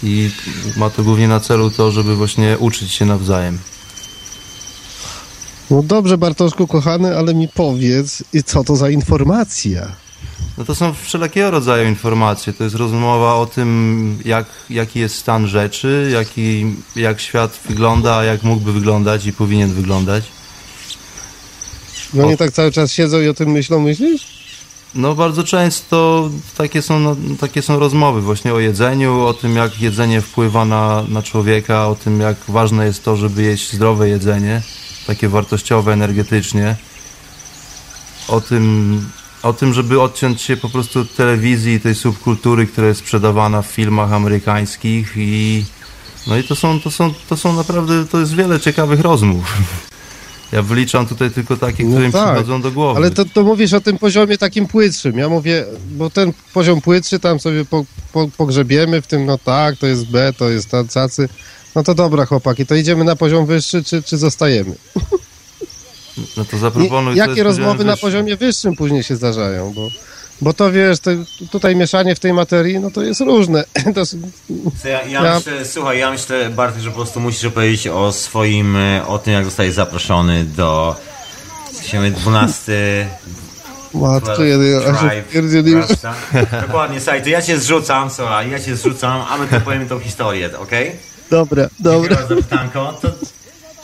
i 0.03 0.31
ma 0.77 0.89
to 0.89 1.03
głównie 1.03 1.27
na 1.27 1.39
celu 1.39 1.71
to, 1.71 1.91
żeby 1.91 2.15
właśnie 2.15 2.57
uczyć 2.57 2.91
się 2.91 3.05
nawzajem. 3.05 3.59
No 5.71 5.83
dobrze, 5.83 6.17
Bartoszku, 6.17 6.67
kochany, 6.67 7.17
ale 7.17 7.33
mi 7.33 7.47
powiedz, 7.47 8.23
co 8.45 8.63
to 8.63 8.75
za 8.75 8.89
informacja? 8.89 10.07
No 10.58 10.66
to 10.66 10.76
są 10.76 10.93
wszelkiego 10.93 11.51
rodzaju 11.51 11.88
informacje. 11.88 12.53
To 12.53 12.64
jest 12.64 12.76
rozmowa 12.76 13.36
o 13.36 13.45
tym, 13.45 14.20
jak, 14.26 14.45
jaki 14.70 14.99
jest 14.99 15.16
stan 15.16 15.47
rzeczy, 15.47 16.10
jaki, 16.14 16.66
jak 16.95 17.22
świat 17.22 17.60
wygląda, 17.70 18.24
jak 18.24 18.43
mógłby 18.43 18.74
wyglądać 18.74 19.26
i 19.26 19.34
powinien 19.34 19.74
wyglądać. 19.74 20.24
No 22.14 22.26
nie 22.26 22.38
tak 22.38 22.51
cały 22.51 22.72
czas 22.72 22.91
siedzą 22.91 23.22
i 23.22 23.28
o 23.28 23.34
tym 23.34 23.49
myślą, 23.49 23.80
myślisz? 23.80 24.38
No 24.95 25.16
bardzo 25.16 25.43
często 25.43 26.30
takie 26.58 26.82
są, 26.82 26.99
no, 26.99 27.16
takie 27.39 27.62
są 27.62 27.80
rozmowy 27.80 28.22
właśnie 28.22 28.53
o 28.53 28.60
jedzeniu, 28.60 29.20
o 29.26 29.34
tym 29.34 29.55
jak 29.55 29.82
jedzenie 29.82 30.22
wpływa 30.22 30.66
na, 30.66 31.03
na 31.10 31.22
człowieka, 31.22 31.88
o 31.88 31.95
tym 31.95 32.20
jak 32.20 32.38
ważne 32.47 32.86
jest 32.86 33.03
to, 33.03 33.18
żeby 33.18 33.43
jeść 33.43 33.74
zdrowe 33.74 34.10
jedzenie, 34.10 34.62
takie 35.08 35.30
wartościowe 35.30 35.93
energetycznie. 35.93 36.76
O 38.28 38.41
tym, 38.41 39.01
o 39.47 39.53
tym, 39.53 39.73
żeby 39.73 40.01
odciąć 40.01 40.41
się 40.41 40.57
po 40.57 40.69
prostu 40.69 40.99
od 40.99 41.15
telewizji 41.15 41.73
i 41.73 41.79
tej 41.79 41.95
subkultury, 41.95 42.67
która 42.67 42.87
jest 42.87 42.99
sprzedawana 42.99 43.61
w 43.61 43.67
filmach 43.67 44.13
amerykańskich 44.13 45.13
i 45.15 45.65
no 46.27 46.37
i 46.37 46.43
to 46.43 46.55
są, 46.55 46.79
to 46.81 46.91
są, 46.91 47.13
to 47.29 47.37
są 47.37 47.53
naprawdę, 47.53 48.05
to 48.05 48.19
jest 48.19 48.35
wiele 48.35 48.59
ciekawych 48.59 48.99
rozmów. 49.01 49.45
Ja 50.51 50.61
wyliczam 50.61 51.05
tutaj 51.07 51.31
tylko 51.31 51.57
takie, 51.57 51.83
No 51.83 51.89
które 51.89 52.07
mi 52.07 52.13
tak, 52.13 52.33
przychodzą 52.33 52.61
do 52.61 52.71
głowy. 52.71 52.97
Ale 52.97 53.11
to, 53.11 53.25
to 53.25 53.43
mówisz 53.43 53.73
o 53.73 53.81
tym 53.81 53.97
poziomie 53.97 54.37
takim 54.37 54.67
płytszym. 54.67 55.17
Ja 55.17 55.29
mówię, 55.29 55.65
bo 55.91 56.09
ten 56.09 56.33
poziom 56.53 56.81
płytszy 56.81 57.19
tam 57.19 57.39
sobie 57.39 57.65
po, 57.65 57.85
po, 58.13 58.27
pogrzebiemy 58.37 59.01
w 59.01 59.07
tym, 59.07 59.25
no 59.25 59.37
tak, 59.37 59.77
to 59.77 59.87
jest 59.87 60.11
B, 60.11 60.33
to 60.37 60.49
jest 60.49 60.69
ta- 60.69 60.83
cacy. 60.83 61.29
No 61.75 61.83
to 61.83 61.95
dobra, 61.95 62.25
chłopaki, 62.25 62.65
to 62.65 62.75
idziemy 62.75 63.03
na 63.03 63.15
poziom 63.15 63.45
wyższy, 63.45 63.83
czy, 63.83 64.03
czy 64.03 64.17
zostajemy? 64.17 64.75
No 66.38 66.45
to 66.45 66.55
Nie, 66.55 66.59
zaproponuj. 66.59 67.15
co 67.15 67.20
jakie 67.30 67.43
rozmowy 67.43 67.84
na 67.84 67.91
wyższym. 67.91 68.07
poziomie 68.09 68.38
wyższym 68.38 68.76
później 68.76 69.03
się 69.03 69.15
zdarzają? 69.15 69.74
Bo, 69.74 69.88
bo 70.41 70.53
to 70.53 70.72
wiesz, 70.72 70.99
to, 70.99 71.11
tutaj 71.51 71.76
mieszanie 71.76 72.15
w 72.15 72.20
tej 72.20 72.34
materii, 72.34 72.80
no 72.80 72.91
to 72.91 73.01
jest 73.03 73.22
różne. 73.22 73.63
To, 73.95 74.01
Ja, 74.89 75.01
ja, 75.05 75.24
Ja- 75.24 75.36
Myślę, 75.36 75.65
słuchaj, 75.65 75.99
ja 75.99 76.11
myślę, 76.11 76.49
Bartek, 76.49 76.82
że 76.82 76.89
po 76.89 76.95
prostu 76.95 77.20
musisz 77.20 77.45
opowiedzieć 77.45 77.88
o 77.88 78.11
swoim, 78.11 78.76
e, 78.76 79.07
o 79.07 79.20
tym, 79.20 79.34
jak 79.34 79.45
zostałeś 79.45 79.74
zaproszony 79.74 80.43
do 80.45 80.95
się 81.84 82.11
12 82.11 83.07
matko 83.93 84.43
jedyna, 84.43 84.80
aż. 84.89 85.89
Rasta. 85.89 86.13
Dokładnie, 86.68 86.99
słuchaj, 87.01 87.24
to 87.24 87.30
ja 87.30 87.41
cię 87.41 87.59
zrzucam, 87.59 88.09
słuchaj, 88.11 88.51
ja 88.51 88.59
cię 88.59 88.76
zrzucam, 88.76 89.22
a 89.30 89.38
my 89.38 89.47
tu 89.47 89.61
powiemy 89.61 89.86
tą 89.86 89.99
historię, 89.99 90.49
okej? 90.59 90.91
Dobra, 91.30 91.63
Dziękuję 91.63 91.93
dobra. 91.99 92.15
bardzo 92.15 92.36
za 92.36 92.41
pytanko. 92.41 92.93
To... 93.01 93.07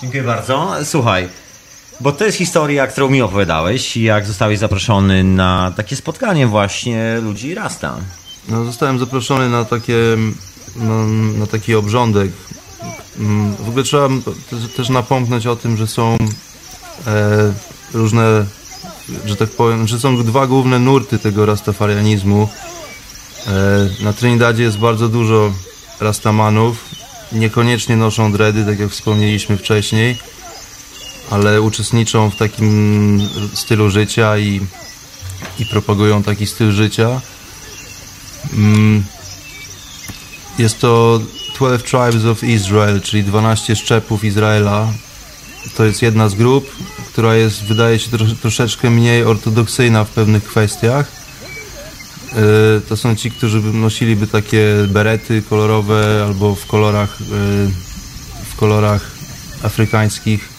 Dziękuję 0.02 0.24
bardzo. 0.24 0.72
Słuchaj, 0.84 1.30
bo 2.00 2.12
to 2.12 2.26
jest 2.26 2.38
historia, 2.38 2.88
którą 2.88 3.10
mi 3.10 3.22
opowiadałeś, 3.22 3.98
jak 3.98 4.26
zostałeś 4.26 4.60
zaproszony 4.60 5.24
na 5.24 5.74
takie 5.78 5.96
spotkanie 5.96 6.48
właśnie 6.48 7.18
ludzi 7.24 7.56
Rasta. 7.56 7.96
No, 8.50 8.66
zostałem 8.66 9.00
zaproszony 9.00 9.50
na 9.50 9.66
takie, 9.66 9.98
no, 10.76 11.08
na 11.40 11.48
taki 11.48 11.76
obrządek. 11.76 12.32
Mm, 13.20 13.56
W 13.56 13.70
ogóle 13.70 13.84
trzeba 13.84 14.10
też- 14.50 14.74
też 14.76 14.90
napomknąć 14.90 15.48
o 15.48 15.56
tym, 15.56 15.78
że 15.78 15.88
są 15.88 16.18
e, 17.08 17.54
różne, 17.94 18.46
że 19.26 19.36
tak 19.36 19.50
powiem, 19.50 19.88
że 19.88 20.00
są 20.00 20.24
dwa 20.24 20.48
główne 20.48 20.80
nurty 20.80 21.20
tego 21.20 21.46
rastafarianizmu. 21.46 22.50
E, 23.48 24.04
na 24.04 24.14
Trinidadzie 24.14 24.64
jest 24.64 24.78
bardzo 24.78 25.10
dużo 25.10 25.54
rastamanów. 26.00 26.86
Niekoniecznie 27.32 27.96
noszą 27.98 28.32
dredy, 28.32 28.66
tak 28.66 28.80
jak 28.80 28.90
wspomnieliśmy 28.90 29.58
wcześniej, 29.58 30.18
ale 31.34 31.62
uczestniczą 31.62 32.30
w 32.30 32.36
takim 32.36 33.22
stylu 33.54 33.90
życia 33.90 34.38
i, 34.38 34.62
i 35.60 35.66
propagują 35.66 36.24
taki 36.24 36.48
styl 36.48 36.72
życia. 36.72 37.22
Mm, 38.54 39.04
Jest 40.58 40.80
to 40.80 41.20
12 41.56 41.88
Tribes 41.88 42.26
of 42.26 42.44
Israel, 42.44 43.02
czyli 43.02 43.24
12 43.24 43.76
szczepów 43.76 44.24
Izraela. 44.24 44.88
To 45.78 45.86
jest 45.86 46.02
jedna 46.02 46.30
z 46.30 46.36
grup, 46.36 46.66
która 47.12 47.36
jest, 47.36 47.64
wydaje 47.64 48.00
się, 48.00 48.10
trosz, 48.12 48.34
troszeczkę 48.42 48.90
mniej 48.90 49.24
ortodoksyjna 49.24 50.04
w 50.04 50.10
pewnych 50.10 50.44
kwestiach. 50.44 51.12
Yy, 52.36 52.82
To 52.90 52.98
są 52.98 53.16
ci, 53.16 53.32
którzy 53.32 53.60
by- 53.62 53.74
nosiliby 53.78 54.28
takie 54.28 54.66
berety 54.88 55.42
kolorowe 55.50 56.24
albo 56.28 56.56
w 56.56 56.66
kolorach, 56.66 57.20
yy, 57.22 57.28
w 58.52 58.56
kolorach 58.56 59.12
afrykańskich 59.64 60.53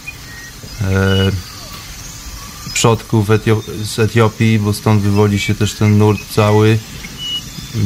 przodków 2.75 3.29
Etio- 3.29 3.85
z 3.85 3.99
Etiopii, 3.99 4.59
bo 4.59 4.73
stąd 4.73 5.03
wywodzi 5.03 5.39
się 5.39 5.55
też 5.55 5.75
ten 5.75 5.99
nurt 5.99 6.21
cały 6.31 6.79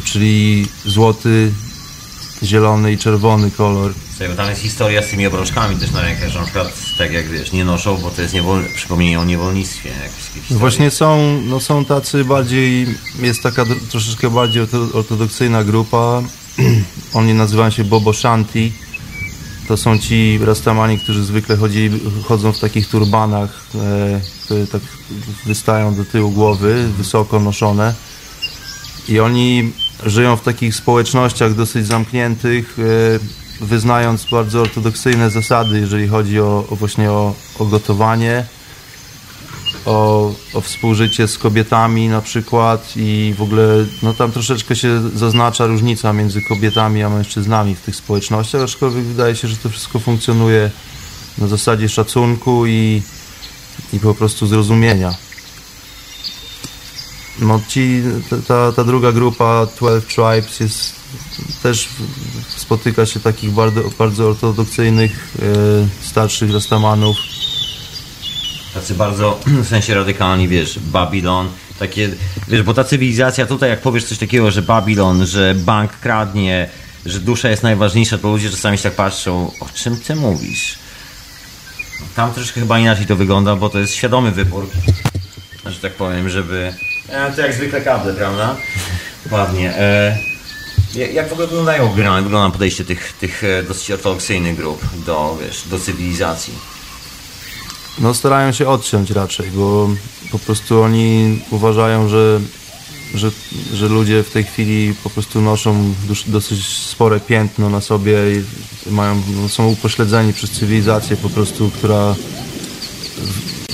czyli 0.05 0.67
złoty, 0.87 1.53
zielony 2.43 2.93
i 2.93 2.99
czerwony 2.99 3.51
kolor. 3.51 3.95
Słuchaj, 4.17 4.37
tam 4.37 4.49
jest 4.51 4.63
historia 4.63 5.03
z 5.03 5.09
tymi 5.11 5.27
obrączkami 5.27 5.77
też 5.77 5.91
na 5.91 6.03
rękę, 6.03 6.31
że 6.31 6.39
na 6.39 6.45
przykład 6.45 6.73
tak 6.99 7.13
jak 7.13 7.29
wiesz, 7.29 7.53
nie 7.53 7.65
noszą, 7.65 7.97
bo 7.97 8.11
to 8.11 8.23
jest 8.23 8.35
niewol... 8.35 8.65
przypomnienie 8.75 9.21
o 9.21 9.25
niewolnictwie. 9.25 9.91
No 10.51 10.59
właśnie 10.59 10.91
są, 10.91 11.41
no 11.47 11.61
są 11.61 11.85
tacy 11.85 12.25
bardziej, 12.25 12.87
jest 13.21 13.43
taka 13.43 13.65
troszeczkę 13.91 14.31
bardziej 14.31 14.63
orto- 14.63 14.97
ortodoksyjna 14.97 15.65
grupa. 15.65 16.23
Oni 17.13 17.35
nazywają 17.35 17.71
się 17.71 17.85
Bobo 17.85 18.13
Shanti. 18.13 18.73
To 19.69 19.77
są 19.77 19.99
ci 19.99 20.39
rastamani, 20.43 20.99
którzy 20.99 21.25
zwykle 21.25 21.57
chodzą 22.25 22.53
w 22.53 22.61
takich 22.61 22.89
turbanach, 22.89 23.61
e, 23.75 24.21
które 24.45 24.67
tak 24.67 24.83
wystają 25.47 25.95
do 25.95 26.05
tyłu 26.05 26.31
głowy, 26.31 26.89
wysoko 26.99 27.41
noszone. 27.41 27.95
I 29.09 29.21
oni 29.21 29.73
żyją 30.07 30.37
w 30.37 30.41
takich 30.41 30.75
społecznościach 30.75 31.55
dosyć 31.55 31.87
zamkniętych, 31.87 32.77
e, 33.61 33.65
wyznając 33.65 34.31
bardzo 34.31 34.61
ortodoksyjne 34.61 35.31
zasady, 35.31 35.81
jeżeli 35.81 36.09
chodzi 36.09 36.41
o, 36.41 36.65
o 36.71 36.77
właśnie 36.77 37.11
o, 37.11 37.35
o 37.59 37.65
gotowanie, 37.65 38.47
o, 39.89 40.33
o 40.55 40.61
współżycie 40.61 41.29
z 41.29 41.39
kobietami 41.39 42.09
na 42.09 42.21
przykład 42.21 42.93
i 42.97 43.35
w 43.39 43.43
ogóle 43.43 43.85
no 44.03 44.15
tam 44.15 44.33
troszeczkę 44.33 44.77
się 44.77 45.11
zaznacza 45.15 45.67
różnica 45.67 46.13
między 46.13 46.43
kobietami 46.43 47.03
a 47.03 47.11
mężczyznami 47.11 47.75
w 47.75 47.81
tych 47.81 47.97
społecznościach, 47.97 48.63
aczkolwiek 48.63 49.05
wydaje 49.05 49.37
się, 49.37 49.49
że 49.49 49.57
to 49.57 49.69
wszystko 49.69 49.99
funkcjonuje 49.99 50.71
na 51.39 51.47
zasadzie 51.47 51.89
szacunku 51.89 52.67
i 52.67 53.03
i 53.93 54.01
po 54.01 54.15
prostu 54.15 54.47
zrozumienia. 54.47 55.15
No 57.39 57.61
ci, 57.69 58.03
ta, 58.49 58.73
ta 58.73 58.85
druga 58.85 59.13
grupa 59.13 59.67
12 59.77 60.15
Tribes 60.15 60.61
jest 60.61 60.95
też 61.63 61.89
spotyka 62.57 63.07
się 63.07 63.21
takich 63.21 63.51
bardzo, 63.51 63.81
bardzo 63.99 64.29
ortodoksyjnych 64.29 65.35
e, 66.03 66.07
starszych 66.07 66.53
rastamanów. 66.53 67.17
Tacy 68.79 68.95
bardzo, 68.95 69.41
w 69.65 69.69
sensie 69.69 69.95
radykalni, 69.95 70.49
wiesz, 70.49 70.79
Babylon, 70.79 71.49
takie, 71.79 72.09
wiesz, 72.49 72.63
bo 72.63 72.75
ta 72.75 72.85
cywilizacja 72.85 73.47
tutaj, 73.47 73.71
jak 73.71 73.81
powiesz 73.81 74.05
coś 74.05 74.19
takiego, 74.19 74.51
że 74.51 74.63
Babylon, 74.63 75.27
że 75.27 75.55
bank 75.55 75.93
kradnie, 75.93 76.69
że 77.07 77.21
dusza 77.21 77.49
jest 77.49 77.63
najważniejsza, 77.63 78.19
to 78.19 78.29
ludzie 78.29 78.51
czasami 78.51 78.77
się 78.77 78.83
tak 78.83 78.93
patrzą, 78.93 79.53
o 79.61 79.67
czym 79.75 79.97
ty 80.01 80.17
mówisz? 80.17 80.79
Tam 82.17 82.33
troszkę 82.35 82.61
chyba 82.61 82.79
inaczej 82.79 83.07
to 83.07 83.17
wygląda, 83.17 83.57
bo 83.57 83.69
to 83.69 83.79
jest 83.79 83.95
świadomy 83.95 84.31
wybór, 84.31 84.69
że 85.67 85.79
tak 85.81 85.93
powiem, 85.93 86.29
żeby... 86.29 86.73
E, 87.09 87.33
to 87.33 87.41
jak 87.41 87.55
zwykle 87.55 87.81
kable, 87.81 88.15
prawda? 88.15 88.57
Ładnie. 89.31 89.75
E, 89.77 90.19
jak- 91.15 91.29
w 91.29 91.33
ogóle 91.33 91.47
wyglądają 91.47 91.93
wygląda, 91.93 92.23
wygląda 92.23 92.53
podejście 92.53 92.85
tych, 92.85 93.13
tych 93.13 93.45
e, 93.45 93.63
dosyć 93.63 93.91
ortodoksyjnych 93.91 94.57
grup 94.57 94.81
do, 95.07 95.39
wiesz, 95.43 95.63
do 95.71 95.79
cywilizacji? 95.79 96.78
No 98.01 98.15
starają 98.15 98.53
się 98.53 98.69
odciąć 98.69 99.11
raczej, 99.11 99.51
bo 99.51 99.89
po 100.33 100.39
prostu 100.39 100.83
oni 100.83 101.41
uważają, 101.51 102.09
że, 102.09 102.41
że, 103.15 103.31
że 103.75 103.89
ludzie 103.89 104.23
w 104.23 104.31
tej 104.31 104.45
chwili 104.45 104.95
po 105.05 105.11
prostu 105.11 105.41
noszą 105.41 105.95
dosyć 106.27 106.67
spore 106.67 107.21
piętno 107.21 107.71
na 107.71 107.81
sobie 107.81 108.19
i 108.87 108.91
mają, 108.91 109.23
no, 109.43 109.49
są 109.49 109.69
upośledzeni 109.69 110.33
przez 110.33 110.51
cywilizację 110.51 111.17
po 111.17 111.31
prostu, 111.31 111.71
która 111.71 112.15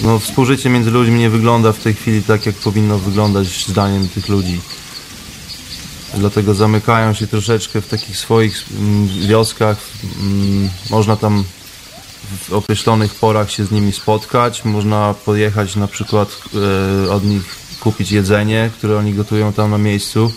no, 0.03 0.19
współżycie 0.19 0.71
między 0.71 0.91
ludźmi 0.91 1.19
nie 1.19 1.31
wygląda 1.31 1.73
w 1.73 1.79
tej 1.79 1.95
chwili 1.95 2.23
tak, 2.23 2.47
jak 2.47 2.55
powinno 2.55 2.99
wyglądać 2.99 3.67
zdaniem 3.67 4.09
tych 4.09 4.29
ludzi. 4.29 4.61
Dlatego 6.15 6.55
zamykają 6.55 7.15
się 7.15 7.27
troszeczkę 7.27 7.81
w 7.81 7.89
takich 7.89 8.17
swoich 8.17 8.65
mm, 8.79 9.09
wioskach. 9.29 9.77
Mm, 10.21 10.69
Można 10.91 11.17
tam 11.17 11.45
w 12.49 12.53
określonych 12.53 13.15
porach 13.15 13.51
się 13.51 13.65
z 13.65 13.71
nimi 13.71 13.93
spotkać. 13.93 14.65
Można 14.65 15.15
pojechać 15.25 15.77
na 15.77 15.87
przykład 15.87 16.29
e, 17.07 17.11
od 17.11 17.25
nich 17.25 17.57
kupić 17.81 18.13
jedzenie, 18.13 18.71
które 18.79 18.99
oni 18.99 19.15
gotują 19.15 19.53
tam 19.53 19.71
na 19.71 19.79
miejscu. 19.79 20.33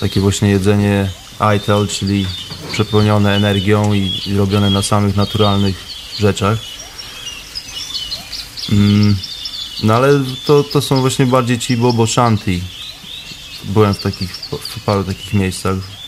Takie 0.00 0.20
właśnie 0.20 0.50
jedzenie 0.50 1.10
ITEL, 1.56 1.88
czyli 1.88 2.26
przepełnione 2.72 3.34
energią 3.36 3.92
i, 3.92 4.20
i 4.26 4.36
robione 4.36 4.70
na 4.70 4.82
samych 4.82 5.16
naturalnych 5.16 5.76
rzeczach. 6.18 6.58
Mm, 8.72 9.16
no 9.82 9.94
ale 9.94 10.08
to, 10.46 10.64
to 10.64 10.82
są 10.82 11.00
właśnie 11.00 11.26
bardziej 11.26 11.58
ci 11.58 11.76
Bobo 11.76 12.06
Shanti. 12.06 12.62
Byłem 13.64 13.94
w 13.94 13.98
takich, 13.98 14.36
w 14.60 14.84
paru 14.84 15.04
takich 15.04 15.34
miejscach. 15.34 16.01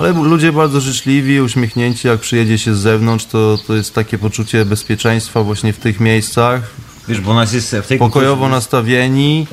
Ale 0.00 0.12
ludzie 0.12 0.52
bardzo 0.52 0.80
życzliwi, 0.80 1.40
uśmiechnięci, 1.40 2.08
jak 2.08 2.20
przyjedzie 2.20 2.58
się 2.58 2.74
z 2.74 2.78
zewnątrz, 2.78 3.24
to, 3.24 3.58
to 3.66 3.74
jest 3.74 3.94
takie 3.94 4.18
poczucie 4.18 4.64
bezpieczeństwa 4.64 5.42
właśnie 5.42 5.72
w 5.72 5.78
tych 5.78 6.00
miejscach. 6.00 6.70
Wiesz, 7.08 7.20
bo 7.20 7.34
nas 7.34 7.52
jest 7.52 7.76
w 7.82 7.86
tej 7.86 7.98
Pokojowo 7.98 8.44
kulturze- 8.46 8.50
nastawieni. 8.50 9.46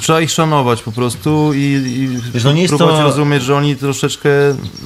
Trzeba 0.00 0.20
ich 0.20 0.30
szanować 0.30 0.82
po 0.82 0.92
prostu 0.92 1.50
i, 1.54 1.58
i 1.58 2.08
Wiesz, 2.34 2.44
no 2.44 2.52
nie 2.52 2.68
próbować 2.68 2.96
to- 2.96 3.02
rozumieć, 3.02 3.42
że 3.42 3.56
oni 3.56 3.76
troszeczkę, 3.76 4.28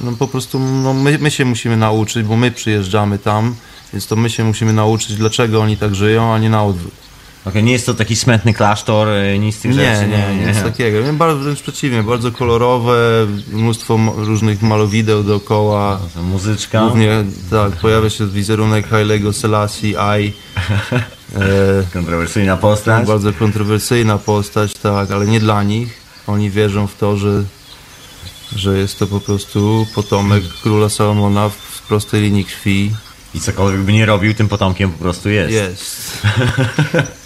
no 0.03 0.11
po 0.11 0.27
prostu, 0.27 0.59
no 0.59 0.93
my, 0.93 1.17
my 1.21 1.31
się 1.31 1.45
musimy 1.45 1.77
nauczyć, 1.77 2.23
bo 2.27 2.35
my 2.37 2.51
przyjeżdżamy 2.51 3.19
tam, 3.19 3.55
więc 3.93 4.07
to 4.07 4.15
my 4.15 4.29
się 4.29 4.43
musimy 4.43 4.73
nauczyć, 4.73 5.15
dlaczego 5.15 5.61
oni 5.61 5.77
tak 5.77 5.95
żyją, 5.95 6.33
a 6.33 6.39
nie 6.39 6.49
na 6.49 6.63
odwrót. 6.63 6.93
Okej, 7.49 7.63
nie 7.63 7.71
jest 7.71 7.85
to 7.85 7.93
taki 7.93 8.15
smętny 8.15 8.53
klasztor, 8.53 9.07
e, 9.07 9.39
nic 9.39 9.55
z 9.55 9.59
tych 9.59 9.75
Nie, 9.75 9.95
rzeczy. 9.95 10.07
nie, 10.07 10.47
nic 10.47 10.63
takiego. 10.63 11.01
Nie, 11.01 11.13
Bardzo, 11.13 11.43
wręcz 11.43 11.61
przeciwnie, 11.61 12.03
bardzo 12.03 12.31
kolorowe, 12.31 13.27
mnóstwo 13.51 13.99
różnych 14.17 14.61
malowideł 14.61 15.23
dookoła. 15.23 15.99
To 16.13 16.23
Muzyczka. 16.23 16.79
Głównie, 16.81 17.23
tak, 17.49 17.71
pojawia 17.71 18.09
się 18.09 18.27
wizerunek 18.27 18.87
Hailego 18.89 19.33
Selassie 19.33 19.95
I. 20.19 20.33
E, 21.35 21.83
Kontrowersyjna 21.93 22.57
postać. 22.57 23.07
bardzo 23.07 23.33
kontrowersyjna 23.33 24.17
postać, 24.17 24.73
tak, 24.73 25.11
ale 25.11 25.27
nie 25.27 25.39
dla 25.39 25.63
nich. 25.63 25.93
Oni 26.27 26.49
wierzą 26.49 26.87
w 26.87 26.95
to, 26.95 27.17
że, 27.17 27.43
że 28.55 28.77
jest 28.77 28.99
to 28.99 29.07
po 29.07 29.19
prostu 29.19 29.87
potomek 29.95 30.43
króla 30.63 30.89
Salomona 30.89 31.49
w 31.49 31.81
prostej 31.87 32.21
linii 32.21 32.45
krwi. 32.45 32.91
I 33.33 33.39
cokolwiek 33.39 33.81
by 33.81 33.93
nie 33.93 34.05
robił, 34.05 34.33
tym 34.33 34.47
potomkiem 34.47 34.91
po 34.91 34.99
prostu 34.99 35.29
jest. 35.29 35.53
Jest. 35.53 36.21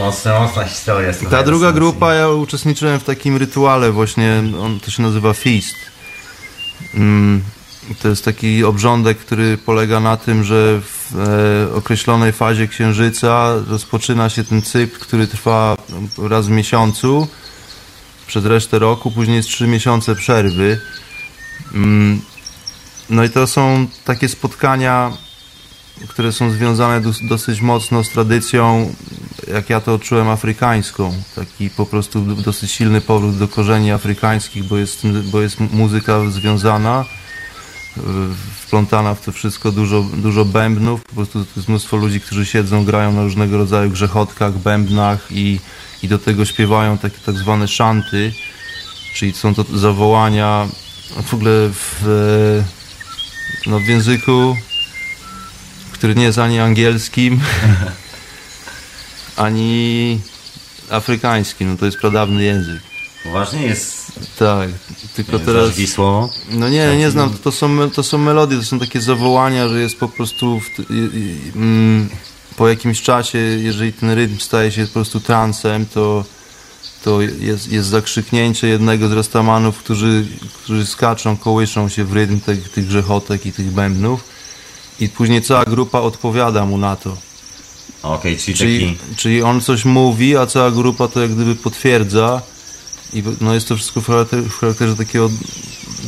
Mocna, 0.00 0.40
mocna 0.40 0.64
historia. 0.64 1.12
Ta 1.30 1.42
druga 1.42 1.72
grupa, 1.72 2.14
ja 2.14 2.28
uczestniczyłem 2.28 3.00
w 3.00 3.04
takim 3.04 3.36
rytuale 3.36 3.92
właśnie, 3.92 4.42
on 4.62 4.80
to 4.80 4.90
się 4.90 5.02
nazywa 5.02 5.32
Feast. 5.32 5.74
Mm, 6.94 7.42
To 8.02 8.08
jest 8.08 8.24
taki 8.24 8.64
obrządek, 8.64 9.18
który 9.18 9.58
polega 9.58 10.00
na 10.00 10.16
tym, 10.16 10.44
że 10.44 10.80
w 10.80 11.14
e, 11.72 11.74
określonej 11.74 12.32
fazie 12.32 12.68
księżyca 12.68 13.54
rozpoczyna 13.68 14.28
się 14.30 14.44
ten 14.44 14.62
cykl, 14.62 14.98
który 14.98 15.26
trwa 15.26 15.76
raz 16.18 16.46
w 16.46 16.50
miesiącu 16.50 17.28
przez 18.26 18.44
resztę 18.44 18.78
roku, 18.78 19.10
później 19.10 19.36
jest 19.36 19.48
trzy 19.48 19.66
miesiące 19.66 20.14
przerwy. 20.14 20.80
Mm, 21.74 22.20
No 23.10 23.24
i 23.24 23.30
to 23.30 23.46
są 23.46 23.86
takie 24.04 24.28
spotkania, 24.28 25.12
które 26.08 26.32
są 26.32 26.50
związane 26.50 27.00
dos- 27.00 27.20
dosyć 27.28 27.60
mocno 27.60 28.04
z 28.04 28.10
tradycją, 28.10 28.94
jak 29.52 29.70
ja 29.70 29.80
to 29.80 29.94
odczułem, 29.94 30.28
afrykańską. 30.28 31.14
Taki 31.36 31.70
po 31.70 31.86
prostu 31.86 32.20
dosyć 32.20 32.70
silny 32.70 33.00
powrót 33.00 33.38
do 33.38 33.48
korzeni 33.48 33.92
afrykańskich, 33.92 34.64
bo 34.64 34.78
jest, 34.78 35.02
bo 35.32 35.40
jest 35.40 35.60
muzyka 35.60 36.30
związana, 36.30 37.04
y, 37.96 38.00
wplątana 38.60 39.14
w 39.14 39.24
to 39.24 39.32
wszystko 39.32 39.72
dużo, 39.72 40.02
dużo 40.02 40.44
bębnów. 40.44 41.04
Po 41.04 41.14
prostu 41.14 41.46
jest 41.56 41.68
mnóstwo 41.68 41.96
ludzi, 41.96 42.20
którzy 42.20 42.46
siedzą, 42.46 42.84
grają 42.84 43.12
na 43.12 43.22
różnego 43.22 43.58
rodzaju 43.58 43.90
grzechotkach, 43.90 44.58
bębnach 44.58 45.26
i, 45.30 45.60
i 46.02 46.08
do 46.08 46.18
tego 46.18 46.44
śpiewają 46.44 46.98
takie 46.98 47.18
tak 47.26 47.34
zwane 47.34 47.68
szanty, 47.68 48.32
czyli 49.14 49.32
są 49.32 49.54
to 49.54 49.64
zawołania 49.74 50.68
w 51.22 51.34
ogóle 51.34 51.50
w, 51.72 52.06
e, 53.66 53.70
no, 53.70 53.80
w 53.80 53.84
języku, 53.86 54.56
który 56.04 56.14
nie 56.14 56.24
jest 56.24 56.38
ani 56.38 56.60
angielskim, 56.60 57.40
ani 59.36 60.20
afrykańskim. 60.90 61.70
No 61.70 61.76
to 61.76 61.86
jest 61.86 61.98
pradawny 61.98 62.42
język. 62.42 62.82
Poważnie 63.22 63.62
jest. 63.62 64.12
Tak, 64.38 64.68
tylko 65.16 65.38
Teraz... 65.38 65.74
teraz... 65.74 65.90
słowo. 65.90 66.30
No 66.50 66.68
nie, 66.68 66.96
nie 66.96 67.10
znam, 67.10 67.38
to 67.44 67.52
są, 67.52 67.90
to 67.90 68.02
są 68.02 68.18
melodie, 68.18 68.56
to 68.56 68.62
są 68.62 68.78
takie 68.78 69.00
zawołania, 69.00 69.68
że 69.68 69.80
jest 69.80 69.98
po 69.98 70.08
prostu 70.08 70.60
w, 70.60 70.90
i, 70.90 70.94
i, 70.94 71.52
mm, 71.56 72.08
po 72.56 72.68
jakimś 72.68 73.02
czasie, 73.02 73.38
jeżeli 73.38 73.92
ten 73.92 74.10
rytm 74.10 74.38
staje 74.38 74.72
się 74.72 74.86
po 74.86 74.92
prostu 74.92 75.20
transem, 75.20 75.86
to, 75.86 76.24
to 77.04 77.22
jest, 77.22 77.72
jest 77.72 77.88
zakrzyknięcie 77.88 78.68
jednego 78.68 79.08
z 79.08 79.12
rastamanów, 79.12 79.78
którzy, 79.78 80.26
którzy 80.62 80.86
skaczą, 80.86 81.36
kołyszą 81.36 81.88
się 81.88 82.04
w 82.04 82.12
rytm 82.12 82.40
tych, 82.40 82.68
tych 82.68 82.86
grzechotek 82.86 83.46
i 83.46 83.52
tych 83.52 83.70
bębnów 83.70 84.33
i 85.00 85.08
później 85.08 85.42
cała 85.42 85.64
grupa 85.64 86.00
odpowiada 86.00 86.66
mu 86.66 86.78
na 86.78 86.96
to. 86.96 87.16
Okej, 88.02 88.36
czyli, 88.38 88.56
Czyli, 88.58 88.96
taki... 88.96 89.16
czyli 89.16 89.42
on 89.42 89.60
coś 89.60 89.84
mówi, 89.84 90.36
a 90.36 90.46
cała 90.46 90.70
grupa 90.70 91.08
to 91.08 91.20
jak 91.22 91.34
gdyby 91.34 91.54
potwierdza 91.54 92.42
i 93.12 93.22
no 93.40 93.54
jest 93.54 93.68
to 93.68 93.76
wszystko 93.76 94.00
w 94.00 94.06
charakterze, 94.06 94.42
w 94.48 94.58
charakterze 94.58 94.96
takiego, 94.96 95.30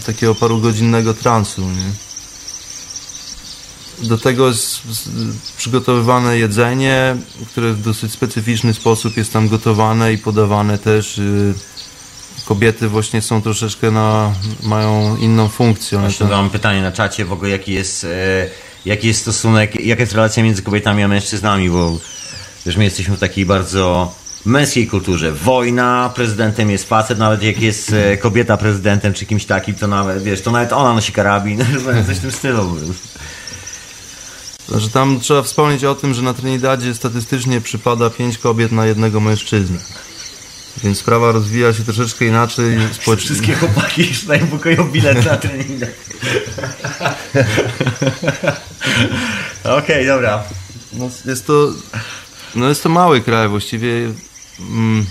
takiego 0.07 0.35
parugodzinnego 0.35 1.15
transu, 1.15 1.61
nie? 1.63 1.93
Do 4.09 4.19
tego 4.19 4.49
jest 4.49 4.81
przygotowywane 5.57 6.39
jedzenie, 6.39 7.17
które 7.47 7.73
w 7.73 7.83
dosyć 7.83 8.13
specyficzny 8.13 8.75
sposób 8.75 9.17
jest 9.17 9.33
tam 9.33 9.49
gotowane 9.49 10.13
i 10.13 10.19
podawane 10.19 10.79
też. 10.79 11.19
y, 11.19 11.55
Kobiety 12.45 12.89
właśnie 12.89 13.23
są 13.23 13.43
troszeczkę 13.43 13.91
na, 13.91 14.33
mają 14.63 15.17
inną 15.17 15.49
funkcję. 15.49 15.99
One 15.99 16.07
Właśnie 16.09 16.27
tam, 16.27 16.37
mam 16.37 16.51
pytanie 16.51 16.83
na 16.83 16.93
czacie 16.93 17.25
w 17.25 17.33
ogóle, 17.33 17.51
jaki 17.51 17.73
jest, 17.73 18.05
e, 18.05 18.49
jaki 18.87 19.07
jest 19.07 19.21
stosunek, 19.21 19.81
jaka 19.81 20.03
jest 20.03 20.13
relacja 20.13 20.43
między 20.43 20.63
kobietami 20.63 21.03
a 21.03 21.09
mężczyznami, 21.09 21.71
bo 21.71 21.99
wiesz, 22.67 22.77
my 22.77 22.85
jesteśmy 22.85 23.17
w 23.17 23.21
takiej 23.21 23.47
bardzo 23.47 24.15
męskiej 24.45 24.87
kulturze. 24.87 25.33
Wojna, 25.33 26.13
prezydentem 26.15 26.71
jest 26.71 26.89
facet, 26.89 27.19
nawet 27.19 27.43
jak 27.43 27.61
jest 27.61 27.93
e, 27.93 28.17
kobieta 28.17 28.57
prezydentem 28.57 29.15
czy 29.15 29.27
kimś 29.27 29.45
takim, 29.45 29.75
to 29.75 29.87
nawet, 29.87 30.23
wiesz, 30.23 30.43
to 30.43 30.51
nawet 30.51 30.73
ona 30.73 30.95
nosi 30.95 31.13
karabin, 31.13 31.65
coś 32.07 32.17
w 32.17 32.21
tym 32.21 32.33
stylu. 32.33 32.77
Znaczy 34.69 34.91
tam 34.91 35.21
trzeba 35.21 35.43
wspomnieć 35.43 35.85
o 35.85 35.95
tym, 35.95 36.15
że 36.15 36.23
na 36.23 36.35
Trinidadzie 36.35 36.95
statystycznie 36.95 37.61
przypada 37.61 38.11
5 38.11 38.39
kobiet 38.39 38.73
na 38.73 38.87
jednego 38.87 39.21
mężczyznę. 39.21 39.79
Więc 40.85 40.98
sprawa 40.98 41.32
rozwija 41.32 41.74
się 41.74 41.85
troszeczkę 41.85 42.27
inaczej. 42.27 42.78
Społecz... 42.93 43.20
Wszystkie 43.20 43.55
chłopaki 43.55 44.09
już 44.09 44.24
pokoju 44.51 44.85
bilet 44.85 45.24
na 45.24 45.36
trening. 45.36 45.82
Okej, 49.65 50.07
dobra. 50.07 50.43
No, 50.93 51.11
jest 51.24 51.47
to 51.47 51.73
No 52.55 52.69
jest 52.69 52.82
to 52.82 52.89
mały 52.89 53.20
kraj, 53.20 53.48
właściwie 53.48 54.12
mm, 54.61 55.07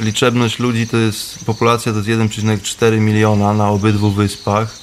liczebność 0.00 0.58
ludzi 0.58 0.86
to 0.86 0.96
jest, 0.96 1.44
populacja 1.44 1.92
to 1.92 1.98
jest 1.98 2.10
1,4 2.10 3.00
miliona 3.00 3.54
na 3.54 3.68
obydwu 3.68 4.10
wyspach. 4.10 4.76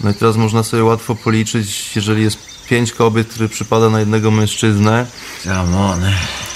No 0.00 0.10
i 0.10 0.14
teraz 0.14 0.36
można 0.36 0.62
sobie 0.62 0.84
łatwo 0.84 1.14
policzyć, 1.14 1.96
jeżeli 1.96 2.22
jest 2.22 2.38
5 2.68 2.92
kobiet, 2.92 3.28
które 3.28 3.48
przypada 3.48 3.90
na 3.90 4.00
jednego 4.00 4.30
mężczyznę, 4.30 5.06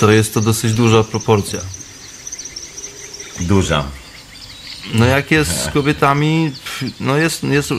to 0.01 0.10
jest 0.12 0.34
to 0.34 0.40
dosyć 0.40 0.72
duża 0.72 1.05
proporcja. 1.05 1.60
Duża. 3.40 3.84
No 4.94 5.04
jak 5.04 5.30
jest 5.30 5.64
z 5.64 5.68
kobietami, 5.68 6.52
no 7.00 7.16
jest, 7.16 7.44
jest, 7.44 7.70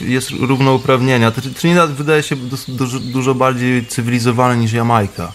jest 0.00 0.30
równouprawnienia. 0.30 1.30
Tr- 1.30 1.54
Trinidad 1.54 1.92
wydaje 1.92 2.22
się 2.22 2.36
dużo, 2.68 2.98
dużo 3.00 3.34
bardziej 3.34 3.86
cywilizowany 3.86 4.56
niż 4.56 4.72
Jamajka. 4.72 5.32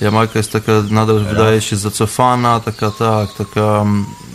Jamajka 0.00 0.38
jest 0.38 0.52
taka, 0.52 0.72
nadal 0.90 1.24
wydaje 1.24 1.60
się 1.60 1.76
zacofana, 1.76 2.60
taka 2.60 2.90
tak, 2.90 3.34
taka 3.38 3.84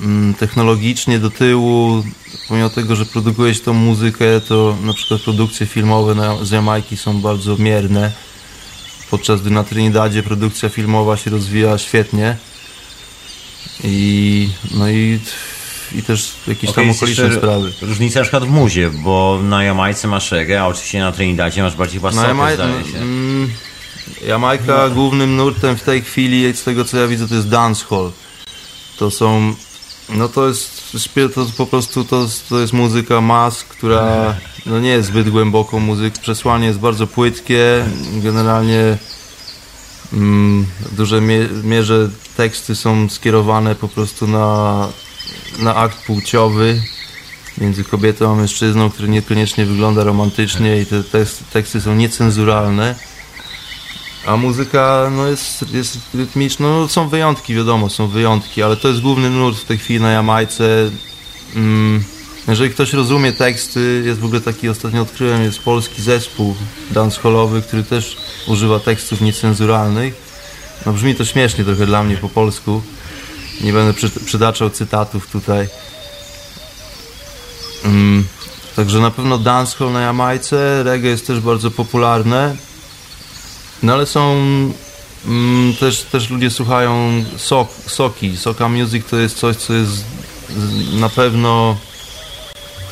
mm, 0.03 0.34
technologicznie 0.34 1.19
do 1.19 1.30
tyłu. 1.30 2.03
Pomimo 2.48 2.69
tego, 2.69 2.95
że 2.95 3.06
produkuje 3.06 3.56
się 3.56 3.61
tą 3.61 3.73
muzykę, 3.73 4.41
to 4.41 4.77
na 4.82 4.94
przykład 4.94 5.22
produkcje 5.22 5.65
filmowe 5.65 6.15
na, 6.15 6.45
z 6.45 6.52
Jamajki 6.52 6.98
są 6.98 7.22
bardzo 7.22 7.57
mierne. 7.57 8.11
Podczas 9.11 9.41
gdy 9.41 9.49
na 9.49 9.64
Trinidadzie 9.64 10.23
produkcja 10.23 10.69
filmowa 10.69 11.18
się 11.18 11.30
rozwija 11.30 11.77
świetnie. 11.77 12.38
I 13.84 14.50
no 14.72 14.90
i, 14.90 15.20
i 15.96 16.04
też 16.04 16.36
jakieś 16.48 16.70
Okej, 16.70 16.86
tam 16.86 16.96
okoliczne 16.96 17.36
sprawy. 17.36 17.74
Różnica 17.82 18.20
na 18.20 18.24
przykład 18.24 18.44
w 18.44 18.50
muzie, 18.50 18.90
bo 18.90 19.40
na 19.44 19.64
Jamajce 19.64 20.08
masz 20.08 20.32
reggae, 20.32 20.62
a 20.62 20.68
oczywiście 20.68 21.00
na 21.00 21.12
Trinidadzie 21.12 21.64
masz 21.64 21.76
bardziej 21.76 22.00
chyba 22.02 22.28
Jamaj... 22.28 22.56
zdaje 22.56 22.84
się. 22.84 22.98
mm, 22.98 23.50
Jamajka 24.28 24.90
głównym 24.90 25.36
nurtem 25.36 25.78
w 25.78 25.82
tej 25.84 26.02
chwili, 26.02 26.54
z 26.54 26.64
tego 26.64 26.86
co 26.86 26.98
ja 26.98 27.08
widzę, 27.08 27.28
to 27.28 27.36
jest 27.36 27.50
dancehall. 27.50 28.12
To 28.98 29.12
są, 29.12 29.56
no 30.10 30.30
to 30.30 30.48
jest, 30.48 30.98
to 31.36 31.46
po 31.58 31.66
prostu 31.66 32.04
to, 32.06 32.28
to 32.50 32.60
jest 32.60 32.74
muzyka 32.74 33.22
mas, 33.22 33.64
która 33.64 34.36
no 34.66 34.80
nie 34.80 34.90
jest 34.90 35.08
zbyt 35.08 35.30
głęboką 35.30 35.80
muzyką. 35.80 36.22
Przesłanie 36.22 36.68
jest 36.68 36.80
bardzo 36.80 37.08
płytkie, 37.08 37.86
generalnie 38.24 38.98
mm, 40.14 40.66
w 40.80 40.96
dużej 40.96 41.22
mie- 41.22 41.64
mierze 41.64 42.10
teksty 42.38 42.76
są 42.76 43.10
skierowane 43.10 43.76
po 43.76 43.88
prostu 43.88 44.28
na, 44.28 44.88
na 45.60 45.76
akt 45.76 46.06
płciowy 46.06 46.82
między 47.57 47.84
kobietą 47.84 48.32
a 48.32 48.36
mężczyzną, 48.36 48.90
który 48.90 49.07
niekoniecznie 49.07 49.66
wygląda 49.66 50.03
romantycznie 50.03 50.82
i 50.82 50.86
te 50.86 51.03
teksty, 51.53 51.82
są 51.82 51.95
niecenzuralne. 51.95 52.95
A 54.26 54.38
muzyka 54.38 55.12
no 55.16 55.28
jest, 55.28 55.74
jest 55.74 55.98
rytmiczna, 56.14 56.68
no 56.68 56.88
są 56.88 57.10
wyjątki, 57.10 57.56
wiadomo, 57.56 57.90
są 57.90 58.07
wyjątki, 58.07 58.64
ale 58.64 58.78
to 58.78 58.88
jest 58.88 59.02
główny 59.02 59.30
nurt 59.30 59.57
w 59.57 59.66
tej 59.66 59.78
chwili 59.78 59.99
na 59.99 60.12
Jamajce. 60.12 60.91
Mm, 61.56 62.03
jeżeli 62.48 62.70
ktoś 62.70 62.94
rozumie 62.94 63.34
teksty, 63.34 64.03
jest 64.06 64.20
w 64.20 64.26
ogóle 64.26 64.41
taki, 64.41 64.70
ostatnio 64.70 65.02
odkryłem, 65.02 65.44
jest 65.44 65.60
polski 65.60 66.02
zespół 66.02 66.56
dancehallowy, 66.91 67.62
który 67.62 67.84
też 67.84 68.18
używa 68.48 68.80
tekstów 68.80 69.22
niecenzuralnych. 69.22 70.25
No 70.86 70.94
brzmi 70.94 71.16
to 71.16 71.26
śmiesznie 71.26 71.64
trochę 71.64 71.86
dla 71.86 72.03
mnie 72.03 72.18
po 72.18 72.30
polsku. 72.30 72.82
Nie 73.62 73.74
będę 73.74 73.94
przy, 73.94 74.10
przytaczał 74.10 74.70
cytatów 74.70 75.28
tutaj. 75.28 75.68
Mm, 77.86 78.26
także 78.76 78.99
na 78.99 79.12
pewno 79.12 79.38
dancehall 79.38 79.91
na 79.91 80.02
Jamajce, 80.02 80.84
reggae 80.84 81.10
jest 81.10 81.28
też 81.28 81.40
bardzo 81.40 81.72
popularne. 81.72 82.56
No 83.84 83.94
ale 83.94 84.06
są 84.06 84.36
mm, 85.26 85.74
też, 85.80 86.02
też 86.02 86.30
ludzie 86.30 86.52
słuchają 86.52 87.24
sok, 87.38 87.70
soki. 87.88 88.38
Soka 88.38 88.70
music 88.70 89.06
to 89.10 89.18
jest 89.18 89.38
coś, 89.38 89.56
co 89.56 89.74
jest 89.74 90.06
na 90.94 91.10
pewno 91.10 91.78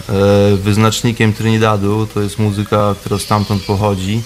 e, 0.09 0.13
wyznacznikiem 0.57 1.33
Trinidadu. 1.33 2.07
To 2.13 2.21
jest 2.21 2.39
muzyka, 2.39 2.95
która 2.99 3.19
stamtąd 3.19 3.63
pochodzi. 3.63 4.21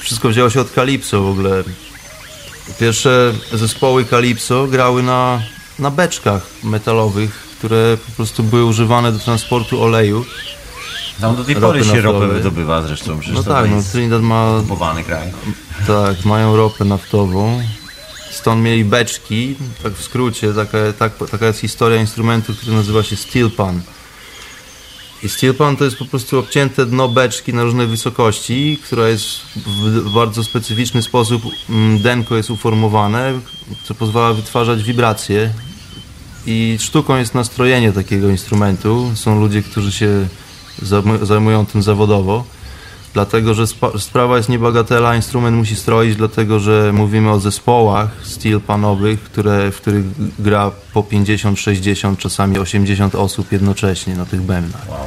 Wszystko 0.00 0.28
wzięło 0.28 0.50
się 0.50 0.60
od 0.60 0.70
Calypso 0.70 1.22
w 1.22 1.28
ogóle. 1.28 1.64
Pierwsze 2.80 3.32
zespoły 3.52 4.04
Calypso 4.04 4.66
grały 4.66 5.02
na, 5.02 5.42
na 5.78 5.90
beczkach 5.90 6.46
metalowych, 6.64 7.30
które 7.58 7.96
po 8.06 8.12
prostu 8.12 8.42
były 8.42 8.64
używane 8.64 9.12
do 9.12 9.18
transportu 9.18 9.82
oleju. 9.82 10.24
Tam 11.20 11.36
do 11.36 11.44
tej 11.44 11.56
pory 11.56 11.84
się 11.84 12.00
ropę 12.00 12.28
wydobywa 12.28 12.82
zresztą. 12.82 13.18
Przecież 13.18 13.36
No 13.36 13.42
to 13.42 13.50
tak, 13.50 13.70
no 13.70 13.76
jest 13.76 13.92
Trinidad 13.92 14.22
ma 14.22 14.56
okupowany 14.56 15.04
kraj. 15.04 15.32
Tak, 15.86 16.24
mają 16.24 16.56
ropę 16.56 16.84
naftową. 16.84 17.62
Stąd 18.30 18.62
mieli 18.62 18.84
beczki, 18.84 19.56
tak 19.82 19.92
w 19.92 20.02
skrócie, 20.02 20.52
taka, 20.52 20.78
tak, 20.98 21.12
taka 21.30 21.46
jest 21.46 21.60
historia 21.60 22.00
instrumentu, 22.00 22.54
który 22.54 22.72
nazywa 22.72 23.02
się 23.02 23.16
steel 23.16 23.50
pan. 23.50 23.80
I 25.22 25.28
steel 25.28 25.54
pan 25.54 25.76
to 25.76 25.84
jest 25.84 25.96
po 25.96 26.04
prostu 26.04 26.38
obcięte 26.38 26.86
dno 26.86 27.08
beczki 27.08 27.54
na 27.54 27.62
różnej 27.62 27.86
wysokości, 27.86 28.78
która 28.84 29.08
jest 29.08 29.40
w, 29.56 30.10
bardzo 30.14 30.44
specyficzny 30.44 31.02
sposób, 31.02 31.42
mm, 31.70 31.98
denko 32.02 32.36
jest 32.36 32.50
uformowane, 32.50 33.40
co 33.84 33.94
pozwala 33.94 34.32
wytwarzać 34.34 34.82
wibracje. 34.82 35.52
I 36.46 36.76
sztuką 36.80 37.16
jest 37.16 37.34
nastrojenie 37.34 37.92
takiego 37.92 38.30
instrumentu. 38.30 39.10
Są 39.14 39.40
ludzie, 39.40 39.62
którzy 39.62 39.92
się 39.92 40.28
zajmu- 40.82 41.24
zajmują 41.24 41.66
tym 41.66 41.82
zawodowo. 41.82 42.44
Dlatego, 43.14 43.54
że 43.54 43.66
spa- 43.66 43.98
sprawa 43.98 44.36
jest 44.36 44.48
niebagatela, 44.48 45.16
instrument 45.16 45.56
musi 45.56 45.76
stroić, 45.76 46.16
dlatego, 46.16 46.60
że 46.60 46.90
mówimy 46.92 47.30
o 47.30 47.40
zespołach 47.40 48.08
steel 48.22 48.60
panowych, 48.60 49.20
które, 49.22 49.70
w 49.70 49.76
których 49.76 50.04
gra 50.38 50.70
po 50.92 51.02
50, 51.02 51.60
60, 51.60 52.18
czasami 52.18 52.58
80 52.58 53.14
osób 53.14 53.52
jednocześnie 53.52 54.14
na 54.16 54.26
tych 54.26 54.40
bębnach. 54.42 54.88
Wow. 54.88 54.98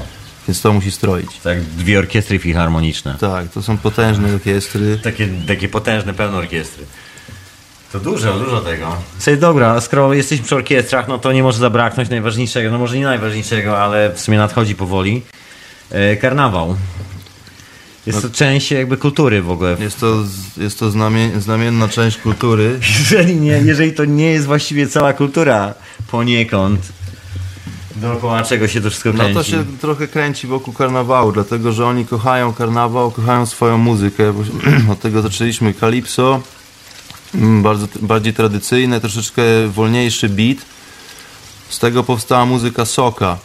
Więc 0.48 0.62
to 0.62 0.74
musi 0.74 0.92
stroić. 0.92 1.38
Tak, 1.44 1.62
dwie 1.62 2.00
orkiestry 2.00 2.40
filharmoniczne. 2.40 3.16
Tak, 3.20 3.48
to 3.52 3.62
są 3.62 3.78
potężne 3.78 4.34
orkiestry. 4.34 5.00
Takie, 5.04 5.28
takie 5.48 5.70
potężne, 5.70 6.14
pełne 6.14 6.38
orkiestry. 6.38 6.86
To 7.92 8.00
dużo, 8.00 8.34
dużo 8.40 8.62
tego. 8.62 8.96
Słuchaj, 9.18 9.38
dobra, 9.38 9.82
skoro 9.82 10.14
jesteśmy 10.14 10.46
przy 10.46 10.56
orkiestrach, 10.56 11.08
no 11.08 11.18
to 11.18 11.32
nie 11.32 11.44
może 11.44 11.60
zabraknąć 11.60 12.10
najważniejszego, 12.10 12.72
no 12.72 12.78
może 12.80 12.98
nie 12.98 13.04
najważniejszego, 13.04 13.78
ale 13.84 14.14
w 14.14 14.20
sumie 14.20 14.38
nadchodzi 14.38 14.76
powoli. 14.76 15.22
E, 15.92 16.16
karnawał. 16.16 16.76
Jest 18.06 18.22
to 18.22 18.30
część 18.30 18.72
jakby 18.72 18.98
kultury 18.98 19.42
w 19.42 19.52
ogóle. 19.52 19.78
Jest 19.80 20.00
to, 20.00 20.24
jest 20.58 20.80
to 20.80 20.92
znamie, 20.92 21.42
znamienna 21.42 21.88
część 21.88 22.18
kultury. 22.18 22.80
Jeżeli, 23.00 23.36
nie, 23.36 23.52
jeżeli 23.66 23.94
to 23.94 24.06
nie 24.06 24.32
jest 24.32 24.46
właściwie 24.46 24.88
cała 24.88 25.14
kultura 25.14 25.74
poniekąd, 26.12 26.80
dookoła 27.96 28.44
czego 28.44 28.68
się 28.68 28.82
to 28.82 28.90
wszystko 28.90 29.10
No 29.14 29.16
kręci. 29.20 29.34
to 29.36 29.44
się 29.44 29.66
trochę 29.82 30.08
kręci 30.08 30.48
wokół 30.48 30.74
karnawału, 30.74 31.32
dlatego 31.32 31.72
że 31.74 31.86
oni 31.86 32.06
kochają 32.06 32.54
karnawał, 32.54 33.12
kochają 33.12 33.46
swoją 33.46 33.78
muzykę. 33.78 34.34
Od 34.92 35.00
tego 35.00 35.22
zaczęliśmy 35.22 35.74
Calypso, 35.74 36.42
mm, 37.36 37.64
bardzo, 37.64 37.88
bardziej 38.02 38.34
tradycyjne, 38.34 39.02
troszeczkę 39.02 39.42
wolniejszy 39.68 40.30
beat. 40.30 40.58
Z 41.70 41.80
tego 41.80 42.04
powstała 42.04 42.46
muzyka 42.46 42.86
soka. 42.86 43.38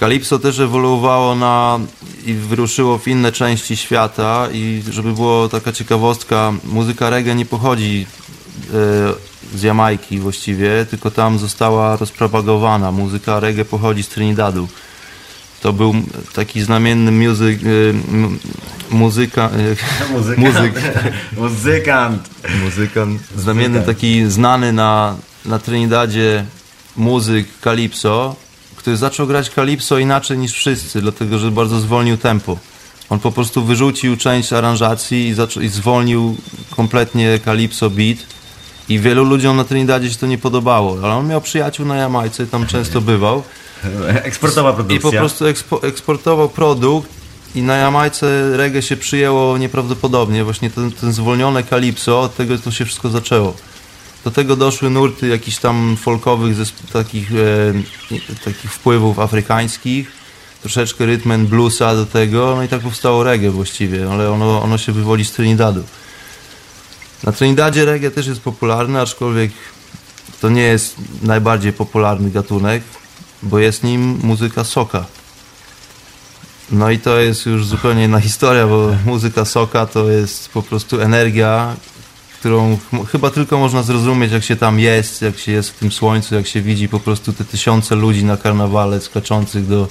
Calypso 0.00 0.38
też 0.38 0.58
ewoluowało 0.58 1.34
na 1.34 1.78
i 2.26 2.32
wyruszyło 2.34 2.98
w 2.98 3.08
inne 3.08 3.32
części 3.32 3.76
świata 3.76 4.48
i 4.52 4.82
żeby 4.90 5.12
było 5.12 5.48
taka 5.48 5.72
ciekawostka, 5.72 6.52
muzyka 6.64 7.10
reggae 7.10 7.34
nie 7.34 7.46
pochodzi 7.46 8.06
e, 9.54 9.56
z 9.58 9.62
Jamajki 9.62 10.18
właściwie, 10.18 10.86
tylko 10.90 11.10
tam 11.10 11.38
została 11.38 11.96
rozpropagowana. 11.96 12.92
Muzyka 12.92 13.40
reggae 13.40 13.64
pochodzi 13.64 14.02
z 14.02 14.08
Trinidadu. 14.08 14.68
To 15.62 15.72
był 15.72 15.94
taki 16.34 16.62
znamienny 16.62 17.12
muzyk, 17.28 17.58
m- 18.12 18.38
muzyka, 18.90 19.50
e, 19.50 20.12
Muzykant. 20.12 20.38
muzyk, 20.38 20.74
Muzykant. 21.42 22.28
muzykant, 22.64 23.20
znamienny 23.36 23.82
taki 23.82 24.24
znany 24.30 24.72
na, 24.72 25.16
na 25.44 25.58
Trinidadzie 25.58 26.44
muzyk 26.96 27.46
Calypso, 27.64 28.36
który 28.80 28.96
zaczął 28.96 29.26
grać 29.26 29.50
Calypso 29.50 29.98
inaczej 29.98 30.38
niż 30.38 30.52
wszyscy, 30.52 31.00
dlatego 31.00 31.38
że 31.38 31.50
bardzo 31.50 31.80
zwolnił 31.80 32.16
tempo. 32.16 32.58
On 33.10 33.18
po 33.18 33.32
prostu 33.32 33.64
wyrzucił 33.64 34.16
część 34.16 34.52
aranżacji 34.52 35.28
i, 35.28 35.34
zaczął, 35.34 35.62
i 35.62 35.68
zwolnił 35.68 36.36
kompletnie 36.70 37.38
Calypso 37.44 37.90
beat 37.90 38.18
i 38.88 38.98
wielu 38.98 39.24
ludziom 39.24 39.56
na 39.56 39.64
Trinidadzie 39.64 40.10
się 40.10 40.16
to 40.16 40.26
nie 40.26 40.38
podobało, 40.38 40.96
ale 41.02 41.14
on 41.14 41.28
miał 41.28 41.40
przyjaciół 41.40 41.86
na 41.86 41.96
Jamajce, 41.96 42.46
tam 42.46 42.66
często 42.66 43.00
bywał 43.00 43.42
Eksportowa 44.22 44.72
produkcja. 44.72 45.08
i 45.08 45.12
po 45.12 45.18
prostu 45.18 45.46
ekspo, 45.46 45.82
eksportował 45.82 46.48
produkt 46.48 47.10
i 47.54 47.62
na 47.62 47.76
Jamajce 47.76 48.56
reggae 48.56 48.82
się 48.82 48.96
przyjęło 48.96 49.58
nieprawdopodobnie. 49.58 50.44
Właśnie 50.44 50.70
ten, 50.70 50.92
ten 50.92 51.12
zwolnione 51.12 51.64
Calypso, 51.64 52.20
od 52.20 52.36
tego 52.36 52.58
to 52.58 52.70
się 52.70 52.84
wszystko 52.84 53.08
zaczęło. 53.08 53.54
Do 54.24 54.30
tego 54.30 54.56
doszły 54.56 54.90
nurty 54.90 55.28
jakichś 55.28 55.56
tam 55.56 55.96
folkowych, 56.00 56.56
takich, 56.92 57.30
e, 57.32 58.34
takich 58.44 58.72
wpływów 58.72 59.18
afrykańskich, 59.18 60.12
troszeczkę 60.60 61.06
rytm 61.06 61.30
and 61.30 61.48
bluesa 61.48 61.94
do 61.94 62.06
tego, 62.06 62.52
no 62.56 62.62
i 62.62 62.68
tak 62.68 62.80
powstało 62.80 63.24
reggae 63.24 63.50
właściwie, 63.50 64.12
ale 64.12 64.30
ono, 64.30 64.62
ono 64.62 64.78
się 64.78 64.92
wywodzi 64.92 65.24
z 65.24 65.32
Trinidadu. 65.32 65.84
Na 67.24 67.32
Trinidadzie 67.32 67.84
reggae 67.84 68.10
też 68.10 68.26
jest 68.26 68.40
popularny, 68.40 69.00
aczkolwiek 69.00 69.50
to 70.40 70.48
nie 70.48 70.62
jest 70.62 70.96
najbardziej 71.22 71.72
popularny 71.72 72.30
gatunek, 72.30 72.82
bo 73.42 73.58
jest 73.58 73.84
nim 73.84 74.18
muzyka 74.22 74.64
soka. 74.64 75.04
No 76.70 76.90
i 76.90 76.98
to 76.98 77.18
jest 77.18 77.46
już 77.46 77.66
zupełnie 77.66 78.04
inna 78.04 78.20
historia, 78.30 78.66
bo 78.66 78.90
muzyka 79.06 79.44
soka 79.44 79.86
to 79.86 80.10
jest 80.10 80.48
po 80.48 80.62
prostu 80.62 81.00
energia, 81.00 81.76
którą 82.40 82.76
ch- 82.76 83.10
chyba 83.10 83.30
tylko 83.30 83.58
można 83.58 83.82
zrozumieć, 83.82 84.32
jak 84.32 84.44
się 84.44 84.56
tam 84.56 84.78
jest, 84.78 85.22
jak 85.22 85.38
się 85.38 85.52
jest 85.52 85.70
w 85.70 85.78
tym 85.78 85.92
słońcu, 85.92 86.34
jak 86.34 86.46
się 86.46 86.62
widzi 86.62 86.88
po 86.88 87.00
prostu 87.00 87.32
te 87.32 87.44
tysiące 87.44 87.94
ludzi 87.94 88.24
na 88.24 88.36
karnawale 88.36 89.00
skaczących 89.00 89.66
do, 89.66 89.88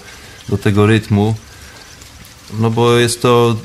do 0.50 0.58
tego 0.58 0.86
rytmu. 0.86 1.36
No 2.60 2.70
bo 2.70 2.96
jest 2.98 3.22
to, 3.22 3.56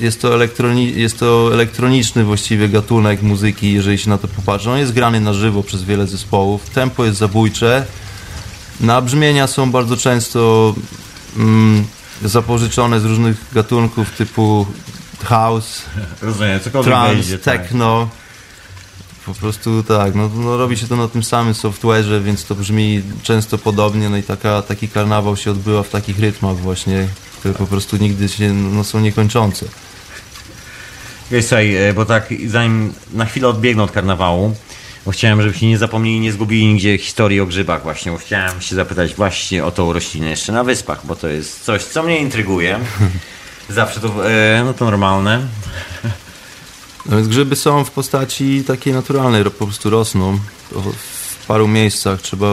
jest, 0.00 0.20
to 0.20 0.34
elektroni, 0.34 1.00
jest 1.00 1.18
to 1.18 1.50
elektroniczny 1.52 2.24
właściwie 2.24 2.68
gatunek 2.68 3.22
muzyki, 3.22 3.72
jeżeli 3.72 3.98
się 3.98 4.10
na 4.10 4.18
to 4.18 4.28
popatrzy. 4.28 4.70
On 4.70 4.78
jest 4.78 4.92
grany 4.92 5.20
na 5.20 5.32
żywo 5.32 5.62
przez 5.62 5.82
wiele 5.82 6.06
zespołów. 6.06 6.70
Tempo 6.70 7.04
jest 7.04 7.18
zabójcze. 7.18 7.86
Na 8.80 9.00
brzmienia 9.00 9.46
są 9.46 9.70
bardzo 9.70 9.96
często 9.96 10.74
mm, 11.36 11.84
zapożyczone 12.24 13.00
z 13.00 13.04
różnych 13.04 13.36
gatunków 13.52 14.10
typu 14.10 14.66
house, 15.24 15.82
Rozumiem, 16.22 16.60
wejdzie, 16.84 17.38
tak. 17.38 17.62
techno. 17.62 18.08
Po 19.26 19.34
prostu 19.34 19.82
tak, 19.82 20.14
no, 20.14 20.28
no 20.28 20.56
robi 20.56 20.76
się 20.76 20.88
to 20.88 20.96
na 20.96 21.08
tym 21.08 21.22
samym 21.22 21.54
software'ze, 21.54 22.22
więc 22.22 22.44
to 22.44 22.54
brzmi 22.54 23.02
często 23.22 23.58
podobnie, 23.58 24.10
no 24.10 24.16
i 24.16 24.22
taka, 24.22 24.62
taki 24.62 24.88
karnawał 24.88 25.36
się 25.36 25.50
odbywa 25.50 25.82
w 25.82 25.88
takich 25.88 26.18
rytmach 26.18 26.56
właśnie, 26.56 27.08
które 27.38 27.54
po 27.54 27.66
prostu 27.66 27.96
nigdy 27.96 28.28
się, 28.28 28.52
no 28.52 28.84
są 28.84 29.00
niekończące. 29.00 29.66
Wiesz, 31.30 31.44
słuchaj, 31.44 31.76
e, 31.76 31.94
bo 31.94 32.04
tak 32.04 32.28
zanim 32.46 32.92
na 33.12 33.24
chwilę 33.24 33.48
odbiegnę 33.48 33.82
od 33.82 33.90
karnawału, 33.90 34.54
bo 35.04 35.10
chciałem, 35.10 35.42
żebyście 35.42 35.66
nie 35.68 35.78
zapomnieli, 35.78 36.20
nie 36.20 36.32
zgubili 36.32 36.66
nigdzie 36.66 36.98
historii 36.98 37.40
o 37.40 37.46
grzybach 37.46 37.82
właśnie, 37.82 38.12
bo 38.12 38.18
chciałem 38.18 38.60
się 38.60 38.76
zapytać 38.76 39.14
właśnie 39.14 39.64
o 39.64 39.70
tą 39.70 39.92
roślinę 39.92 40.30
jeszcze 40.30 40.52
na 40.52 40.64
wyspach, 40.64 41.06
bo 41.06 41.16
to 41.16 41.28
jest 41.28 41.64
coś, 41.64 41.84
co 41.84 42.02
mnie 42.02 42.18
intryguje. 42.18 42.80
Zawsze 43.68 44.00
to, 44.00 44.30
e, 44.30 44.62
no 44.64 44.74
to 44.74 44.84
normalne. 44.84 45.40
No 47.06 47.16
więc 47.16 47.28
grzyby 47.28 47.56
są 47.56 47.84
w 47.84 47.90
postaci 47.90 48.64
takiej 48.66 48.92
naturalnej, 48.94 49.44
po 49.44 49.50
prostu 49.66 49.90
rosną 49.90 50.38
w 51.40 51.46
paru 51.46 51.68
miejscach, 51.68 52.22
trzeba 52.22 52.46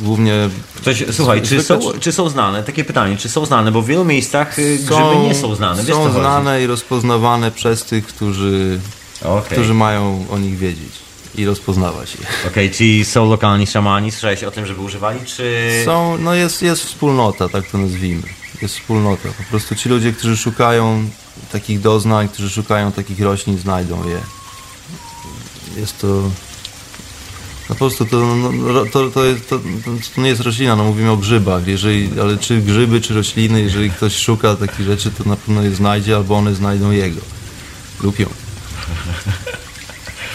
głównie... 0.00 0.32
Ktoś, 0.76 1.04
słuchaj, 1.12 1.42
czy 1.42 1.62
są, 1.62 1.80
czy 2.00 2.12
są 2.12 2.28
znane, 2.28 2.62
takie 2.62 2.84
pytanie, 2.84 3.16
czy 3.16 3.28
są 3.28 3.46
znane, 3.46 3.72
bo 3.72 3.82
w 3.82 3.86
wielu 3.86 4.04
miejscach 4.04 4.58
y, 4.58 4.76
grzyby 4.76 4.94
są- 4.94 5.22
nie 5.22 5.34
są 5.34 5.54
znane. 5.54 5.82
Wiesz, 5.84 5.96
Są 5.96 6.02
co 6.02 6.08
chodzi? 6.08 6.20
znane 6.20 6.62
i 6.62 6.66
rozpoznawane 6.66 7.50
przez 7.50 7.84
tych, 7.84 8.06
którzy, 8.06 8.80
Okej, 9.24 9.42
którzy 9.58 9.74
mają 9.74 10.26
o 10.30 10.38
nich 10.38 10.58
wiedzieć 10.58 10.92
i 11.34 11.44
rozpoznawać 11.46 12.14
je. 12.14 12.48
Okej, 12.50 12.70
czyli 12.70 13.04
są 13.04 13.30
lokalni 13.30 13.66
szamani, 13.66 14.10
słyszałeś 14.12 14.44
o 14.44 14.50
tym, 14.50 14.66
żeby 14.66 14.80
używali, 14.80 15.20
czy... 15.26 15.70
Są, 15.84 16.18
no 16.18 16.34
jest, 16.34 16.62
jest 16.62 16.82
wspólnota, 16.84 17.48
tak 17.48 17.66
to 17.70 17.78
nazwijmy. 17.78 18.22
Jest 18.62 18.74
wspólnota. 18.74 19.28
Po 19.38 19.44
prostu 19.50 19.74
ci 19.74 19.88
ludzie, 19.88 20.12
którzy 20.12 20.36
szukają 20.36 21.08
takich 21.52 21.80
doznań, 21.80 22.28
którzy 22.28 22.50
szukają 22.50 22.92
takich 22.92 23.20
roślin, 23.20 23.58
znajdą 23.58 24.08
je. 24.08 24.20
Jest 25.80 25.98
to... 25.98 26.30
No 27.68 27.74
po 27.74 27.74
prostu 27.74 28.04
to, 28.04 28.16
no, 28.16 28.52
no, 28.52 28.84
to, 28.92 29.10
to, 29.10 29.24
jest, 29.24 29.48
to, 29.48 29.58
to 30.14 30.20
nie 30.22 30.28
jest 30.28 30.40
roślina, 30.40 30.76
no 30.76 30.84
mówimy 30.84 31.10
o 31.10 31.16
grzybach, 31.16 31.66
jeżeli, 31.66 32.20
ale 32.20 32.36
czy 32.36 32.60
grzyby, 32.60 33.00
czy 33.00 33.14
rośliny, 33.14 33.62
jeżeli 33.62 33.90
ktoś 33.90 34.16
szuka 34.16 34.56
takich 34.56 34.86
rzeczy, 34.86 35.10
to 35.10 35.28
na 35.28 35.36
pewno 35.36 35.62
je 35.62 35.74
znajdzie, 35.74 36.16
albo 36.16 36.36
one 36.36 36.54
znajdą 36.54 36.90
jego. 36.90 37.20
Lub 38.02 38.18
ją. 38.18 38.26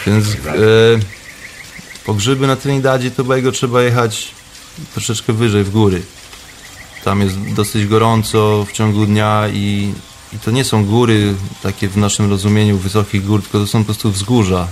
Więc 0.06 0.26
e, 0.26 0.34
po 2.04 2.14
grzyby 2.14 2.46
na 2.46 2.56
Trinidadzie 2.56 3.10
Tobago 3.10 3.52
trzeba 3.52 3.82
jechać 3.82 4.28
troszeczkę 4.94 5.32
wyżej 5.32 5.64
w 5.64 5.70
góry. 5.70 6.02
Tam 7.04 7.20
jest 7.20 7.38
dosyć 7.54 7.86
gorąco 7.86 8.64
w 8.68 8.72
ciągu 8.72 9.06
dnia 9.06 9.44
i, 9.52 9.92
i 10.32 10.38
to 10.38 10.50
nie 10.50 10.64
są 10.64 10.84
góry 10.84 11.34
takie 11.62 11.88
w 11.88 11.96
naszym 11.96 12.30
rozumieniu 12.30 12.78
wysokich 12.78 13.24
gór, 13.26 13.42
tylko 13.42 13.58
to 13.58 13.66
są 13.66 13.78
po 13.78 13.84
prostu 13.84 14.10
wzgórza. 14.10 14.68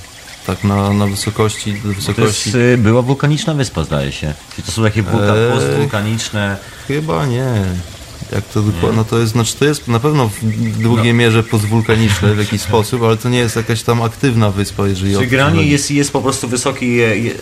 Tak 0.47 0.65
na, 0.65 0.93
na 0.93 1.07
wysokości, 1.07 1.73
do 1.73 1.83
To 1.83 1.89
jest, 1.89 1.99
wysokości. 2.01 2.57
y, 2.57 2.79
była 2.79 3.03
wulkaniczna 3.03 3.55
wyspa, 3.55 3.85
zdaje 3.85 4.13
się. 4.13 4.35
Czyli 4.55 4.63
to 4.67 4.73
są 4.73 4.83
takie 4.83 5.03
wulka, 5.03 5.35
Eee. 5.37 5.53
postwulkaniczne... 5.53 6.57
Chyba 6.89 7.27
nie. 7.27 7.65
Jak 8.33 8.45
to 8.45 8.63
dokładnie, 8.63 8.97
no 8.97 9.05
to 9.05 9.19
jest, 9.19 9.33
znaczy 9.33 9.57
to 9.57 9.65
jest 9.65 9.89
na 9.89 10.01
pewno 10.01 10.29
w 10.29 10.45
długiej 10.79 11.15
mierze 11.15 11.43
postwulkaniczne 11.43 12.35
w 12.35 12.39
jakiś 12.39 12.61
sposób, 12.61 13.03
ale 13.03 13.17
to 13.17 13.29
nie 13.29 13.39
jest 13.39 13.57
jakaś 13.57 13.83
tam 13.83 14.03
aktywna 14.03 14.51
wyspa, 14.51 14.87
jeżeli 14.89 15.15
to 15.15 15.21
granie 15.27 15.63
jest, 15.63 15.91
jest 15.91 16.13
po 16.13 16.21
prostu 16.23 16.49
wysoki, 16.49 16.99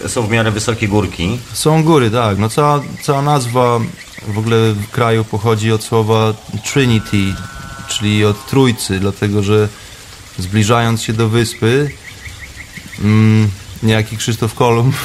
są 0.07 0.27
w 0.27 0.31
miarę 0.31 0.51
wysokie 0.51 0.89
górki. 0.89 1.39
Są 1.53 1.85
góry, 1.85 2.11
tak. 2.11 2.39
No 2.39 2.49
cała, 2.49 2.83
cała 3.03 3.23
nazwa 3.23 3.81
w 4.27 4.39
ogóle 4.39 4.73
w 4.73 4.91
kraju 4.91 5.25
pochodzi 5.25 5.73
od 5.73 5.85
słowa 5.85 6.35
Trinity, 6.73 7.35
czyli 7.89 8.25
od 8.25 8.47
trójcy, 8.47 9.01
dlatego 9.01 9.43
że 9.43 9.69
zbliżając 10.39 11.03
się 11.03 11.13
do 11.13 11.29
wyspy, 11.29 11.91
mm, 13.05 13.51
niejaki 13.83 14.17
Krzysztof 14.17 14.55
Kolumb, 14.55 14.97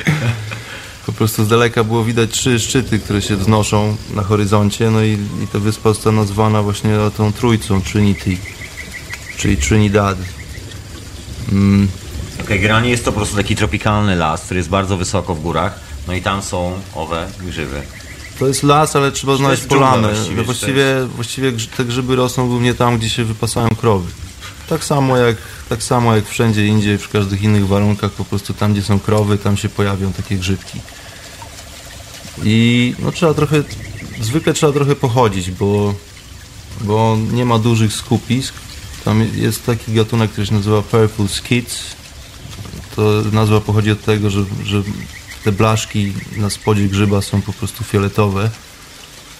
po 1.06 1.12
prostu 1.12 1.44
z 1.44 1.48
daleka 1.48 1.84
było 1.84 2.04
widać 2.04 2.30
trzy 2.30 2.60
szczyty, 2.60 2.98
które 2.98 3.22
się 3.22 3.36
wznoszą 3.36 3.96
na 4.14 4.22
horyzoncie, 4.22 4.90
no 4.90 5.02
i, 5.02 5.12
i 5.44 5.46
ta 5.52 5.58
wyspa 5.58 5.88
została 5.88 6.16
nazwana 6.16 6.62
właśnie 6.62 6.90
tą 7.16 7.32
trójcą 7.32 7.82
Trinity, 7.82 8.36
czyli 9.36 9.56
Trinidad. 9.56 10.18
Mm, 11.52 11.88
Okej, 12.40 12.60
granie 12.60 12.90
jest 12.90 13.04
to 13.04 13.12
po 13.12 13.16
prostu 13.16 13.36
taki 13.36 13.56
tropikalny 13.56 14.16
las, 14.16 14.42
który 14.42 14.58
jest 14.58 14.70
bardzo 14.70 14.96
wysoko 14.96 15.34
w 15.34 15.40
górach. 15.40 15.80
No 16.06 16.14
i 16.14 16.22
tam 16.22 16.42
są 16.42 16.80
owe 16.94 17.28
grzyby. 17.40 17.82
To 18.40 18.46
jest 18.48 18.62
las, 18.62 18.96
ale 18.96 19.12
trzeba 19.12 19.36
znaleźć 19.36 19.62
polanę. 19.62 20.08
właściwie, 20.08 20.36
No 20.36 20.44
właściwie, 20.44 21.06
właściwie 21.16 21.52
te 21.76 21.84
grzyby 21.84 22.16
rosną 22.16 22.48
głównie 22.48 22.74
tam, 22.74 22.98
gdzie 22.98 23.10
się 23.10 23.24
wypasają 23.24 23.68
krowy. 23.68 24.10
Tak 24.68 24.84
samo 24.84 25.16
jak, 25.16 25.36
tak 25.68 25.82
samo 25.82 26.16
jak 26.16 26.28
wszędzie 26.28 26.66
indziej, 26.66 26.98
w 26.98 27.08
każdych 27.08 27.42
innych 27.42 27.66
warunkach, 27.66 28.10
po 28.10 28.24
prostu 28.24 28.54
tam, 28.54 28.72
gdzie 28.72 28.82
są 28.82 29.00
krowy, 29.00 29.38
tam 29.38 29.56
się 29.56 29.68
pojawią 29.68 30.12
takie 30.12 30.36
grzybki. 30.36 30.80
I 32.42 32.94
no 32.98 33.12
trzeba 33.12 33.34
trochę, 33.34 33.62
zwykle 34.20 34.52
trzeba 34.52 34.72
trochę 34.72 34.96
pochodzić, 34.96 35.50
bo, 35.50 35.94
bo 36.80 37.18
nie 37.32 37.44
ma 37.44 37.58
dużych 37.58 37.92
skupisk. 37.92 38.54
Tam 39.04 39.28
jest 39.34 39.66
taki 39.66 39.92
gatunek, 39.92 40.30
który 40.30 40.46
się 40.46 40.54
nazywa 40.54 40.82
Purple 40.82 41.28
Skids. 41.28 41.82
To 42.96 43.02
nazwa 43.32 43.60
pochodzi 43.60 43.90
od 43.90 44.04
tego, 44.04 44.30
że, 44.30 44.44
że 44.64 44.82
te 45.44 45.52
blaszki 45.52 46.12
na 46.36 46.50
spodzie 46.50 46.88
grzyba 46.88 47.22
są 47.22 47.42
po 47.42 47.52
prostu 47.52 47.84
fioletowe. 47.84 48.50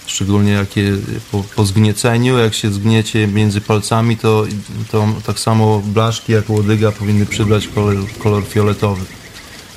Szczególnie 0.06 0.52
jak 0.52 0.76
je, 0.76 0.96
po, 1.32 1.44
po 1.56 1.66
zgnieceniu, 1.66 2.38
jak 2.38 2.54
się 2.54 2.72
zgniecie 2.72 3.26
między 3.26 3.60
palcami, 3.60 4.16
to, 4.16 4.46
to 4.90 5.08
tak 5.26 5.38
samo 5.38 5.82
blaszki 5.84 6.32
jak 6.32 6.50
łodyga 6.50 6.92
powinny 6.92 7.26
przybrać 7.26 7.68
kolor, 7.68 7.96
kolor 8.18 8.44
fioletowy. 8.46 9.04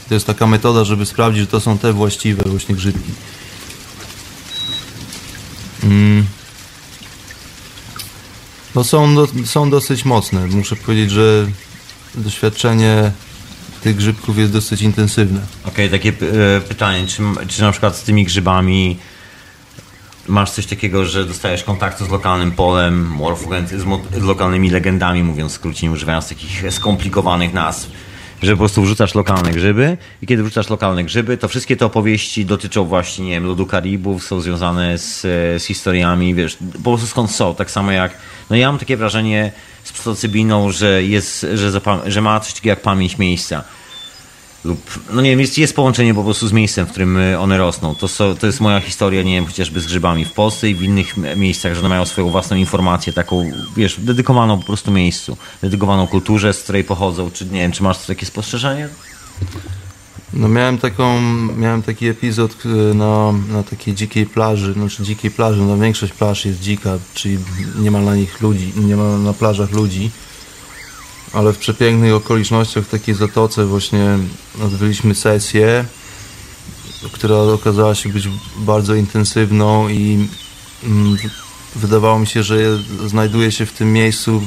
To 0.08 0.14
jest 0.14 0.26
taka 0.28 0.48
metoda, 0.48 0.84
żeby 0.84 1.06
sprawdzić, 1.06 1.42
że 1.42 1.48
to 1.48 1.60
są 1.60 1.78
te 1.78 1.94
właściwe 1.94 2.44
właśnie 2.46 2.76
grzybki. 2.76 3.12
Mm. 5.84 6.26
No 8.76 8.84
są, 8.84 9.16
do, 9.16 9.28
są 9.46 9.70
dosyć 9.70 10.06
mocne. 10.06 10.48
Muszę 10.48 10.76
powiedzieć, 10.76 11.12
że 11.12 11.48
doświadczenie 12.16 13.12
tych 13.84 13.96
grzybków 13.96 14.38
jest 14.38 14.52
dosyć 14.52 14.82
intensywne. 14.82 15.40
Okej, 15.66 15.90
takie 15.90 16.10
e, 16.10 16.62
pytanie, 16.62 17.08
czy, 17.08 17.22
czy 17.48 17.62
na 17.62 17.72
przykład 17.72 17.96
z 17.96 18.04
tymi 18.04 18.26
grzybami 18.26 18.98
masz 20.28 20.52
coś 20.52 20.66
takiego, 20.66 21.06
że 21.06 21.26
dostajesz 21.26 21.64
kontaktu 21.64 22.06
z 22.06 22.10
lokalnym 22.10 22.52
polem, 22.52 23.08
morfugent, 23.08 23.70
z, 23.70 23.86
lokalnymi 24.22 24.70
legendami, 24.70 25.24
mówiąc 25.24 25.52
w 25.52 25.56
skrócie, 25.56 25.88
nie 25.88 25.94
używając 25.94 26.30
takich 26.30 26.74
skomplikowanych 26.74 27.54
nazw, 27.54 27.90
że 28.42 28.52
po 28.52 28.58
prostu 28.58 28.82
wrzucasz 28.82 29.16
lokalne 29.16 29.52
grzyby 29.52 29.98
i 30.22 30.28
kiedy 30.28 30.44
wrzucasz 30.44 30.70
lokalne 30.70 31.04
grzyby, 31.04 31.38
to 31.38 31.48
wszystkie 31.48 31.78
te 31.78 31.86
opowieści 31.86 32.46
dotyczą 32.46 32.86
właśnie, 32.86 33.26
nie 33.26 33.32
wiem, 33.32 33.46
ludu 33.46 33.66
Karibów, 33.66 34.24
są 34.24 34.42
związane 34.42 34.98
z, 34.98 35.26
e, 35.26 35.60
z 35.60 35.66
historiami, 35.66 36.36
wiesz, 36.36 36.58
po 36.74 36.90
prostu 36.92 37.08
skąd 37.08 37.32
są, 37.32 37.56
tak 37.56 37.72
samo 37.72 37.92
jak, 37.92 38.18
no 38.50 38.56
ja 38.56 38.68
mam 38.68 38.80
takie 38.80 38.98
wrażenie 38.98 39.52
z 39.84 39.92
psylocybiną, 39.92 40.72
że 40.72 41.04
jest, 41.04 41.46
że, 41.54 41.82
że 42.06 42.22
ma 42.22 42.40
coś 42.40 42.54
takiego 42.54 42.70
jak 42.70 42.82
pamięć 42.82 43.18
miejsca 43.18 43.64
lub, 44.66 45.00
no 45.12 45.22
nie 45.22 45.30
wiem, 45.30 45.40
jest, 45.40 45.58
jest 45.58 45.76
połączenie 45.76 46.14
po 46.14 46.24
prostu 46.24 46.48
z 46.48 46.54
miejscem, 46.54 46.86
w 46.86 46.90
którym 46.90 47.18
y, 47.18 47.40
one 47.40 47.58
rosną. 47.58 47.96
To, 47.96 48.08
so, 48.08 48.36
to 48.36 48.48
jest 48.48 48.62
moja 48.62 48.80
historia, 48.80 49.24
nie 49.24 49.36
wiem, 49.36 49.46
chociażby 49.46 49.82
z 49.82 49.86
grzybami 49.86 50.26
w 50.26 50.32
Polsce 50.32 50.70
i 50.70 50.76
w 50.76 50.84
innych 50.84 51.18
miejscach, 51.36 51.74
że 51.74 51.80
one 51.80 51.90
mają 51.90 52.06
swoją 52.06 52.30
własną 52.30 52.58
informację, 52.58 53.14
taką, 53.14 53.52
wiesz, 53.76 54.00
dedykowaną 54.00 54.60
po 54.60 54.66
prostu 54.66 54.92
miejscu, 54.92 55.38
dedykowaną 55.62 56.08
kulturze, 56.08 56.54
z 56.54 56.64
której 56.64 56.84
pochodzą, 56.84 57.32
czy 57.32 57.46
nie 57.46 57.60
wiem, 57.60 57.72
czy 57.72 57.84
masz 57.84 57.98
takie 57.98 58.26
spostrzeżenie? 58.26 58.90
No 60.34 60.48
miałem 60.48 60.78
taką, 60.78 61.22
miałem 61.58 61.84
taki 61.84 62.08
epizod 62.08 62.56
e, 62.66 62.94
na, 62.94 63.32
na 63.32 63.64
takiej 63.64 63.94
dzikiej 63.94 64.26
plaży, 64.26 64.74
znaczy 64.74 65.04
dzikiej 65.04 65.32
plaży, 65.32 65.62
no 65.62 65.78
większość 65.78 66.14
plaż 66.14 66.46
jest 66.46 66.60
dzika, 66.60 66.98
czyli 67.14 67.38
nie 67.80 67.92
ma 67.92 68.02
na 68.02 68.16
nich 68.16 68.42
ludzi, 68.42 68.74
nie 68.76 68.96
ma 68.96 69.18
na 69.18 69.34
plażach 69.34 69.72
ludzi. 69.72 70.12
ale 71.34 71.54
w 71.54 71.58
przepięknych 71.58 72.14
okolicznościach 72.14 72.84
w 72.84 72.90
takiej 72.90 73.16
zatoce 73.16 73.66
właśnie 73.66 74.18
odbyliśmy 74.64 75.16
sesję, 75.16 75.86
która 77.12 77.36
okazała 77.36 77.96
się 77.96 78.10
być 78.10 78.30
bardzo 78.58 78.96
intensywną 78.96 79.90
i 79.90 80.28
mm, 80.84 81.18
wydawało 81.76 82.20
mi 82.20 82.28
się, 82.28 82.44
że 82.44 82.58
znajduje 83.06 83.52
się 83.52 83.66
w 83.66 83.74
tym 83.74 83.94
miejscu, 83.94 84.42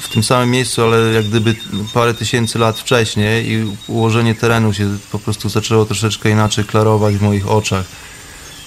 w 0.00 0.08
tym 0.08 0.22
samym 0.22 0.50
miejscu, 0.50 0.82
ale 0.82 1.12
jak 1.12 1.28
gdyby 1.28 1.54
parę 1.94 2.14
tysięcy 2.14 2.58
lat 2.58 2.78
wcześniej 2.78 3.52
i 3.52 3.76
ułożenie 3.86 4.34
terenu 4.34 4.72
się 4.72 4.98
po 5.12 5.18
prostu 5.18 5.48
zaczęło 5.48 5.84
troszeczkę 5.84 6.30
inaczej 6.30 6.64
klarować 6.64 7.16
w 7.16 7.22
moich 7.22 7.48
oczach. 7.48 7.84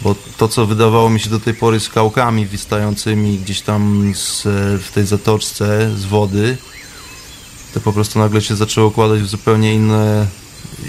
Bo 0.01 0.15
to, 0.37 0.47
co 0.47 0.65
wydawało 0.65 1.09
mi 1.09 1.19
się 1.19 1.29
do 1.29 1.39
tej 1.39 1.53
pory 1.53 1.79
skałkami 1.79 2.45
wystającymi 2.45 3.37
gdzieś 3.37 3.61
tam 3.61 4.11
z, 4.15 4.41
w 4.83 4.91
tej 4.93 5.05
zatoczce 5.05 5.97
z 5.97 6.05
wody, 6.05 6.57
to 7.73 7.79
po 7.79 7.93
prostu 7.93 8.19
nagle 8.19 8.41
się 8.41 8.55
zaczęło 8.55 8.87
układać 8.87 9.21
w 9.21 9.27
zupełnie 9.27 9.73
inne 9.73 10.27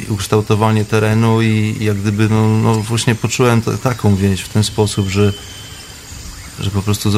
ukształtowanie 0.09 0.85
terenu 0.85 1.43
i, 1.43 1.77
i 1.81 1.85
jak 1.85 1.97
gdyby, 1.97 2.29
no, 2.29 2.49
no 2.49 2.75
właśnie 2.75 3.15
poczułem 3.15 3.63
taką 3.83 4.17
więź 4.17 4.41
w 4.41 4.49
ten 4.49 4.65
sposób, 4.65 5.09
że, 5.09 5.33
że 6.63 6.71
po 6.71 6.83
prostu 6.83 7.11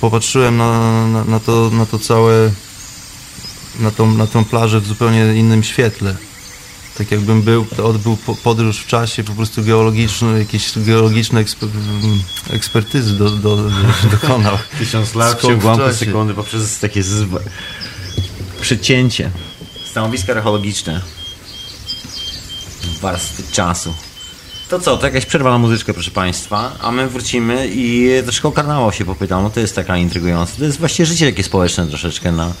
popatrzyłem 0.00 0.56
na, 0.56 1.06
na, 1.08 1.24
na, 1.24 1.40
to, 1.40 1.70
na 1.72 1.86
to 1.86 1.98
całe, 1.98 2.50
na 3.80 3.90
tą, 3.90 4.14
na 4.14 4.26
tą 4.26 4.44
plażę 4.44 4.80
w 4.80 4.86
zupełnie 4.86 5.34
innym 5.34 5.62
świetle. 5.62 6.16
Tak 6.98 7.10
jakbym 7.10 7.42
był, 7.42 7.66
odbył 7.84 8.16
po- 8.16 8.34
podróż 8.34 8.78
w 8.78 8.86
czasie, 8.86 9.24
po 9.24 9.32
prostu 9.32 9.64
geologiczny, 9.64 10.38
jakieś 10.38 10.72
geologiczne 10.76 11.40
eksper, 11.40 11.68
ekspertyzy 12.50 13.18
do, 13.18 13.30
do, 13.30 13.56
do, 13.56 13.70
dokonał. 14.20 14.58
Tysiąc 14.78 15.14
lat 15.14 15.40
czasie. 15.40 15.94
sekundy 15.94 16.34
poprzez 16.34 16.78
takie 16.78 17.02
z... 17.02 17.28
przycięcie. 18.60 19.30
Stanowiska 19.90 20.32
archeologiczne. 20.32 21.00
Warstwy 23.00 23.42
czasu. 23.52 23.94
To 24.74 24.80
co, 24.80 24.96
to 24.96 25.06
jakaś 25.06 25.26
przerwa 25.26 25.50
na 25.50 25.58
muzyczkę, 25.58 25.94
proszę 25.94 26.10
Państwa, 26.10 26.72
a 26.80 26.90
my 26.90 27.08
wrócimy 27.08 27.68
i 27.70 28.10
troszkę 28.22 28.48
o 28.48 28.52
karnawał 28.52 28.92
się 28.92 29.04
popytam, 29.04 29.42
no 29.42 29.50
to 29.50 29.60
jest 29.60 29.74
taka 29.74 29.96
intrygująca. 29.96 30.56
To 30.58 30.64
jest 30.64 30.78
właściwie 30.78 31.06
życie 31.06 31.26
takie 31.30 31.42
społeczne 31.42 31.86
troszeczkę 31.86 32.32
na... 32.32 32.52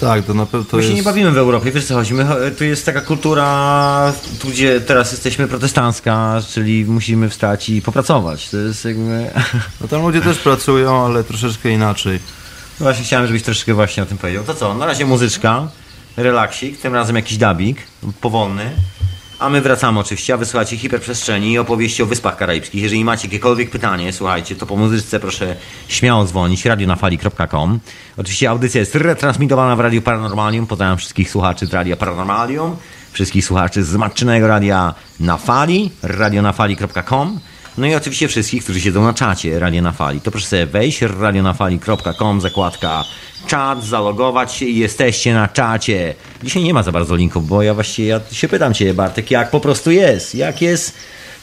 Tak, 0.00 0.24
to 0.24 0.34
na 0.34 0.46
pewno 0.46 0.66
to 0.70 0.76
My 0.76 0.82
się 0.82 0.88
jest... 0.88 0.96
nie 0.96 1.02
bawimy 1.02 1.30
w 1.30 1.38
Europie, 1.38 1.72
wiesz 1.72 1.84
co 1.84 1.94
chodzi, 1.94 2.14
my, 2.14 2.50
tu 2.58 2.64
jest 2.64 2.86
taka 2.86 3.00
kultura, 3.00 4.12
tu 4.40 4.48
gdzie 4.48 4.80
teraz 4.80 5.12
jesteśmy 5.12 5.48
protestancka, 5.48 6.42
czyli 6.54 6.84
musimy 6.84 7.28
wstać 7.28 7.68
i 7.68 7.82
popracować. 7.82 8.48
To 8.48 8.56
jest 8.56 8.84
jakby... 8.84 9.30
No 9.80 9.88
tam 9.88 10.02
ludzie 10.02 10.20
też 10.20 10.38
pracują, 10.38 11.06
ale 11.06 11.24
troszeczkę 11.24 11.70
inaczej. 11.70 12.20
No 12.80 12.84
Właśnie 12.84 13.04
chciałem, 13.04 13.26
żebyś 13.26 13.42
troszeczkę 13.42 13.74
właśnie 13.74 14.02
o 14.02 14.06
tym 14.06 14.18
powiedział. 14.18 14.44
To 14.44 14.54
co, 14.54 14.74
na 14.74 14.86
razie 14.86 15.06
muzyczka, 15.06 15.68
relaksik, 16.16 16.80
tym 16.80 16.94
razem 16.94 17.16
jakiś 17.16 17.36
dabik, 17.36 17.78
powolny. 18.20 18.70
A 19.40 19.48
my 19.48 19.60
wracamy 19.60 20.00
oczywiście, 20.00 20.34
a 20.34 20.36
wysłuchacie 20.36 20.76
hiperprzestrzeni 20.76 21.52
i 21.52 21.58
opowieści 21.58 22.02
o 22.02 22.06
Wyspach 22.06 22.36
Karaibskich. 22.36 22.82
Jeżeli 22.82 23.04
macie 23.04 23.28
jakiekolwiek 23.28 23.70
pytanie, 23.70 24.12
słuchajcie, 24.12 24.56
to 24.56 24.66
po 24.66 24.76
muzyczce 24.76 25.20
proszę 25.20 25.56
śmiało 25.88 26.24
dzwonić, 26.24 26.64
radionafali.com. 26.64 27.80
Oczywiście 28.16 28.50
audycja 28.50 28.80
jest 28.80 28.94
retransmitowana 28.94 29.76
w 29.76 29.80
Radiu 29.80 30.02
Paranormalium. 30.02 30.66
Pozdrawiam 30.66 30.98
wszystkich 30.98 31.30
słuchaczy 31.30 31.66
z 31.66 31.72
Radia 31.72 31.96
Paranormalium, 31.96 32.76
wszystkich 33.12 33.44
słuchaczy 33.44 33.84
z 33.84 33.96
Matczynego 33.96 34.46
Radia 34.46 34.94
na 35.20 35.36
Fali, 35.36 35.90
radionafali.com. 36.02 37.40
No 37.78 37.86
i 37.86 37.94
oczywiście 37.94 38.28
wszystkich, 38.28 38.64
którzy 38.64 38.80
siedzą 38.80 39.04
na 39.04 39.14
czacie 39.14 39.58
Radio 39.58 39.82
na 39.82 39.92
Fali. 39.92 40.20
To 40.20 40.30
proszę 40.30 40.46
sobie 40.46 40.66
wejść, 40.66 41.02
radionafali.com, 41.02 42.40
zakładka 42.40 43.04
czat, 43.46 43.84
zalogować 43.84 44.52
się 44.52 44.66
i 44.66 44.78
jesteście 44.78 45.34
na 45.34 45.48
czacie. 45.48 46.14
Dzisiaj 46.42 46.62
nie 46.62 46.74
ma 46.74 46.82
za 46.82 46.92
bardzo 46.92 47.16
linków, 47.16 47.48
bo 47.48 47.62
ja 47.62 47.74
właściwie 47.74 48.08
ja 48.08 48.20
się 48.32 48.48
pytam 48.48 48.74
Cię, 48.74 48.94
Bartek, 48.94 49.30
jak 49.30 49.50
po 49.50 49.60
prostu 49.60 49.90
jest? 49.90 50.34
Jak 50.34 50.62
jest, 50.62 50.94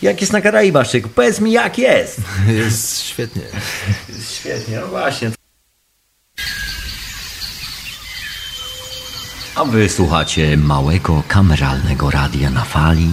jak 0.01 0.21
jest 0.21 0.33
na 0.33 0.41
Karaibach? 0.41 0.87
Szyku? 0.87 1.09
Powiedz 1.09 1.39
mi, 1.39 1.51
jak 1.51 1.77
jest? 1.77 2.21
Jest 2.47 3.01
świetnie. 3.01 3.41
Świetnie, 4.29 4.79
no 4.81 4.87
właśnie. 4.87 5.31
A 9.55 9.65
wy 9.65 9.89
słuchacie 9.89 10.57
małego 10.57 11.23
kameralnego 11.27 12.11
radia 12.11 12.49
na 12.49 12.63
fali. 12.63 13.09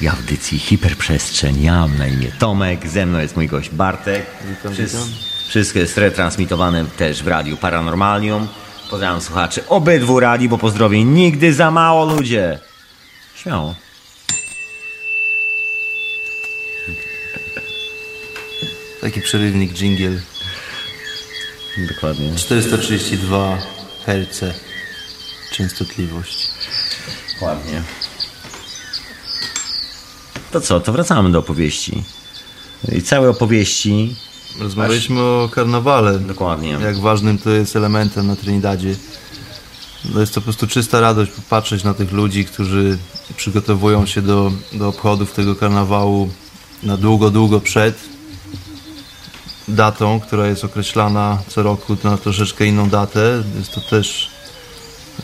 W 0.00 0.06
audycji 0.08 0.58
Hiperprzestrzeń. 0.58 1.62
Ja 1.62 1.72
mam 1.72 1.98
na 1.98 2.06
imię 2.06 2.32
Tomek, 2.38 2.88
ze 2.88 3.06
mną 3.06 3.18
jest 3.18 3.36
mój 3.36 3.46
gość 3.46 3.70
Bartek. 3.70 4.26
Witam, 4.48 4.72
Wszys- 4.72 4.92
witam. 4.92 5.08
Wszystko 5.48 5.78
jest 5.78 5.98
retransmitowane 5.98 6.84
też 6.84 7.22
w 7.22 7.26
Radiu 7.28 7.56
Paranormalium. 7.56 8.48
Pozdrawiam 8.90 9.20
słuchaczy 9.20 9.68
obydwu 9.68 10.20
radii, 10.20 10.48
bo 10.48 10.58
pozdrowień 10.58 11.08
nigdy 11.08 11.54
za 11.54 11.70
mało 11.70 12.04
ludzie. 12.04 12.58
Śmiało. 13.36 13.74
Taki 19.00 19.20
przerywnik 19.22 19.72
dżingiel. 19.72 20.20
Dokładnie. 21.94 22.34
432 22.36 23.58
Hz 24.06 24.44
częstotliwość. 25.52 26.48
Ładnie. 27.40 27.82
To 30.50 30.60
co, 30.60 30.80
to 30.80 30.92
wracamy 30.92 31.32
do 31.32 31.38
opowieści. 31.38 32.02
I 32.92 33.02
całe 33.02 33.30
opowieści. 33.30 34.16
Rozmawialiśmy 34.60 35.20
o 35.20 35.48
karnawale. 35.52 36.18
Dokładnie. 36.18 36.68
Jak 36.68 36.98
ważnym 36.98 37.38
to 37.38 37.50
jest 37.50 37.76
elementem 37.76 38.26
na 38.26 38.36
Trinidadzie. 38.36 38.96
No 40.14 40.20
jest 40.20 40.34
to 40.34 40.40
po 40.40 40.44
prostu 40.44 40.66
czysta 40.66 41.00
radość 41.00 41.30
popatrzeć 41.30 41.84
na 41.84 41.94
tych 41.94 42.12
ludzi, 42.12 42.44
którzy 42.44 42.98
przygotowują 43.36 44.06
się 44.06 44.22
do, 44.22 44.52
do 44.72 44.88
obchodów 44.88 45.32
tego 45.32 45.56
karnawału 45.56 46.30
na 46.82 46.96
długo, 46.96 47.30
długo 47.30 47.60
przed 47.60 47.98
datą, 49.68 50.20
która 50.20 50.46
jest 50.46 50.64
określana 50.64 51.42
co 51.48 51.62
roku 51.62 51.96
na 52.04 52.18
troszeczkę 52.18 52.66
inną 52.66 52.88
datę. 52.88 53.42
Jest 53.58 53.74
to 53.74 53.80
też 53.80 54.30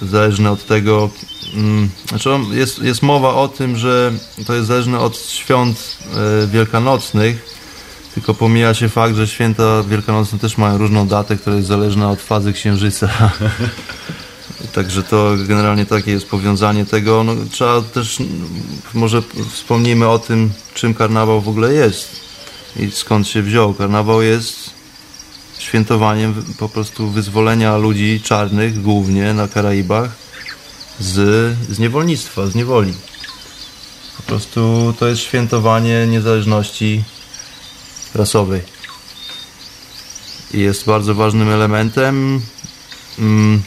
zależne 0.02 0.50
od 0.50 0.66
tego, 0.66 1.10
mm, 1.54 1.90
znaczy 2.08 2.28
jest, 2.50 2.78
jest 2.78 3.02
mowa 3.02 3.34
o 3.34 3.48
tym, 3.48 3.76
że 3.76 4.12
to 4.46 4.54
jest 4.54 4.66
zależne 4.66 5.00
od 5.00 5.18
świąt 5.18 5.98
e, 6.42 6.46
wielkanocnych, 6.46 7.54
tylko 8.14 8.34
pomija 8.34 8.74
się 8.74 8.88
fakt, 8.88 9.16
że 9.16 9.28
święta 9.28 9.82
wielkanocne 9.82 10.38
też 10.38 10.58
mają 10.58 10.78
różną 10.78 11.06
datę, 11.08 11.36
która 11.36 11.56
jest 11.56 11.68
zależna 11.68 12.10
od 12.10 12.20
fazy 12.20 12.52
księżyca. 12.52 13.08
Także 14.74 15.02
to 15.02 15.32
generalnie 15.48 15.86
takie 15.86 16.10
jest 16.10 16.28
powiązanie 16.28 16.86
tego. 16.86 17.24
No, 17.24 17.32
trzeba 17.50 17.82
też, 17.82 18.18
może 18.94 19.22
wspomnimy 19.50 20.08
o 20.08 20.18
tym, 20.18 20.52
czym 20.74 20.94
karnawał 20.94 21.40
w 21.40 21.48
ogóle 21.48 21.72
jest 21.72 22.20
i 22.76 22.90
skąd 22.90 23.28
się 23.28 23.42
wziął. 23.42 23.74
Karnawał 23.74 24.22
jest 24.22 24.70
świętowaniem 25.64 26.44
po 26.58 26.68
prostu 26.68 27.10
wyzwolenia 27.10 27.76
ludzi 27.76 28.20
czarnych, 28.24 28.82
głównie 28.82 29.34
na 29.34 29.48
Karaibach, 29.48 30.10
z, 31.00 31.14
z 31.68 31.78
niewolnictwa, 31.78 32.46
z 32.46 32.54
niewoli. 32.54 32.94
Po 34.16 34.22
prostu 34.22 34.94
to 34.98 35.06
jest 35.06 35.22
świętowanie 35.22 36.06
niezależności 36.06 37.04
rasowej. 38.14 38.60
I 40.54 40.60
jest 40.60 40.84
bardzo 40.86 41.14
ważnym 41.14 41.48
elementem. 41.48 42.40
Mm, 43.18 43.62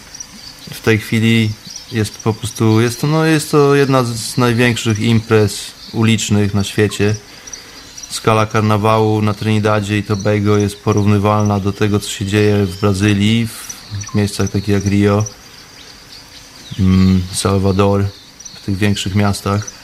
W 0.74 0.82
tej 0.82 1.00
chwili 1.00 1.52
jest 1.92 2.18
po 2.18 2.34
prostu, 2.34 2.82
jest 2.82 3.02
to, 3.02 3.08
no, 3.08 3.26
jest 3.26 3.52
to 3.52 3.76
jedna 3.76 4.04
z 4.04 4.38
największych 4.38 5.00
imprez 5.00 5.72
ulicznych 5.94 6.54
na 6.54 6.64
świecie. 6.64 7.16
Skala 8.10 8.46
karnawału 8.46 9.22
na 9.22 9.34
Trinidadzie 9.34 9.98
i 9.98 10.04
Tobago 10.04 10.58
jest 10.58 10.84
porównywalna 10.84 11.60
do 11.60 11.74
tego, 11.74 12.00
co 12.00 12.10
się 12.10 12.26
dzieje 12.26 12.66
w 12.66 12.80
Brazylii, 12.80 13.48
w 13.48 14.16
miejscach 14.16 14.52
takich 14.52 14.68
jak 14.68 14.86
Rio, 14.86 15.26
mm, 16.80 17.22
Salvador, 17.34 18.06
w 18.56 18.66
tych 18.66 18.78
większych 18.78 19.16
miastach. 19.16 19.78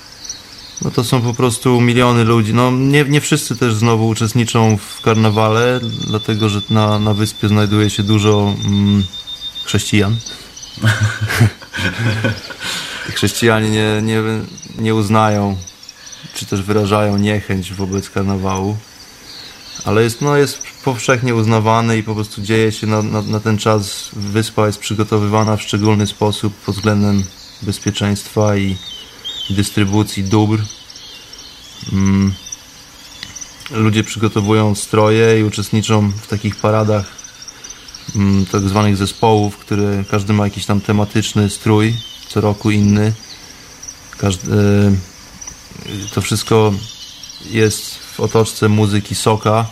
No 0.82 0.91
to 0.91 1.04
są 1.04 1.22
po 1.22 1.34
prostu 1.34 1.82
miliony 1.82 2.24
ludzi. 2.24 2.54
No 2.54 2.72
nie, 2.72 3.04
nie 3.04 3.22
wszyscy 3.22 3.56
też 3.56 3.74
znowu 3.74 4.08
uczestniczą 4.08 4.78
w 4.78 5.02
karnawale, 5.02 5.80
dlatego 6.08 6.50
że 6.50 6.62
na, 6.70 7.00
na 7.00 7.14
wyspie 7.14 7.48
znajduje 7.48 7.90
się 7.90 8.04
dużo 8.04 8.54
mm, 8.66 9.04
chrześcijan. 9.66 10.16
Chrześcijanie 13.16 13.70
nie, 13.70 14.02
nie, 14.02 14.22
nie 14.80 14.95
uznają, 14.95 15.58
czy 16.34 16.45
też 16.45 16.62
wyrażają 16.62 17.18
niechęć 17.18 17.74
wobec 17.74 18.10
karnawału, 18.10 18.78
ale 19.86 20.04
jest, 20.04 20.22
no, 20.22 20.38
jest 20.38 20.60
powszechnie 20.84 21.36
uznawany 21.36 21.98
i 21.98 22.04
po 22.04 22.16
prostu 22.16 22.41
dzieje 22.41 22.72
się 22.72 22.88
na, 22.88 23.02
na, 23.02 23.22
na 23.22 23.40
ten 23.40 23.58
czas. 23.58 24.10
Wyspa 24.14 24.68
jest 24.68 24.80
przygotowywana 24.80 25.58
w 25.58 25.62
szczególny 25.62 26.08
sposób 26.08 26.54
pod 26.54 26.76
względem 26.76 27.24
bezpieczeństwa 27.62 28.58
i 28.58 28.78
dystrybucji 29.50 30.24
dóbr. 30.24 30.60
Mm. 31.94 32.34
Ludzie 33.72 34.04
przygotowują 34.04 34.76
stroje 34.76 35.40
i 35.40 35.44
uczestniczą 35.44 36.12
w 36.12 36.28
takich 36.28 36.56
paradach 36.56 37.06
mm, 38.16 38.45
tak 38.45 38.62
zwanych 38.62 38.98
zespołów, 38.98 39.58
które 39.58 40.04
każdy 40.12 40.34
ma 40.34 40.44
jakiś 40.44 40.66
tam 40.66 40.82
tematyczny 40.82 41.50
strój, 41.50 41.94
co 42.28 42.41
roku 42.41 42.72
inny. 42.72 43.14
Każdy, 44.18 44.54
e, 44.54 45.12
to 46.14 46.22
wszystko 46.22 46.74
jest 47.52 47.98
w 47.98 48.20
otoczce 48.20 48.70
muzyki 48.70 49.16
Soka, 49.16 49.66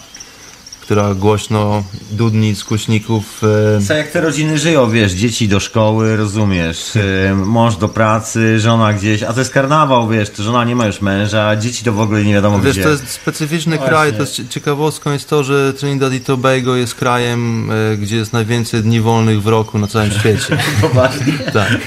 która 0.92 1.14
głośno 1.14 1.84
dudni 2.12 2.56
z 2.56 2.64
głośników. 2.64 3.42
e, 3.78 3.82
Co 3.82 3.94
jak 3.94 4.12
te 4.12 4.22
rodziny 4.22 4.58
żyją, 4.58 4.90
wiesz, 4.90 5.12
dzieci 5.12 5.48
do 5.48 5.60
szkoły, 5.60 6.18
rozumiesz, 6.18 6.96
y, 6.96 7.02
mąż 7.36 7.76
do 7.76 7.90
pracy, 7.90 8.60
żona 8.60 8.94
gdzieś, 8.94 9.24
a 9.24 9.34
to 9.34 9.40
jest 9.40 9.52
karnawał, 9.54 10.10
wiesz, 10.10 10.30
to 10.30 10.44
żona 10.44 10.64
nie 10.64 10.76
ma 10.76 10.86
już 10.88 11.02
męża, 11.02 11.56
dzieci 11.56 11.84
to 11.84 11.94
w 11.94 12.00
ogóle 12.00 12.24
nie 12.24 12.34
wiadomo 12.34 12.60
Wiesz, 12.60 12.74
gdzie. 12.74 12.84
to 12.84 12.90
jest 12.90 13.10
specyficzny 13.10 13.78
No 13.82 13.88
kraj. 13.88 14.14
To 14.14 14.20
jest 14.20 14.34
cie- 14.34 14.48
ciekawostką 14.48 15.12
jest 15.14 15.30
to, 15.30 15.44
że 15.44 15.74
Trinidad 15.74 16.14
i 16.14 16.20
Tobago 16.20 16.76
jest 16.76 16.96
krajem, 16.96 17.70
e, 17.94 17.98
gdzie 17.98 18.16
jest 18.18 18.34
najwięcej 18.34 18.82
dni 18.84 19.02
wolnych 19.02 19.42
w 19.42 19.48
roku 19.48 19.80
na 19.80 19.88
całym 19.88 20.12
świecie. 20.12 20.58
Poważnie? 20.82 21.34
tak. 21.54 21.78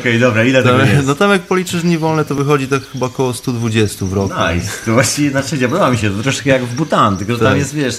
Okej, 0.00 0.20
dobra, 0.20 0.44
ile 0.44 0.62
tego 0.62 0.78
Tam, 0.78 0.88
jest? 0.88 1.06
no 1.06 1.14
tam 1.14 1.30
jak 1.30 1.42
policzysz 1.42 1.82
dni 1.82 1.98
wolne, 1.98 2.24
to 2.24 2.34
wychodzi 2.34 2.66
tak 2.68 2.82
chyba 2.92 3.06
około 3.06 3.34
120 3.34 4.06
w 4.06 4.12
roku. 4.12 4.34
Nice, 4.54 4.68
to 4.84 4.92
właściwie 4.92 5.30
na 5.30 5.42
trzecia, 5.42 5.68
podoba 5.68 5.90
mi 5.90 5.98
się, 5.98 6.10
to 6.16 6.22
troszkę 6.22 6.50
jak 6.50 6.64
w 6.64 6.74
Butan, 6.74 7.16
tylko 7.16 7.32
że 7.32 7.38
tam 7.38 7.48
Tak. 7.48 7.58
jest, 7.58 7.74
wiesz, 7.74 7.94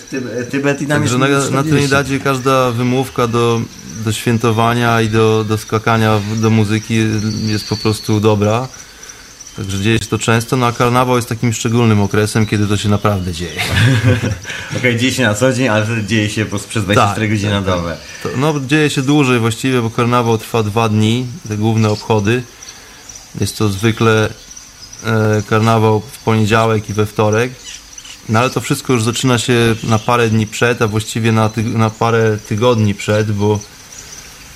Także 0.99 1.17
na, 1.17 1.27
na 1.27 1.41
40. 1.41 1.69
Trinidadzie 1.69 2.19
każda 2.19 2.71
wymówka 2.71 3.27
do, 3.27 3.61
do 4.05 4.11
świętowania 4.11 5.01
i 5.01 5.09
do, 5.09 5.43
do 5.43 5.57
skakania 5.57 6.19
do 6.35 6.49
muzyki 6.49 6.95
jest 7.47 7.69
po 7.69 7.77
prostu 7.77 8.19
dobra. 8.19 8.67
Także 9.57 9.79
dzieje 9.79 9.99
się 9.99 10.05
to 10.05 10.19
często, 10.19 10.57
no 10.57 10.65
a 10.65 10.71
karnawał 10.71 11.15
jest 11.15 11.29
takim 11.29 11.53
szczególnym 11.53 12.01
okresem, 12.01 12.45
kiedy 12.45 12.67
to 12.67 12.77
się 12.77 12.89
naprawdę 12.89 13.31
dzieje. 13.31 13.61
Okej, 14.77 14.97
dzieje 14.97 15.13
się 15.13 15.23
na 15.23 15.33
co 15.33 15.53
dzień, 15.53 15.67
ale 15.67 15.85
wtedy 15.85 16.03
dzieje 16.03 16.29
się 16.29 16.43
po 16.43 16.49
prostu 16.49 16.69
przez 16.69 16.83
24 16.83 17.27
Tak, 17.27 17.29
godziny 17.29 17.51
na 17.51 17.61
dobę. 17.61 17.97
To, 18.23 18.29
no, 18.37 18.53
dzieje 18.67 18.89
się 18.89 19.01
dłużej 19.01 19.39
właściwie, 19.39 19.81
bo 19.81 19.89
karnawał 19.89 20.37
trwa 20.37 20.63
dwa 20.63 20.89
dni, 20.89 21.25
te 21.47 21.57
główne 21.57 21.89
obchody. 21.89 22.43
Jest 23.41 23.57
to 23.57 23.69
zwykle 23.69 24.29
e, 25.05 25.41
karnawał 25.49 25.99
w 25.99 26.17
poniedziałek 26.17 26.89
i 26.89 26.93
we 26.93 27.05
wtorek. 27.05 27.53
No 28.29 28.39
ale 28.39 28.49
to 28.49 28.61
wszystko 28.61 28.93
już 28.93 29.03
zaczyna 29.03 29.37
się 29.37 29.75
na 29.83 29.99
parę 29.99 30.29
dni 30.29 30.47
przed, 30.47 30.81
a 30.81 30.87
właściwie 30.87 31.31
na, 31.31 31.49
na 31.65 31.89
parę 31.89 32.37
tygodni 32.47 32.95
przed, 32.95 33.31
bo, 33.31 33.59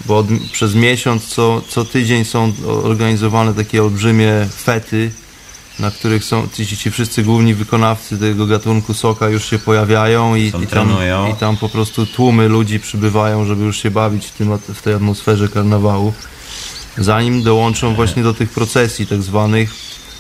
bo 0.06 0.18
od, 0.18 0.28
przez 0.52 0.76
miesiąc 0.76 1.28
co, 1.28 1.62
co 1.70 1.86
tydzień 1.86 2.26
są 2.26 2.54
organizowane 2.84 3.54
takie 3.54 3.84
olbrzymie 3.84 4.48
fety, 4.64 5.12
na 5.80 5.92
których 5.92 6.24
są 6.24 6.48
ci, 6.54 6.78
ci 6.78 6.92
wszyscy 6.92 7.24
główni 7.24 7.54
wykonawcy 7.54 8.18
tego 8.18 8.46
gatunku 8.46 8.94
soka 8.94 9.30
już 9.30 9.46
się 9.46 9.60
pojawiają 9.60 10.36
i, 10.36 10.42
i, 10.64 10.68
tam, 10.68 10.98
i 11.32 11.36
tam 11.36 11.58
po 11.58 11.70
prostu 11.70 12.06
tłumy 12.06 12.48
ludzi 12.48 12.80
przybywają, 12.80 13.46
żeby 13.46 13.64
już 13.64 13.84
się 13.84 13.92
bawić 13.92 14.26
w, 14.26 14.32
tym, 14.32 14.58
w 14.58 14.82
tej 14.82 14.94
atmosferze 14.94 15.50
karnawału. 15.50 16.14
Zanim 16.98 17.44
dołączą 17.44 17.96
właśnie 17.96 18.24
do 18.24 18.34
tych 18.34 18.50
procesji 18.50 19.08
tak 19.08 19.22
zwanych, 19.22 19.74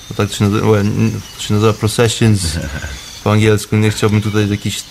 to 0.08 0.14
tak 0.14 0.34
się 0.34 0.44
nazywa, 0.44 0.68
well, 0.68 0.86
to 1.38 1.44
się 1.44 1.54
nazywa 1.54 1.74
processions 1.74 2.42
po 3.28 3.32
angielsku, 3.32 3.76
nie 3.76 3.90
chciałbym 3.92 4.22
tutaj 4.22 4.50
jakichś 4.50 4.84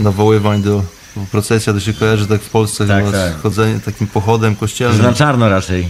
nawoływań 0.00 0.62
do 0.62 0.82
bo 1.16 1.26
procesja 1.32 1.72
to 1.72 1.80
się 1.80 1.92
kojarzy 1.92 2.26
tak 2.26 2.42
w 2.42 2.50
Polsce 2.50 2.86
Tak, 2.86 3.04
chyba 3.04 3.18
tak. 3.18 3.42
chodzenie, 3.42 3.80
takim 3.80 4.06
pochodem 4.06 4.56
kościelnym. 4.56 5.02
na 5.02 5.12
czarno 5.12 5.48
raczej, 5.48 5.88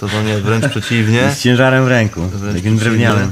To 0.00 0.08
to 0.08 0.22
nie, 0.22 0.38
wręcz 0.38 0.68
przeciwnie. 0.68 1.30
z 1.36 1.42
ciężarem 1.42 1.84
w 1.84 1.88
ręku, 1.88 2.20
Wręcz 2.20 2.56
takim 2.56 2.78
drewnianym. 2.78 3.30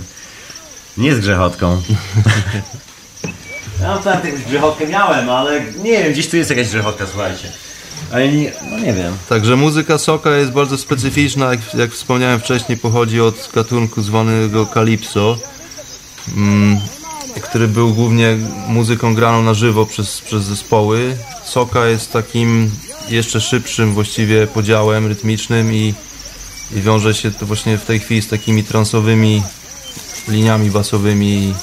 Nie 0.97 1.15
z 1.15 1.21
grzechotką. 1.21 1.83
Ja 3.81 3.99
tam 3.99 4.27
jakąś 4.27 4.43
grzechotkę 4.45 4.87
miałem, 4.87 5.31
ale 5.31 5.61
nie 5.83 5.93
wiem, 6.03 6.13
gdzieś 6.13 6.29
tu 6.29 6.37
jest 6.37 6.51
jakaś 6.51 6.69
grzechotka, 6.69 7.05
słuchajcie. 7.07 7.53
Ale 8.13 8.29
nie, 8.33 8.53
no 8.71 8.79
nie 8.79 8.93
wiem. 8.93 9.17
Także 9.29 9.57
muzyka 9.57 9.99
soka 9.99 10.31
jest 10.31 10.51
bardzo 10.51 10.79
specyficzna, 10.79 11.51
jak, 11.51 11.75
jak 11.75 11.91
wspomniałem 11.91 12.41
wcześniej, 12.41 12.79
pochodzi 12.79 13.21
od 13.21 13.51
gatunku 13.55 14.03
zwanego 14.03 14.67
calypso, 14.67 15.39
mm, 16.37 16.81
który 17.41 17.69
był 17.69 17.95
głównie 17.95 18.37
muzyką 18.69 19.15
graną 19.15 19.43
na 19.43 19.55
żywo 19.55 19.87
przez, 19.87 20.21
przez 20.21 20.45
zespoły. 20.45 21.17
Soka 21.45 21.87
jest 21.87 22.13
takim 22.13 22.71
jeszcze 23.09 23.41
szybszym 23.41 23.95
właściwie 23.95 24.47
podziałem 24.47 25.07
rytmicznym 25.07 25.75
i, 25.75 25.95
i 26.77 26.81
wiąże 26.81 27.15
się 27.15 27.31
to 27.31 27.47
właśnie 27.47 27.79
w 27.79 27.85
tej 27.85 28.01
chwili 28.01 28.23
z 28.23 28.29
takimi 28.29 28.65
transowymi 28.65 29.43
liniami 30.29 30.71
basowymi 30.71 31.55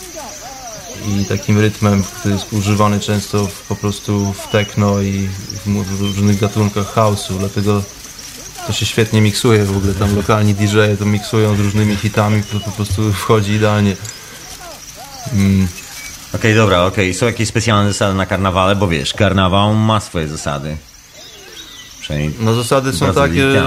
i, 1.06 1.22
i 1.22 1.26
takim 1.26 1.60
rytmem, 1.60 2.04
który 2.04 2.34
jest 2.34 2.54
używany 2.54 3.00
często 3.00 3.48
w, 3.48 3.62
po 3.62 3.76
prostu 3.76 4.34
w 4.34 4.52
techno 4.52 5.02
i 5.02 5.30
w, 5.66 5.84
w 5.98 6.02
różnych 6.02 6.40
gatunkach 6.40 6.96
house'u, 6.96 7.38
dlatego 7.40 7.84
to 8.68 8.74
się 8.74 8.86
świetnie 8.86 9.22
miksuje 9.22 9.66
w 9.66 9.78
ogóle, 9.78 9.94
tam 9.94 10.16
lokalni 10.16 10.54
DJ 10.54 10.78
to 11.00 11.06
miksują 11.06 11.56
z 11.56 11.60
różnymi 11.60 11.96
hitami, 11.96 12.44
to 12.44 12.60
po 12.60 12.72
prostu 12.72 13.14
wchodzi 13.14 13.52
idealnie. 13.52 13.96
Mm, 15.34 15.68
Okej, 16.36 16.56
dobra, 16.56 16.84
okej. 16.84 17.14
Są 17.14 17.26
jakieś 17.26 17.48
specjalne 17.50 17.94
zasady 17.94 18.18
na 18.18 18.26
karnawale, 18.26 18.76
bo 18.76 18.88
wiesz, 18.88 19.14
karnawał 19.14 19.74
ma 19.74 20.00
swoje 20.00 20.28
zasady. 20.28 20.78
Przynajmniej 22.02 22.34
No 22.40 22.54
zasady 22.54 22.94
są 22.94 23.14
takie, 23.14 23.62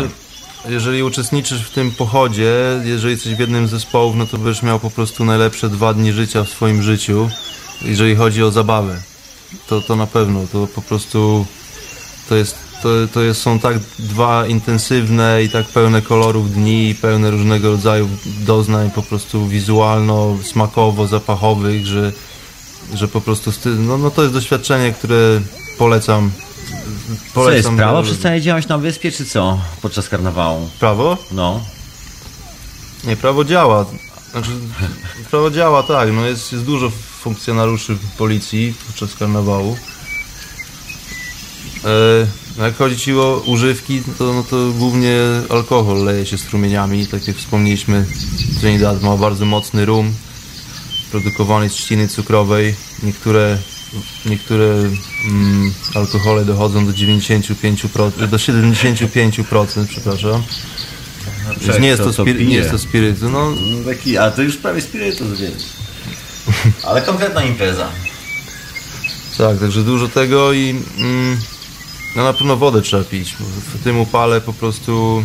jeżeli 0.68 1.02
uczestniczysz 1.02 1.62
w 1.62 1.70
tym 1.70 1.90
pochodzie, 1.90 2.52
jeżeli 2.84 3.12
jesteś 3.14 3.34
w 3.34 3.38
jednym 3.38 3.68
z 3.68 3.70
zespołów, 3.70 4.16
no 4.16 4.26
to 4.26 4.38
będziesz 4.38 4.62
miał 4.62 4.80
po 4.80 4.90
prostu 4.90 5.24
najlepsze 5.24 5.68
dwa 5.68 5.94
dni 5.94 6.12
życia 6.12 6.44
w 6.44 6.48
swoim 6.48 6.82
życiu, 6.82 7.30
jeżeli 7.82 8.16
chodzi 8.16 8.42
o 8.42 8.50
zabawę. 8.50 9.02
To, 9.66 9.80
to 9.80 9.96
na 9.96 10.06
pewno, 10.06 10.40
to 10.52 10.66
po 10.66 10.82
prostu 10.82 11.46
to 12.28 12.34
jest, 12.36 12.56
to, 12.82 12.88
to 13.12 13.22
jest, 13.22 13.42
są 13.42 13.58
tak 13.58 13.78
dwa 13.98 14.46
intensywne 14.46 15.42
i 15.42 15.48
tak 15.48 15.66
pełne 15.66 16.02
kolorów 16.02 16.54
dni, 16.54 16.88
i 16.88 16.94
pełne 16.94 17.30
różnego 17.30 17.70
rodzaju 17.70 18.08
doznań 18.26 18.90
po 18.90 19.02
prostu 19.02 19.46
wizualno, 19.46 20.36
smakowo, 20.42 21.06
zapachowych, 21.06 21.86
że, 21.86 22.12
że 22.94 23.08
po 23.08 23.20
prostu 23.20 23.52
no, 23.78 23.98
no 23.98 24.10
to 24.10 24.22
jest 24.22 24.34
doświadczenie, 24.34 24.92
które 24.92 25.40
polecam. 25.78 26.30
Co 27.34 27.50
jest, 27.50 27.68
prawo 27.68 28.02
przestanie 28.02 28.40
działać 28.40 28.68
na 28.68 28.78
wyspie, 28.78 29.12
czy 29.12 29.24
co? 29.24 29.58
Podczas 29.82 30.08
karnawału. 30.08 30.70
Prawo? 30.80 31.18
No. 31.32 31.60
Nie, 33.04 33.16
prawo 33.16 33.44
działa. 33.44 33.86
Znaczy, 34.30 34.50
prawo 35.30 35.50
działa, 35.50 35.82
tak. 35.82 36.12
No 36.12 36.26
jest, 36.26 36.52
jest 36.52 36.64
dużo 36.64 36.90
funkcjonariuszy 37.20 37.96
policji 38.18 38.74
podczas 38.86 39.14
karnawału. 39.14 39.76
E, 41.86 42.26
no 42.58 42.64
jak 42.64 42.76
chodzi 42.76 42.96
ci 42.96 43.12
o 43.12 43.42
używki, 43.46 44.02
to, 44.18 44.32
no 44.32 44.42
to 44.42 44.70
głównie 44.78 45.18
alkohol 45.48 46.04
leje 46.04 46.26
się 46.26 46.38
strumieniami. 46.38 47.06
Tak 47.06 47.28
jak 47.28 47.36
wspomnieliśmy, 47.36 48.06
Trinidad 48.60 49.02
ma 49.02 49.16
bardzo 49.16 49.44
mocny 49.44 49.86
rum, 49.86 50.14
produkowany 51.10 51.68
z 51.68 51.72
trzciny 51.72 52.08
cukrowej. 52.08 52.74
Niektóre, 53.02 53.58
niektóre 54.26 54.66
mm, 55.30 55.72
alkohole 55.94 56.44
dochodzą 56.44 56.86
do 56.86 56.92
95%, 56.92 58.26
do 58.26 58.36
75%, 58.36 59.86
przepraszam. 59.88 60.42
Więc 61.60 61.78
nie 61.80 61.88
jest 61.88 62.16
to, 62.16 62.24
pije? 62.24 62.46
nie 62.46 62.56
jest 62.56 62.70
to 62.70 62.78
spirytu. 62.78 63.30
No, 63.30 63.50
No 63.50 63.84
Taki, 63.84 64.18
a 64.18 64.30
to 64.30 64.42
już 64.42 64.56
prawie 64.56 64.80
spirytus, 64.80 65.40
wiesz. 65.40 65.62
Ale 66.82 67.02
konkretna 67.02 67.44
impreza. 67.44 67.88
tak, 69.38 69.58
także 69.58 69.82
dużo 69.82 70.08
tego 70.08 70.52
i 70.52 70.70
mm, 70.98 71.38
no 72.16 72.24
na 72.24 72.32
pewno 72.32 72.56
wodę 72.56 72.82
trzeba 72.82 73.04
pić. 73.04 73.36
Bo 73.40 73.46
w 73.78 73.84
tym 73.84 74.00
upale 74.00 74.40
po 74.40 74.52
prostu 74.52 75.22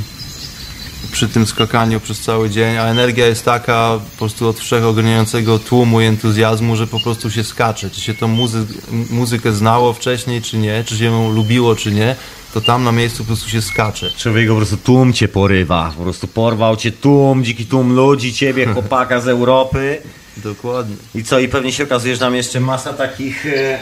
przy 1.12 1.28
tym 1.30 1.46
skakaniu 1.46 2.00
przez 2.00 2.20
cały 2.20 2.50
dzień, 2.50 2.78
a 2.78 2.84
energia 2.86 3.28
jest 3.28 3.46
taka 3.46 4.00
po 4.12 4.18
prostu 4.18 4.48
od 4.50 4.60
wszechograniającego 4.60 5.60
tłumu 5.60 6.02
i 6.02 6.06
entuzjazmu, 6.06 6.76
że 6.76 6.88
po 6.88 7.00
prostu 7.00 7.32
się 7.32 7.44
skacze. 7.44 7.90
Czy 7.90 8.02
się 8.02 8.14
tą 8.14 8.28
muzy- 8.28 8.66
muzykę 9.10 9.54
znało 9.54 9.94
wcześniej, 9.94 10.42
czy 10.42 10.58
nie, 10.58 10.84
czy 10.84 10.98
się 10.98 11.06
ją 11.06 11.32
lubiło, 11.32 11.76
czy 11.76 11.92
nie, 11.92 12.16
to 12.54 12.62
tam 12.62 12.84
na 12.84 12.92
miejscu 12.92 13.24
po 13.24 13.28
prostu 13.28 13.50
się 13.50 13.62
skacze. 13.62 14.12
Człowieku 14.18 14.54
po 14.54 14.58
prostu 14.58 14.78
tłum 14.78 15.14
cię 15.14 15.28
porywa. 15.28 15.94
Po 15.98 16.04
prostu 16.04 16.28
porwał 16.28 16.76
cię 16.76 16.92
tłum, 16.92 17.44
dziki 17.44 17.66
tłum 17.66 17.94
ludzi, 17.94 18.34
ciebie, 18.34 18.66
chłopaka 18.74 19.22
z 19.22 19.28
Europy. 19.28 20.02
Dokładnie. 20.38 20.96
I 21.16 21.24
co, 21.24 21.40
i 21.40 21.48
pewnie 21.48 21.72
się 21.72 21.84
okazuje, 21.84 22.14
że 22.14 22.20
tam 22.20 22.36
jeszcze 22.36 22.60
masa 22.60 22.94
takich, 22.94 23.46
e, 23.46 23.80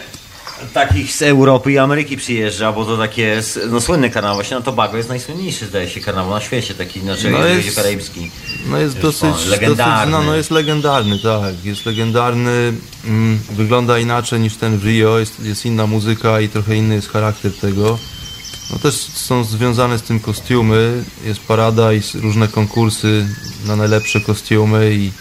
takich 0.74 1.14
z 1.14 1.22
Europy 1.22 1.72
i 1.72 1.78
Ameryki 1.78 2.18
przyjeżdża, 2.18 2.72
bo 2.72 2.86
to 2.86 2.98
takie, 2.98 3.42
no 3.70 3.82
słynny 3.82 4.10
karnawał, 4.10 4.36
właśnie 4.38 4.58
na 4.58 4.64
Tobago 4.64 4.98
jest 4.98 5.10
najsłynniejszy, 5.10 5.66
zdaje 5.66 5.90
się, 5.90 6.02
karnawał 6.02 6.34
na 6.34 6.42
świecie, 6.42 6.74
taki, 6.74 7.00
znaczy, 7.00 7.32
No 7.32 7.38
no 7.38 7.46
jest- 7.46 7.76
karaibski. 7.76 8.32
No 8.70 8.78
jest 8.78 8.94
Wiesz, 8.94 9.04
dosyć, 9.04 9.24
on, 9.24 9.32
dosyć 9.32 9.48
legendarny. 9.50 10.12
no, 10.12 10.24
no 10.24 10.36
jest 10.36 10.52
legendarny, 10.52 11.20
tak. 11.20 11.66
Jest 11.66 11.86
legendarny, 11.86 12.74
mm, 13.06 13.40
wygląda 13.52 14.00
inaczej 14.00 14.40
niż 14.40 14.56
ten 14.56 14.78
w 14.78 14.86
Rio, 14.86 15.20
jest, 15.20 15.40
jest 15.40 15.66
inna 15.66 15.88
muzyka 15.88 16.42
i 16.42 16.50
trochę 16.50 16.76
inny 16.76 16.96
jest 16.96 17.10
charakter 17.10 17.52
tego. 17.62 18.00
No 18.74 18.80
też 18.80 18.96
są 18.96 19.44
związane 19.44 20.00
z 20.00 20.02
tym 20.02 20.20
kostiumy, 20.20 21.04
jest 21.26 21.40
parada 21.40 21.94
i 21.94 22.02
różne 22.22 22.48
konkursy 22.48 23.26
na 23.66 23.76
najlepsze 23.76 24.22
kostiumy 24.22 24.94
i 24.96 25.12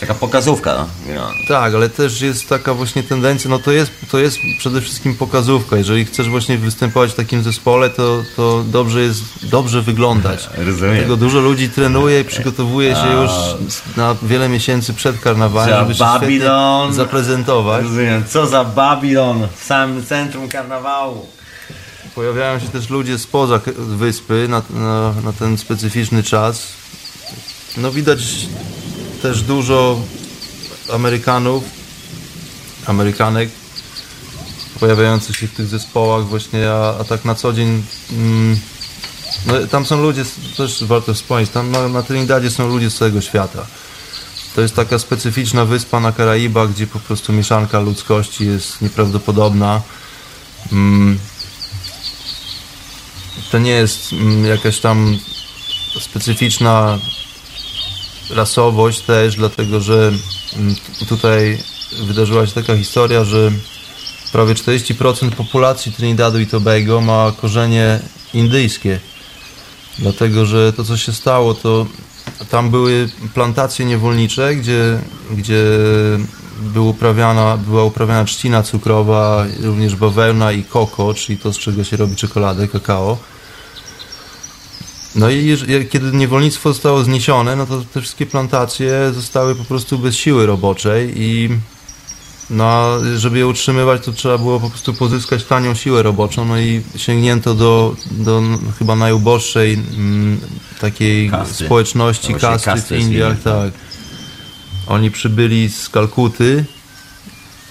Taka 0.00 0.14
pokazówka. 0.14 0.86
No. 1.14 1.30
Tak, 1.48 1.74
ale 1.74 1.88
też 1.88 2.20
jest 2.20 2.48
taka 2.48 2.74
właśnie 2.74 3.02
tendencja, 3.02 3.50
no 3.50 3.58
to 3.58 3.72
jest, 3.72 3.90
to 4.10 4.18
jest 4.18 4.38
przede 4.58 4.80
wszystkim 4.80 5.14
pokazówka. 5.14 5.76
Jeżeli 5.76 6.04
chcesz 6.04 6.28
właśnie 6.28 6.58
występować 6.58 7.10
w 7.10 7.14
takim 7.14 7.42
zespole, 7.42 7.90
to, 7.90 8.22
to 8.36 8.64
dobrze 8.66 9.00
jest, 9.02 9.22
dobrze 9.42 9.82
wyglądać. 9.82 10.48
Rozumiem. 10.66 10.94
Dlatego 10.94 11.16
dużo 11.16 11.40
ludzi 11.40 11.68
trenuje 11.70 12.20
i 12.20 12.24
przygotowuje 12.24 12.94
się 12.94 13.12
już 13.22 13.30
na 13.96 14.16
wiele 14.22 14.48
miesięcy 14.48 14.94
przed 14.94 15.20
karnawałem, 15.20 15.70
Za 15.70 15.80
żeby 15.80 15.94
się 15.94 15.98
Babylon. 16.04 16.94
zaprezentować. 16.94 17.82
Rozumiem, 17.82 18.24
co 18.28 18.46
za 18.46 18.64
Babilon 18.64 19.48
w 19.56 19.64
samym 19.64 20.06
centrum 20.06 20.48
karnawału. 20.48 21.26
Pojawiają 22.14 22.60
się 22.60 22.68
też 22.68 22.90
ludzie 22.90 23.18
spoza 23.18 23.60
wyspy 23.78 24.46
na, 24.48 24.62
na, 24.70 25.12
na 25.24 25.32
ten 25.32 25.58
specyficzny 25.58 26.22
czas. 26.22 26.68
No 27.76 27.90
widać 27.92 28.18
też 29.26 29.42
dużo 29.42 30.00
Amerykanów, 30.92 31.64
Amerykanek 32.86 33.48
pojawiających 34.80 35.36
się 35.36 35.46
w 35.46 35.52
tych 35.54 35.66
zespołach 35.66 36.24
właśnie, 36.24 36.70
a, 36.70 36.98
a 37.00 37.04
tak 37.04 37.24
na 37.24 37.34
co 37.34 37.52
dzień 37.52 37.82
mm, 38.12 38.60
no, 39.46 39.66
tam 39.66 39.86
są 39.86 40.02
ludzie, 40.02 40.24
też 40.56 40.84
warto 40.84 41.14
wspomnieć, 41.14 41.50
tam 41.50 41.70
na, 41.70 41.88
na 41.88 42.02
Trinidadzie 42.02 42.50
są 42.50 42.68
ludzie 42.68 42.90
z 42.90 42.94
całego 42.94 43.20
świata. 43.20 43.66
To 44.54 44.60
jest 44.60 44.74
taka 44.74 44.98
specyficzna 44.98 45.64
wyspa 45.64 46.00
na 46.00 46.12
Karaibach, 46.12 46.72
gdzie 46.72 46.86
po 46.86 46.98
prostu 46.98 47.32
mieszanka 47.32 47.80
ludzkości 47.80 48.46
jest 48.46 48.82
nieprawdopodobna. 48.82 49.82
Mm, 50.72 51.18
to 53.50 53.58
nie 53.58 53.70
jest 53.70 54.12
mm, 54.12 54.44
jakaś 54.44 54.80
tam 54.80 55.18
specyficzna 56.00 56.98
rasowość 58.30 59.00
też, 59.00 59.36
dlatego 59.36 59.80
że 59.80 60.12
mm, 60.56 60.74
tutaj 61.08 61.58
wydarzyła 62.06 62.46
się 62.46 62.52
taka 62.52 62.76
historia, 62.76 63.24
że 63.24 63.50
prawie 64.32 64.54
40% 64.54 65.30
populacji 65.30 65.92
Trinidadu 65.92 66.40
i 66.40 66.46
Tobago 66.46 67.00
ma 67.00 67.32
korzenie 67.40 68.00
indyjskie. 68.34 69.00
Dlatego, 69.98 70.46
że 70.46 70.72
to 70.72 70.84
co 70.84 70.96
się 70.96 71.12
stało, 71.12 71.54
to 71.54 71.86
tam 72.50 72.70
były 72.70 73.08
plantacje 73.34 73.86
niewolnicze, 73.86 74.54
gdzie, 74.54 74.98
gdzie 75.30 75.64
był 76.60 76.88
uprawiana, 76.88 77.56
była 77.56 77.84
uprawiana 77.84 78.24
trzcina 78.24 78.62
cukrowa, 78.62 79.46
również 79.60 79.96
bawełna 79.96 80.52
i 80.52 80.64
koko, 80.64 81.14
czyli 81.14 81.38
to 81.38 81.52
z 81.52 81.58
czego 81.58 81.84
się 81.84 81.96
robi 81.96 82.16
czekoladę, 82.16 82.68
kakao. 82.68 83.18
No 85.16 85.30
i 85.30 85.56
kiedy 85.90 86.12
niewolnictwo 86.12 86.72
zostało 86.72 87.02
zniesione, 87.02 87.56
no 87.56 87.66
to 87.66 87.82
te 87.94 88.00
wszystkie 88.00 88.26
plantacje 88.26 89.12
zostały 89.14 89.54
po 89.54 89.64
prostu 89.64 89.98
bez 89.98 90.14
siły 90.14 90.46
roboczej 90.46 91.22
i 91.22 91.50
no, 92.50 92.98
żeby 93.16 93.38
je 93.38 93.46
utrzymywać, 93.46 94.04
to 94.04 94.12
trzeba 94.12 94.38
było 94.38 94.60
po 94.60 94.70
prostu 94.70 94.94
pozyskać 94.94 95.44
tanią 95.44 95.74
siłę 95.74 96.02
roboczą, 96.02 96.44
no 96.44 96.60
i 96.60 96.82
sięgnięto 96.96 97.54
do, 97.54 97.96
do 98.10 98.42
chyba 98.78 98.96
najuboższej 98.96 99.74
mm, 99.74 100.40
takiej 100.80 101.30
Kasty. 101.30 101.64
społeczności, 101.64 102.34
kasty, 102.34 102.64
kasty 102.64 102.96
w 102.96 103.00
Indiach, 103.00 103.30
Indii, 103.30 103.44
tak. 103.44 103.72
Oni 104.86 105.10
przybyli 105.10 105.70
z 105.70 105.88
Kalkuty 105.88 106.64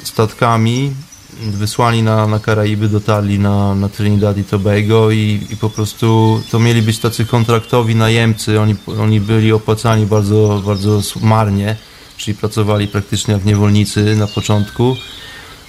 statkami, 0.03 0.91
wysłani 1.41 2.03
na, 2.03 2.27
na 2.27 2.39
Karaiby, 2.39 2.89
dotarli 2.89 3.39
na, 3.39 3.75
na 3.75 3.89
Trinidad 3.89 4.37
i 4.37 4.43
Tobago 4.43 5.11
i, 5.11 5.47
i 5.49 5.57
po 5.57 5.69
prostu 5.69 6.41
to 6.51 6.59
mieli 6.59 6.81
być 6.81 6.99
tacy 6.99 7.25
kontraktowi 7.25 7.95
najemcy, 7.95 8.59
oni, 8.61 8.75
oni 8.99 9.21
byli 9.21 9.51
opłacani 9.51 10.05
bardzo, 10.05 10.61
bardzo 10.65 11.01
marnie, 11.21 11.75
czyli 12.17 12.37
pracowali 12.37 12.87
praktycznie 12.87 13.33
jak 13.33 13.45
niewolnicy 13.45 14.15
na 14.15 14.27
początku, 14.27 14.97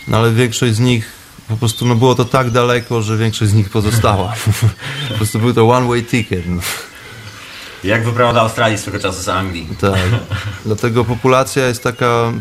no 0.08 0.16
ale 0.16 0.32
większość 0.32 0.74
z 0.74 0.80
nich 0.80 1.16
po 1.48 1.56
prostu 1.56 1.86
no 1.86 1.94
było 1.94 2.14
to 2.14 2.24
tak 2.24 2.50
daleko, 2.50 3.02
że 3.02 3.16
większość 3.16 3.50
z 3.50 3.54
nich 3.54 3.70
pozostała. 3.70 4.34
po 5.08 5.14
prostu 5.14 5.38
był 5.38 5.54
to 5.54 5.70
one 5.70 5.88
way 5.88 6.04
ticket. 6.04 6.44
No. 6.46 6.60
Jak 7.84 8.04
wyprawa 8.04 8.32
do 8.32 8.40
Australii 8.40 8.78
swego 8.78 8.98
czasu 8.98 9.22
z 9.22 9.28
Anglii. 9.28 9.68
Tak. 9.80 10.00
Dlatego 10.64 11.04
populacja 11.04 11.66
jest 11.66 11.82
taka 11.82 12.32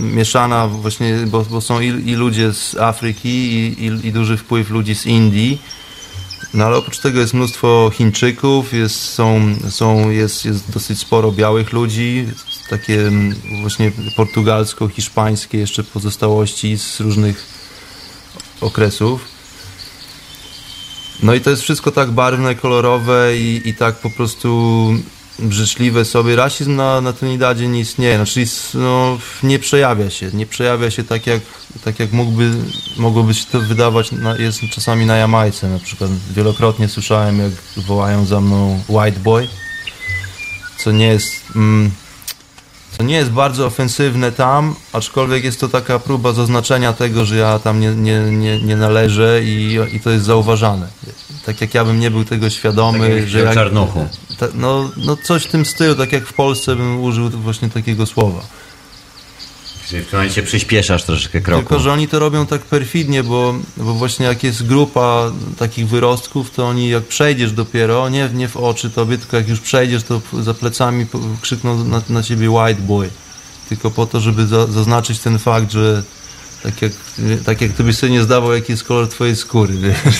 mieszana 0.00 0.68
właśnie, 0.68 1.14
bo, 1.26 1.44
bo 1.44 1.60
są 1.60 1.80
i, 1.80 1.86
i 1.86 2.14
ludzie 2.14 2.52
z 2.52 2.76
Afryki 2.76 3.28
i, 3.28 3.86
i, 3.86 4.06
i 4.06 4.12
duży 4.12 4.36
wpływ 4.36 4.70
ludzi 4.70 4.94
z 4.94 5.06
Indii. 5.06 5.62
No 6.54 6.64
ale 6.64 6.76
oprócz 6.76 6.98
tego 6.98 7.20
jest 7.20 7.34
mnóstwo 7.34 7.90
Chińczyków, 7.94 8.72
jest, 8.72 9.00
są, 9.00 9.54
są, 9.70 10.10
jest, 10.10 10.44
jest 10.44 10.70
dosyć 10.72 10.98
sporo 10.98 11.32
białych 11.32 11.72
ludzi, 11.72 12.26
takie 12.70 13.06
mm, 13.06 13.34
właśnie 13.60 13.92
portugalsko-hiszpańskie 14.16 15.58
jeszcze 15.58 15.84
pozostałości 15.84 16.78
z 16.78 17.00
różnych 17.00 17.46
okresów. 18.60 19.24
No 21.22 21.34
i 21.34 21.40
to 21.40 21.50
jest 21.50 21.62
wszystko 21.62 21.90
tak 21.90 22.10
barwne, 22.10 22.54
kolorowe 22.54 23.36
i, 23.36 23.68
i 23.68 23.74
tak 23.74 23.96
po 23.96 24.10
prostu 24.10 24.88
życzliwe 25.48 26.04
sobie. 26.04 26.36
Rasizm 26.36 26.76
na, 26.76 27.00
na 27.00 27.12
Trinidadzie 27.12 27.68
nie 27.68 27.80
istnieje, 27.80 28.16
znaczy 28.16 28.40
jest, 28.40 28.74
no, 28.74 29.18
nie 29.42 29.58
przejawia 29.58 30.10
się, 30.10 30.30
nie 30.32 30.46
przejawia 30.46 30.90
się 30.90 31.04
tak 31.04 31.26
jak, 31.26 31.40
tak 31.84 32.00
jak 32.00 32.12
mógłby, 32.12 32.50
mogłoby 32.96 33.34
się 33.34 33.44
to 33.52 33.60
wydawać, 33.60 34.12
na, 34.12 34.36
jest 34.36 34.60
czasami 34.74 35.06
na 35.06 35.16
Jamajce 35.16 35.68
na 35.68 35.78
przykład. 35.78 36.10
Wielokrotnie 36.30 36.88
słyszałem 36.88 37.38
jak 37.38 37.52
wołają 37.86 38.26
za 38.26 38.40
mną 38.40 38.82
white 38.88 39.20
boy, 39.20 39.48
co 40.78 40.92
nie 40.92 41.06
jest... 41.06 41.42
Mm, 41.56 41.90
to 42.96 43.04
nie 43.04 43.16
jest 43.16 43.30
bardzo 43.30 43.66
ofensywne 43.66 44.32
tam, 44.32 44.74
aczkolwiek 44.92 45.44
jest 45.44 45.60
to 45.60 45.68
taka 45.68 45.98
próba 45.98 46.32
zaznaczenia 46.32 46.92
tego, 46.92 47.24
że 47.24 47.36
ja 47.36 47.58
tam 47.58 47.80
nie, 47.80 47.88
nie, 47.94 48.20
nie, 48.20 48.62
nie 48.62 48.76
należę 48.76 49.40
i, 49.44 49.78
i 49.92 50.00
to 50.00 50.10
jest 50.10 50.24
zauważane. 50.24 50.88
Tak 51.46 51.60
jak 51.60 51.74
ja 51.74 51.84
bym 51.84 52.00
nie 52.00 52.10
był 52.10 52.24
tego 52.24 52.50
świadomy, 52.50 53.20
Tak 53.20 53.28
że 53.28 53.40
jak 53.40 53.54
czarnuchu. 53.54 54.08
ta, 54.38 54.46
no, 54.54 54.90
no 54.96 55.16
coś 55.16 55.44
w 55.44 55.50
tym 55.50 55.66
stylu, 55.66 55.94
tak 55.94 56.12
jak 56.12 56.26
w 56.26 56.32
Polsce 56.32 56.76
bym 56.76 57.00
użył 57.00 57.30
właśnie 57.30 57.70
takiego 57.70 58.06
słowa. 58.06 58.40
Czyli 59.90 60.02
w 60.02 60.06
tym 60.06 60.18
momencie 60.18 60.42
przyspieszasz 60.42 61.04
troszeczkę 61.04 61.40
kroku. 61.40 61.62
Tylko, 61.62 61.80
że 61.80 61.92
oni 61.92 62.08
to 62.08 62.18
robią 62.18 62.46
tak 62.46 62.62
perfidnie, 62.62 63.22
bo, 63.22 63.54
bo 63.76 63.94
właśnie 63.94 64.26
jak 64.26 64.44
jest 64.44 64.66
grupa 64.66 65.32
takich 65.58 65.88
wyrostków, 65.88 66.50
to 66.50 66.66
oni 66.66 66.88
jak 66.88 67.04
przejdziesz 67.04 67.52
dopiero, 67.52 68.08
nie, 68.08 68.28
nie 68.34 68.48
w 68.48 68.56
oczy 68.56 68.90
tobie, 68.90 69.18
tylko 69.18 69.36
jak 69.36 69.48
już 69.48 69.60
przejdziesz, 69.60 70.02
to 70.02 70.20
za 70.40 70.54
plecami 70.54 71.06
krzykną 71.40 71.84
na, 71.84 72.02
na 72.08 72.22
ciebie 72.22 72.50
white 72.50 72.82
boy. 72.82 73.10
Tylko 73.68 73.90
po 73.90 74.06
to, 74.06 74.20
żeby 74.20 74.46
za, 74.46 74.66
zaznaczyć 74.66 75.18
ten 75.18 75.38
fakt, 75.38 75.72
że 75.72 76.02
tak 76.62 76.82
jak, 76.82 76.92
tak 77.44 77.60
jak 77.60 77.72
ty 77.72 77.92
sobie 77.92 78.12
nie 78.12 78.22
zdawał, 78.22 78.52
jaki 78.52 78.72
jest 78.72 78.84
kolor 78.84 79.08
twojej 79.08 79.36
skóry, 79.36 79.74
wiesz. 79.74 80.18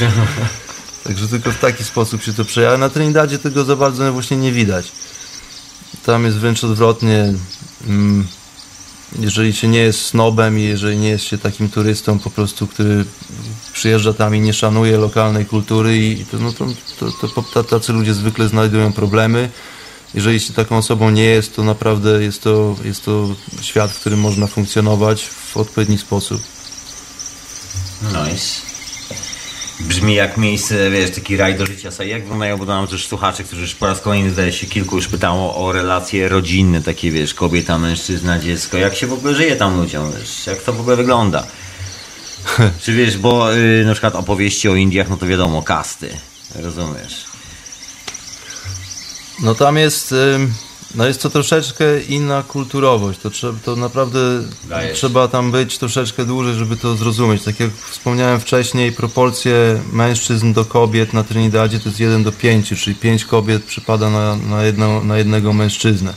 Także 1.05 1.29
tylko 1.29 1.53
w 1.53 1.59
taki 1.59 1.85
sposób 1.85 2.23
się 2.23 2.33
to 2.33 2.45
przejawia. 2.45 2.79
Na 2.79 2.89
Trinidadzie 2.89 3.39
tego 3.39 3.65
za 3.65 3.77
bardzo 3.77 4.13
właśnie 4.13 4.37
nie 4.37 4.53
widać. 4.53 4.93
Tam 6.07 6.25
jest 6.25 6.37
wręcz 6.37 6.65
odwrotnie. 6.65 7.35
Mm, 7.87 8.27
jeżeli 9.19 9.53
się 9.53 9.69
nie 9.69 9.79
jest 9.79 10.07
snobem 10.07 10.59
i 10.59 10.63
jeżeli 10.63 10.99
nie 10.99 11.09
jest 11.09 11.25
się 11.25 11.39
takim 11.39 11.69
turystą 11.69 12.19
po 12.19 12.31
prostu, 12.31 12.67
który 12.67 13.05
przyjeżdża 13.73 14.13
tam 14.13 14.37
i 14.37 14.41
nie 14.41 14.53
szanuje 14.53 14.99
lokalnej 14.99 15.47
kultury 15.47 15.99
i 15.99 16.25
to, 16.25 16.39
no 16.39 16.53
to, 16.53 16.67
to, 16.99 17.29
to, 17.29 17.43
to 17.43 17.65
tacy 17.65 17.93
ludzie 17.93 18.15
zwykle 18.15 18.49
znajdują 18.49 18.93
problemy. 18.93 19.51
Jeżeli 20.15 20.41
się 20.41 20.53
taką 20.53 20.77
osobą 20.77 21.11
nie 21.11 21.25
jest, 21.25 21.57
to 21.57 21.65
naprawdę 21.65 22.23
jest 22.23 22.43
to, 22.43 22.77
jest 22.85 23.05
to 23.05 23.29
świat, 23.61 23.91
w 23.91 24.01
którym 24.01 24.21
można 24.21 24.47
funkcjonować 24.47 25.27
w 25.27 25.57
odpowiedni 25.57 25.99
sposób. 25.99 26.43
Nice. 28.03 28.70
Brzmi 29.81 30.15
jak 30.15 30.37
miejsce, 30.37 30.91
wiesz, 30.91 31.11
taki 31.11 31.37
raj 31.37 31.55
do 31.55 31.67
życia. 31.67 31.91
Sobie 31.91 32.09
jak 32.09 32.23
wyglądają, 32.23 32.57
bo 32.57 32.65
mam 32.65 32.87
też 32.87 33.07
słuchaczy, 33.07 33.45
którzy 33.45 33.63
już 33.63 33.75
po 33.75 33.87
raz 33.87 34.01
kolejny, 34.01 34.31
zdaje 34.31 34.53
się, 34.53 34.67
kilku 34.67 34.97
już 34.97 35.09
pytało 35.09 35.67
o 35.67 35.73
relacje 35.73 36.29
rodzinne, 36.29 36.83
takie, 36.83 37.11
wiesz, 37.11 37.35
kobieta, 37.35 37.79
mężczyzna, 37.79 38.39
dziecko. 38.39 38.77
Jak 38.77 38.95
się 38.95 39.07
w 39.07 39.13
ogóle 39.13 39.35
żyje 39.35 39.57
tam 39.57 39.77
ludziom, 39.77 40.13
wiesz, 40.19 40.47
jak 40.47 40.63
to 40.63 40.73
w 40.73 40.81
ogóle 40.81 40.97
wygląda? 40.97 41.47
Czy 42.83 42.93
wiesz, 42.93 43.19
bo 43.19 43.57
y, 43.57 43.85
na 43.87 43.93
przykład 43.93 44.15
opowieści 44.15 44.69
o 44.69 44.75
Indiach, 44.75 45.09
no 45.09 45.17
to 45.17 45.27
wiadomo, 45.27 45.63
kasty, 45.63 46.17
rozumiesz? 46.55 47.25
No 49.43 49.55
tam 49.55 49.77
jest, 49.77 50.13
ym, 50.13 50.55
no 50.95 51.07
jest 51.07 51.23
to 51.23 51.31
troszeczkę 51.31 52.03
inna 52.03 52.43
kulturowość. 52.43 53.21
To, 53.21 53.31
trzeba, 53.31 53.59
to 53.65 53.77
naprawdę 53.77 54.19
Dajesz. 54.69 54.99
trzeba 54.99 55.29
tam 55.29 55.51
być 55.51 55.79
troszeczkę 55.79 56.25
dłużej, 56.25 56.55
żeby 56.55 56.77
to 56.77 56.97
zrozumieć. 56.97 57.43
Tak 57.43 57.61
jak 57.61 57.71
wspomniałem 57.91 58.41
wcześniej, 58.41 58.93
proporcje 58.93 59.83
mężczyzn 59.93 60.53
do 60.53 60.65
kobiet 60.65 61.13
na 61.13 61.25
Trinidadzie 61.25 61.81
to 61.81 61.89
jest 61.89 62.01
1 62.01 62.23
do 62.23 62.33
5, 62.33 62.73
czyli 62.83 62.97
5 62.97 63.25
kobiet 63.25 63.65
przypada 63.65 64.11
na, 64.11 64.37
na, 64.37 64.65
jedno, 64.65 65.05
na 65.05 65.19
jednego 65.19 65.53
mężczyznę. 65.53 66.15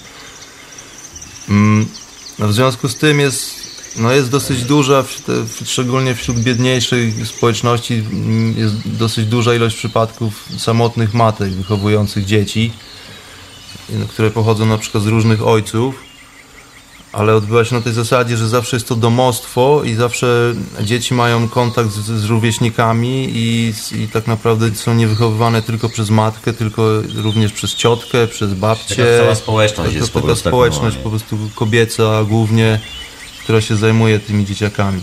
Mm, 1.50 1.86
no 2.40 2.48
w 2.48 2.54
związku 2.54 2.90
z 2.90 2.96
tym 2.96 3.20
jest, 3.20 3.54
no 3.96 4.12
jest 4.12 4.30
dosyć 4.30 4.64
duża, 4.64 5.04
w 5.04 5.22
w, 5.28 5.70
szczególnie 5.70 6.16
wśród 6.16 6.40
biedniejszych 6.40 7.28
społeczności, 7.28 7.94
mm, 7.94 8.58
jest 8.58 8.76
dosyć 8.86 9.26
duża 9.26 9.56
ilość 9.56 9.76
przypadków 9.76 10.46
samotnych 10.58 11.14
matek 11.14 11.50
wychowujących 11.50 12.26
dzieci, 12.26 12.72
które 14.10 14.32
pochodzą 14.32 14.66
na 14.66 14.78
przykład 14.78 15.04
z 15.04 15.08
różnych 15.08 15.48
ojców. 15.48 15.96
ale 17.14 17.36
odbywa 17.36 17.66
się 17.66 17.76
na 17.76 17.82
tej 17.82 17.94
zasadzie, 17.94 18.38
że 18.38 18.48
zawsze 18.50 18.76
jest 18.76 18.88
to 18.88 18.96
domostwo 18.96 19.82
i 19.86 19.94
zawsze 19.96 20.54
dzieci 20.82 21.14
mają 21.14 21.50
kontakt 21.50 21.90
z, 21.92 22.06
z 22.06 22.26
rówieśnikami 22.26 23.30
i, 23.34 23.74
i 23.96 24.08
tak 24.08 24.28
naprawdę 24.28 24.76
są 24.76 24.94
niewychowywane 24.96 25.62
tylko 25.62 25.90
przez 25.90 26.10
matkę, 26.10 26.54
tylko 26.54 26.88
również 27.16 27.52
przez 27.52 27.76
ciotkę, 27.76 28.28
przez 28.28 28.54
babcię. 28.54 28.96
Taka 28.96 29.18
cała 29.24 29.36
społeczność 29.36 29.90
Taka- 29.90 30.00
jest 30.00 30.12
po 30.12 30.20
taka 30.20 30.26
prostu 30.26 30.50
społeczność 30.50 30.96
normalnie. 30.96 31.04
po 31.04 31.10
prostu 31.10 31.38
kobieca 31.56 32.24
głównie, 32.24 32.80
która 33.44 33.62
się 33.62 33.76
zajmuje 33.76 34.20
tymi 34.20 34.46
dzieciakami. 34.46 35.02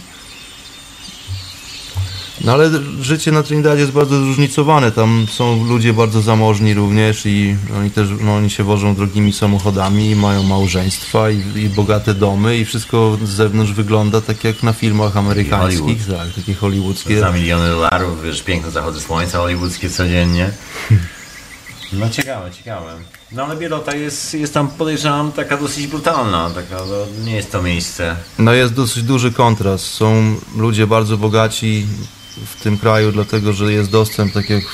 No 2.45 2.53
ale 2.53 2.71
życie 3.01 3.33
na 3.33 3.43
Trinidadzie 3.43 3.81
jest 3.81 3.93
bardzo 3.93 4.21
zróżnicowane. 4.21 4.93
Tam 4.93 5.27
są 5.31 5.65
ludzie 5.65 5.93
bardzo 5.93 6.21
zamożni 6.21 6.75
również 6.75 7.27
i 7.27 7.57
oni 7.77 7.91
też 7.91 8.09
no, 8.21 8.35
oni 8.35 8.51
się 8.51 8.65
wożą 8.65 8.95
drogimi 8.95 9.33
samochodami, 9.33 10.17
mają 10.17 10.43
małżeństwa 10.43 11.31
i, 11.31 11.43
i 11.57 11.69
bogate 11.69 12.15
domy 12.15 12.59
i 12.59 12.65
wszystko 12.65 13.19
z 13.25 13.29
zewnątrz 13.29 13.73
wygląda 13.73 14.21
tak 14.21 14.45
jak 14.45 14.63
na 14.63 14.73
filmach 14.73 15.17
amerykańskich, 15.17 16.07
tak, 16.07 16.35
takie 16.37 16.55
hollywoodzkie. 16.55 17.21
Za 17.21 17.33
miliony 17.33 17.69
dolarów, 17.69 18.23
wiesz, 18.23 18.43
piękne 18.43 18.71
zachody 18.71 19.01
słońca 19.01 19.39
hollywoodzkie 19.39 19.91
codziennie. 19.91 20.51
No 21.93 22.11
ciekawe, 22.11 22.51
ciekawe. 22.51 22.93
No 23.33 23.45
ale 23.45 23.57
Bielota 23.57 23.95
jest, 23.95 24.35
jest 24.35 24.55
tam 24.55 24.69
podejrzewam 24.69 25.33
taka 25.33 25.57
dosyć 25.57 25.87
brutalna, 25.87 26.51
taka, 26.51 26.85
no, 26.85 27.25
nie 27.25 27.37
jest 27.37 27.53
to 27.53 27.63
miejsce. 27.63 28.17
No 28.39 28.53
jest 28.53 28.75
dosyć 28.75 29.03
duży 29.03 29.33
kontrast. 29.33 29.85
Są 29.85 30.37
ludzie 30.57 30.87
bardzo 30.87 31.17
bogaci 31.17 31.87
w 32.47 32.63
tym 32.63 32.79
kraju, 32.79 33.13
dlatego 33.13 33.53
że 33.53 33.73
jest 33.73 33.91
dostęp, 33.91 34.33
tak 34.33 34.51
jak 34.51 34.65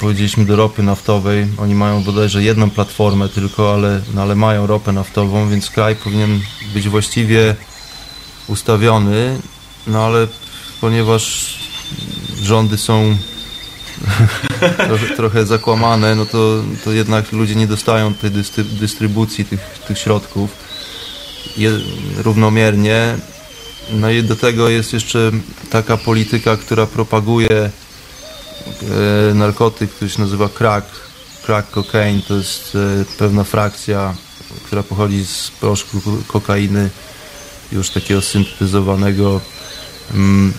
powiedzieliśmy, 0.00 0.44
do 0.44 0.56
ropy 0.56 0.82
naftowej. 0.82 1.46
Oni 1.58 1.74
mają 1.74 2.02
bodajże 2.02 2.42
jedną 2.42 2.70
platformę 2.70 3.28
tylko, 3.28 3.74
ale, 3.74 4.00
no, 4.14 4.22
ale 4.22 4.34
mają 4.34 4.66
ropę 4.66 4.92
naftową, 4.92 5.48
więc 5.48 5.70
kraj 5.70 5.96
powinien 5.96 6.40
być 6.74 6.88
właściwie 6.88 7.56
ustawiony, 8.46 9.40
no 9.86 10.04
ale 10.06 10.28
ponieważ 10.80 11.54
rządy 12.42 12.78
są 12.78 13.16
trochę, 14.88 15.16
trochę 15.16 15.46
zakłamane, 15.46 16.14
no 16.14 16.26
to, 16.26 16.62
to 16.84 16.92
jednak 16.92 17.32
ludzie 17.32 17.54
nie 17.54 17.66
dostają 17.66 18.14
tej 18.14 18.30
dystry- 18.30 18.64
dystrybucji 18.64 19.44
tych, 19.44 19.60
tych 19.60 19.98
środków 19.98 20.50
równomiernie. 22.16 23.16
No 23.92 24.10
i 24.10 24.22
do 24.22 24.36
tego 24.36 24.68
jest 24.68 24.92
jeszcze 24.92 25.30
taka 25.70 25.96
polityka, 25.96 26.56
która 26.56 26.86
propaguje 26.86 27.50
e, 27.50 27.70
narkotyk, 29.34 29.90
który 29.90 30.10
się 30.10 30.20
nazywa 30.22 30.48
crack, 30.48 30.86
crack 31.46 31.70
cocaine. 31.70 32.22
To 32.28 32.34
jest 32.36 32.76
e, 33.00 33.04
pewna 33.18 33.44
frakcja, 33.44 34.14
która 34.66 34.82
pochodzi 34.82 35.24
z 35.26 35.50
proszku 35.60 36.00
kokainy, 36.28 36.90
już 37.72 37.90
takiego 37.90 38.20
syntetyzowanego. 38.22 39.40
Mm, 40.14 40.52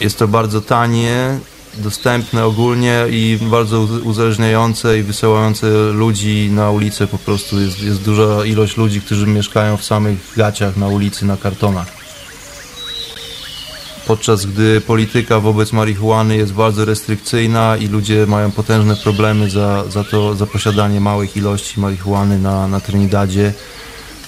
Jest 0.00 0.18
to 0.18 0.28
bardzo 0.28 0.60
tanie, 0.60 1.38
dostępne 1.74 2.44
ogólnie 2.44 3.04
i 3.10 3.38
bardzo 3.42 3.80
uz- 3.80 4.02
uzależniające 4.02 4.98
i 4.98 5.02
wysyłające 5.02 5.66
ludzi 5.92 6.48
na 6.52 6.70
ulicę 6.70 7.06
po 7.06 7.18
prostu. 7.18 7.60
Jest, 7.60 7.82
jest 7.82 8.02
duża 8.02 8.44
ilość 8.44 8.76
ludzi, 8.76 9.00
którzy 9.00 9.26
mieszkają 9.26 9.76
w 9.76 9.84
samych 9.84 10.18
gaciach 10.36 10.76
na 10.76 10.88
ulicy, 10.88 11.26
na 11.26 11.36
kartonach. 11.36 11.99
Podczas 14.06 14.46
gdy 14.46 14.80
polityka 14.80 15.40
wobec 15.40 15.72
marihuany 15.72 16.36
jest 16.36 16.52
bardzo 16.52 16.84
restrykcyjna 16.84 17.76
i 17.76 17.86
ludzie 17.88 18.26
mają 18.26 18.50
potężne 18.50 18.96
problemy 18.96 19.50
za, 19.50 19.84
za 19.90 20.04
to, 20.04 20.34
za 20.34 20.46
posiadanie 20.46 21.00
małych 21.00 21.36
ilości 21.36 21.80
marihuany 21.80 22.38
na, 22.38 22.68
na 22.68 22.80
Trinidadzie. 22.80 23.52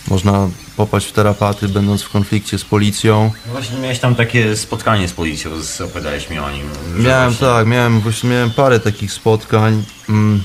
Można 0.08 0.48
popaść 0.76 1.06
w 1.06 1.12
tarapaty, 1.12 1.68
będąc 1.68 2.02
w 2.02 2.10
konflikcie 2.10 2.58
z 2.58 2.64
policją. 2.64 3.30
No 3.46 3.52
właśnie 3.52 3.78
miałeś 3.78 3.98
tam 3.98 4.14
takie 4.14 4.56
spotkanie 4.56 5.08
z 5.08 5.12
policją, 5.12 5.50
opowiadałeś 5.84 6.30
mi 6.30 6.38
o 6.38 6.50
nim. 6.50 6.66
Miałem 6.98 7.30
właśnie- 7.30 7.46
tak, 7.46 7.66
miałem 7.66 8.00
właśnie 8.00 8.30
miałem 8.30 8.50
parę 8.50 8.80
takich 8.80 9.12
spotkań. 9.12 9.84
Mm, 10.08 10.42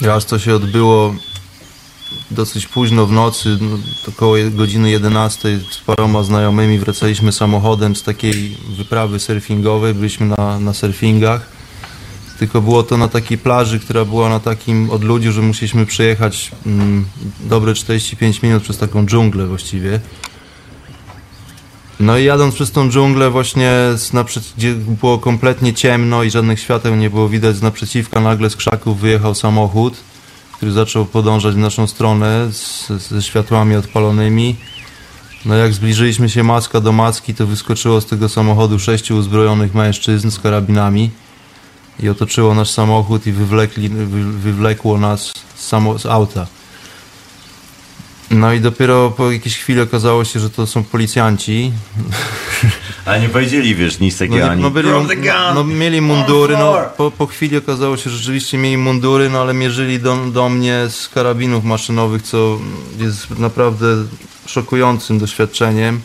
Raz 0.00 0.26
to 0.26 0.38
się 0.38 0.54
odbyło 0.54 1.14
dosyć 2.30 2.66
późno 2.66 3.06
w 3.06 3.12
nocy, 3.12 3.58
no, 3.60 3.78
około 4.08 4.36
godziny 4.50 4.90
11 4.90 5.60
z 5.70 5.78
paroma 5.78 6.22
znajomymi 6.22 6.78
wracaliśmy 6.78 7.32
samochodem 7.32 7.96
z 7.96 8.02
takiej 8.02 8.56
wyprawy 8.76 9.20
surfingowej, 9.20 9.94
byliśmy 9.94 10.26
na, 10.26 10.58
na 10.58 10.74
surfingach. 10.74 11.46
Tylko 12.38 12.60
było 12.60 12.82
to 12.82 12.96
na 12.96 13.08
takiej 13.08 13.38
plaży, 13.38 13.80
która 13.80 14.04
była 14.04 14.28
na 14.28 14.40
takim 14.40 14.90
odludziu, 14.90 15.32
że 15.32 15.42
musieliśmy 15.42 15.86
przejechać 15.86 16.52
mm, 16.66 17.04
dobre 17.40 17.74
45 17.74 18.42
minut 18.42 18.62
przez 18.62 18.78
taką 18.78 19.06
dżunglę 19.06 19.46
właściwie. 19.46 20.00
No 22.00 22.18
i 22.18 22.24
jadąc 22.24 22.54
przez 22.54 22.70
tą 22.70 22.90
dżunglę 22.90 23.30
właśnie 23.30 23.70
gdzie 24.56 24.74
było 24.74 25.18
kompletnie 25.18 25.74
ciemno 25.74 26.22
i 26.22 26.30
żadnych 26.30 26.60
świateł 26.60 26.96
nie 26.96 27.10
było 27.10 27.28
widać, 27.28 27.56
z 27.56 27.62
naprzeciwka 27.62 28.20
nagle 28.20 28.50
z 28.50 28.56
krzaków 28.56 29.00
wyjechał 29.00 29.34
samochód, 29.34 29.94
który 30.62 30.72
zaczął 30.72 31.04
podążać 31.06 31.54
w 31.54 31.58
naszą 31.58 31.86
stronę 31.86 32.48
z, 32.52 32.88
ze 32.88 33.22
światłami 33.22 33.76
odpalonymi. 33.76 34.56
No 35.44 35.54
jak 35.54 35.74
zbliżyliśmy 35.74 36.28
się 36.28 36.42
maska 36.42 36.80
do 36.80 36.92
maski, 36.92 37.34
to 37.34 37.46
wyskoczyło 37.46 38.00
z 38.00 38.06
tego 38.06 38.28
samochodu 38.28 38.78
sześciu 38.78 39.16
uzbrojonych 39.16 39.74
mężczyzn 39.74 40.30
z 40.30 40.38
karabinami 40.38 41.10
i 42.00 42.08
otoczyło 42.08 42.54
nasz 42.54 42.70
samochód 42.70 43.26
i 43.26 43.32
wywlekli, 43.32 43.88
wy, 43.88 44.24
wywlekło 44.24 44.98
nas 44.98 45.32
z, 45.54 45.66
samo, 45.66 45.98
z 45.98 46.06
auta. 46.06 46.46
No 48.30 48.52
i 48.52 48.60
dopiero 48.60 49.10
po 49.10 49.32
jakiejś 49.32 49.58
chwili 49.58 49.80
okazało 49.80 50.24
się, 50.24 50.40
że 50.40 50.50
to 50.50 50.66
są 50.66 50.84
policjanci. 50.84 51.72
Ale 53.04 53.20
nie 53.20 53.28
powiedzieli, 53.28 53.74
wiesz, 53.74 53.98
nic 54.00 54.14
No, 54.14 54.18
takiego 54.18 54.36
nie- 54.44 54.50
ani... 54.50 54.62
no, 54.62 54.70
byli, 54.70 54.88
no 55.54 55.64
mieli 55.64 56.00
mundury, 56.00 56.56
no 56.56 56.76
po, 56.96 57.10
po 57.10 57.26
chwili 57.26 57.56
okazało 57.56 57.96
się, 57.96 58.10
że 58.10 58.16
rzeczywiście 58.16 58.58
mieli 58.58 58.76
mundury, 58.78 59.30
no 59.30 59.40
ale 59.40 59.54
mierzyli 59.54 59.98
do, 60.00 60.16
do 60.16 60.48
mnie 60.48 60.84
z 60.90 61.08
karabinów 61.08 61.64
maszynowych, 61.64 62.22
co 62.22 62.58
jest 62.98 63.38
naprawdę 63.38 63.86
szokującym 64.46 65.18
doświadczeniem. 65.18 66.00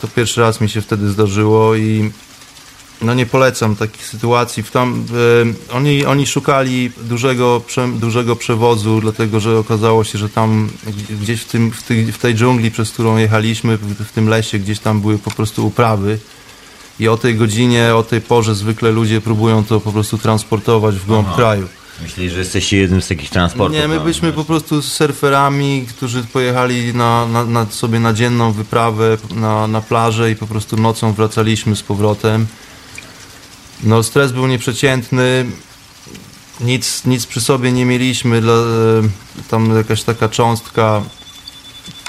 To 0.00 0.08
pierwszy 0.08 0.40
raz 0.40 0.60
mi 0.60 0.68
się 0.68 0.80
wtedy 0.80 1.08
zdarzyło 1.08 1.74
i 1.74 2.10
no 3.04 3.14
nie 3.14 3.26
polecam 3.26 3.76
takich 3.76 4.06
sytuacji. 4.06 4.62
W 4.62 4.70
tam, 4.70 5.06
e, 5.70 5.74
oni, 5.74 6.04
oni 6.04 6.26
szukali 6.26 6.90
dużego, 7.02 7.62
prze, 7.66 7.88
dużego 7.88 8.36
przewozu, 8.36 9.00
dlatego 9.00 9.40
że 9.40 9.58
okazało 9.58 10.04
się, 10.04 10.18
że 10.18 10.28
tam 10.28 10.68
gdzieś 11.20 11.40
w, 11.40 11.44
tym, 11.44 11.70
w, 11.70 11.82
tej, 11.82 12.12
w 12.12 12.18
tej 12.18 12.34
dżungli, 12.34 12.70
przez 12.70 12.90
którą 12.90 13.16
jechaliśmy, 13.16 13.76
w, 13.76 14.04
w 14.04 14.12
tym 14.12 14.28
lesie, 14.28 14.58
gdzieś 14.58 14.78
tam 14.78 15.00
były 15.00 15.18
po 15.18 15.30
prostu 15.30 15.66
uprawy. 15.66 16.18
I 17.00 17.08
o 17.08 17.16
tej 17.16 17.34
godzinie, 17.34 17.94
o 17.94 18.02
tej 18.02 18.20
porze 18.20 18.54
zwykle 18.54 18.90
ludzie 18.90 19.20
próbują 19.20 19.64
to 19.64 19.80
po 19.80 19.92
prostu 19.92 20.18
transportować 20.18 20.94
w 20.94 21.06
głąb 21.06 21.26
Aha. 21.28 21.36
kraju. 21.36 21.68
Myśleli, 22.02 22.30
że 22.30 22.38
jesteście 22.38 22.76
jednym 22.76 23.02
z 23.02 23.08
takich 23.08 23.30
transportów. 23.30 23.76
Nie, 23.76 23.88
my 23.88 24.00
byliśmy 24.00 24.32
po 24.32 24.44
prostu 24.44 24.82
surferami, 24.82 25.86
którzy 25.88 26.24
pojechali 26.24 26.94
na, 26.94 27.26
na, 27.26 27.44
na 27.44 27.66
sobie 27.66 28.00
na 28.00 28.12
dzienną 28.12 28.52
wyprawę 28.52 29.18
na, 29.34 29.66
na 29.66 29.80
plażę 29.80 30.30
i 30.30 30.36
po 30.36 30.46
prostu 30.46 30.76
nocą 30.76 31.12
wracaliśmy 31.12 31.76
z 31.76 31.82
powrotem. 31.82 32.46
No 33.82 34.02
stres 34.02 34.32
był 34.32 34.46
nieprzeciętny, 34.46 35.46
nic, 36.60 37.04
nic 37.04 37.26
przy 37.26 37.40
sobie 37.40 37.72
nie 37.72 37.84
mieliśmy, 37.84 38.36
e, 38.36 38.42
tam 39.48 39.76
jakaś 39.76 40.02
taka 40.02 40.28
cząstka, 40.28 41.02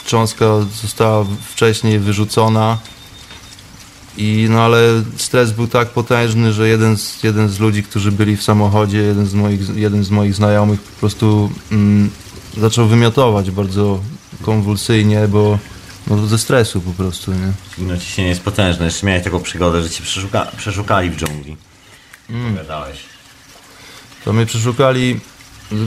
cząstka 0.06 0.46
została 0.82 1.26
wcześniej 1.50 2.00
wyrzucona. 2.00 2.78
I, 4.18 4.48
no 4.50 4.62
ale 4.62 5.04
stres 5.18 5.52
był 5.52 5.68
tak 5.68 5.90
potężny, 5.90 6.54
że 6.54 6.68
jeden 6.68 6.98
z, 6.98 7.24
jeden 7.24 7.50
z 7.50 7.60
ludzi, 7.60 7.84
którzy 7.84 8.12
byli 8.12 8.38
w 8.38 8.44
samochodzie, 8.44 8.98
jeden 8.98 9.26
z 9.26 9.34
moich, 9.34 9.76
jeden 9.76 10.04
z 10.04 10.10
moich 10.10 10.36
znajomych 10.36 10.82
po 10.82 11.00
prostu 11.00 11.52
mm, 11.72 12.10
zaczął 12.58 12.88
wymiotować 12.88 13.52
bardzo 13.52 14.00
konwulsyjnie, 14.42 15.28
bo 15.28 15.60
no, 16.08 16.28
ze 16.28 16.38
stresu 16.38 16.82
po 16.82 16.92
prostu, 16.92 17.32
nie? 17.34 17.52
No 17.78 17.98
ciśnienie 17.98 18.30
jest 18.30 18.42
potężne. 18.42 18.86
Jeszcze 18.86 19.06
miałeś 19.06 19.24
taką 19.24 19.42
przygodę, 19.42 19.84
że 19.84 19.90
cię 19.90 20.04
przeszuka... 20.04 20.48
przeszukali 20.58 21.10
w 21.10 21.16
dżungli. 21.16 21.58
Mm. 22.30 22.46
Opowiadałeś. 22.46 23.00
To 24.26 24.34
mnie 24.34 24.46
przeszukali, 24.46 25.20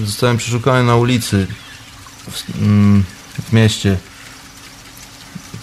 zostałem 0.05 0.37
przeszukany 0.37 0.85
na 0.85 0.97
ulicy 0.97 1.47
w, 2.31 2.61
mm, 2.61 3.05
w 3.49 3.53
mieście. 3.53 3.97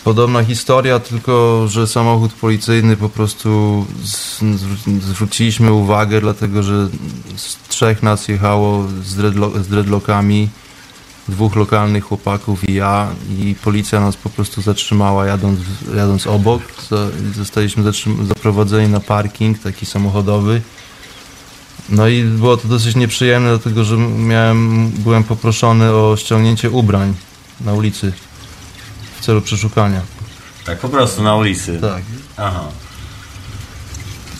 Podobna 0.03 0.43
historia, 0.43 0.99
tylko 0.99 1.65
że 1.67 1.87
samochód 1.87 2.33
policyjny 2.33 2.97
po 2.97 3.09
prostu 3.09 3.85
zwróciliśmy 5.01 5.73
uwagę, 5.73 6.21
dlatego 6.21 6.63
że 6.63 6.89
z 7.35 7.57
trzech 7.67 8.03
nas 8.03 8.27
jechało 8.27 8.87
z, 9.03 9.15
dreadlo, 9.15 9.63
z 9.63 9.67
dreadlockami, 9.67 10.49
dwóch 11.27 11.55
lokalnych 11.55 12.03
chłopaków 12.03 12.69
i 12.69 12.73
ja 12.73 13.07
i 13.39 13.55
policja 13.63 13.99
nas 13.99 14.17
po 14.17 14.29
prostu 14.29 14.61
zatrzymała 14.61 15.25
jadąc, 15.25 15.59
jadąc 15.95 16.27
obok. 16.27 16.61
Zostaliśmy 17.35 17.83
zaprowadzeni 18.27 18.89
na 18.89 18.99
parking 18.99 19.59
taki 19.59 19.85
samochodowy. 19.85 20.61
No 21.89 22.07
i 22.07 22.23
było 22.23 22.57
to 22.57 22.67
dosyć 22.67 22.95
nieprzyjemne, 22.95 23.49
dlatego 23.49 23.83
że 23.83 23.97
miałem, 23.97 24.89
byłem 24.89 25.23
poproszony 25.23 25.91
o 25.91 26.17
ściągnięcie 26.17 26.69
ubrań 26.69 27.13
na 27.61 27.73
ulicy. 27.73 28.13
w 29.19 29.25
celu 29.25 29.41
przeszukania. 29.41 30.01
Tak 30.65 30.79
po 30.79 30.89
prostu 30.89 31.23
na 31.23 31.35
ulicy. 31.35 31.79
Tak. 31.81 32.03
Aha. 32.37 32.63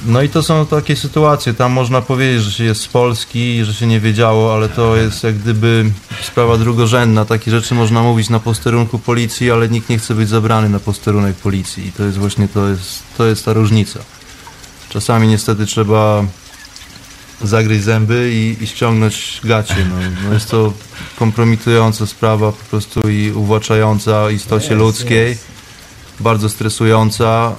No 0.06 0.22
i 0.22 0.30
to 0.30 0.44
są 0.44 0.66
takie 0.66 0.96
sytuacje, 0.96 1.54
tam 1.54 1.72
można 1.72 2.02
powiedzieć, 2.02 2.44
że 2.44 2.52
się 2.52 2.64
jest 2.64 2.82
z 2.82 2.88
Polski, 2.88 3.66
że 3.66 3.74
się 3.74 3.88
nie 3.88 4.00
wiedziało, 4.00 4.54
ale 4.54 4.70
to 4.70 4.96
jest 4.96 5.24
jak 5.24 5.38
gdyby 5.38 5.92
sprawa 6.24 6.58
drugorzędna. 6.58 7.26
Takie 7.26 7.52
rzeczy 7.52 7.76
można 7.76 8.04
mówić 8.04 8.30
na 8.30 8.40
posterunku 8.40 9.00
policji, 9.00 9.52
ale 9.52 9.70
nikt 9.70 9.90
nie 9.90 9.98
chce 9.98 10.16
być 10.16 10.30
zabrany 10.30 10.70
na 10.70 10.80
posterunek 10.80 11.36
policji. 11.36 11.88
I 11.88 11.92
to 11.92 12.04
jest 12.04 12.18
właśnie, 12.18 12.48
to 12.48 12.68
jest, 12.70 13.04
to 13.18 13.26
jest 13.26 13.46
ta 13.46 13.54
różnica. 13.54 14.00
Czasami 14.90 15.28
niestety 15.28 15.66
trzeba 15.66 16.26
zagryźć 17.42 17.84
zęby 17.84 18.32
i, 18.34 18.64
i 18.64 18.68
ściągnąć 18.68 19.42
gacie. 19.44 19.88
No. 19.90 19.96
No 20.28 20.34
jest 20.34 20.50
to 20.50 20.74
kompromitująca 21.20 22.06
sprawa 22.08 22.52
po 22.52 22.66
prostu 22.70 23.10
i 23.10 23.32
uwłaczająca 23.32 24.32
istocie 24.32 24.66
Jest, 24.68 24.78
ludzkiej, 24.78 25.30
jest. 25.30 25.46
bardzo 26.20 26.50
stresująca, 26.50 27.56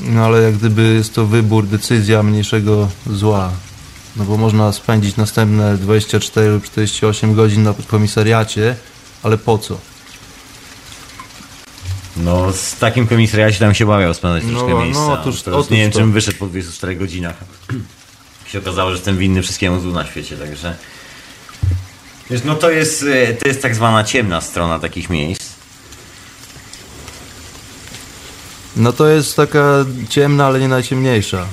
no 0.00 0.24
ale 0.24 0.42
jak 0.42 0.54
gdyby 0.56 0.82
jest 0.94 1.14
to 1.14 1.26
wybór, 1.26 1.66
decyzja 1.66 2.22
mniejszego 2.22 2.88
zła. 3.06 3.50
No 4.16 4.24
bo 4.24 4.36
można 4.36 4.72
spędzić 4.72 5.16
następne 5.16 5.76
24 5.78 6.48
lub 6.48 6.64
48 6.64 7.34
godzin 7.34 7.62
na 7.62 7.74
komisariacie, 7.86 8.76
ale 9.22 9.38
po 9.38 9.58
co? 9.58 9.78
No 12.16 12.52
z 12.52 12.76
takim 12.76 13.06
komisariacie 13.06 13.58
tam 13.58 13.74
się 13.74 13.86
bawiał 13.86 14.14
spędzać 14.14 14.42
No, 14.44 14.50
troszkę 14.50 14.74
no, 14.74 14.84
miejsca. 14.84 15.12
otóż- 15.12 15.42
Teraz 15.42 15.60
otóż 15.60 15.70
nie 15.70 15.76
wiem, 15.78 15.90
to. 15.92 15.98
czym 15.98 16.12
wyszedł 16.12 16.38
po 16.38 16.46
24 16.46 16.96
godzinach. 16.96 17.36
się 18.52 18.58
okazało, 18.58 18.90
że 18.90 18.96
jestem 18.96 19.18
winny 19.18 19.42
wszystkiemu 19.42 19.80
złu 19.80 19.92
na 19.92 20.06
świecie, 20.06 20.36
także... 20.36 20.76
Wiesz, 22.30 22.40
no 22.44 22.54
to 22.54 22.70
jest, 22.70 23.02
e, 23.02 23.34
to 23.34 23.48
jest 23.48 23.62
tak 23.62 23.74
zwana 23.74 24.04
ciemna 24.04 24.40
strona 24.40 24.78
takich 24.78 25.10
miejsc. 25.10 25.55
No 28.76 28.92
to 28.92 29.08
jest 29.08 29.36
taka 29.36 29.84
ciemna, 30.08 30.46
ale 30.46 30.60
nie 30.60 30.68
najciemniejsza. 30.68 31.46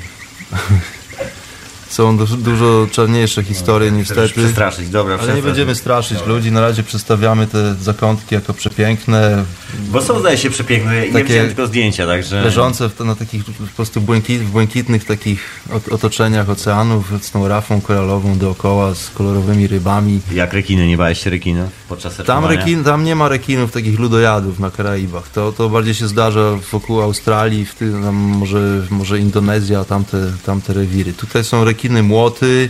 Są 1.93 2.17
dużo, 2.17 2.35
dużo 2.37 2.87
czarniejsze 2.91 3.43
historie 3.43 3.89
Chcesz 3.89 3.97
niestety. 3.99 4.29
przestraszyć, 4.29 4.89
dobra, 4.89 5.17
Ale 5.21 5.35
nie 5.35 5.41
będziemy 5.41 5.75
straszyć 5.75 6.25
ludzi, 6.25 6.51
na 6.51 6.61
razie 6.61 6.83
przedstawiamy 6.83 7.47
te 7.47 7.75
zakątki 7.75 8.35
jako 8.35 8.53
przepiękne, 8.53 9.43
Bo 9.91 10.01
są 10.01 10.19
zdaje 10.19 10.37
się 10.37 10.49
przepiękne, 10.49 11.07
ja 11.07 11.23
widziałem 11.23 11.47
tylko 11.47 11.67
zdjęcia, 11.67 12.07
także... 12.07 12.41
leżące 12.41 12.89
w, 12.89 12.99
na 12.99 13.15
takich 13.15 13.45
po 13.45 13.51
prostu 13.75 14.01
błękit, 14.01 14.43
błękitnych 14.43 15.05
takich 15.05 15.63
ot- 15.73 15.93
otoczeniach 15.93 16.49
oceanów 16.49 17.11
z 17.21 17.31
tą 17.31 17.47
rafą 17.47 17.81
koralową 17.81 18.37
dookoła, 18.37 18.95
z 18.95 19.09
kolorowymi 19.09 19.67
rybami. 19.67 20.19
Jak 20.31 20.53
rekiny, 20.53 20.87
nie 20.87 20.97
bałeś 20.97 21.23
się 21.23 21.29
rekinów 21.29 21.69
podczas 21.89 22.17
Tam, 22.25 22.45
rekin, 22.45 22.83
tam 22.83 23.03
nie 23.03 23.15
ma 23.15 23.29
rekinów, 23.29 23.71
takich 23.71 23.99
ludojadów 23.99 24.59
na 24.59 24.71
Karaibach. 24.71 25.29
To, 25.29 25.51
to 25.51 25.69
bardziej 25.69 25.93
się 25.93 26.07
zdarza 26.07 26.57
wokół 26.71 27.01
Australii, 27.01 27.65
w 27.65 27.75
ty, 27.75 27.91
tam 27.91 28.15
może, 28.15 28.81
może 28.89 29.19
Indonezja, 29.19 29.85
tamte, 29.85 30.17
tamte 30.45 30.73
rewiry. 30.73 31.13
Tutaj 31.13 31.43
są 31.43 31.63
rekiny 31.63 31.82
młoty, 31.89 32.69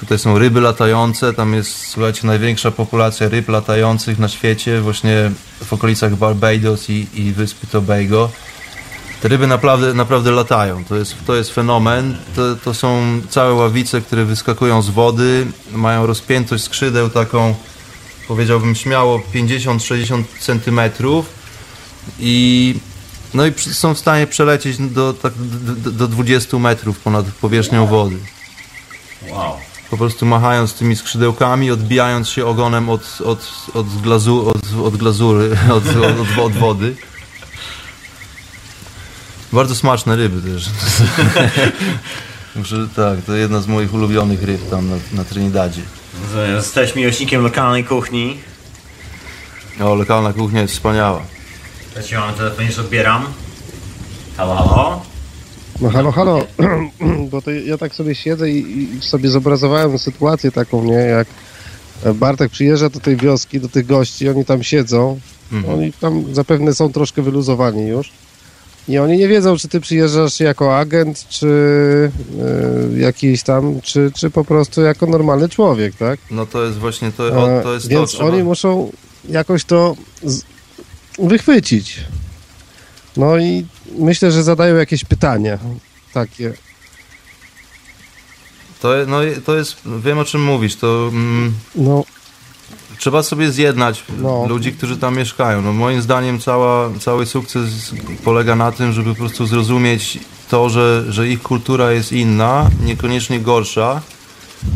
tutaj 0.00 0.18
są 0.18 0.38
ryby 0.38 0.60
latające, 0.60 1.32
tam 1.32 1.54
jest, 1.54 1.88
słuchajcie, 1.88 2.26
największa 2.26 2.70
populacja 2.70 3.28
ryb 3.28 3.48
latających 3.48 4.18
na 4.18 4.28
świecie, 4.28 4.80
właśnie 4.80 5.30
w 5.64 5.72
okolicach 5.72 6.16
Barbados 6.16 6.90
i, 6.90 7.06
i 7.14 7.32
wyspy 7.32 7.66
Tobago. 7.66 8.30
Te 9.20 9.28
ryby 9.28 9.46
naprawdę, 9.46 9.94
naprawdę 9.94 10.30
latają. 10.30 10.84
To 10.84 10.96
jest, 10.96 11.14
to 11.26 11.34
jest 11.34 11.54
fenomen. 11.54 12.16
To, 12.36 12.56
to 12.56 12.74
są 12.74 13.20
całe 13.28 13.54
ławice, 13.54 14.00
które 14.00 14.24
wyskakują 14.24 14.82
z 14.82 14.90
wody, 14.90 15.46
mają 15.72 16.06
rozpiętość 16.06 16.64
skrzydeł 16.64 17.10
taką, 17.10 17.54
powiedziałbym 18.28 18.74
śmiało, 18.74 19.22
50-60 19.34 20.22
centymetrów 20.40 21.26
i 22.18 22.74
no 23.34 23.46
i 23.46 23.52
są 23.56 23.94
w 23.94 23.98
stanie 23.98 24.26
przelecieć 24.26 24.78
do, 24.78 25.12
tak, 25.12 25.32
do, 25.76 25.90
do 25.90 26.08
20 26.08 26.58
metrów 26.58 26.98
ponad 26.98 27.26
powierzchnią 27.26 27.86
wody. 27.86 28.16
Wow. 29.28 29.56
Po 29.90 29.96
prostu 29.96 30.26
machając 30.26 30.74
tymi 30.74 30.96
skrzydełkami, 30.96 31.70
odbijając 31.70 32.28
się 32.28 32.46
ogonem 32.46 32.88
od, 32.88 33.18
od, 33.24 33.52
od, 33.74 33.86
glazu, 33.86 34.48
od, 34.48 34.84
od 34.84 34.96
glazury, 34.96 35.50
od, 35.76 35.84
od, 35.88 36.20
od, 36.20 36.44
od 36.44 36.52
wody. 36.52 36.96
Bardzo 39.52 39.74
smaczne 39.74 40.16
ryby 40.16 40.52
też. 40.52 40.70
Muszę, 42.56 42.76
tak, 42.96 43.18
to 43.26 43.34
jedna 43.34 43.60
z 43.60 43.66
moich 43.66 43.94
ulubionych 43.94 44.42
ryb 44.42 44.70
tam 44.70 44.90
na, 44.90 44.96
na 45.12 45.24
Trinidadzie. 45.24 45.82
Jesteś 46.56 46.94
miłośnikiem 46.94 47.42
lokalnej 47.42 47.84
kuchni. 47.84 48.40
O, 49.80 49.94
lokalna 49.94 50.32
kuchnia 50.32 50.60
jest 50.60 50.74
wspaniała. 50.74 51.22
Ja 51.96 52.02
ci 52.02 52.14
mam 52.14 52.34
telefon, 52.34 52.66
już 52.66 52.78
odbieram. 52.78 53.26
Halo, 54.36 54.54
halo? 54.56 55.09
No 55.80 55.90
halo, 55.90 56.12
halo, 56.12 56.46
bo 57.30 57.42
to 57.42 57.50
ja 57.50 57.78
tak 57.78 57.94
sobie 57.94 58.14
siedzę 58.14 58.50
i, 58.50 58.82
i 58.82 59.02
sobie 59.02 59.28
zobrazowałem 59.28 59.98
sytuację 59.98 60.52
taką, 60.52 60.84
nie, 60.84 60.92
jak 60.92 61.28
Bartek 62.14 62.50
przyjeżdża 62.50 62.88
do 62.88 63.00
tej 63.00 63.16
wioski, 63.16 63.60
do 63.60 63.68
tych 63.68 63.86
gości, 63.86 64.28
oni 64.28 64.44
tam 64.44 64.62
siedzą, 64.62 65.20
Mhm. 65.52 65.78
oni 65.78 65.92
tam 65.92 66.34
zapewne 66.34 66.74
są 66.74 66.92
troszkę 66.92 67.22
wyluzowani 67.22 67.88
już 67.88 68.10
i 68.88 68.98
oni 68.98 69.18
nie 69.18 69.28
wiedzą, 69.28 69.56
czy 69.56 69.68
ty 69.68 69.80
przyjeżdżasz 69.80 70.40
jako 70.40 70.78
agent, 70.78 71.28
czy 71.28 71.46
y, 72.96 72.98
jakiś 72.98 73.42
tam, 73.42 73.80
czy, 73.82 74.10
czy 74.16 74.30
po 74.30 74.44
prostu 74.44 74.80
jako 74.80 75.06
normalny 75.06 75.48
człowiek, 75.48 75.96
tak? 75.96 76.20
No 76.30 76.46
to 76.46 76.64
jest 76.64 76.78
właśnie 76.78 77.12
to, 77.12 77.24
o, 77.26 77.62
to 77.62 77.74
jest 77.74 77.86
E, 77.86 77.88
Więc 77.88 78.10
to. 78.10 78.16
Trzeba, 78.16 78.30
oni 78.30 78.42
muszą 78.42 78.92
jakoś 79.28 79.64
to 79.64 79.96
z... 80.22 80.42
wychwycić. 81.18 82.00
No 83.16 83.38
i 83.38 83.66
myślę, 83.98 84.32
że 84.32 84.42
zadają 84.42 84.76
jakieś 84.76 85.04
pytania 85.04 85.58
takie. 86.14 86.52
to, 88.80 88.88
no, 89.06 89.18
to 89.44 89.56
jest, 89.56 89.76
wiem 90.04 90.18
o 90.18 90.24
czym 90.24 90.42
mówisz, 90.44 90.76
to 90.76 91.08
mm, 91.12 91.52
No, 91.74 92.04
trzeba 92.98 93.22
sobie 93.22 93.50
zjednać 93.52 94.04
No. 94.18 94.46
ludzi, 94.48 94.72
którzy 94.72 94.96
tam 94.96 95.16
mieszkają. 95.16 95.62
No, 95.62 95.72
moim 95.72 96.02
zdaniem 96.02 96.40
cała, 96.40 96.90
cały 97.00 97.26
sukces 97.26 97.68
polega 98.24 98.56
na 98.56 98.72
tym, 98.72 98.92
żeby 98.92 99.10
po 99.10 99.18
prostu 99.18 99.46
zrozumieć 99.46 100.18
to, 100.48 100.70
że, 100.70 101.04
że 101.08 101.28
ich 101.28 101.42
kultura 101.42 101.92
jest 101.92 102.12
inna, 102.12 102.70
niekoniecznie 102.84 103.40
gorsza 103.40 104.00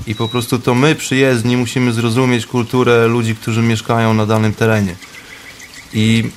i 0.07 0.15
po 0.15 0.29
prostu 0.29 0.59
to 0.59 0.75
my 0.75 0.95
przyjezdni 0.95 1.57
musimy 1.57 1.93
zrozumieć 1.93 2.47
kulturę 2.47 3.07
ludzi, 3.09 3.37
którzy 3.37 3.63
mieszkają 3.63 4.15
na 4.15 4.27
danym 4.27 4.55
terenie. 4.55 4.97
I 5.93 6.31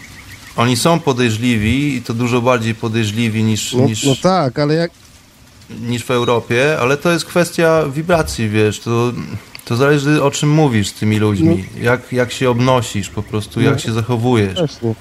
oni 0.57 0.77
są 0.77 0.99
podejrzliwi 0.99 1.95
i 1.95 2.01
to 2.01 2.13
dużo 2.13 2.41
bardziej 2.41 2.75
podejrzliwi 2.75 3.43
niż, 3.43 3.73
no, 3.73 3.85
niż, 3.85 4.03
no 4.03 4.15
tak, 4.21 4.59
ale 4.59 4.73
jak, 4.73 4.91
niż 5.81 6.03
w 6.03 6.11
Europie, 6.11 6.77
ale 6.79 6.97
to 6.97 7.11
jest 7.11 7.25
kwestia 7.25 7.83
wibracji, 7.93 8.49
wiesz, 8.49 8.79
to, 8.79 9.13
to 9.65 9.75
zależy 9.75 10.23
o 10.23 10.31
czym 10.31 10.49
mówisz 10.49 10.87
z 10.87 10.93
tymi 10.93 11.17
ludźmi, 11.19 11.65
jak, 11.81 12.13
jak 12.13 12.31
się 12.31 12.49
obnosisz 12.49 13.09
po 13.09 13.23
prostu, 13.23 13.61
jak 13.61 13.73
No. 13.73 13.79
się 13.79 13.91
zachowujesz. 13.93 14.57
Właśnie. 14.57 14.93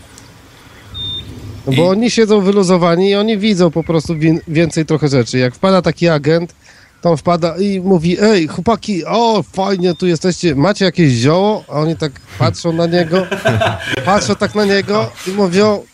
No 1.66 1.72
I- 1.72 1.76
bo 1.76 1.88
oni 1.88 2.10
siedzą 2.10 2.40
wyluzowani 2.40 3.10
i 3.10 3.14
oni 3.14 3.38
widzą 3.38 3.70
po 3.70 3.84
prostu 3.84 4.14
więcej 4.48 4.86
trochę 4.86 5.08
rzeczy. 5.08 5.38
Jak 5.38 5.54
wpada 5.54 5.82
taki 5.82 6.08
agent, 6.08 6.54
on 7.02 7.16
wpada 7.16 7.56
i 7.58 7.80
mówi, 7.80 8.16
ej 8.20 8.48
chłopaki, 8.48 9.04
o 9.04 9.44
fajnie 9.52 9.94
tu 9.94 10.06
jesteście, 10.06 10.54
macie 10.54 10.84
jakieś 10.84 11.12
zioło? 11.12 11.64
A 11.68 11.72
oni 11.72 11.96
tak 11.96 12.12
patrzą 12.38 12.72
na 12.72 12.86
niego, 12.86 13.26
patrzą 14.04 14.34
tak 14.36 14.54
na 14.54 14.64
niego 14.64 15.10
i 15.26 15.30
mówią, 15.30 15.84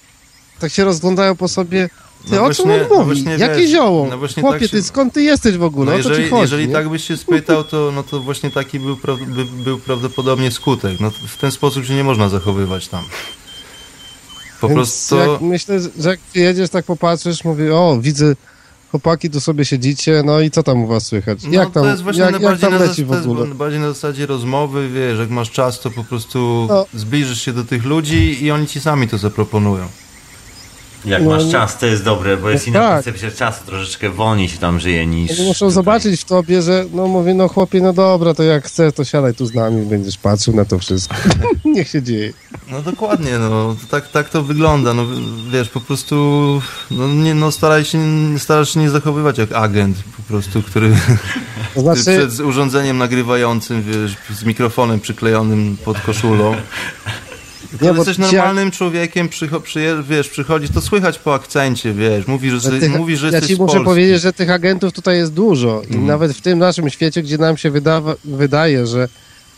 tak 0.61 0.73
się 0.73 0.85
rozglądają 0.85 1.37
po 1.37 1.49
sobie, 1.49 1.89
ty 2.31 2.37
No 2.37 2.45
o 2.45 2.55
czym 2.55 2.71
on 2.71 2.79
no 2.91 2.97
mówi? 2.99 3.05
właśnie 3.05 3.33
Jakie 3.33 3.61
wiesz, 3.61 3.71
zioło? 3.71 4.07
no 4.11 4.17
Chłopie, 4.19 4.51
tak 4.51 4.61
się- 4.63 4.69
ty 4.69 4.83
skąd 4.83 5.15
ty 5.15 5.23
jesteś 5.23 5.57
w 5.57 5.63
ogóle? 5.63 5.93
No 5.93 5.99
o 5.99 6.03
co 6.03 6.03
ci 6.03 6.09
jeżeli, 6.11 6.31
chodzi? 6.31 6.43
jeżeli 6.43 6.69
tak 6.69 6.89
byś 6.89 7.05
się 7.05 7.17
spytał, 7.17 7.65
to, 7.65 7.93
no 7.95 8.03
to 8.03 8.21
właśnie 8.21 8.51
taki 8.51 8.81
był, 8.81 8.97
pra, 8.97 9.15
by, 9.15 9.45
był 9.45 9.79
prawdopodobnie 9.79 10.51
skutek. 10.51 11.01
No, 11.01 11.11
w 11.11 11.37
ten 11.37 11.51
sposób 11.51 11.85
się 11.85 11.95
nie 11.95 12.05
można 12.05 12.29
zachowywać 12.29 12.89
tam. 12.89 13.05
Po 14.61 14.69
Więc 14.69 14.77
prostu... 14.79 15.17
jak 15.17 15.41
myślę, 15.41 15.81
że 15.81 16.11
jak 16.11 16.21
jedziesz, 16.35 16.71
tak 16.71 16.85
popatrzysz, 16.85 17.45
mówię, 17.45 17.75
o, 17.77 17.99
widzę, 18.01 18.35
chłopaki 18.93 19.31
tu 19.31 19.41
sobie 19.41 19.65
siedzicie, 19.65 20.23
no 20.27 20.41
i 20.41 20.51
co 20.51 20.63
tam 20.63 20.85
u 20.85 20.87
was 20.87 21.07
słychać? 21.07 21.39
No, 21.45 21.53
jak 21.53 21.71
tam, 21.71 21.83
to 21.83 21.89
jest 21.91 22.03
właśnie 22.03 22.23
jak, 22.23 22.41
na 22.41 22.51
jak 22.51 22.61
tam 22.61 22.73
na, 22.73 22.79
leci 22.79 23.05
w 23.05 23.09
to 23.09 23.15
jest 23.15 23.27
ogóle? 23.27 23.47
bardziej 23.47 23.81
na 23.81 23.89
zasadzie 23.89 24.27
rozmowy, 24.27 24.89
wiesz, 24.89 25.19
jak 25.19 25.31
masz 25.31 25.51
czas, 25.51 25.81
to 25.81 25.91
po 25.91 26.05
prostu 26.05 26.67
No. 26.69 26.87
zbliżysz 26.95 27.41
się 27.41 27.53
do 27.53 27.65
tych 27.65 27.85
ludzi 27.85 28.45
i 28.45 28.51
oni 28.51 28.67
ci 28.67 28.81
sami 28.81 29.09
to 29.09 29.19
zaproponują. 29.19 29.85
Jak 31.05 31.23
No, 31.23 31.31
masz 31.31 31.45
no. 31.45 31.53
czas, 31.53 31.79
to 31.79 31.87
jest 31.87 32.05
dobre, 32.05 32.37
bo 32.37 32.51
jest 32.51 32.67
No 32.67 32.71
inna 32.71 32.81
tak. 32.81 32.95
koncepcja 33.05 33.31
czasu, 33.31 33.67
troszeczkę 33.67 34.11
wolniej 34.11 34.49
się 34.49 34.59
tam 34.59 34.81
żyje 34.81 35.07
niż... 35.07 35.31
Muszą 35.39 35.53
tutaj. 35.53 35.71
zobaczyć 35.71 36.21
w 36.21 36.25
tobie, 36.25 36.63
że 36.63 36.85
no 36.93 37.07
mówię, 37.09 37.35
no 37.35 37.49
chłopie, 37.49 37.81
no 37.81 37.93
dobra, 37.93 38.35
to 38.35 38.43
jak 38.43 38.65
chcesz, 38.67 38.95
to 38.95 39.05
siadaj 39.05 39.35
tu 39.35 39.47
z 39.47 39.55
nami, 39.55 39.87
będziesz 39.87 40.19
patrzył 40.19 40.57
na 40.57 40.65
to 40.65 40.79
wszystko. 40.79 41.15
Niech 41.65 41.89
się 41.89 42.03
dzieje. 42.03 42.33
No 42.71 42.83
dokładnie, 42.83 43.39
no 43.39 43.77
tak, 43.91 44.09
tak 44.09 44.29
to 44.29 44.43
wygląda, 44.43 44.95
no 44.95 45.07
wiesz, 45.53 45.69
po 45.69 45.81
prostu 45.81 46.15
no, 46.91 47.09
nie, 47.09 47.35
no 47.35 47.53
staraj 47.53 47.85
się, 47.85 47.99
starasz 48.39 48.75
się 48.75 48.81
nie 48.81 48.91
zachowywać 48.91 49.39
jak 49.39 49.53
agent 49.53 49.97
po 50.17 50.23
prostu, 50.23 50.63
który 50.63 50.97
To 51.75 51.81
znaczy, 51.81 52.03
przed 52.19 52.41
urządzeniem 52.41 52.99
nagrywającym, 52.99 53.83
wiesz, 53.83 54.17
z 54.39 54.45
mikrofonem 54.45 55.01
przyklejonym 55.01 55.77
pod 55.85 56.01
koszulą 56.01 56.55
Kiedy 57.73 57.93
bo 57.93 57.95
jesteś 57.97 58.19
normalnym 58.19 58.71
człowiekiem, 58.71 59.29
przycho, 59.29 59.61
przyje, 59.61 60.03
wiesz, 60.09 60.29
przychodzisz, 60.29 60.71
to 60.71 60.81
słychać 60.81 61.19
po 61.19 61.35
akcencie, 61.35 61.93
wiesz, 61.95 62.27
mówisz, 62.27 62.63
że, 62.63 62.71
Tych- 62.71 62.97
mówisz, 62.97 63.21
że 63.21 63.27
ja 63.27 63.33
jesteś 63.33 63.49
ci 63.49 63.55
z 63.57 63.59
muszę 63.59 63.73
Polski. 63.73 63.85
powiedzieć, 63.85 64.21
że 64.23 64.33
tych 64.33 64.51
agentów 64.51 64.93
tutaj 64.93 65.17
jest 65.17 65.33
dużo 65.33 65.83
i 65.83 65.87
Mhm. 65.87 66.07
nawet 66.07 66.33
w 66.33 66.41
tym 66.41 66.59
naszym 66.59 66.91
świecie, 66.91 67.23
gdzie 67.23 67.39
nam 67.39 67.57
się 67.57 67.71
wydawa, 67.71 68.15
wydaje, 68.25 68.87
że 68.87 69.09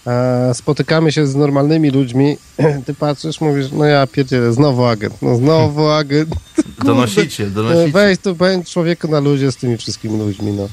e, 0.07 0.55
spotykamy 0.55 1.13
się 1.13 1.27
z 1.27 1.35
normalnymi 1.35 1.91
ludźmi, 1.91 2.37
ty 2.87 2.95
patrzysz, 2.95 3.41
mówisz, 3.41 3.67
no 3.73 3.85
ja 3.85 4.07
pierdzielę, 4.07 4.53
znowu 4.53 4.85
agent, 4.85 5.15
no 5.23 5.37
znowu 5.37 5.89
agent. 6.01 6.29
Kurde. 6.57 6.85
Donosiciel, 6.85 7.47
E, 7.49 7.51
donosiciel. 7.51 7.93
Weź 7.93 8.19
tu, 8.19 8.35
bądź 8.35 8.71
człowieku 8.71 9.09
na 9.09 9.21
ludzie 9.21 9.53
z 9.53 9.57
tymi 9.57 9.77
wszystkimi 9.77 10.19
ludźmi, 10.19 10.53
no. 10.53 10.69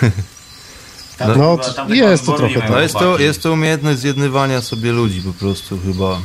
Tam 1.26 1.38
No, 1.38 1.56
chyba- 1.56 1.74
tam 1.74 1.94
jest 1.94 2.26
to 2.26 2.32
trochę 2.32 2.70
No 2.70 2.80
jest 2.80 2.94
to, 2.94 3.18
jest 3.18 3.42
to 3.42 3.52
umiejętność 3.52 3.98
zjednywania 3.98 4.60
sobie 4.60 4.92
ludzi 4.92 5.22
po 5.22 5.32
prostu 5.32 5.78
chyba, 5.86 6.20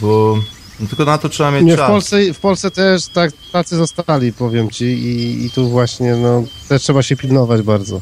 bo 0.00 0.38
no 0.80 0.86
tylko 0.86 1.04
na 1.04 1.18
to 1.18 1.28
trzeba 1.28 1.50
mieć 1.50 1.64
Nie, 1.64 1.74
w 1.74 1.76
czas. 1.76 1.90
Polsce, 1.90 2.34
w 2.34 2.38
Polsce 2.38 2.70
też 2.70 3.06
tak, 3.06 3.32
tacy 3.52 3.76
zostali, 3.76 4.32
powiem 4.32 4.70
ci, 4.70 4.84
i, 4.84 5.44
i 5.46 5.50
tu 5.50 5.68
właśnie, 5.68 6.14
no, 6.16 6.42
też 6.68 6.82
trzeba 6.82 7.02
się 7.02 7.16
pilnować 7.16 7.62
bardzo. 7.62 8.00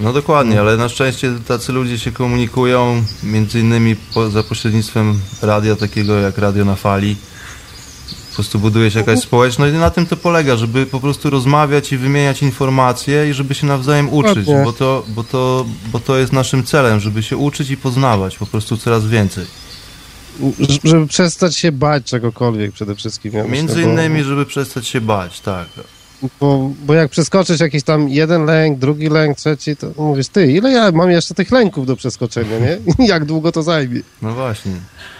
No 0.00 0.12
dokładnie, 0.12 0.60
ale 0.60 0.76
na 0.76 0.88
szczęście 0.88 1.32
tacy 1.48 1.72
ludzie 1.72 1.98
się 1.98 2.12
komunikują 2.12 3.02
między 3.22 3.60
innymi 3.60 3.96
po, 3.96 4.30
za 4.30 4.42
pośrednictwem 4.42 5.20
radia 5.42 5.76
takiego 5.76 6.14
jak 6.20 6.38
Radio 6.38 6.64
na 6.64 6.76
Fali. 6.76 7.16
Po 8.32 8.36
prostu 8.36 8.58
buduje 8.58 8.90
się 8.90 8.98
jakaś 8.98 9.20
społeczność 9.20 9.74
i 9.74 9.78
na 9.78 9.90
tym 9.90 10.06
to 10.06 10.16
polega, 10.16 10.56
żeby 10.56 10.86
po 10.86 11.00
prostu 11.00 11.30
rozmawiać 11.30 11.92
i 11.92 11.98
wymieniać 11.98 12.42
informacje 12.42 13.30
i 13.30 13.32
żeby 13.32 13.54
się 13.54 13.66
nawzajem 13.66 14.08
uczyć, 14.12 14.46
bo 14.64 14.72
to, 14.72 15.04
bo, 15.08 15.24
to, 15.24 15.66
bo 15.92 16.00
to 16.00 16.18
jest 16.18 16.32
naszym 16.32 16.64
celem, 16.64 17.00
żeby 17.00 17.22
się 17.22 17.36
uczyć 17.36 17.70
i 17.70 17.76
poznawać 17.76 18.36
po 18.38 18.46
prostu 18.46 18.76
coraz 18.76 19.06
więcej. 19.06 19.46
Żeby 20.84 21.06
przestać 21.06 21.56
się 21.56 21.72
bać 21.72 22.04
czegokolwiek 22.04 22.72
przede 22.72 22.94
wszystkim. 22.94 23.32
Ja 23.32 23.44
Między 23.44 23.74
myślę, 23.74 23.86
bo- 23.86 23.92
innymi, 23.92 24.24
żeby 24.24 24.46
przestać 24.46 24.86
się 24.86 25.00
bać, 25.00 25.40
tak. 25.40 25.66
Bo, 26.40 26.70
bo 26.86 26.94
jak 26.94 27.10
przeskoczysz 27.10 27.60
jakiś 27.60 27.82
tam 27.82 28.08
jeden 28.08 28.44
lęk, 28.44 28.78
drugi 28.78 29.08
lęk, 29.08 29.36
trzeci, 29.36 29.76
to 29.76 29.86
mówisz, 29.96 30.28
ty, 30.28 30.52
ile 30.52 30.70
ja 30.72 30.92
mam 30.92 31.10
jeszcze 31.10 31.34
tych 31.34 31.50
lęków 31.50 31.86
do 31.86 31.96
przeskoczenia, 31.96 32.58
nie? 32.58 32.78
Jak 33.12 33.24
długo 33.24 33.52
to 33.52 33.62
zajmie? 33.62 34.00
No 34.22 34.34
właśnie. 34.34 34.72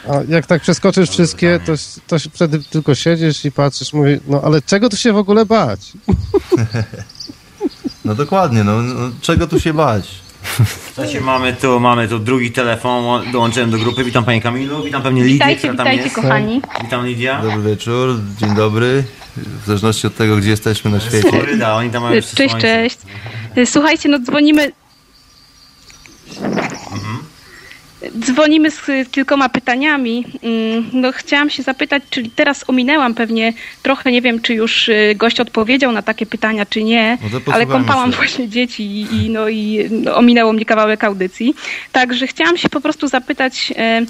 A 0.08 0.12
jak 0.28 0.46
tak 0.46 0.62
przeskoczysz 0.62 1.10
wszystkie, 1.10 1.60
to, 1.66 1.72
to 2.06 2.16
wtedy 2.18 2.58
tylko 2.70 2.94
siedzisz 2.94 3.44
i 3.44 3.52
patrzysz, 3.52 3.92
mówisz, 3.92 4.20
no 4.28 4.42
ale 4.44 4.62
czego 4.62 4.88
tu 4.88 4.96
się 4.96 5.12
w 5.12 5.16
ogóle 5.16 5.46
bać? 5.46 5.92
No 8.04 8.14
dokładnie, 8.14 8.64
no, 8.64 8.82
no 8.82 9.10
czego 9.20 9.46
tu 9.46 9.60
się 9.60 9.74
bać? 9.74 10.08
Słuchajcie, 10.94 11.20
mamy 11.20 11.52
tu, 11.52 11.80
mamy 11.80 12.08
tu 12.08 12.18
drugi 12.18 12.50
telefon, 12.52 13.32
dołączyłem 13.32 13.70
do 13.70 13.78
grupy. 13.78 14.04
Witam 14.04 14.24
Panie 14.24 14.40
Kamilu, 14.40 14.82
witam 14.84 15.02
pewnie 15.02 15.22
Lidię, 15.22 15.32
Witajcie, 15.34 15.58
która 15.58 15.74
tam 15.74 15.84
witajcie 15.86 16.02
jest. 16.04 16.14
kochani. 16.16 16.62
Witam 16.82 17.06
Lidia. 17.06 17.42
Dobry 17.42 17.62
wieczór, 17.70 18.16
dzień 18.40 18.54
dobry. 18.54 19.04
W 19.36 19.66
zależności 19.66 20.06
od 20.06 20.16
tego, 20.16 20.36
gdzie 20.36 20.50
jesteśmy 20.50 20.90
na 20.90 21.00
świecie. 21.00 21.28
Floryda, 21.30 21.74
oni 21.74 21.90
tam 21.90 22.02
mają 22.02 22.14
jeszcze 22.14 22.36
Cześć, 22.36 22.50
słońce. 22.50 22.88
cześć. 23.54 23.70
Słuchajcie, 23.72 24.08
no 24.08 24.18
dzwonimy. 24.18 24.72
Dzwonimy 28.18 28.70
z 28.70 28.80
kilkoma 29.10 29.48
pytaniami. 29.48 30.24
Mm, 30.42 30.90
No 30.92 31.12
chciałam 31.12 31.50
się 31.50 31.62
zapytać, 31.62 32.02
czyli 32.10 32.30
teraz 32.30 32.64
ominęłam 32.66 33.14
pewnie 33.14 33.52
trochę, 33.82 34.12
nie 34.12 34.22
wiem, 34.22 34.40
czy 34.40 34.54
już 34.54 34.88
y, 34.88 35.14
gość 35.16 35.40
odpowiedział 35.40 35.92
na 35.92 36.02
takie 36.02 36.26
pytania, 36.26 36.66
czy 36.66 36.82
nie, 36.84 37.18
No 37.32 37.40
ale 37.52 37.66
kąpałam 37.66 38.10
się. 38.10 38.16
właśnie 38.16 38.48
dzieci 38.48 38.82
i, 38.82 39.00
i, 39.26 39.30
no, 39.30 39.48
i 39.48 39.88
no, 39.90 40.16
ominęło 40.16 40.52
mnie 40.52 40.64
kawałek 40.64 41.04
audycji. 41.04 41.54
Także 41.92 42.26
chciałam 42.26 42.56
się 42.56 42.68
po 42.68 42.80
prostu 42.80 43.08
zapytać, 43.08 43.72
e, 43.76 44.02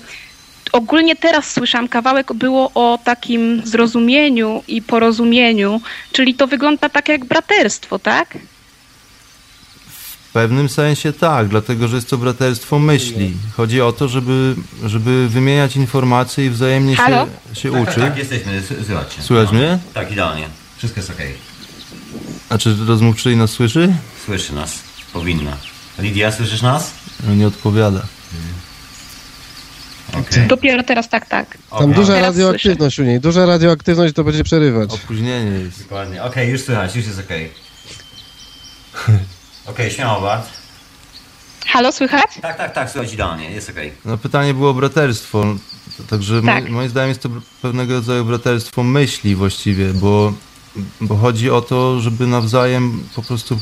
ogólnie 0.72 1.16
teraz 1.16 1.52
słyszałam, 1.52 1.88
kawałek 1.88 2.32
było 2.32 2.70
o 2.74 2.98
takim 3.04 3.62
zrozumieniu 3.64 4.62
i 4.68 4.82
porozumieniu, 4.82 5.80
czyli 6.12 6.34
to 6.34 6.46
wygląda 6.46 6.88
tak 6.88 7.08
jak 7.08 7.24
braterstwo, 7.24 7.98
tak? 7.98 8.28
W 10.32 10.34
pewnym 10.34 10.68
sensie 10.68 11.12
tak, 11.12 11.48
dlatego 11.48 11.88
że 11.88 11.96
jest 11.96 12.10
to 12.10 12.18
braterstwo 12.18 12.78
myśli. 12.78 13.34
Chodzi 13.56 13.80
o 13.80 13.92
to, 13.92 14.08
żeby, 14.08 14.54
żeby 14.86 15.28
wymieniać 15.28 15.76
informacje 15.76 16.46
i 16.46 16.50
wzajemnie 16.50 16.96
się, 16.96 17.02
Halo? 17.02 17.26
się 17.54 17.72
Tak, 17.72 17.82
uczyć. 17.82 17.94
tak, 17.94 18.04
tak, 18.04 18.18
jesteśmy, 18.18 18.62
słuchajcie. 18.86 19.22
Słychać 19.22 19.48
No. 19.52 19.58
mnie? 19.58 19.78
Tak, 19.94 20.12
idealnie. 20.12 20.48
Wszystko 20.76 21.00
jest 21.00 21.10
okej. 21.10 21.34
A 22.48 22.58
czy 22.58 22.76
rozmówczyni 22.86 23.36
nas 23.36 23.50
słyszy? 23.50 23.94
Słyszy 24.24 24.54
nas. 24.54 24.78
Powinna. 25.12 25.56
Lidia, 25.98 26.32
słyszysz 26.32 26.62
nas? 26.62 26.90
No 27.26 27.34
nie 27.34 27.46
odpowiada. 27.46 28.02
Okej. 30.12 30.46
Dopiero 30.48 30.82
teraz 30.82 31.08
tak, 31.08 31.26
tak. 31.28 31.58
Tam 31.78 31.92
duża 31.92 32.12
Teraz 32.14 32.26
radioaktywność 32.36 32.98
u 32.98 33.02
niej, 33.04 33.20
duża 33.20 33.46
radioaktywność 33.46 34.14
to 34.14 34.24
będzie 34.24 34.44
przerywać. 34.44 34.90
Opóźnienie 34.92 35.50
jest. 35.58 35.82
Dokładnie. 35.82 36.22
Okej, 36.22 36.50
już 36.50 36.60
słychać, 36.60 36.96
już 36.96 37.06
jest 37.06 37.18
okej. 37.20 37.50
Okej, 39.66 39.90
śmiało 39.90 40.20
Bart. 40.20 40.48
Halo, 41.66 41.92
słychać? 41.92 42.26
Tak, 42.42 42.58
tak, 42.58 42.72
tak, 42.74 42.90
słychać 42.90 43.12
idealnie, 43.12 43.50
jest 43.50 43.70
okej. 43.70 43.92
No 44.04 44.18
pytanie 44.18 44.54
było 44.54 44.70
o 44.70 44.74
braterstwo. 44.74 45.44
Także 46.10 46.42
Tak. 46.42 46.64
mo- 46.64 46.70
moim 46.70 46.88
zdaniem 46.90 47.08
jest 47.08 47.22
to 47.22 47.28
pewnego 47.62 47.94
rodzaju 47.94 48.24
braterstwo 48.24 48.82
myśli 48.82 49.34
właściwie, 49.34 49.92
bo, 49.94 50.32
bo 51.00 51.16
chodzi 51.16 51.50
o 51.50 51.60
to, 51.60 52.00
żeby 52.00 52.26
nawzajem 52.26 53.02
po 53.14 53.22
prostu 53.22 53.54
e, 53.54 53.58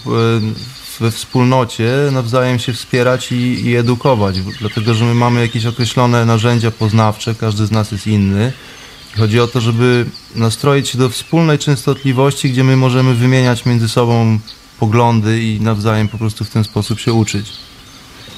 we 1.01 1.10
wspólnocie 1.10 1.90
nawzajem 2.12 2.59
się 2.59 2.72
wspierać 2.72 3.32
i, 3.32 3.66
i 3.66 3.77
edukować, 3.77 4.40
dlatego 4.40 4.94
że 4.94 5.05
my 5.05 5.14
mamy 5.14 5.40
jakieś 5.40 5.66
określone 5.66 6.24
narzędzia 6.27 6.70
poznawcze, 6.70 7.35
każdy 7.35 7.66
z 7.66 7.70
nas 7.70 7.93
jest 7.93 8.06
inny. 8.06 8.52
Chodzi 9.18 9.40
o 9.40 9.47
to, 9.47 9.60
żeby 9.60 10.06
nastroić 10.35 10.89
się 10.89 10.98
do 10.98 11.09
wspólnej 11.09 11.59
częstotliwości, 11.59 12.51
gdzie 12.51 12.64
my 12.64 12.77
możemy 12.77 13.14
wymieniać 13.14 13.66
między 13.66 13.89
sobą 13.89 14.39
poglądy 14.81 15.43
i 15.43 15.61
nawzajem 15.61 16.09
po 16.09 16.19
prostu 16.19 16.44
w 16.44 16.51
ten 16.51 16.65
sposób 16.65 17.01
się 17.01 17.12
uczyć. 17.12 17.47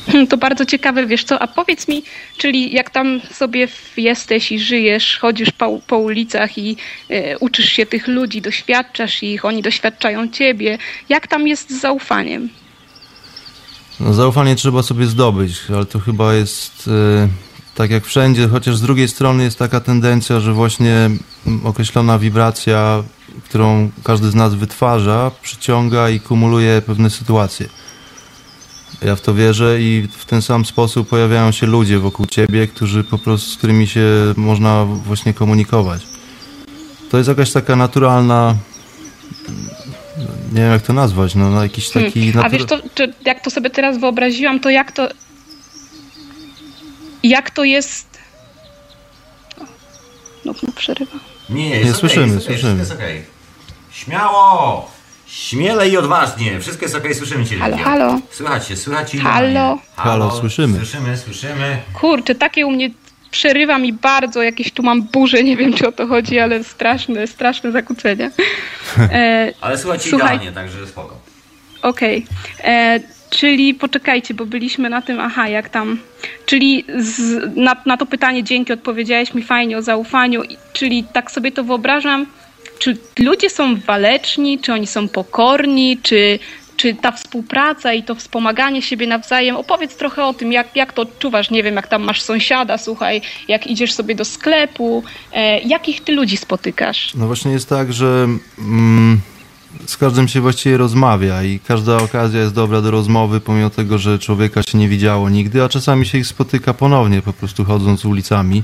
Hmm, 0.07 0.27
To 0.27 0.37
bardzo 0.37 0.65
ciekawe, 0.65 1.07
wiesz 1.07 1.25
co, 1.25 1.43
a 1.43 1.47
powiedz 1.47 1.89
mi, 1.89 2.03
czyli 2.39 2.73
jak 2.73 2.91
tam 2.91 3.21
sobie 3.33 3.69
jesteś 3.97 4.53
i 4.53 4.61
żyjesz, 4.61 5.19
chodzisz 5.19 5.51
po, 5.51 5.81
po 5.87 5.99
ulicach 5.99 6.59
i 6.59 6.77
e, 7.11 7.39
uczysz 7.39 7.67
się 7.73 7.87
tych 7.87 8.09
ludzi, 8.09 8.43
doświadczasz 8.43 9.23
ich, 9.23 9.45
oni 9.45 9.63
doświadczają 9.63 10.29
ciebie, 10.29 10.79
jak 11.09 11.27
tam 11.27 11.49
jest 11.49 11.71
z 11.71 11.81
zaufaniem? 11.81 12.49
No, 14.01 14.15
zaufanie 14.15 14.57
trzeba 14.57 14.83
sobie 14.83 15.07
zdobyć, 15.07 15.53
ale 15.75 15.87
to 15.87 15.99
chyba 15.99 16.35
jest 16.35 16.89
e, 16.89 17.29
tak 17.75 17.91
jak 17.91 18.05
wszędzie, 18.05 18.49
chociaż 18.49 18.77
z 18.77 18.83
drugiej 18.83 19.09
strony 19.09 19.45
jest 19.45 19.59
taka 19.59 19.81
tendencja, 19.81 20.41
że 20.41 20.53
właśnie 20.53 20.95
mm, 21.47 21.67
określona 21.67 22.19
wibracja, 22.19 23.03
którą 23.45 23.91
każdy 24.05 24.31
z 24.31 24.35
nas 24.35 24.55
wytwarza, 24.55 25.31
przyciąga 25.43 26.11
i 26.11 26.21
kumuluje 26.21 26.83
pewne 26.87 27.11
sytuacje. 27.11 27.67
Ja 29.03 29.17
w 29.17 29.21
to 29.21 29.35
wierzę 29.35 29.81
i 29.81 30.09
w 30.19 30.25
ten 30.25 30.43
sam 30.43 30.65
sposób 30.65 31.09
pojawiają 31.09 31.53
się 31.53 31.67
ludzie 31.67 31.99
wokół 31.99 32.27
ciebie, 32.27 32.67
którzy 32.67 33.05
po 33.05 33.19
prostu, 33.19 33.51
z 33.51 33.57
którymi 33.57 33.87
się 33.87 34.07
można 34.37 34.85
właśnie 34.85 35.35
komunikować. 35.35 36.03
To 37.11 37.19
jest 37.19 37.29
jakaś 37.29 37.53
taka 37.53 37.77
naturalna, 37.77 38.57
nie 40.53 40.61
wiem 40.61 40.73
jak 40.73 40.83
to 40.83 40.93
nazwać, 40.93 41.35
no, 41.35 41.51
no 41.51 41.63
jakiś 41.63 41.91
taki... 41.91 42.33
Hmm. 42.33 42.45
A 42.45 42.49
natur- 42.49 42.53
wiesz 42.53 42.67
to, 42.67 42.79
czy 42.95 43.15
jak 43.25 43.45
to 43.45 43.51
sobie 43.51 43.71
teraz 43.71 43.99
wyobraziłam, 43.99 44.61
to 44.61 44.71
jak 44.71 44.93
to 44.93 45.09
jak 47.23 47.51
to 47.51 47.65
jest 47.65 48.19
no, 50.45 50.55
no 50.63 50.73
przerywa. 50.73 51.32
Nie, 51.51 51.69
Nie, 51.71 51.77
jest 51.77 51.89
okej, 51.89 51.95
słyszymy, 52.01 52.35
jest 52.35 52.47
okej, 52.47 52.59
słyszymy. 52.59 52.77
Wszystko 52.85 53.05
jest 53.05 53.11
okej. 53.11 53.25
Śmiało! 53.91 54.91
Śmiele 55.27 55.89
i 55.89 55.97
odważnie. 55.97 56.61
Wszystko 56.61 56.85
jest 56.85 56.95
okej, 56.95 57.15
słyszymy 57.15 57.47
cię. 57.47 57.57
Halo, 57.59 57.77
Lidia. 57.77 57.85
halo. 57.91 58.19
Słychać 58.31 58.67
cię. 58.67 58.77
Halo. 59.21 59.49
idealnie. 59.49 59.81
Halo, 59.97 60.31
słyszymy. 60.31 60.77
Słyszymy, 60.79 61.17
słyszymy. 61.17 61.79
Kurczę, 61.93 62.35
takie 62.35 62.67
u 62.67 62.71
mnie 62.71 62.91
przerywa 63.31 63.79
mi 63.79 63.93
bardzo, 63.93 64.43
jakieś 64.43 64.73
tu 64.73 64.83
mam 64.83 65.03
burze, 65.03 65.43
nie 65.45 65.57
wiem 65.57 65.73
czy 65.73 65.89
o 65.89 65.93
to 65.93 66.07
chodzi, 66.07 66.39
ale 66.39 66.65
straszne, 66.65 67.27
straszne 67.27 67.73
zakłócenia. 67.73 68.31
E, 68.99 69.53
Ale 69.61 69.79
słuchajcie 69.79 70.11
Słuchaj. 70.11 70.37
idealnie, 70.37 70.53
także 70.53 70.87
spoko. 70.87 71.17
Okej. 71.83 72.27
E, 72.65 73.01
Czyli 73.33 73.75
poczekajcie, 73.75 74.35
bo 74.35 74.47
byliśmy 74.47 74.91
na 74.91 75.03
tym, 75.03 75.21
aha, 75.21 75.49
jak 75.49 75.69
tam. 75.69 75.99
Czyli 76.47 76.85
z, 76.99 77.43
na, 77.57 77.77
na 77.87 77.97
to 77.97 78.07
pytanie 78.07 78.45
dzięki 78.45 78.73
odpowiedziałeś 78.73 79.35
mi 79.35 79.43
fajnie 79.43 79.79
o 79.79 79.83
zaufaniu, 79.83 80.43
czyli 80.73 81.05
tak 81.13 81.31
sobie 81.31 81.53
to 81.53 81.65
wyobrażam. 81.65 82.27
Czy 82.79 82.97
ludzie 83.19 83.51
są 83.51 83.77
waleczni, 83.77 84.59
czy 84.59 84.73
oni 84.73 84.87
są 84.87 85.09
pokorni, 85.09 85.99
czy, 86.03 86.39
czy 86.77 86.95
ta 86.95 87.13
współpraca 87.13 87.93
i 87.93 88.03
to 88.03 88.15
wspomaganie 88.15 88.83
siebie 88.83 89.07
nawzajem? 89.07 89.57
Opowiedz 89.57 89.97
trochę 89.97 90.25
o 90.25 90.35
tym, 90.35 90.53
jak, 90.53 90.77
jak 90.77 90.93
to 90.93 91.03
odczuwasz. 91.03 91.51
Nie 91.51 91.63
wiem, 91.63 91.75
jak 91.75 91.87
tam 91.87 92.03
masz 92.03 92.23
sąsiada, 92.23 92.79
słuchaj, 92.79 93.21
jak 93.49 93.67
idziesz 93.67 93.93
sobie 93.93 94.15
do 94.15 94.25
sklepu, 94.25 95.03
e, 95.33 95.61
jakich 95.61 96.01
ty 96.01 96.13
ludzi 96.13 96.37
spotykasz? 96.37 97.15
No 97.15 97.27
właśnie 97.27 97.53
jest 97.53 97.69
tak, 97.69 97.93
że 97.93 98.29
mm, 98.59 99.21
z 99.87 99.97
każdym 99.97 100.29
się 100.29 100.41
właściwie 100.41 100.77
rozmawia 100.77 101.43
i 101.43 101.61
każda 101.61 101.97
okazja 101.97 102.41
jest 102.41 102.55
dobra 102.55 102.83
do 102.83 102.91
rozmowy, 102.91 103.41
pomimo 103.41 103.71
tego, 103.71 103.99
że 103.99 104.19
człowieka 104.19 104.63
się 104.63 104.79
nie 104.79 104.89
widziało 104.89 105.31
nigdy, 105.31 105.65
a 105.65 105.69
czasami 105.69 106.07
się 106.07 106.19
ich 106.19 106.27
spotyka 106.27 106.75
ponownie, 106.75 107.23
po 107.23 107.33
prostu 107.33 107.65
chodząc 107.65 108.05
ulicami. 108.05 108.63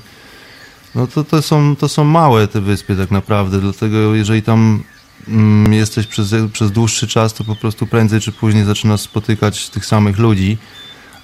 No 0.94 1.06
to, 1.06 1.24
to, 1.24 1.42
są, 1.42 1.76
to 1.76 1.88
są 1.88 2.04
małe 2.04 2.48
te 2.48 2.60
wyspy 2.60 2.96
tak 2.96 3.10
naprawdę, 3.10 3.60
dlatego 3.60 4.14
jeżeli 4.14 4.42
tam 4.42 4.82
mm, 5.28 5.72
jesteś 5.72 6.06
przez, 6.06 6.34
przez 6.52 6.72
dłuższy 6.72 7.08
czas, 7.08 7.34
to 7.34 7.44
po 7.44 7.56
prostu 7.56 7.86
prędzej 7.86 8.20
czy 8.20 8.32
później 8.32 8.64
zaczynasz 8.64 9.00
spotykać 9.00 9.68
tych 9.68 9.86
samych 9.86 10.18
ludzi, 10.18 10.58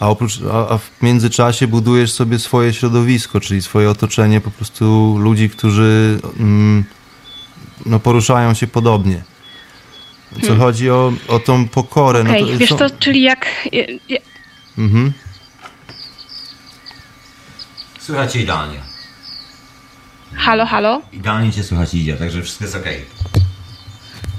a, 0.01 0.09
oprócz, 0.09 0.41
a, 0.53 0.69
a 0.69 0.79
w 0.79 0.91
międzyczasie 1.03 1.67
budujesz 1.67 2.13
sobie 2.13 2.39
swoje 2.39 2.73
środowisko, 2.73 3.41
czyli 3.41 3.63
swoje 3.63 3.91
otoczenie 3.91 4.41
po 4.41 4.51
prostu 4.51 5.17
ludzi, 5.19 5.51
którzy 5.51 6.19
mm, 6.41 6.85
no, 7.87 8.01
poruszają 8.01 8.55
się 8.55 8.67
podobnie. 8.67 9.34
Co 10.43 10.57
chodzi 10.57 10.91
o, 10.91 11.13
o 11.29 11.39
tą 11.39 11.69
pokorę. 11.69 12.25
Hmm. 12.25 12.33
Okej, 12.33 12.43
no 12.43 12.53
to, 12.53 12.59
wiesz 12.59 12.69
co, 12.79 12.99
czyli 12.99 13.23
jak... 13.23 13.47
ja- 13.73 13.85
ja- 14.09 14.19
Mhm. 14.79 15.13
Słychać 17.99 18.37
idealnie. 18.37 18.79
Halo, 20.35 20.67
halo? 20.67 21.03
Idealnie 21.13 21.53
cię 21.53 21.63
słychać 21.63 21.95
idzie, 21.95 22.17
także 22.17 22.43
wszystko 22.43 22.65
jest 22.65 22.77
okej. 22.77 23.05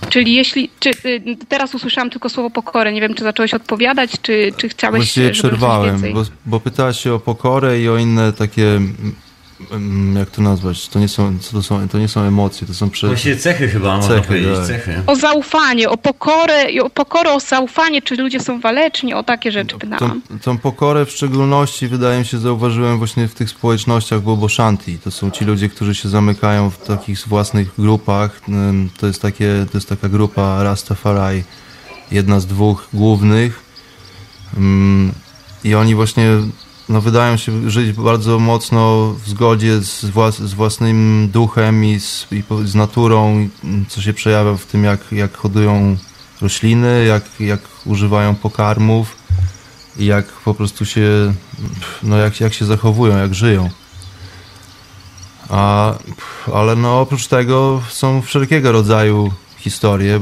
Czyli 0.10 0.34
jeśli... 0.36 0.70
Czy, 0.80 0.90
y, 0.90 1.38
teraz 1.50 1.76
usłyszałam 1.76 2.10
tylko 2.10 2.30
słowo 2.30 2.50
pokorę. 2.50 2.94
Nie 2.94 3.02
wiem, 3.02 3.14
czy 3.14 3.24
zacząłeś 3.24 3.54
odpowiadać, 3.54 4.12
czy, 4.22 4.52
czy 4.58 4.70
chciałeś, 4.70 4.98
Właściwie 5.00 5.32
przerwałem, 5.32 6.02
bo, 6.14 6.24
bo 6.46 6.60
pytałaś 6.60 7.00
się 7.04 7.14
o 7.14 7.20
pokorę 7.20 7.82
i 7.82 7.90
o 7.90 7.98
inne 7.98 8.34
takie, 8.34 8.82
jak 10.16 10.30
to 10.30 10.42
nazwać, 10.42 10.88
to 10.88 11.00
nie 11.00 11.08
są, 11.08 11.40
co 11.40 11.52
to 11.52 11.64
są, 11.64 11.90
to 11.90 12.00
nie 12.00 12.08
są 12.08 12.22
emocje, 12.22 12.68
to 12.68 12.74
są 12.74 12.90
prze... 12.90 13.08
Właściwie 13.08 13.38
cechy 13.38 13.68
chyba, 13.68 13.98
można 13.98 14.16
Cechy, 14.16 14.28
powiedzieć, 14.28 14.58
tak. 14.58 14.68
cechy. 14.68 15.02
O 15.08 15.16
zaufanie, 15.16 15.90
o 15.90 15.98
pokorę, 15.98 16.66
o 16.84 16.90
pokorę, 16.90 17.34
o 17.34 17.40
zaufanie, 17.40 18.02
czy 18.02 18.16
ludzie 18.16 18.40
są 18.40 18.60
waleczni, 18.60 19.14
o 19.14 19.24
takie 19.24 19.52
rzeczy 19.52 19.78
pytałam. 19.78 20.22
Tą, 20.22 20.40
tą 20.40 20.58
pokorę 20.58 21.06
w 21.06 21.12
szczególności 21.12 21.88
wydaje 21.88 22.20
mi 22.20 22.26
się 22.26 22.38
zauważyłem 22.38 22.98
właśnie 22.98 23.28
w 23.28 23.34
tych 23.34 23.50
społecznościach 23.50 24.22
Bobo 24.22 24.50
Shanti. 24.50 25.00
To 25.00 25.12
są 25.12 25.32
ci 25.32 25.46
ludzie, 25.46 25.70
którzy 25.70 25.96
się 25.96 26.10
zamykają 26.10 26.70
w 26.70 26.78
takich 26.78 27.28
własnych 27.28 27.76
grupach. 27.78 28.42
To 29.00 29.08
jest, 29.08 29.22
takie, 29.22 29.66
to 29.72 29.78
jest 29.78 29.90
taka 29.90 30.10
grupa 30.10 30.64
Rastafari, 30.64 31.44
jedna 32.12 32.40
z 32.40 32.46
dwóch 32.46 32.88
głównych. 32.94 33.64
I 35.64 35.76
oni 35.76 35.96
właśnie 35.96 36.28
no, 36.90 37.02
wydają 37.02 37.38
się 37.38 37.70
żyć 37.70 37.92
bardzo 37.92 38.40
mocno 38.40 39.14
w 39.24 39.30
zgodzie 39.30 39.82
z, 39.82 40.06
włas, 40.06 40.38
z 40.38 40.54
własnym 40.54 41.30
duchem 41.34 41.86
i 41.86 42.00
z, 42.00 42.28
i 42.32 42.44
z 42.64 42.76
naturą, 42.76 43.50
co 43.88 44.02
się 44.02 44.14
przejawia 44.14 44.58
w 44.58 44.66
tym, 44.66 44.84
jak, 44.84 45.12
jak 45.12 45.38
hodują 45.38 45.98
rośliny, 46.42 47.06
jak, 47.06 47.24
jak 47.40 47.60
używają 47.86 48.36
pokarmów 48.36 49.16
i 49.98 50.06
jak 50.06 50.26
po 50.26 50.54
prostu 50.54 50.86
się, 50.86 51.34
no 52.04 52.18
jak, 52.18 52.40
jak 52.40 52.54
się 52.54 52.66
zachowują, 52.66 53.18
jak 53.18 53.36
żyją. 53.36 53.70
A, 55.50 55.94
ale 56.54 56.76
no 56.76 57.02
oprócz 57.02 57.28
tego 57.28 57.82
są 57.90 58.22
wszelkiego 58.22 58.72
rodzaju 58.72 59.32
historie. 59.58 60.20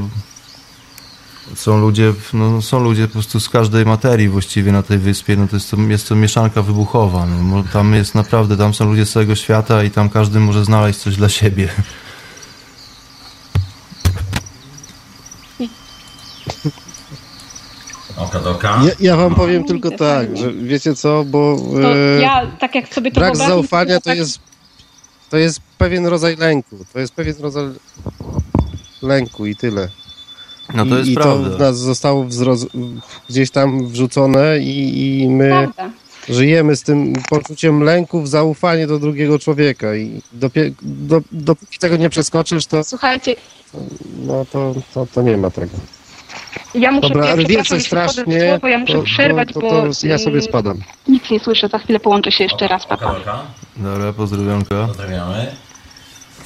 Są 1.54 1.78
ludzie, 1.80 2.12
no, 2.32 2.62
są 2.62 2.80
ludzie 2.80 3.06
po 3.06 3.12
prostu 3.12 3.40
z 3.40 3.48
każdej 3.48 3.84
materii 3.86 4.28
właściwie 4.28 4.72
na 4.72 4.82
tej 4.82 4.98
wyspie. 4.98 5.36
No 5.36 5.48
to 5.48 5.56
jest 5.56 5.70
to, 5.70 5.76
jest 5.76 6.08
to 6.08 6.14
mieszanka 6.16 6.62
wybuchowa. 6.62 7.26
No, 7.26 7.64
tam 7.72 7.94
jest 7.94 8.14
naprawdę, 8.14 8.56
tam 8.56 8.74
są 8.74 8.84
ludzie 8.84 9.06
z 9.06 9.12
całego 9.12 9.34
świata 9.34 9.84
i 9.84 9.90
tam 9.90 10.10
każdy 10.10 10.40
może 10.40 10.64
znaleźć 10.64 10.98
coś 10.98 11.16
dla 11.16 11.28
siebie. 11.28 11.68
Oka 18.16 18.40
do 18.40 18.50
oka. 18.50 18.80
Ja, 18.84 18.92
ja 19.00 19.16
wam 19.16 19.34
powiem 19.34 19.64
tylko 19.64 19.90
tak, 19.90 20.36
że 20.36 20.52
wiecie 20.52 20.94
co, 20.94 21.24
bo 21.24 21.56
To 21.82 21.96
e, 21.96 22.20
ja, 22.20 22.46
tak 22.60 22.74
jak 22.74 22.94
sobie 22.94 23.10
to 23.10 23.20
brak 23.20 23.32
wyobrażam, 23.32 23.56
zaufania 23.56 23.94
to 23.94 24.00
tak- 24.04 24.18
jest, 24.18 24.38
to 25.30 25.36
jest 25.36 25.60
pewien 25.78 26.06
rodzaj 26.06 26.36
lęku. 26.36 26.84
To 26.92 26.98
jest 26.98 27.14
pewien 27.14 27.34
rodzaj 27.40 27.64
lęku 29.02 29.46
i 29.46 29.56
tyle. 29.56 29.88
No 30.74 30.86
to 30.86 30.94
I, 30.94 30.98
jest 30.98 31.10
i 31.10 31.14
prawda. 31.14 31.50
to 31.50 31.56
w 31.56 31.60
nas 31.60 31.78
zostało 31.78 32.24
wzroz... 32.24 32.66
gdzieś 33.30 33.50
tam 33.50 33.88
wrzucone 33.88 34.58
i, 34.58 35.22
i 35.22 35.28
my 35.28 35.48
Prawda. 35.48 35.90
żyjemy 36.28 36.76
z 36.76 36.82
tym 36.82 37.12
poczuciem 37.28 37.82
lęku 37.82 38.22
w 38.22 38.28
zaufanie 38.28 38.86
do 38.86 38.98
drugiego 38.98 39.38
człowieka 39.38 39.96
i 39.96 40.22
dopie... 40.32 40.72
do, 40.82 41.20
dopóki 41.32 41.78
tego 41.78 41.96
nie 41.96 42.10
przeskoczysz, 42.10 42.66
to, 42.66 42.84
Słuchajcie, 42.84 43.36
no, 44.26 44.46
to, 44.52 44.74
to, 44.94 45.06
to 45.14 45.22
nie 45.22 45.36
ma 45.36 45.50
tego. 45.50 45.76
ja 46.74 46.90
muszę 46.92 47.08
Dobra, 47.08 47.22
przepraszam, 47.22 47.48
więcej 47.56 47.80
strasznie, 47.80 48.48
Słowo, 48.50 48.68
ja 48.68 48.78
muszę 48.78 48.92
to, 48.92 49.02
przerwać, 49.02 49.48
to, 49.48 49.54
to, 49.54 49.60
bo 49.60 49.70
to 49.70 50.06
ja 50.06 50.18
sobie 50.18 50.30
mm, 50.30 50.42
spadam. 50.42 50.78
nic 51.08 51.30
nie 51.30 51.40
słyszę. 51.40 51.68
Za 51.68 51.78
chwilę 51.78 52.00
połączę 52.00 52.32
się 52.32 52.44
jeszcze 52.44 52.68
raz, 52.68 52.86
papa. 52.86 53.16
oka. 53.16 53.42
Dobra, 53.76 54.12
pozdrowionka. 54.12 54.86
Pozdrawiamy. 54.86 55.54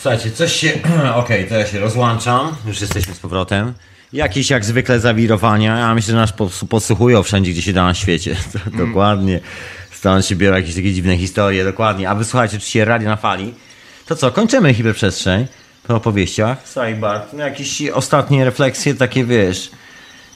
Słuchajcie, 0.00 0.30
coś 0.30 0.52
się... 0.52 0.72
Okej, 1.14 1.48
to 1.48 1.54
ja 1.54 1.66
się 1.66 1.80
rozłączam. 1.80 2.54
Już 2.66 2.80
jesteśmy 2.80 3.14
z 3.14 3.18
powrotem. 3.18 3.74
Jakieś 4.12 4.50
jak 4.50 4.64
zwykle 4.64 5.00
zawirowania. 5.00 5.78
Ja 5.78 5.94
myślę, 5.94 6.12
że 6.12 6.16
nas 6.16 6.32
po- 6.32 6.50
podsłuchują 6.68 7.22
wszędzie, 7.22 7.52
gdzie 7.52 7.62
się 7.62 7.72
da 7.72 7.84
na 7.84 7.94
świecie. 7.94 8.36
Dokładnie. 8.86 9.40
Stąd 9.90 10.26
się 10.26 10.36
biorą 10.36 10.56
jakieś 10.56 10.74
takie 10.74 10.92
dziwne 10.92 11.16
historie. 11.16 11.64
Dokładnie. 11.64 12.10
A 12.10 12.14
wysłuchajcie 12.14 12.56
oczywiście 12.56 12.84
Radio 12.84 13.08
na 13.08 13.16
Fali. 13.16 13.54
To 14.06 14.16
co, 14.16 14.30
kończymy 14.30 14.74
hiperprzestrzeń 14.74 15.46
po 15.86 15.94
opowieściach. 15.94 16.58
Słuchaj 16.64 16.96
no 17.32 17.44
jakieś 17.44 17.82
ostatnie 17.82 18.44
refleksje, 18.44 18.94
takie 18.94 19.24
wiesz... 19.24 19.70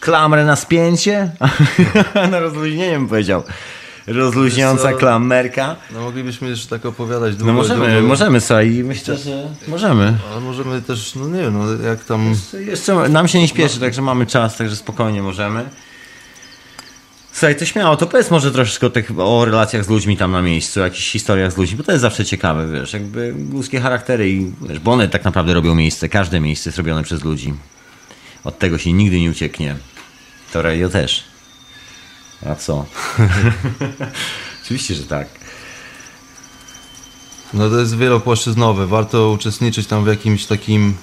Klamrę 0.01 0.45
na 0.45 0.57
spięcie? 0.57 1.31
na 2.31 2.41
rozluźnienie 2.41 2.93
bym 2.93 3.09
powiedział. 3.09 3.43
Rozluźniająca 4.07 4.93
klamerka. 4.93 5.77
No 5.95 6.01
moglibyśmy 6.01 6.49
jeszcze 6.49 6.69
tak 6.69 6.87
opowiadać 6.87 7.37
długo. 7.37 7.53
No 7.53 7.59
możemy, 7.59 7.93
długo. 7.93 8.09
możemy, 8.09 8.41
słuchaj, 8.41 8.71
myślę, 8.85 9.17
że 9.17 9.49
możemy. 9.69 10.15
Ale 10.33 10.41
możemy 10.41 10.83
też, 10.83 11.15
no 11.15 11.29
nie 11.29 11.41
wiem, 11.41 11.59
no 11.59 11.89
jak 11.89 12.05
tam... 12.05 12.35
Jeszcze 12.67 13.09
nam 13.09 13.29
się 13.29 13.39
nie 13.39 13.49
śpieszy, 13.49 13.81
także 13.81 14.03
mamy 14.03 14.27
czas, 14.27 14.57
także 14.57 14.77
spokojnie 14.77 15.23
możemy. 15.23 15.65
Słuchaj, 17.33 17.57
to 17.57 17.65
śmiało, 17.65 17.97
to 17.97 18.07
powiedz 18.07 18.31
może 18.31 18.51
troszeczkę 18.51 18.87
o, 18.87 18.91
tych, 18.91 19.11
o 19.19 19.45
relacjach 19.45 19.85
z 19.85 19.89
ludźmi 19.89 20.17
tam 20.17 20.33
na 20.33 20.43
miejscu, 20.43 20.81
o 20.81 20.85
jakichś 20.85 21.11
historiach 21.11 21.53
z 21.53 21.57
ludźmi, 21.57 21.77
bo 21.77 21.85
to 21.85 21.93
jest 21.93 22.03
zawsze 22.03 22.25
ciekawe, 22.25 22.73
wiesz, 22.73 22.93
jakby 22.93 23.35
ludzkie 23.53 23.81
charaktery 23.81 24.31
i, 24.31 24.53
wiesz, 24.69 24.79
bo 24.79 24.93
one 24.93 25.09
tak 25.09 25.25
naprawdę 25.25 25.55
robią 25.55 25.75
miejsce, 25.75 26.09
każde 26.09 26.41
miejsce 26.41 26.71
jest 26.71 26.79
robione 26.79 27.03
przez 27.03 27.25
ludzi. 27.25 27.55
Od 28.45 28.59
tego 28.59 28.79
się 28.79 28.93
nigdy 28.93 29.21
nie 29.21 29.31
ucieknie. 29.31 29.77
To 30.53 30.63
radio 30.63 30.89
też. 30.89 31.32
A 32.47 32.55
co? 32.55 32.87
Oczywiście, 34.65 34.95
że 34.95 35.03
tak. 35.03 35.29
No 37.55 37.71
to 37.71 37.81
jest 37.81 37.97
wielopłaszczyznowe. 37.97 38.87
Warto 38.87 39.31
uczestniczyć 39.31 39.87
tam 39.87 40.05
w 40.05 40.07
jakimś 40.07 40.47
takim 40.47 40.95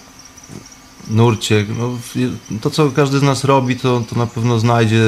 nurcie. 1.08 1.66
No, 1.78 1.98
to, 2.62 2.70
co 2.70 2.92
każdy 2.92 3.20
z 3.20 3.24
nas 3.24 3.44
robi, 3.44 3.76
to, 3.76 4.04
to 4.10 4.16
na 4.16 4.28
pewno 4.28 4.60
znajdzie 4.60 5.02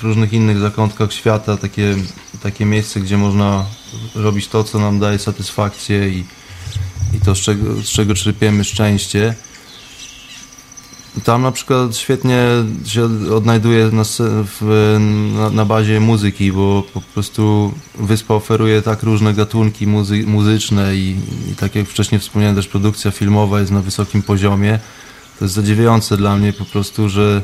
w 0.00 0.02
różnych 0.02 0.32
innych 0.32 0.58
zakątkach 0.58 1.12
świata 1.12 1.56
takie, 1.56 1.94
takie 2.42 2.64
miejsce, 2.64 3.00
gdzie 3.00 3.18
można 3.18 3.66
robić 4.14 4.48
to, 4.48 4.64
co 4.64 4.78
nam 4.78 4.98
daje 4.98 5.18
satysfakcję 5.18 6.08
i, 6.08 6.24
i 7.14 7.20
to, 7.24 7.34
z 7.34 7.38
czego, 7.38 7.82
z 7.82 7.88
czego 7.88 8.14
czerpiemy 8.14 8.64
szczęście. 8.64 9.34
Tam 11.24 11.42
na 11.42 11.52
przykład 11.52 11.96
świetnie 11.96 12.46
się 12.86 13.04
odnajduje 13.34 13.90
na, 13.92 14.02
w, 14.44 14.96
na, 15.36 15.50
na 15.50 15.64
bazie 15.64 16.00
muzyki, 16.00 16.52
bo 16.52 16.82
po 16.94 17.00
prostu 17.00 17.72
wyspa 17.94 18.34
oferuje 18.34 18.82
tak 18.82 19.02
różne 19.02 19.34
gatunki 19.34 19.86
muzy, 19.86 20.24
muzyczne 20.26 20.96
i, 20.96 21.16
i 21.52 21.56
tak 21.56 21.74
jak 21.74 21.86
wcześniej 21.86 22.20
wspomniałem, 22.20 22.56
też 22.56 22.68
produkcja 22.68 23.10
filmowa 23.10 23.60
jest 23.60 23.72
na 23.72 23.80
wysokim 23.80 24.22
poziomie. 24.22 24.78
To 25.38 25.44
jest 25.44 25.54
zadziwiające 25.54 26.16
dla 26.16 26.36
mnie 26.36 26.52
po 26.52 26.64
prostu, 26.64 27.08
że 27.08 27.42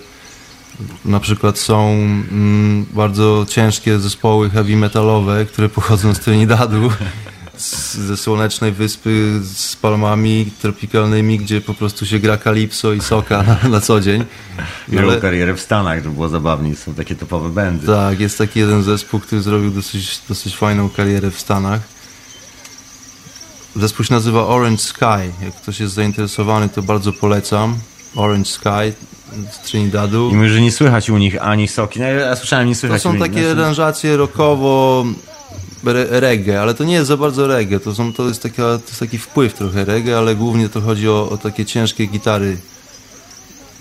na 1.04 1.20
przykład 1.20 1.58
są 1.58 1.90
mm, 1.90 2.86
bardzo 2.92 3.46
ciężkie 3.48 3.98
zespoły 3.98 4.50
heavy 4.50 4.76
metalowe, 4.76 5.46
które 5.46 5.68
pochodzą 5.68 6.14
z 6.14 6.20
Trinidadu, 6.20 6.90
z, 7.60 7.94
ze 7.94 8.16
słonecznej 8.16 8.72
wyspy 8.72 9.40
z 9.54 9.76
palmami 9.76 10.50
tropikalnymi, 10.62 11.38
gdzie 11.38 11.60
po 11.60 11.74
prostu 11.74 12.06
się 12.06 12.18
gra 12.18 12.36
kalipso 12.36 12.92
i 12.92 13.00
soka 13.00 13.42
na, 13.42 13.68
na 13.68 13.80
co 13.80 14.00
dzień. 14.00 14.24
Miał 14.88 15.10
Ale- 15.10 15.20
karierę 15.20 15.54
w 15.54 15.60
Stanach, 15.60 16.02
żeby 16.02 16.14
było 16.14 16.28
zabawniej, 16.28 16.76
są 16.76 16.94
takie 16.94 17.14
topowe 17.16 17.48
bandy. 17.48 17.86
tak, 17.86 18.20
jest 18.20 18.38
taki 18.38 18.60
jeden 18.60 18.82
zespół, 18.82 19.20
który 19.20 19.42
zrobił 19.42 19.70
dosyć, 19.70 20.20
dosyć 20.28 20.56
fajną 20.56 20.88
karierę 20.88 21.30
w 21.30 21.40
Stanach. 21.40 21.80
Zespół 23.76 24.04
się 24.04 24.14
nazywa 24.14 24.46
Orange 24.46 24.82
Sky. 24.82 25.04
Jak 25.42 25.54
ktoś 25.62 25.80
jest 25.80 25.94
zainteresowany, 25.94 26.68
to 26.68 26.82
bardzo 26.82 27.12
polecam. 27.12 27.76
Orange 28.16 28.50
Sky 28.50 28.92
z 29.52 29.58
Trinidadu. 29.58 30.30
I 30.30 30.34
mówisz, 30.34 30.52
że 30.52 30.60
nie 30.60 30.72
słychać 30.72 31.10
u 31.10 31.18
nich 31.18 31.42
ani 31.42 31.68
soki. 31.68 32.00
No, 32.00 32.06
ja 32.06 32.36
słyszałem, 32.36 32.68
nie 32.68 32.74
To 32.74 32.80
słychać 32.80 33.00
u 33.00 33.02
są 33.02 33.12
nich. 33.12 33.22
takie 33.22 33.32
Znaczy- 33.44 33.60
aranżacje 33.60 34.16
rockowo 34.16 35.04
reggae, 36.10 36.60
ale 36.60 36.74
to 36.74 36.84
nie 36.84 36.94
jest 36.94 37.08
za 37.08 37.16
bardzo 37.16 37.46
reggae. 37.46 37.80
To, 37.80 37.94
są, 37.94 38.12
to, 38.12 38.28
jest 38.28 38.42
taka, 38.42 38.62
to 38.62 38.86
jest 38.86 39.00
taki 39.00 39.18
wpływ 39.18 39.54
trochę 39.54 39.84
reggae, 39.84 40.18
ale 40.18 40.34
głównie 40.34 40.68
to 40.68 40.80
chodzi 40.80 41.08
o, 41.08 41.28
o 41.30 41.38
takie 41.38 41.64
ciężkie 41.64 42.06
gitary 42.06 42.56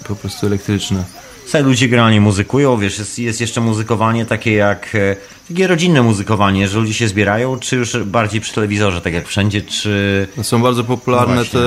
po 0.08 0.16
prostu 0.16 0.48
elektryczne. 0.48 1.04
Sobie 1.48 1.64
ludzie 1.64 1.90
generalnie 1.90 2.22
muzykują, 2.22 2.78
wiesz, 2.78 3.00
jest, 3.00 3.20
jest 3.20 3.42
jeszcze 3.42 3.62
muzykowanie 3.62 4.26
takie 4.26 4.54
jak, 4.54 4.96
e, 4.96 5.16
takie 5.48 5.68
rodzinne 5.68 6.02
muzykowanie, 6.02 6.68
że 6.68 6.80
ludzie 6.80 6.94
się 6.94 7.08
zbierają, 7.08 7.60
czy 7.60 7.76
już 7.76 7.98
bardziej 7.98 8.42
przy 8.42 8.54
telewizorze, 8.54 9.02
tak 9.02 9.14
jak 9.14 9.28
wszędzie, 9.28 9.62
czy... 9.62 10.28
No 10.38 10.44
Są 10.44 10.62
bardzo 10.62 10.84
popularne 10.84 11.36
Właśnie. 11.36 11.60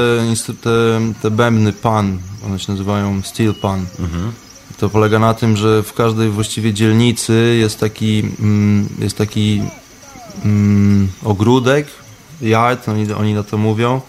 te, 0.46 0.54
te, 0.62 1.00
te 1.22 1.30
bębny 1.30 1.72
pan, 1.72 2.18
one 2.46 2.58
się 2.58 2.72
nazywają 2.72 3.22
steel 3.22 3.54
pan. 3.54 3.86
To 4.78 4.88
polega 4.88 5.18
na 5.18 5.34
tym, 5.34 5.56
że 5.56 5.82
w 5.82 5.92
każdej 5.92 6.30
właściwie 6.30 6.72
dzielnicy 6.72 7.56
jest 7.60 7.80
taki, 7.80 8.22
mm, 8.40 8.88
jest 8.98 9.18
taki 9.18 9.62
mm, 10.44 11.08
ogródek, 11.24 11.86
yard, 12.40 12.88
oni, 12.88 13.12
oni 13.12 13.34
na 13.34 13.42
to 13.42 13.58
mówią, 13.58 14.00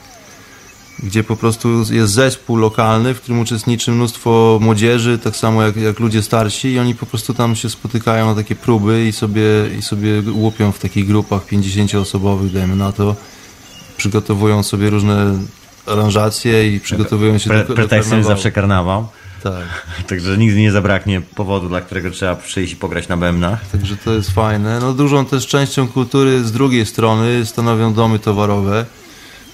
gdzie 1.04 1.24
po 1.24 1.36
prostu 1.36 1.94
jest 1.94 2.14
zespół 2.14 2.56
lokalny, 2.56 3.14
w 3.14 3.22
którym 3.22 3.40
uczestniczy 3.40 3.92
mnóstwo 3.92 4.60
młodzieży, 4.62 5.20
tak 5.20 5.36
samo 5.36 5.64
jak, 5.64 5.76
jak 5.76 6.00
ludzie 6.00 6.22
starsi 6.22 6.68
i 6.68 6.80
oni 6.80 6.96
po 6.96 7.06
prostu 7.06 7.34
tam 7.34 7.56
się 7.56 7.70
spotykają 7.70 8.26
na 8.26 8.36
takie 8.36 8.56
próby 8.56 9.06
i 9.08 9.12
sobie, 9.12 9.44
i 9.80 9.82
sobie 9.82 10.22
łupią 10.32 10.72
w 10.72 10.80
takich 10.80 11.08
grupach 11.08 11.48
50-osobowych, 11.48 12.52
dajmy 12.52 12.76
na 12.76 12.92
to, 12.92 13.16
przygotowują 13.98 14.64
sobie 14.64 14.90
różne 14.90 15.38
aranżacje 15.88 16.76
i 16.76 16.80
przygotowują 16.80 17.38
się 17.38 17.50
Pre, 17.50 17.62
do, 17.62 17.68
do 17.68 17.74
pretekstem 17.74 18.18
jest 18.18 18.28
zawsze 18.28 18.52
karnawał, 18.52 19.08
Tak, 19.44 19.88
także 20.10 20.38
nigdy 20.38 20.60
nie 20.60 20.72
zabraknie 20.72 21.22
powodu, 21.22 21.70
dla 21.70 21.82
którego 21.82 22.12
trzeba 22.12 22.36
przyjść 22.36 22.74
i 22.74 22.76
pograć 22.76 23.08
na 23.08 23.18
bębnach. 23.18 23.70
także 23.72 23.98
to 23.98 24.14
jest 24.14 24.32
fajne. 24.32 24.80
No 24.80 24.94
dużą 24.94 25.26
też 25.26 25.48
częścią 25.48 25.88
kultury 25.88 26.44
z 26.44 26.52
drugiej 26.52 26.86
strony 26.86 27.46
stanowią 27.46 27.94
domy 27.94 28.20
towarowe 28.20 28.86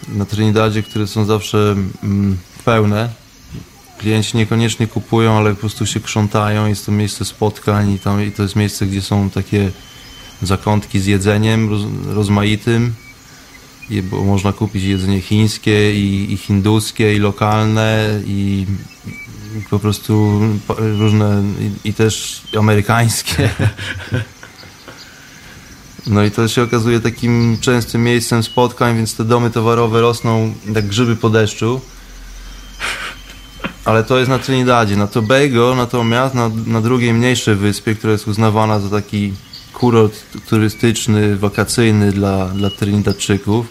na 0.07 0.25
Trinidadzie, 0.25 0.83
które 0.83 1.07
są 1.07 1.25
zawsze 1.25 1.75
mm, 2.03 2.37
pełne. 2.65 3.09
Klienci 3.97 4.37
niekoniecznie 4.37 4.87
kupują, 4.87 5.37
ale 5.37 5.53
po 5.53 5.59
prostu 5.59 5.85
się 5.85 5.99
krzątają. 5.99 6.67
Jest 6.67 6.85
to 6.85 6.91
miejsce 6.91 7.25
spotkań 7.25 7.91
i, 7.91 7.99
tam, 7.99 8.23
i 8.23 8.31
to 8.31 8.43
jest 8.43 8.55
miejsce, 8.55 8.85
gdzie 8.85 9.01
są 9.01 9.29
takie 9.29 9.71
zakątki 10.41 10.99
z 10.99 11.05
jedzeniem 11.05 11.69
roz, 11.69 11.81
rozmaitym. 12.07 12.93
I, 13.89 14.01
bo 14.01 14.23
można 14.23 14.53
kupić 14.53 14.83
jedzenie 14.83 15.21
chińskie 15.21 15.95
i, 15.95 16.33
i 16.33 16.37
hinduskie 16.37 17.15
i 17.15 17.19
lokalne 17.19 18.21
i, 18.25 18.65
i 19.07 19.38
po 19.69 19.79
prostu 19.79 20.41
różne 20.77 21.43
i, 21.83 21.89
i 21.89 21.93
też 21.93 22.41
amerykańskie. 22.57 23.49
No 26.07 26.23
i 26.23 26.31
to 26.31 26.47
się 26.47 26.63
okazuje 26.63 26.99
takim 26.99 27.57
częstym 27.61 28.03
miejscem 28.03 28.43
spotkań, 28.43 28.95
więc 28.95 29.15
te 29.15 29.25
domy 29.25 29.51
towarowe 29.51 30.01
rosną 30.01 30.53
jak 30.75 30.87
grzyby 30.87 31.15
po 31.15 31.29
deszczu. 31.29 31.81
Ale 33.85 34.03
to 34.03 34.17
jest 34.17 34.29
na 34.29 34.39
Trinidadzie. 34.39 34.95
Na 34.95 35.07
Tobago 35.07 35.75
natomiast, 35.75 36.35
na, 36.35 36.51
na 36.65 36.81
drugiej 36.81 37.13
mniejszej 37.13 37.55
wyspie, 37.55 37.95
która 37.95 38.13
jest 38.13 38.27
uznawana 38.27 38.79
za 38.79 38.89
taki 38.89 39.33
kurort 39.73 40.15
turystyczny, 40.49 41.35
wakacyjny 41.37 42.11
dla, 42.11 42.45
dla 42.47 42.69
Trinidadczyków, 42.69 43.65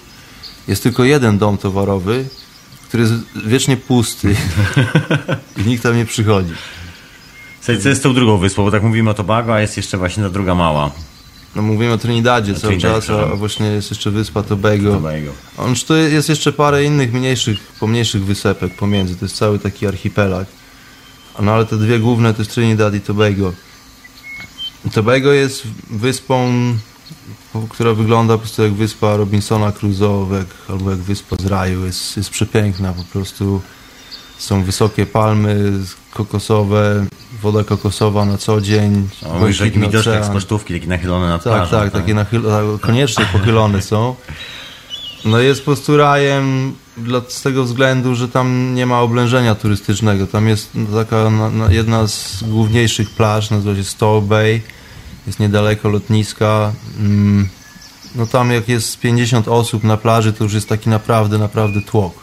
jest 0.69 0.83
tylko 0.83 1.05
jeden 1.05 1.39
dom 1.39 1.59
towarowy, 1.59 2.29
który 2.89 3.03
jest 3.03 3.15
wiecznie 3.47 3.77
pusty 3.77 4.37
i 5.57 5.69
nikt 5.69 5.83
tam 5.83 5.97
nie 5.97 6.07
przychodzi. 6.07 6.53
Słuchaj, 7.61 7.83
co 7.83 7.89
jest 7.89 8.03
tą 8.03 8.15
drugą 8.15 8.39
wyspą, 8.39 8.65
bo 8.65 8.71
tak 8.71 8.83
mówimy 8.83 9.11
o 9.11 9.15
Tobago, 9.15 9.55
a 9.55 9.61
jest 9.61 9.77
jeszcze 9.77 9.99
właśnie 9.99 10.23
ta 10.23 10.31
druga 10.31 10.55
mała, 10.55 10.91
No 11.57 11.63
mówimy 11.63 11.93
o 11.93 11.99
Trinidadzie 11.99 12.55
cały 12.55 12.79
czas, 12.79 13.11
a 13.11 13.37
właśnie 13.37 13.67
jest 13.67 13.91
jeszcze 13.91 14.11
wyspa 14.11 14.43
Tobago. 14.43 14.93
Tobago. 14.93 15.33
On 15.59 15.75
to 15.87 15.97
jest 15.97 16.29
jeszcze 16.29 16.53
parę 16.53 16.85
innych 16.85 17.13
mniejszych, 17.13 17.59
pomniejszych 17.81 18.25
wysepek 18.25 18.75
pomiędzy. 18.75 19.17
To 19.17 19.25
jest 19.25 19.37
cały 19.37 19.59
taki 19.59 19.87
archipelag. 19.87 20.47
No 21.41 21.53
ale 21.53 21.67
te 21.67 21.77
dwie 21.77 21.99
główne 21.99 22.35
to 22.35 22.43
jest 22.43 22.55
Trinidad 22.55 22.95
i 22.95 23.01
Tobago. 23.01 23.53
Tobago 24.93 25.33
jest 25.33 25.63
wyspą, 25.91 26.53
która 27.71 27.95
wygląda 27.95 28.35
po 28.35 28.39
prostu 28.39 28.63
jak 28.63 28.73
wyspa 28.73 29.17
Robinsona 29.17 29.73
Crusoe, 29.73 30.27
jak, 30.39 30.47
albo 30.69 30.91
jak 30.91 30.99
wyspa 31.01 31.37
z 31.37 31.47
raju. 31.47 31.87
Jest, 31.87 32.17
jest 32.17 32.31
przepiękna 32.31 32.93
po 32.93 33.05
prostu. 33.05 33.61
Są 34.39 34.63
wysokie 34.65 35.07
palmy 35.07 35.73
kokosowe, 36.15 37.07
woda 37.43 37.65
kokosowa 37.65 38.25
na 38.25 38.39
co 38.39 38.61
dzień. 38.61 39.09
O, 39.27 39.39
mówisz, 39.39 39.59
taki 39.59 39.79
widoczek 39.81 40.25
z 40.25 40.29
pocztówki, 40.29 40.75
taki 40.75 40.89
nachylony 40.89 41.29
nad 41.29 41.45
Tak, 41.45 41.53
plażą. 41.53 41.71
tak, 41.71 41.93
takie 41.93 42.15
nachyl- 42.15 42.79
koniecznie 42.81 43.25
pochylone 43.33 43.83
są. 43.83 44.15
No 45.25 45.39
jest 45.39 45.61
po 45.61 45.65
prostu 45.65 45.97
rajem 45.97 46.75
dla, 46.97 47.21
z 47.29 47.43
tego 47.43 47.65
względu, 47.65 48.15
że 48.15 48.29
tam 48.29 48.75
nie 48.75 48.87
ma 48.87 49.01
oblężenia 49.01 49.55
turystycznego. 49.55 50.27
Tam 50.27 50.49
jest 50.49 50.73
taka 50.95 51.31
na, 51.31 51.51
na, 51.51 51.73
jedna 51.73 52.07
z 52.07 52.43
główniejszych 52.43 53.11
plaż, 53.11 53.51
nazywa 53.51 53.77
się 53.77 53.85
Stowe 53.85 54.27
Bay. 54.27 54.63
Jest 55.29 55.41
niedaleko 55.41 55.89
lotniska. 55.89 56.73
Mm, 56.99 57.49
No 58.15 58.27
tam 58.27 58.51
jak 58.51 58.69
jest 58.69 59.01
50 59.01 59.49
osób 59.49 59.85
na 59.85 59.97
plaży, 59.97 60.33
to 60.33 60.45
już 60.45 60.53
jest 60.53 60.69
taki 60.69 60.91
naprawdę, 60.91 61.39
naprawdę 61.39 61.83
tłok. 61.83 62.15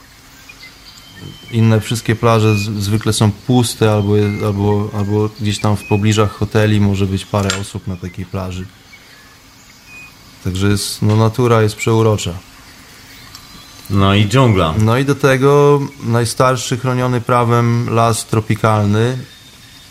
Inne 1.52 1.82
wszystkie 1.82 2.15
plaże 2.15 2.56
zwykle 2.57 3.14
są 3.14 3.32
puste 3.32 3.91
albo, 3.91 4.14
albo, 4.45 4.90
albo 4.98 5.30
gdzieś 5.41 5.60
tam 5.60 5.77
w 5.77 5.84
pobliżach 5.88 6.32
hoteli 6.32 6.82
może 6.82 7.06
być 7.06 7.26
parę 7.26 7.49
osób 7.61 7.88
na 7.88 7.95
takiej 7.95 8.26
plaży. 8.26 8.65
Także 10.44 10.68
jest, 10.68 11.02
no 11.02 11.15
natura 11.15 11.61
jest 11.61 11.76
przeurocza. 11.76 12.34
No 13.90 14.15
i 14.15 14.26
dżungla. 14.27 14.73
No 14.80 14.98
i 14.98 15.06
do 15.06 15.15
tego 15.15 15.82
najstarszy 16.03 16.77
chroniony 16.77 17.22
prawem 17.22 17.90
las 17.90 18.26
tropikalny 18.26 19.18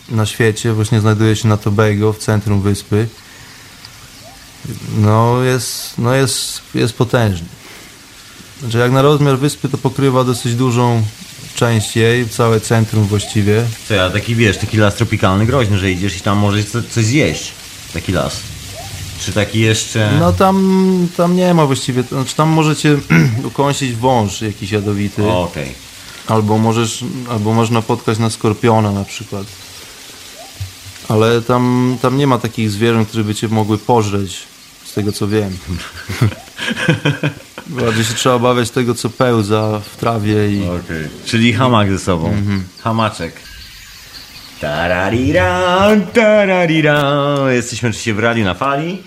na 0.09 0.25
świecie 0.25 0.73
właśnie 0.73 1.01
znajduje 1.01 1.35
się 1.35 1.47
na 1.47 1.57
Tobago 1.57 2.13
w 2.13 2.17
centrum 2.17 2.61
wyspy. 2.61 3.07
No 4.97 5.43
jest, 5.43 5.93
no 5.97 6.13
jest, 6.13 6.61
jest 6.75 6.93
potężny. 6.93 7.47
Znaczy 8.59 8.77
jak 8.77 8.91
na 8.91 9.01
rozmiar 9.01 9.37
wyspy 9.37 9.69
to 9.69 9.77
pokrywa 9.77 10.23
dosyć 10.23 10.55
dużą 10.55 11.03
część 11.55 11.95
jej, 11.95 12.29
całe 12.29 12.59
centrum 12.59 13.03
właściwie. 13.03 13.65
Co 13.87 13.93
ja, 13.93 14.09
taki 14.09 14.35
wiesz, 14.35 14.57
taki 14.57 14.77
las 14.77 14.95
tropikalny 14.95 15.45
groźny, 15.45 15.77
że 15.77 15.91
idziesz 15.91 16.17
i 16.17 16.21
tam 16.21 16.37
możesz 16.37 16.65
co- 16.65 16.83
coś 16.83 17.05
zjeść. 17.05 17.51
Taki 17.93 18.11
las. 18.11 18.39
Czy 19.19 19.33
taki 19.33 19.59
jeszcze... 19.59 20.11
No 20.19 20.33
tam, 20.33 21.07
tam 21.17 21.35
nie 21.35 21.53
ma 21.53 21.65
właściwie, 21.65 22.03
znaczy 22.03 22.35
tam 22.35 22.49
możecie 22.49 22.97
ukąsić 23.43 23.95
wąż 23.95 24.41
jakiś 24.41 24.71
jadowity. 24.71 25.27
Okej. 25.27 25.73
Albo 26.27 26.57
możesz, 26.57 27.03
albo 27.29 27.53
można 27.53 27.81
potkać 27.81 28.19
na 28.19 28.29
skorpiona 28.29 28.91
na 28.91 29.03
przykład. 29.03 29.45
Ale 31.09 31.41
tam, 31.41 31.97
tam 32.01 32.17
nie 32.17 32.27
ma 32.27 32.37
takich 32.37 32.69
zwierząt, 32.69 33.07
które 33.07 33.23
by 33.23 33.35
cię 33.35 33.47
mogły 33.47 33.77
pożreć, 33.77 34.43
z 34.85 34.93
tego 34.93 35.11
co 35.11 35.27
wiem. 35.27 35.57
Bardziej 37.67 38.05
się 38.05 38.13
trzeba 38.13 38.35
obawiać 38.35 38.69
tego, 38.69 38.95
co 38.95 39.09
pełza 39.09 39.81
w 39.93 39.97
trawie 39.97 40.51
i... 40.51 40.63
Okej. 40.63 41.07
Czyli 41.25 41.53
hamak 41.53 41.91
ze 41.91 41.99
sobą. 41.99 42.27
Mhm. 42.27 42.63
Hamaczek. 42.83 43.33
Tararira, 44.61 45.87
tararira. 46.13 47.35
Jesteśmy 47.51 47.89
oczywiście 47.89 48.13
w 48.13 48.19
radiu 48.19 48.45
na 48.45 48.53
fali. 48.53 49.03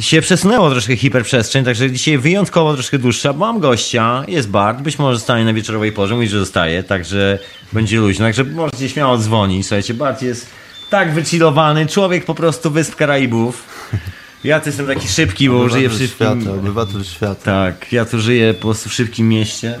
Się 0.00 0.20
przesunęło 0.20 0.70
troszkę 0.70 0.96
hiperprzestrzeń, 0.96 1.64
także 1.64 1.90
dzisiaj 1.90 2.18
wyjątkowo 2.18 2.74
troszkę 2.74 2.98
dłuższa. 2.98 3.32
Mam 3.32 3.60
gościa, 3.60 4.24
jest 4.28 4.48
Bart, 4.48 4.80
być 4.80 4.98
może 4.98 5.18
zostanie 5.18 5.44
na 5.44 5.52
wieczorowej 5.52 5.92
porze, 5.92 6.14
mówi, 6.14 6.28
że 6.28 6.38
zostaje, 6.38 6.82
także 6.82 7.38
będzie 7.72 7.98
luźno, 7.98 8.26
także 8.26 8.44
możecie 8.44 8.88
śmiało 8.88 9.18
dzwonić. 9.18 9.66
Słuchajcie, 9.66 9.94
Bart 9.94 10.22
jest 10.22 10.46
tak 10.90 11.14
wychillowany, 11.14 11.86
człowiek 11.86 12.24
po 12.24 12.34
prostu 12.34 12.70
Wysp 12.70 12.96
Karaibów. 12.96 13.64
Ja 14.44 14.60
to 14.60 14.66
jestem 14.68 14.86
taki 14.86 15.08
szybki, 15.08 15.50
bo 15.50 15.68
żyję 15.68 15.88
w 15.88 15.92
Obywatel 15.92 16.08
szybkim... 16.08 16.40
świata, 16.42 16.58
obywatel 16.58 17.04
świata. 17.04 17.36
Tak, 17.44 17.92
ja 17.92 18.04
tu 18.04 18.20
żyję 18.20 18.54
po 18.54 18.60
prostu 18.60 18.88
w 18.88 18.92
szybkim 18.92 19.28
mieście. 19.28 19.80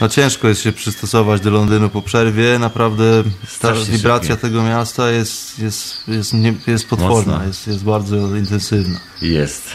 No 0.00 0.08
ciężko 0.08 0.48
jest 0.48 0.62
się 0.62 0.72
przystosować 0.72 1.40
do 1.40 1.50
Londynu 1.50 1.90
po 1.90 2.02
przerwie. 2.02 2.58
Naprawdę 2.58 3.04
ta 3.60 3.72
wibracja 3.72 4.34
szybkie. 4.34 4.48
tego 4.48 4.62
miasta 4.62 5.10
jest, 5.10 5.58
jest, 5.58 6.08
jest, 6.08 6.34
nie, 6.34 6.54
jest 6.66 6.88
potworna, 6.88 7.44
jest, 7.46 7.66
jest 7.66 7.84
bardzo 7.84 8.36
intensywna. 8.36 9.00
Jest. 9.22 9.70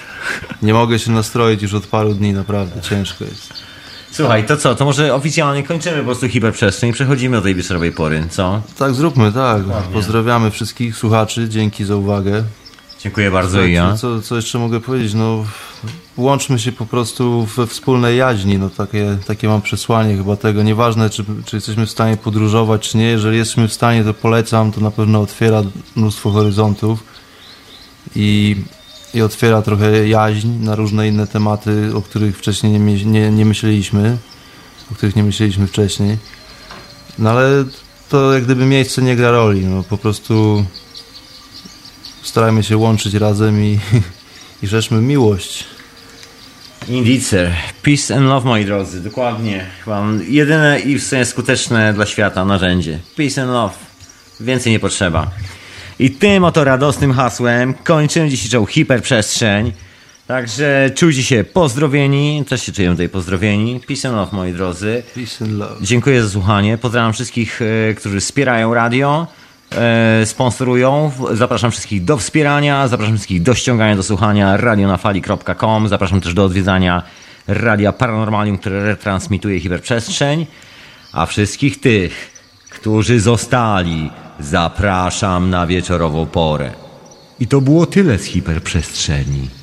Nie 0.61 0.73
mogę 0.73 0.99
się 0.99 1.11
nastroić 1.11 1.61
już 1.61 1.73
od 1.73 1.87
paru 1.87 2.13
dni, 2.13 2.33
naprawdę 2.33 2.81
ciężko 2.81 3.23
jest. 3.23 3.53
Słuchaj, 4.11 4.45
to 4.45 4.57
co? 4.57 4.75
To 4.75 4.85
może 4.85 5.15
oficjalnie 5.15 5.63
kończymy 5.63 5.97
po 5.97 6.03
prostu 6.03 6.27
hiperprzestrzeń 6.27 6.89
i 6.89 6.93
przechodzimy 6.93 7.38
do 7.38 7.43
tej 7.43 7.55
wieczorowej 7.55 7.91
pory, 7.91 8.23
co? 8.29 8.61
Tak, 8.77 8.93
zróbmy, 8.93 9.31
tak. 9.31 9.61
Pozdrawiamy 9.93 10.51
wszystkich 10.51 10.97
słuchaczy, 10.97 11.49
dzięki 11.49 11.85
za 11.85 11.95
uwagę. 11.95 12.43
Dziękuję 12.99 13.31
bardzo 13.31 13.63
i 13.63 13.73
ja. 13.73 13.97
Co, 13.97 14.21
co 14.21 14.35
jeszcze 14.35 14.59
mogę 14.59 14.79
powiedzieć? 14.79 15.13
No, 15.13 15.45
łączmy 16.17 16.59
się 16.59 16.71
po 16.71 16.85
prostu 16.85 17.45
we 17.45 17.67
wspólnej 17.67 18.17
jaźni. 18.17 18.57
No, 18.57 18.69
takie, 18.69 19.17
takie 19.27 19.47
mam 19.47 19.61
przesłanie 19.61 20.17
chyba 20.17 20.35
tego. 20.35 20.63
Nieważne, 20.63 21.09
czy, 21.09 21.25
czy 21.45 21.57
jesteśmy 21.57 21.85
w 21.85 21.91
stanie 21.91 22.17
podróżować, 22.17 22.89
czy 22.89 22.97
nie. 22.97 23.05
Jeżeli 23.05 23.38
jesteśmy 23.38 23.67
w 23.67 23.73
stanie, 23.73 24.03
to 24.03 24.13
polecam. 24.13 24.71
To 24.71 24.81
na 24.81 24.91
pewno 24.91 25.21
otwiera 25.21 25.63
mnóstwo 25.95 26.31
horyzontów 26.31 27.03
i, 28.15 28.55
i 29.13 29.21
otwiera 29.21 29.61
trochę 29.61 30.07
jaźń 30.07 30.49
na 30.59 30.75
różne 30.75 31.07
inne 31.07 31.27
tematy, 31.27 31.91
o 31.95 32.01
których 32.01 32.38
wcześniej 32.38 32.79
nie, 32.79 33.05
nie, 33.05 33.31
nie 33.31 33.45
myśleliśmy, 33.45 34.17
o 34.91 34.95
których 34.95 35.15
nie 35.15 35.23
myśleliśmy 35.23 35.67
wcześniej. 35.67 36.17
No 37.19 37.29
ale 37.29 37.65
to 38.09 38.33
jak 38.33 38.43
gdyby 38.43 38.65
miejsce 38.65 39.01
nie 39.01 39.15
gra 39.15 39.31
roli. 39.31 39.65
No, 39.65 39.83
po 39.83 39.97
prostu 39.97 40.65
starajmy 42.23 42.63
się 42.63 42.77
łączyć 42.77 43.13
razem 43.13 43.63
i, 43.63 43.79
i 44.63 44.67
rzeczmy 44.67 45.01
miłość. 45.01 45.65
Sir. 47.19 47.51
Peace 47.83 48.15
and 48.15 48.25
love, 48.25 48.45
moi 48.45 48.65
drodzy. 48.65 49.01
Dokładnie. 49.01 49.65
Chyba 49.83 50.03
jedyne 50.27 50.79
i 50.79 50.99
w 50.99 51.03
sumie 51.03 51.25
skuteczne 51.25 51.93
dla 51.93 52.05
świata 52.05 52.45
narzędzie. 52.45 52.99
Peace 53.15 53.41
and 53.41 53.51
love. 53.51 53.73
Więcej 54.39 54.71
nie 54.71 54.79
potrzeba. 54.79 55.31
I 56.02 56.11
tym 56.11 56.44
oto 56.44 56.64
radosnym 56.64 57.14
hasłem 57.14 57.73
kończymy 57.73 58.30
dzisiejszą 58.30 58.65
hiperprzestrzeń. 58.65 59.72
Także 60.28 60.90
czujcie 60.95 61.23
się 61.23 61.44
pozdrowieni. 61.44 62.45
Też 62.49 62.64
się 62.64 62.72
czuję 62.72 62.90
tutaj 62.90 63.10
pozdrowieni. 63.10 63.80
Peace 63.88 64.07
and 64.07 64.18
love, 64.18 64.36
moi 64.36 64.53
drodzy. 64.53 65.03
Peace 65.15 65.45
and 65.45 65.53
love. 65.53 65.76
Dziękuję 65.82 66.23
za 66.23 66.30
słuchanie. 66.30 66.78
Pozdrawiam 66.78 67.14
wszystkich, 67.14 67.60
e, 67.61 67.94
którzy 67.94 68.19
wspierają 68.19 68.73
radio, 68.73 69.28
e, 69.72 70.26
sponsorują. 70.26 71.11
Zapraszam 71.32 71.72
wszystkich 71.72 72.03
do 72.03 72.18
wspierania, 72.18 72.88
zapraszam 72.88 73.15
wszystkich 73.15 73.41
do 73.41 73.53
ściągania, 73.53 73.95
do 73.95 74.03
słuchania 74.03 74.57
radionafali.com. 74.57 75.88
Zapraszam 75.88 76.22
też 76.22 76.34
do 76.34 76.45
odwiedzania 76.45 77.03
Radia 77.48 77.94
Paranormalium, 77.94 78.57
które 78.57 78.84
retransmituje 78.84 79.60
hiperprzestrzeń. 79.60 80.45
A 81.14 81.26
wszystkich 81.26 81.80
tych, 81.80 82.32
którzy 82.69 83.19
zostali, 83.19 84.10
zapraszam 84.41 85.49
na 85.49 85.68
wieczorową 85.68 86.26
porę. 86.26 86.72
I 87.39 87.47
to 87.47 87.61
było 87.61 87.85
tyle 87.85 88.18
z 88.18 88.23
hiperprzestrzeni. 88.23 89.60